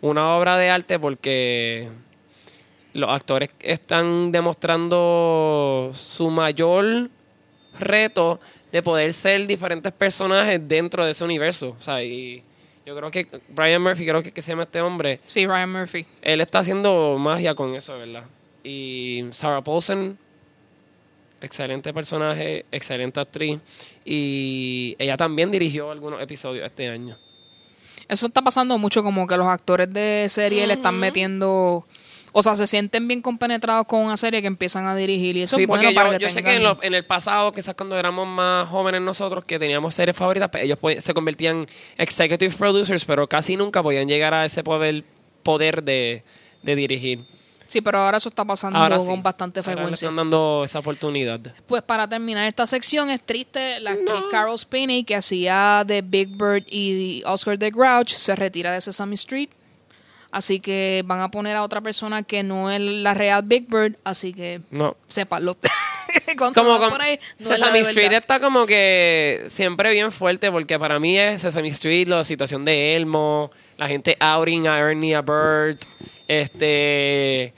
una 0.01 0.37
obra 0.37 0.57
de 0.57 0.71
arte 0.71 0.99
porque 0.99 1.89
los 2.95 3.11
actores 3.11 3.51
están 3.61 4.33
demostrando 4.33 5.91
su 5.93 6.31
mayor 6.31 7.11
reto 7.79 8.41
de 8.73 8.83
poder 8.83 9.13
ser 9.13 9.47
diferentes 9.47 9.93
personajes 9.93 10.67
dentro 10.67 11.05
de 11.05 11.11
ese 11.11 11.25
universo. 11.25 11.77
O 11.79 11.83
sea, 11.83 12.03
y 12.03 12.43
yo 12.89 12.97
creo 12.97 13.11
que 13.11 13.27
Brian 13.51 13.83
Murphy, 13.83 14.07
creo 14.07 14.23
que, 14.23 14.33
que 14.33 14.41
se 14.41 14.53
llama 14.53 14.63
este 14.63 14.81
hombre, 14.81 15.21
Sí, 15.27 15.47
Ryan 15.47 15.71
Murphy. 15.71 16.07
él 16.23 16.41
está 16.41 16.61
haciendo 16.61 17.19
magia 17.19 17.55
con 17.55 17.75
eso, 17.75 17.99
¿verdad? 17.99 18.25
Y 18.65 19.27
Sarah 19.33 19.61
Paulson, 19.61 20.17
excelente 21.43 21.93
personaje, 21.93 22.65
excelente 22.73 23.21
actriz. 23.21 23.61
Y 24.07 24.97
ella 24.99 25.19
también 25.19 25.51
dirigió 25.51 25.91
algunos 25.91 26.23
episodios 26.23 26.65
este 26.65 26.89
año. 26.89 27.19
Eso 28.09 28.29
está 28.29 28.41
pasando 28.41 28.79
mucho 28.79 29.03
como 29.03 29.27
que 29.27 29.37
los 29.37 29.49
actores 29.49 29.93
de 29.93 30.25
serie 30.31 30.67
le 30.67 30.73
están 30.73 30.99
metiendo, 30.99 31.87
o 32.39 32.43
sea, 32.43 32.55
se 32.57 32.67
sienten 32.67 33.09
bien 33.09 33.21
compenetrados 33.21 33.87
con 33.87 34.01
una 34.01 34.17
serie 34.17 34.41
que 34.41 34.47
empiezan 34.47 34.87
a 34.87 34.95
dirigir 34.95 35.37
y 35.37 35.43
eso 35.43 35.57
sí, 35.57 35.63
es 35.63 35.69
bueno 35.69 35.83
porque 35.83 35.95
para 35.95 36.13
yo, 36.13 36.19
que 36.19 36.23
yo 36.25 36.29
sé 36.29 36.43
que 36.43 36.57
en, 36.57 36.63
lo- 36.63 36.79
en 36.83 36.95
el 36.95 37.05
pasado, 37.05 37.51
quizás 37.53 37.75
cuando 37.75 37.99
éramos 37.99 38.27
más 38.29 38.69
jóvenes 38.69 39.01
nosotros, 39.01 39.45
que 39.45 39.59
teníamos 39.59 39.95
series 39.95 40.17
favoritas, 40.17 40.49
pues 40.51 40.65
ellos 40.65 40.79
podían- 40.79 41.01
se 41.03 41.15
convertían 41.15 41.67
executive 41.97 42.55
producers, 42.57 43.05
pero 43.05 43.27
casi 43.29 43.57
nunca 43.57 43.83
podían 43.83 44.07
llegar 44.09 44.35
a 44.35 44.45
ese 44.45 44.63
poder, 44.63 45.05
poder 45.43 45.83
de, 45.83 46.23
de 46.63 46.77
dirigir. 46.77 47.25
Sí, 47.67 47.83
pero 47.83 47.99
ahora 47.99 48.17
eso 48.17 48.31
está 48.31 48.47
pasando 48.47 48.79
Ahora 48.79 48.99
sí. 48.99 49.07
con 49.07 49.23
bastante 49.23 49.61
Ahora 49.61 49.73
le 49.73 49.77
frecuencia. 49.77 50.07
están 50.07 50.17
dando 50.17 50.63
esa 50.65 50.79
oportunidad. 50.79 51.39
Pues 51.67 51.83
para 51.83 52.09
terminar 52.09 52.47
esta 52.49 52.67
sección 52.67 53.11
es 53.11 53.21
triste, 53.23 53.79
la 53.81 53.91
actriz 53.91 54.23
Carol 54.31 54.59
Spinney 54.59 55.05
que 55.05 55.15
hacía 55.15 55.85
de 55.87 56.01
Big 56.01 56.29
Bird 56.29 56.65
y 56.71 57.23
Oscar 57.27 57.59
the 57.59 57.71
Grouch 57.71 58.13
se 58.15 58.35
retira 58.37 58.73
de 58.73 58.81
Sesame 58.81 59.17
Street. 59.17 59.51
Así 60.31 60.61
que 60.61 61.03
van 61.07 61.21
a 61.21 61.31
poner 61.31 61.57
a 61.57 61.63
otra 61.63 61.81
persona 61.81 62.23
que 62.23 62.43
no 62.43 62.71
es 62.71 62.81
la 62.81 63.15
real 63.15 63.43
Big 63.45 63.67
Bird, 63.69 63.97
así 64.05 64.33
que 64.35 64.61
No. 64.71 64.97
sépanlo. 65.09 65.57
Como 66.55 66.79
con 66.79 66.91
por 66.91 67.01
ahí, 67.03 67.19
no 67.39 67.47
Sesame 67.49 67.81
Street 67.81 68.13
está 68.13 68.41
como 68.41 68.65
que 68.67 69.45
siempre 69.49 69.93
bien 69.93 70.11
fuerte 70.11 70.51
porque 70.51 70.79
para 70.79 70.99
mí 70.99 71.19
es 71.19 71.43
Sesame 71.43 71.69
Street, 71.69 72.09
la 72.09 72.25
situación 72.25 72.65
de 72.65 72.97
Elmo, 72.97 73.51
la 73.77 73.89
gente 73.89 74.17
outing 74.19 74.67
a 74.69 74.79
Ernie, 74.79 75.15
a 75.15 75.21
Bert, 75.23 75.83
este, 76.27 77.53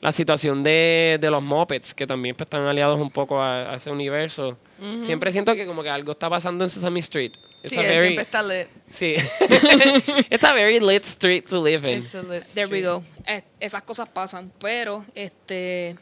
la 0.00 0.12
situación 0.12 0.62
de, 0.62 1.18
de 1.20 1.30
los 1.30 1.42
Muppets 1.42 1.94
que 1.94 2.06
también 2.06 2.34
pues, 2.34 2.46
están 2.46 2.62
aliados 2.66 3.00
un 3.00 3.10
poco 3.10 3.40
a, 3.40 3.72
a 3.72 3.76
ese 3.76 3.90
universo. 3.90 4.58
Siempre 4.98 5.32
siento 5.32 5.54
que 5.54 5.66
como 5.66 5.82
que 5.82 5.88
algo 5.88 6.12
está 6.12 6.28
pasando 6.28 6.64
en 6.64 6.70
Sesame 6.70 7.00
Street. 7.00 7.32
It's 7.64 7.72
Sí, 7.72 7.78
a 7.78 7.82
very, 7.82 8.08
siempre 8.08 8.22
está 8.24 8.42
lit. 8.42 8.68
sí. 8.92 9.14
It's 10.30 10.44
a 10.44 10.52
very 10.52 10.78
lit 10.80 11.02
street 11.04 11.46
to 11.48 11.60
live 11.62 11.84
in. 11.90 12.02
It's 12.04 12.14
a 12.14 12.22
lit 12.22 12.44
There 12.54 12.66
we 12.68 12.80
street. 12.80 12.84
go. 12.84 13.02
Eh, 13.26 13.42
esas 13.58 13.82
cosas 13.82 14.08
pasan, 14.08 14.52
pero 14.60 15.04
este 15.14 15.96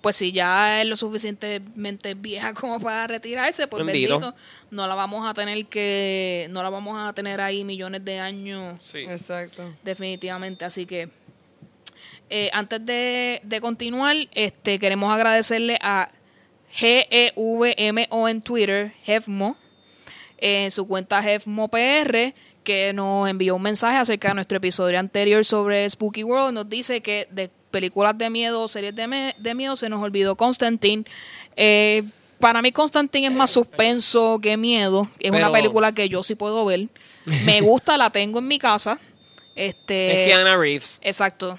pues 0.00 0.16
si 0.16 0.32
ya 0.32 0.82
es 0.82 0.86
lo 0.86 0.96
suficientemente 0.96 2.12
vieja 2.14 2.52
como 2.60 2.78
para 2.78 3.06
retirarse, 3.06 3.66
pues 3.66 3.84
Bendito. 3.84 4.18
bendito, 4.20 4.36
no 4.70 4.86
la 4.86 4.94
vamos 4.94 5.26
a 5.28 5.34
tener 5.34 5.64
que 5.66 6.46
no 6.50 6.62
la 6.62 6.70
vamos 6.70 6.96
a 6.98 7.12
tener 7.14 7.40
ahí 7.40 7.64
millones 7.64 8.04
de 8.04 8.20
años 8.20 8.76
Sí. 8.80 8.98
Exacto. 9.08 9.74
definitivamente, 9.82 10.64
así 10.64 10.84
que 10.86 11.08
eh, 12.30 12.50
antes 12.52 12.84
de, 12.86 13.40
de 13.44 13.60
continuar, 13.60 14.16
este 14.32 14.78
queremos 14.78 15.12
agradecerle 15.12 15.76
a 15.80 16.08
GEVMO 16.70 18.28
en 18.28 18.42
Twitter, 18.42 18.92
Jefmo, 19.04 19.56
en 20.38 20.70
su 20.70 20.86
cuenta 20.86 21.22
JefmoPR, 21.22 22.34
que 22.62 22.92
nos 22.92 23.28
envió 23.28 23.56
un 23.56 23.62
mensaje 23.62 23.98
acerca 23.98 24.28
de 24.28 24.34
nuestro 24.34 24.58
episodio 24.58 24.98
anterior 24.98 25.44
sobre 25.44 25.88
Spooky 25.88 26.24
World. 26.24 26.54
Nos 26.54 26.68
dice 26.68 27.00
que 27.00 27.28
de 27.30 27.50
películas 27.70 28.16
de 28.16 28.30
miedo, 28.30 28.66
series 28.68 28.94
de, 28.94 29.54
miedo, 29.54 29.76
se 29.76 29.88
nos 29.88 30.02
olvidó 30.02 30.36
Constantine. 30.36 31.04
Eh, 31.56 32.04
para 32.38 32.62
mí 32.62 32.72
Constantine 32.72 33.28
es 33.28 33.32
más 33.32 33.50
suspenso 33.50 34.38
que 34.40 34.56
miedo. 34.56 35.08
Es 35.18 35.30
una 35.30 35.50
película 35.50 35.92
que 35.92 36.08
yo 36.08 36.22
sí 36.22 36.34
puedo 36.34 36.64
ver. 36.64 36.88
Me 37.44 37.60
gusta, 37.62 37.96
la 37.96 38.10
tengo 38.10 38.38
en 38.38 38.48
mi 38.48 38.58
casa. 38.58 39.00
Este, 39.54 40.24
Es 40.24 40.28
Keanu 40.28 40.60
Reeves. 40.60 41.00
Exacto. 41.02 41.58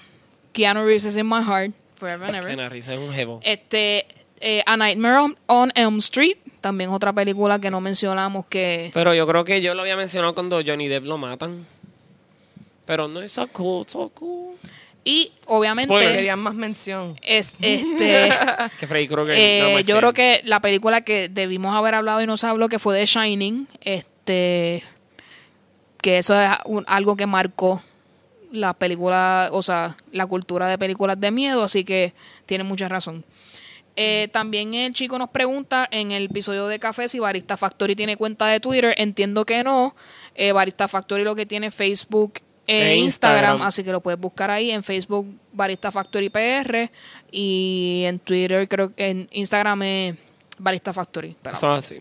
Keanu 0.52 0.84
Reeves 0.84 1.04
is 1.04 1.16
in 1.16 1.26
my 1.26 1.42
heart, 1.42 1.72
forever 1.96 2.26
and 2.26 2.36
ever. 2.36 2.48
Keanu 2.48 2.68
Reeves 2.68 2.88
es 2.88 2.98
un 2.98 3.12
jevo. 3.12 3.40
Este, 3.42 4.06
eh, 4.40 4.62
A 4.66 4.76
Nightmare 4.76 5.18
on, 5.18 5.36
on 5.46 5.72
Elm 5.74 5.98
Street, 5.98 6.38
también 6.60 6.90
otra 6.90 7.12
película 7.12 7.58
que 7.58 7.70
no 7.70 7.80
mencionamos 7.80 8.46
que... 8.46 8.90
Pero 8.94 9.14
yo 9.14 9.26
creo 9.26 9.44
que 9.44 9.60
yo 9.62 9.74
lo 9.74 9.82
había 9.82 9.96
mencionado 9.96 10.34
cuando 10.34 10.60
Johnny 10.64 10.88
Depp 10.88 11.04
lo 11.04 11.18
matan. 11.18 11.66
Pero 12.84 13.08
no 13.08 13.20
es 13.20 13.32
so 13.32 13.46
cool, 13.48 13.86
so 13.88 14.08
cool. 14.10 14.54
Y 15.04 15.32
obviamente. 15.46 15.92
Querían 15.98 16.40
más 16.40 16.54
mención. 16.54 17.18
es 17.22 17.56
este... 17.62 18.28
Que 18.80 18.86
Freddy 18.86 19.06
Krueger. 19.06 19.36
Eh, 19.38 19.72
no, 19.74 19.80
yo 19.80 19.96
creo 19.98 20.12
que 20.12 20.40
la 20.44 20.60
película 20.60 21.02
que 21.02 21.28
debimos 21.28 21.74
haber 21.74 21.94
hablado 21.94 22.20
y 22.22 22.26
no 22.26 22.36
se 22.36 22.46
habló 22.46 22.68
que 22.68 22.78
fue 22.78 22.96
de 22.98 23.06
Shining, 23.06 23.68
este 23.80 24.82
que 26.00 26.18
eso 26.18 26.40
es 26.40 26.50
un- 26.66 26.84
algo 26.86 27.16
que 27.16 27.26
marcó 27.26 27.82
la 28.52 28.74
película, 28.74 29.48
o 29.52 29.62
sea, 29.62 29.96
la 30.12 30.26
cultura 30.26 30.68
de 30.68 30.78
películas 30.78 31.18
de 31.20 31.30
miedo, 31.32 31.64
así 31.64 31.84
que 31.84 32.12
tiene 32.46 32.62
mucha 32.64 32.88
razón. 32.88 33.24
Eh, 33.96 34.28
también 34.30 34.74
el 34.74 34.92
chico 34.92 35.18
nos 35.18 35.30
pregunta 35.30 35.88
en 35.90 36.12
el 36.12 36.26
episodio 36.26 36.66
de 36.66 36.78
Café 36.78 37.08
si 37.08 37.18
Barista 37.18 37.56
Factory 37.56 37.96
tiene 37.96 38.16
cuenta 38.16 38.46
de 38.46 38.60
Twitter. 38.60 38.94
Entiendo 38.98 39.44
que 39.46 39.64
no. 39.64 39.96
Eh, 40.34 40.52
Barista 40.52 40.86
Factory 40.86 41.24
lo 41.24 41.34
que 41.34 41.46
tiene 41.46 41.68
es 41.68 41.74
Facebook 41.74 42.34
e 42.66 42.92
E 42.92 42.96
Instagram, 42.96 43.54
Instagram. 43.54 43.62
así 43.62 43.84
que 43.84 43.92
lo 43.92 44.00
puedes 44.00 44.20
buscar 44.20 44.50
ahí 44.50 44.70
en 44.70 44.82
Facebook 44.82 45.26
Barista 45.52 45.90
Factory 45.90 46.28
PR 46.28 46.90
y 47.30 48.02
en 48.06 48.18
Twitter 48.18 48.68
creo 48.68 48.94
que 48.94 49.08
en 49.08 49.26
Instagram 49.32 49.82
es 49.82 50.16
Barista 50.58 50.92
Factory. 50.92 51.36
Eso 51.50 51.72
es 51.76 51.84
así. 51.84 52.00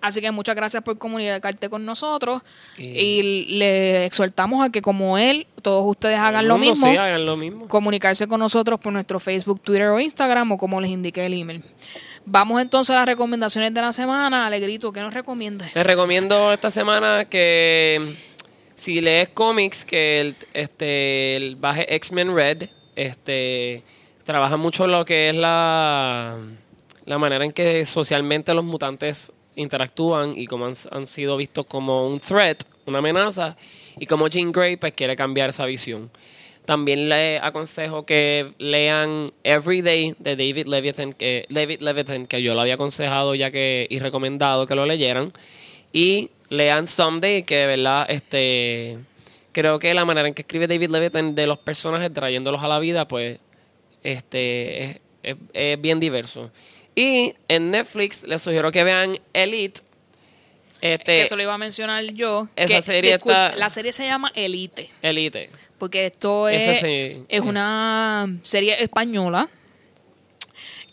Así 0.00 0.20
que 0.20 0.30
muchas 0.30 0.54
gracias 0.56 0.82
por 0.82 0.96
comunicarte 0.98 1.68
con 1.68 1.84
nosotros 1.84 2.42
Y- 2.76 2.82
y 2.84 3.22
le 3.58 4.04
exhortamos 4.06 4.66
a 4.66 4.70
que 4.70 4.80
como 4.82 5.18
él, 5.18 5.46
todos 5.62 5.84
ustedes 5.86 6.18
hagan 6.18 6.46
lo 6.48 6.56
mismo 6.58 6.90
Sí, 6.90 6.96
hagan 6.96 7.26
lo 7.26 7.36
mismo. 7.36 7.66
comunicarse 7.68 8.26
con 8.28 8.40
nosotros 8.40 8.78
por 8.80 8.92
nuestro 8.92 9.18
Facebook, 9.20 9.60
Twitter 9.60 9.88
o 9.88 9.98
Instagram 10.00 10.52
o 10.52 10.58
como 10.58 10.80
les 10.80 10.90
indique 10.90 11.24
el 11.26 11.34
email. 11.34 11.62
Vamos 12.24 12.60
entonces 12.60 12.94
a 12.94 12.98
las 13.00 13.06
recomendaciones 13.06 13.72
de 13.72 13.80
la 13.80 13.92
semana. 13.92 14.46
Alegrito, 14.46 14.92
¿qué 14.92 15.00
nos 15.00 15.14
recomiendas? 15.14 15.72
Te 15.72 15.82
recomiendo 15.82 16.52
esta 16.52 16.70
semana 16.70 17.24
que 17.24 18.16
si 18.74 19.00
lees 19.00 19.30
cómics, 19.30 19.84
que 19.84 20.20
el, 20.20 20.36
este, 20.52 21.36
el 21.36 21.56
baje 21.56 21.92
X-Men 21.96 22.34
Red, 22.34 22.68
este, 22.96 23.82
trabaja 24.24 24.56
mucho 24.58 24.86
lo 24.86 25.04
que 25.06 25.30
es 25.30 25.36
la, 25.36 26.36
la 27.06 27.18
manera 27.18 27.44
en 27.46 27.52
que 27.52 27.86
socialmente 27.86 28.52
los 28.52 28.64
mutantes 28.64 29.32
interactúan 29.58 30.34
y 30.36 30.46
cómo 30.46 30.66
han, 30.66 31.06
sido 31.06 31.36
vistos 31.36 31.66
como 31.66 32.06
un 32.08 32.20
threat, 32.20 32.62
una 32.86 32.98
amenaza, 32.98 33.56
y 33.98 34.06
cómo 34.06 34.28
Jean 34.28 34.52
Grey 34.52 34.76
pues, 34.76 34.92
quiere 34.92 35.16
cambiar 35.16 35.50
esa 35.50 35.66
visión. 35.66 36.10
También 36.64 37.08
le 37.08 37.38
aconsejo 37.38 38.04
que 38.04 38.52
lean 38.58 39.30
Everyday 39.42 40.14
de 40.18 40.36
David 40.36 40.66
Levithan, 40.66 41.12
que, 41.14 41.46
David 41.48 41.80
Levithan, 41.80 42.26
que 42.26 42.42
yo 42.42 42.54
lo 42.54 42.60
había 42.60 42.74
aconsejado 42.74 43.34
ya 43.34 43.50
que 43.50 43.86
y 43.88 43.98
recomendado 44.00 44.66
que 44.66 44.74
lo 44.74 44.84
leyeran. 44.84 45.32
Y 45.92 46.30
lean 46.50 46.86
Someday, 46.86 47.42
que 47.44 47.56
de 47.56 47.66
verdad, 47.66 48.06
este, 48.10 48.98
creo 49.52 49.78
que 49.78 49.94
la 49.94 50.04
manera 50.04 50.28
en 50.28 50.34
que 50.34 50.42
escribe 50.42 50.66
David 50.66 50.90
Levithan 50.90 51.34
de 51.34 51.46
los 51.46 51.58
personajes, 51.58 52.12
trayéndolos 52.12 52.62
a 52.62 52.68
la 52.68 52.78
vida, 52.78 53.08
pues, 53.08 53.40
este, 54.02 54.82
es, 54.84 55.00
es- 55.22 55.36
es 55.54 55.80
bien 55.80 56.00
diverso. 56.00 56.50
Y 57.00 57.34
en 57.46 57.70
Netflix 57.70 58.24
les 58.24 58.42
sugiero 58.42 58.72
que 58.72 58.82
vean 58.82 59.18
Elite. 59.32 59.80
Este, 60.80 61.22
Eso 61.22 61.36
lo 61.36 61.42
iba 61.42 61.54
a 61.54 61.58
mencionar 61.58 62.04
yo. 62.12 62.48
esa 62.56 62.66
que, 62.76 62.82
serie 62.82 63.14
está- 63.14 63.54
La 63.56 63.68
serie 63.70 63.92
se 63.92 64.04
llama 64.04 64.32
Elite, 64.34 64.88
Elite. 65.02 65.50
porque 65.78 66.06
esto 66.06 66.48
es, 66.48 66.80
sí, 66.80 67.24
es 67.28 67.40
una 67.40 68.26
serie 68.42 68.82
española 68.82 69.48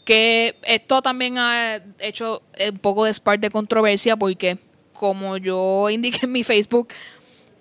que 0.03 0.55
esto 0.63 1.01
también 1.01 1.37
ha 1.39 1.81
hecho 1.99 2.43
un 2.69 2.77
poco 2.77 3.05
de 3.05 3.13
spark 3.13 3.39
de 3.41 3.49
controversia 3.49 4.15
porque 4.15 4.57
como 4.93 5.37
yo 5.37 5.89
indiqué 5.89 6.19
en 6.25 6.31
mi 6.31 6.43
Facebook 6.43 6.89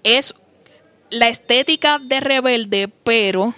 es 0.02 0.34
la 1.10 1.28
estética 1.28 1.98
de 1.98 2.20
rebelde 2.20 2.88
pero 3.02 3.54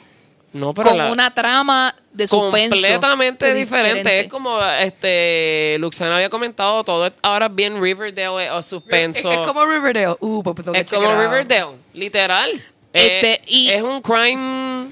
No, 0.56 0.72
pero 0.74 0.88
con 0.90 0.98
la- 0.98 1.12
una 1.12 1.32
trama 1.34 1.94
de 2.12 2.26
suspenso 2.26 2.74
completamente 2.76 3.54
diferente. 3.54 3.88
diferente. 3.98 4.20
Es 4.20 4.28
como 4.28 4.62
este 4.64 5.76
Luxana 5.78 6.16
había 6.16 6.30
comentado, 6.30 6.82
todo 6.84 7.06
es 7.06 7.12
ahora 7.22 7.48
bien 7.48 7.80
Riverdale 7.80 8.50
o 8.50 8.58
Es, 8.58 8.66
suspenso. 8.66 9.30
es 9.30 9.38
como 9.46 9.64
Riverdale. 9.66 10.16
Uh, 10.20 10.42
pues 10.42 10.56
tengo 10.56 10.72
que 10.72 10.78
Es 10.80 10.90
como. 10.90 11.08
Riverdale, 11.14 11.76
literal. 11.92 12.50
Este, 12.92 13.34
Eh, 13.34 13.40
y- 13.46 13.68
es 13.70 13.82
un 13.82 14.00
crime 14.00 14.88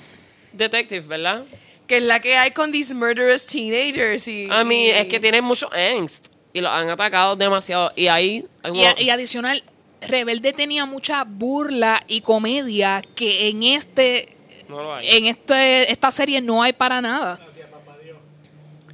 detective, 0.52 1.06
¿verdad? 1.06 1.44
Que 1.86 1.98
es 1.98 2.02
la 2.02 2.20
que 2.20 2.36
hay 2.36 2.50
con 2.50 2.70
these 2.72 2.94
murderous 2.94 3.44
teenagers. 3.46 4.26
Y, 4.28 4.48
A 4.50 4.64
mí 4.64 4.86
y- 4.86 4.90
es 4.90 5.06
que 5.06 5.20
tienen 5.20 5.44
mucho 5.44 5.68
angst 5.72 6.28
y 6.52 6.60
los 6.60 6.70
han 6.70 6.88
atacado 6.90 7.36
demasiado 7.36 7.90
y 7.96 8.06
ahí 8.08 8.44
Y, 8.72 8.84
a- 8.84 9.00
y 9.00 9.10
adicional, 9.10 9.62
Rebelde 10.02 10.52
tenía 10.52 10.84
mucha 10.84 11.24
burla 11.24 12.02
y 12.06 12.20
comedia 12.20 13.00
que 13.14 13.48
en 13.48 13.62
este 13.62 14.36
no 14.68 14.82
lo 14.82 14.94
hay. 14.94 15.08
en 15.16 15.26
este 15.26 15.90
esta 15.90 16.10
serie 16.10 16.40
no 16.40 16.62
hay 16.62 16.72
para 16.72 17.00
nada. 17.00 17.38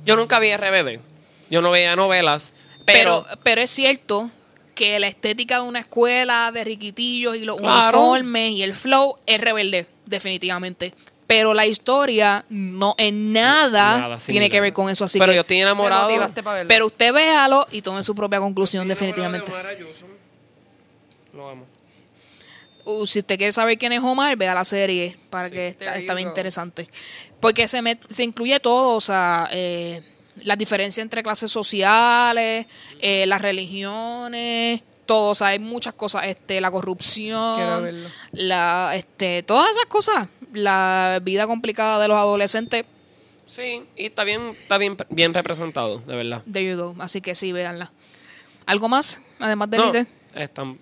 Yo 0.05 0.16
nunca 0.16 0.39
vi 0.39 0.55
RBD. 0.57 0.99
Yo 1.51 1.61
no 1.61 1.71
veía 1.71 1.95
novelas, 1.97 2.55
pero, 2.85 3.25
Pero, 3.25 3.39
pero 3.43 3.61
es 3.61 3.71
cierto 3.71 4.31
que 4.75 4.99
la 4.99 5.09
estética 5.09 5.57
de 5.57 5.62
una 5.62 5.81
escuela 5.81 6.51
de 6.53 6.64
riquitillos 6.64 7.37
y 7.37 7.45
los 7.45 7.59
Claro. 7.59 8.01
uniformes 8.01 8.53
y 8.53 8.62
el 8.62 8.73
flow 8.73 9.18
es 9.27 9.41
rebelde, 9.41 9.87
definitivamente. 10.07 10.95
Pero 11.27 11.53
la 11.55 11.66
historia 11.66 12.45
no 12.49 12.95
en 12.99 13.33
nada, 13.33 13.99
Nada 13.99 14.16
tiene 14.16 14.49
que 14.51 14.61
ver 14.61 14.73
con 14.73 14.89
eso. 14.89 15.05
Así 15.05 15.18
pero 15.18 15.31
que, 15.31 15.37
yo 15.37 15.41
estoy 15.43 15.61
enamorado. 15.61 16.09
pero 16.66 16.87
usted 16.87 17.12
véalo 17.12 17.66
y 17.71 17.83
tome 17.83 18.03
su 18.03 18.14
propia 18.14 18.39
conclusión, 18.41 18.89
definitivamente. 18.89 19.53
Lo 21.33 21.49
amo. 21.51 21.66
Uh, 22.85 23.07
si 23.07 23.18
usted 23.20 23.37
quiere 23.37 23.53
saber 23.53 23.78
quién 23.78 23.93
es 23.93 24.03
Omar, 24.03 24.37
vea 24.37 24.55
la 24.55 24.64
serie 24.64 25.16
para 25.31 25.49
Sí. 25.49 25.55
que 25.55 25.68
está, 25.68 25.97
está 25.97 26.14
bien 26.14 26.28
interesante. 26.28 26.89
Porque 27.41 27.68
se, 27.68 27.81
met- 27.81 28.07
se 28.11 28.22
incluye 28.24 28.59
todo, 28.61 28.97
o 28.97 29.01
sea, 29.01 29.49
eh, 29.53 30.03
las 30.43 30.57
diferencias 30.59 31.03
entre 31.03 31.22
clases 31.22 31.51
sociales, 31.51 32.66
eh, 33.01 33.26
las 33.26 33.41
religiones, 33.43 34.83
todo, 35.07 35.31
o 35.31 35.35
sea, 35.35 35.49
hay 35.49 35.59
muchas 35.59 35.95
cosas, 35.95 36.24
este, 36.26 36.61
la 36.61 36.70
corrupción, 36.70 38.05
la, 38.33 38.93
este, 38.95 39.43
todas 39.43 39.70
esas 39.70 39.87
cosas, 39.87 40.28
la 40.53 41.20
vida 41.22 41.47
complicada 41.47 42.01
de 42.01 42.09
los 42.09 42.16
adolescentes, 42.16 42.85
Sí, 43.47 43.83
y 43.97 44.07
está 44.07 44.22
bien, 44.22 44.57
está 44.62 44.78
bien, 44.78 44.97
bien 45.09 45.35
representado, 45.35 45.99
de 45.99 46.14
verdad. 46.14 46.43
there 46.53 46.64
you 46.64 46.76
go. 46.81 46.95
Así 47.01 47.20
que 47.20 47.35
sí, 47.35 47.51
véanla. 47.51 47.91
¿Algo 48.64 48.89
más? 48.89 49.20
Además 49.41 49.68
de 49.70 49.76
No, 49.78 49.93
están- 50.37 50.78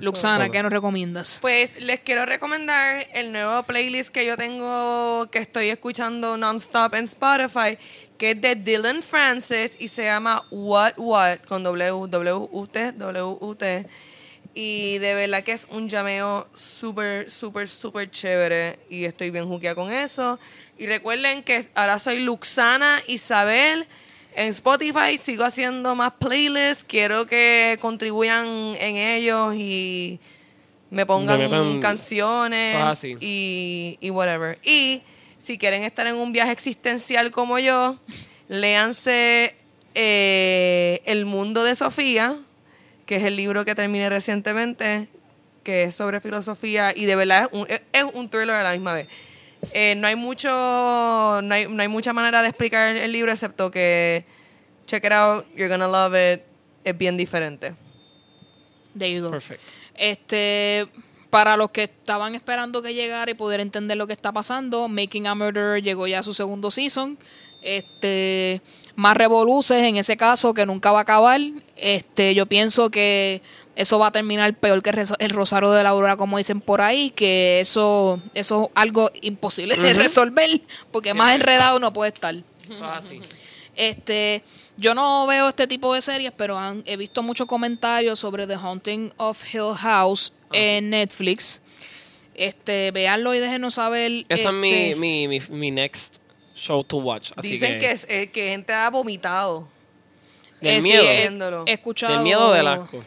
Luxana, 0.00 0.44
todo. 0.44 0.52
¿qué 0.52 0.62
nos 0.62 0.72
recomiendas? 0.72 1.38
Pues 1.40 1.80
les 1.80 2.00
quiero 2.00 2.26
recomendar 2.26 3.06
el 3.12 3.32
nuevo 3.32 3.62
playlist 3.62 4.10
que 4.10 4.26
yo 4.26 4.36
tengo, 4.36 5.28
que 5.30 5.38
estoy 5.38 5.68
escuchando 5.68 6.36
non-stop 6.36 6.94
en 6.94 7.04
Spotify, 7.04 7.78
que 8.18 8.32
es 8.32 8.40
de 8.40 8.54
Dylan 8.54 9.02
Francis 9.02 9.72
y 9.78 9.88
se 9.88 10.04
llama 10.04 10.44
What 10.50 10.94
What, 10.96 11.38
con 11.48 11.62
W, 11.62 12.08
W, 12.08 12.48
U, 12.50 12.66
T, 12.66 12.92
W, 12.92 13.38
U, 13.40 13.54
T. 13.54 13.86
Y 14.54 14.96
de 14.98 15.14
verdad 15.14 15.44
que 15.44 15.52
es 15.52 15.66
un 15.70 15.86
llameo 15.86 16.48
súper, 16.54 17.30
súper, 17.30 17.68
súper 17.68 18.10
chévere. 18.10 18.78
Y 18.88 19.04
estoy 19.04 19.30
bien 19.30 19.46
juqueada 19.46 19.74
con 19.74 19.92
eso. 19.92 20.40
Y 20.78 20.86
recuerden 20.86 21.42
que 21.42 21.68
ahora 21.74 21.98
soy 21.98 22.20
Luxana 22.20 23.02
Isabel. 23.06 23.86
En 24.36 24.48
Spotify 24.48 25.16
sigo 25.18 25.44
haciendo 25.44 25.94
más 25.94 26.12
playlists. 26.18 26.84
Quiero 26.86 27.26
que 27.26 27.78
contribuyan 27.80 28.46
en 28.78 28.96
ellos 28.96 29.54
y 29.56 30.20
me 30.90 31.06
pongan 31.06 31.38
Me 31.38 31.48
metan- 31.48 31.80
canciones 31.80 32.74
así. 32.76 33.16
y, 33.20 33.96
y 34.00 34.10
whatever. 34.10 34.58
Y 34.62 35.02
si 35.38 35.56
quieren 35.58 35.82
estar 35.84 36.06
en 36.06 36.16
un 36.16 36.32
viaje 36.32 36.52
existencial 36.52 37.30
como 37.30 37.58
yo, 37.58 37.98
léanse 38.48 39.54
eh, 39.94 41.00
El 41.06 41.24
mundo 41.24 41.64
de 41.64 41.74
Sofía, 41.74 42.38
que 43.06 43.16
es 43.16 43.24
el 43.24 43.36
libro 43.36 43.64
que 43.64 43.74
terminé 43.74 44.08
recientemente, 44.10 45.08
que 45.62 45.84
es 45.84 45.94
sobre 45.94 46.20
filosofía 46.20 46.92
y 46.94 47.06
de 47.06 47.16
verdad 47.16 47.44
es 47.44 47.58
un, 47.58 47.66
es 47.68 48.04
un 48.12 48.28
thriller 48.28 48.56
a 48.56 48.62
la 48.62 48.72
misma 48.72 48.92
vez. 48.92 49.08
Eh, 49.72 49.94
no 49.96 50.06
hay 50.06 50.16
mucho, 50.16 50.48
no 50.48 51.54
hay, 51.54 51.66
no 51.68 51.82
hay 51.82 51.88
mucha 51.88 52.12
manera 52.12 52.42
de 52.42 52.48
explicar 52.48 52.96
el 52.96 53.12
libro 53.12 53.30
excepto 53.30 53.70
que 53.70 54.24
check 54.86 55.04
it 55.04 55.12
out, 55.12 55.44
you're 55.54 55.68
gonna 55.68 55.88
love 55.88 56.14
it, 56.14 56.42
es 56.84 56.96
bien 56.96 57.16
diferente. 57.16 57.74
There 58.96 59.12
you 59.12 59.22
go. 59.22 59.30
Perfecto. 59.30 59.72
Este, 59.94 60.86
para 61.30 61.56
los 61.56 61.70
que 61.70 61.84
estaban 61.84 62.34
esperando 62.34 62.82
que 62.82 62.94
llegara 62.94 63.30
y 63.30 63.34
poder 63.34 63.60
entender 63.60 63.96
lo 63.96 64.06
que 64.06 64.12
está 64.12 64.32
pasando, 64.32 64.88
Making 64.88 65.26
a 65.26 65.34
Murderer 65.34 65.82
llegó 65.82 66.06
ya 66.06 66.20
a 66.20 66.22
su 66.22 66.32
segundo 66.32 66.70
season. 66.70 67.18
Este, 67.62 68.62
más 68.94 69.16
revoluces 69.16 69.82
en 69.82 69.96
ese 69.96 70.16
caso 70.16 70.54
que 70.54 70.64
nunca 70.64 70.92
va 70.92 71.00
a 71.00 71.02
acabar. 71.02 71.40
Este, 71.76 72.34
yo 72.34 72.46
pienso 72.46 72.90
que 72.90 73.42
eso 73.76 73.98
va 73.98 74.08
a 74.08 74.12
terminar 74.12 74.52
peor 74.54 74.82
que 74.82 74.90
el 75.18 75.30
Rosario 75.30 75.70
de 75.70 75.82
la 75.84 75.90
Aurora, 75.90 76.16
como 76.16 76.38
dicen 76.38 76.60
por 76.60 76.80
ahí, 76.80 77.10
que 77.10 77.60
eso, 77.60 78.20
eso 78.34 78.64
es 78.64 78.70
algo 78.74 79.10
imposible 79.22 79.76
de 79.76 79.92
resolver, 79.94 80.48
porque 80.90 81.14
más 81.14 81.34
enredado 81.34 81.78
no 81.78 81.92
puede 81.92 82.12
estar. 82.12 82.34
Eso 82.34 82.72
es 82.84 82.90
así. 82.90 83.20
Este, 83.76 84.42
yo 84.78 84.94
no 84.94 85.26
veo 85.26 85.48
este 85.50 85.66
tipo 85.66 85.92
de 85.94 86.00
series, 86.00 86.32
pero 86.36 86.58
han- 86.58 86.82
he 86.86 86.96
visto 86.96 87.22
muchos 87.22 87.46
comentarios 87.46 88.18
sobre 88.18 88.46
The 88.46 88.54
Haunting 88.54 89.12
of 89.18 89.42
Hill 89.54 89.74
House 89.76 90.32
Ah, 90.46 90.48
en 90.52 90.90
Netflix. 90.90 91.60
Este, 92.34 92.90
véanlo 92.92 93.34
y 93.34 93.38
déjenos 93.38 93.74
saber. 93.74 94.24
Esa 94.28 94.48
es 94.48 94.54
mi, 94.54 94.72
este, 94.72 94.96
mi, 94.96 95.28
mi, 95.28 95.40
mi 95.50 95.70
next 95.70 96.16
show 96.54 96.84
to 96.84 96.98
watch. 96.98 97.32
Así 97.36 97.50
Dicen 97.50 97.78
que, 97.78 97.90
es- 97.90 98.06
eh, 98.08 98.30
que 98.30 98.48
gente 98.50 98.72
ha 98.72 98.88
vomitado. 98.90 99.68
Del 100.60 100.76
eh, 100.76 100.82
sí, 100.82 100.88
miedo. 100.90 101.04
he- 101.04 101.16
Viéndolo. 101.22 101.64
he, 101.66 101.72
escuchado. 101.72 102.14
Del 102.14 102.22
miedo 102.22 102.52
del 102.52 102.66
asco. 102.68 103.04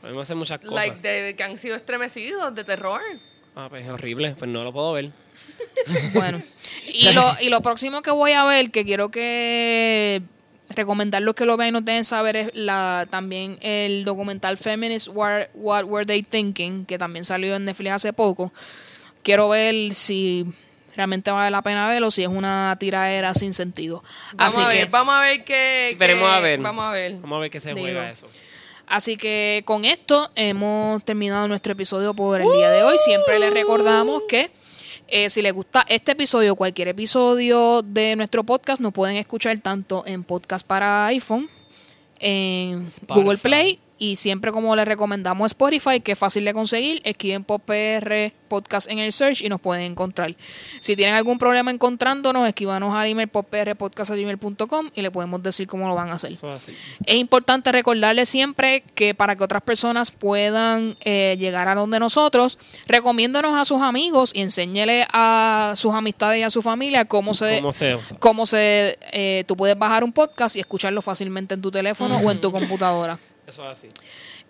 Podemos 0.00 0.22
hacer 0.22 0.36
muchas 0.36 0.58
cosas. 0.60 0.74
Like, 0.74 1.00
de- 1.00 1.36
que 1.36 1.42
han 1.42 1.58
sido 1.58 1.76
estremecidos 1.76 2.54
de 2.54 2.64
terror. 2.64 3.00
Ah, 3.56 3.66
pues 3.68 3.84
es 3.84 3.90
horrible. 3.90 4.34
Pues 4.38 4.50
no 4.50 4.64
lo 4.64 4.72
puedo 4.72 4.92
ver. 4.92 5.10
Bueno, 6.14 6.40
y 6.86 7.12
lo, 7.12 7.24
y 7.40 7.48
lo 7.48 7.60
próximo 7.62 8.02
que 8.02 8.10
voy 8.10 8.32
a 8.32 8.44
ver, 8.44 8.70
que 8.70 8.84
quiero 8.84 9.10
que 9.10 10.22
recomendar 10.68 11.22
los 11.22 11.34
que 11.34 11.44
lo 11.46 11.56
vean 11.56 11.70
y 11.70 11.72
nos 11.72 11.84
dejen 11.84 12.04
saber, 12.04 12.36
es 12.36 12.50
la, 12.54 13.06
también 13.10 13.58
el 13.60 14.04
documental 14.04 14.56
Feminist 14.58 15.08
War- 15.08 15.48
What 15.54 15.84
Were 15.84 16.04
They 16.06 16.22
Thinking, 16.22 16.84
que 16.86 16.98
también 16.98 17.24
salió 17.24 17.56
en 17.56 17.64
Netflix 17.64 17.92
hace 17.92 18.12
poco. 18.12 18.52
Quiero 19.22 19.48
ver 19.48 19.94
si 19.94 20.44
realmente 20.96 21.30
vale 21.30 21.50
la 21.50 21.62
pena 21.62 21.88
verlo, 21.88 22.10
si 22.10 22.22
es 22.22 22.28
una 22.28 22.76
tiradera 22.78 23.32
sin 23.34 23.52
sentido. 23.54 24.02
Vamos 24.34 24.56
Así 24.56 24.66
a 24.66 24.70
que, 24.70 24.76
ver, 24.78 24.88
vamos 24.90 25.14
a 25.14 25.20
ver 25.22 25.44
qué. 25.44 25.96
Veremos 25.98 26.28
qué- 26.28 26.34
a 26.34 26.40
ver. 26.40 26.60
Vamos 26.60 26.84
a 26.84 26.90
ver. 26.92 27.14
Vamos 27.20 27.36
a 27.36 27.40
ver 27.40 27.50
qué 27.50 27.60
se 27.60 27.70
Digo. 27.70 27.80
juega 27.80 28.10
eso. 28.10 28.28
Así 28.90 29.16
que 29.16 29.62
con 29.66 29.84
esto 29.84 30.32
hemos 30.34 31.04
terminado 31.04 31.46
nuestro 31.46 31.74
episodio 31.74 32.12
por 32.12 32.40
el 32.40 32.50
día 32.50 32.70
de 32.70 32.82
hoy. 32.82 32.98
Siempre 32.98 33.38
les 33.38 33.54
recordamos 33.54 34.22
que 34.28 34.50
eh, 35.06 35.30
si 35.30 35.42
les 35.42 35.52
gusta 35.52 35.86
este 35.88 36.10
episodio 36.12 36.54
o 36.54 36.56
cualquier 36.56 36.88
episodio 36.88 37.82
de 37.82 38.16
nuestro 38.16 38.42
podcast, 38.42 38.80
nos 38.80 38.92
pueden 38.92 39.14
escuchar 39.14 39.56
tanto 39.60 40.02
en 40.06 40.24
podcast 40.24 40.66
para 40.66 41.06
iPhone, 41.06 41.48
en 42.18 42.82
Spotify. 42.82 43.20
Google 43.22 43.38
Play 43.38 43.78
y 44.00 44.16
siempre 44.16 44.50
como 44.50 44.74
les 44.74 44.88
recomendamos 44.88 45.52
Spotify, 45.52 46.00
que 46.00 46.12
es 46.12 46.18
fácil 46.18 46.44
de 46.46 46.54
conseguir, 46.54 47.02
escriben 47.04 47.44
por 47.44 47.60
PR 47.60 48.32
Podcast 48.48 48.90
en 48.90 48.98
el 48.98 49.12
search 49.12 49.42
y 49.42 49.48
nos 49.48 49.60
pueden 49.60 49.84
encontrar. 49.84 50.34
Si 50.80 50.96
tienen 50.96 51.14
algún 51.14 51.38
problema 51.38 51.70
encontrándonos, 51.70 52.48
escríbanos 52.48 52.92
al 52.94 53.06
email 53.06 53.28
por 53.28 53.44
prpodcast.gmail.com 53.44 54.90
y 54.94 55.02
le 55.02 55.10
podemos 55.10 55.42
decir 55.42 55.68
cómo 55.68 55.86
lo 55.86 55.94
van 55.94 56.08
a 56.08 56.14
hacer. 56.14 56.32
Es 56.32 57.14
importante 57.14 57.70
recordarles 57.70 58.28
siempre 58.28 58.82
que 58.94 59.14
para 59.14 59.36
que 59.36 59.44
otras 59.44 59.62
personas 59.62 60.10
puedan 60.10 60.96
eh, 61.02 61.36
llegar 61.38 61.68
a 61.68 61.74
donde 61.74 62.00
nosotros, 62.00 62.58
recomiéndonos 62.86 63.56
a 63.56 63.64
sus 63.66 63.82
amigos 63.82 64.32
y 64.34 64.40
enséñele 64.40 65.06
a 65.12 65.74
sus 65.76 65.94
amistades 65.94 66.40
y 66.40 66.42
a 66.42 66.50
su 66.50 66.62
familia 66.62 67.04
cómo 67.04 67.34
se, 67.34 67.58
¿Cómo 67.58 67.72
se 67.72 67.94
usa? 67.94 68.16
cómo 68.18 68.46
se 68.46 68.98
eh, 69.12 69.44
tú 69.46 69.56
puedes 69.56 69.78
bajar 69.78 70.02
un 70.02 70.12
podcast 70.12 70.56
y 70.56 70.60
escucharlo 70.60 71.02
fácilmente 71.02 71.54
en 71.54 71.60
tu 71.60 71.70
teléfono 71.70 72.18
o 72.18 72.30
en 72.30 72.40
tu 72.40 72.50
computadora. 72.50 73.18
Eso 73.50 73.64
es 73.64 73.78
así. 73.78 73.88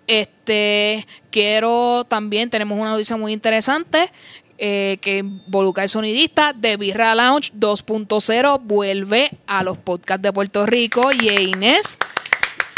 Este, 0.06 1.06
quiero 1.30 2.04
también, 2.04 2.50
tenemos 2.50 2.78
una 2.78 2.90
noticia 2.90 3.16
muy 3.16 3.32
interesante 3.32 4.12
eh, 4.58 4.98
que 5.00 5.18
involucra 5.18 5.84
al 5.84 5.88
sonidista 5.88 6.52
de 6.52 6.76
Birra 6.76 7.14
Lounge 7.14 7.50
2.0 7.54 8.60
vuelve 8.62 9.30
a 9.46 9.64
los 9.64 9.78
podcasts 9.78 10.20
de 10.20 10.34
Puerto 10.34 10.66
Rico 10.66 11.12
y 11.12 11.30
Inés. 11.30 11.96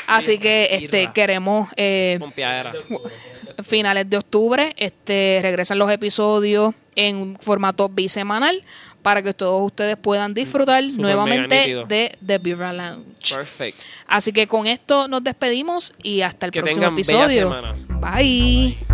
Así 0.06 0.38
que 0.38 0.68
este 0.70 1.10
queremos 1.12 1.70
eh, 1.76 2.20
finales 3.64 4.08
de 4.08 4.18
octubre, 4.18 4.74
este 4.76 5.40
regresan 5.42 5.80
los 5.80 5.90
episodios 5.90 6.72
en 6.94 7.36
formato 7.40 7.88
bisemanal 7.88 8.62
para 9.02 9.22
que 9.22 9.34
todos 9.34 9.62
ustedes 9.64 9.96
puedan 9.96 10.32
disfrutar 10.34 10.82
nuevamente 10.96 11.84
de 11.88 12.16
The 12.24 12.38
Birra 12.38 12.72
Lounge. 12.72 13.34
Perfect. 13.34 13.78
Así 14.06 14.32
que 14.32 14.46
con 14.46 14.66
esto 14.66 15.08
nos 15.08 15.22
despedimos 15.24 15.92
y 16.02 16.20
hasta 16.22 16.46
el 16.46 16.52
Que 16.52 16.60
próximo 16.60 16.80
tengan 16.86 16.94
bella 16.96 17.24
episodio. 17.24 17.48
semana. 17.48 17.74
Bye. 18.16 18.91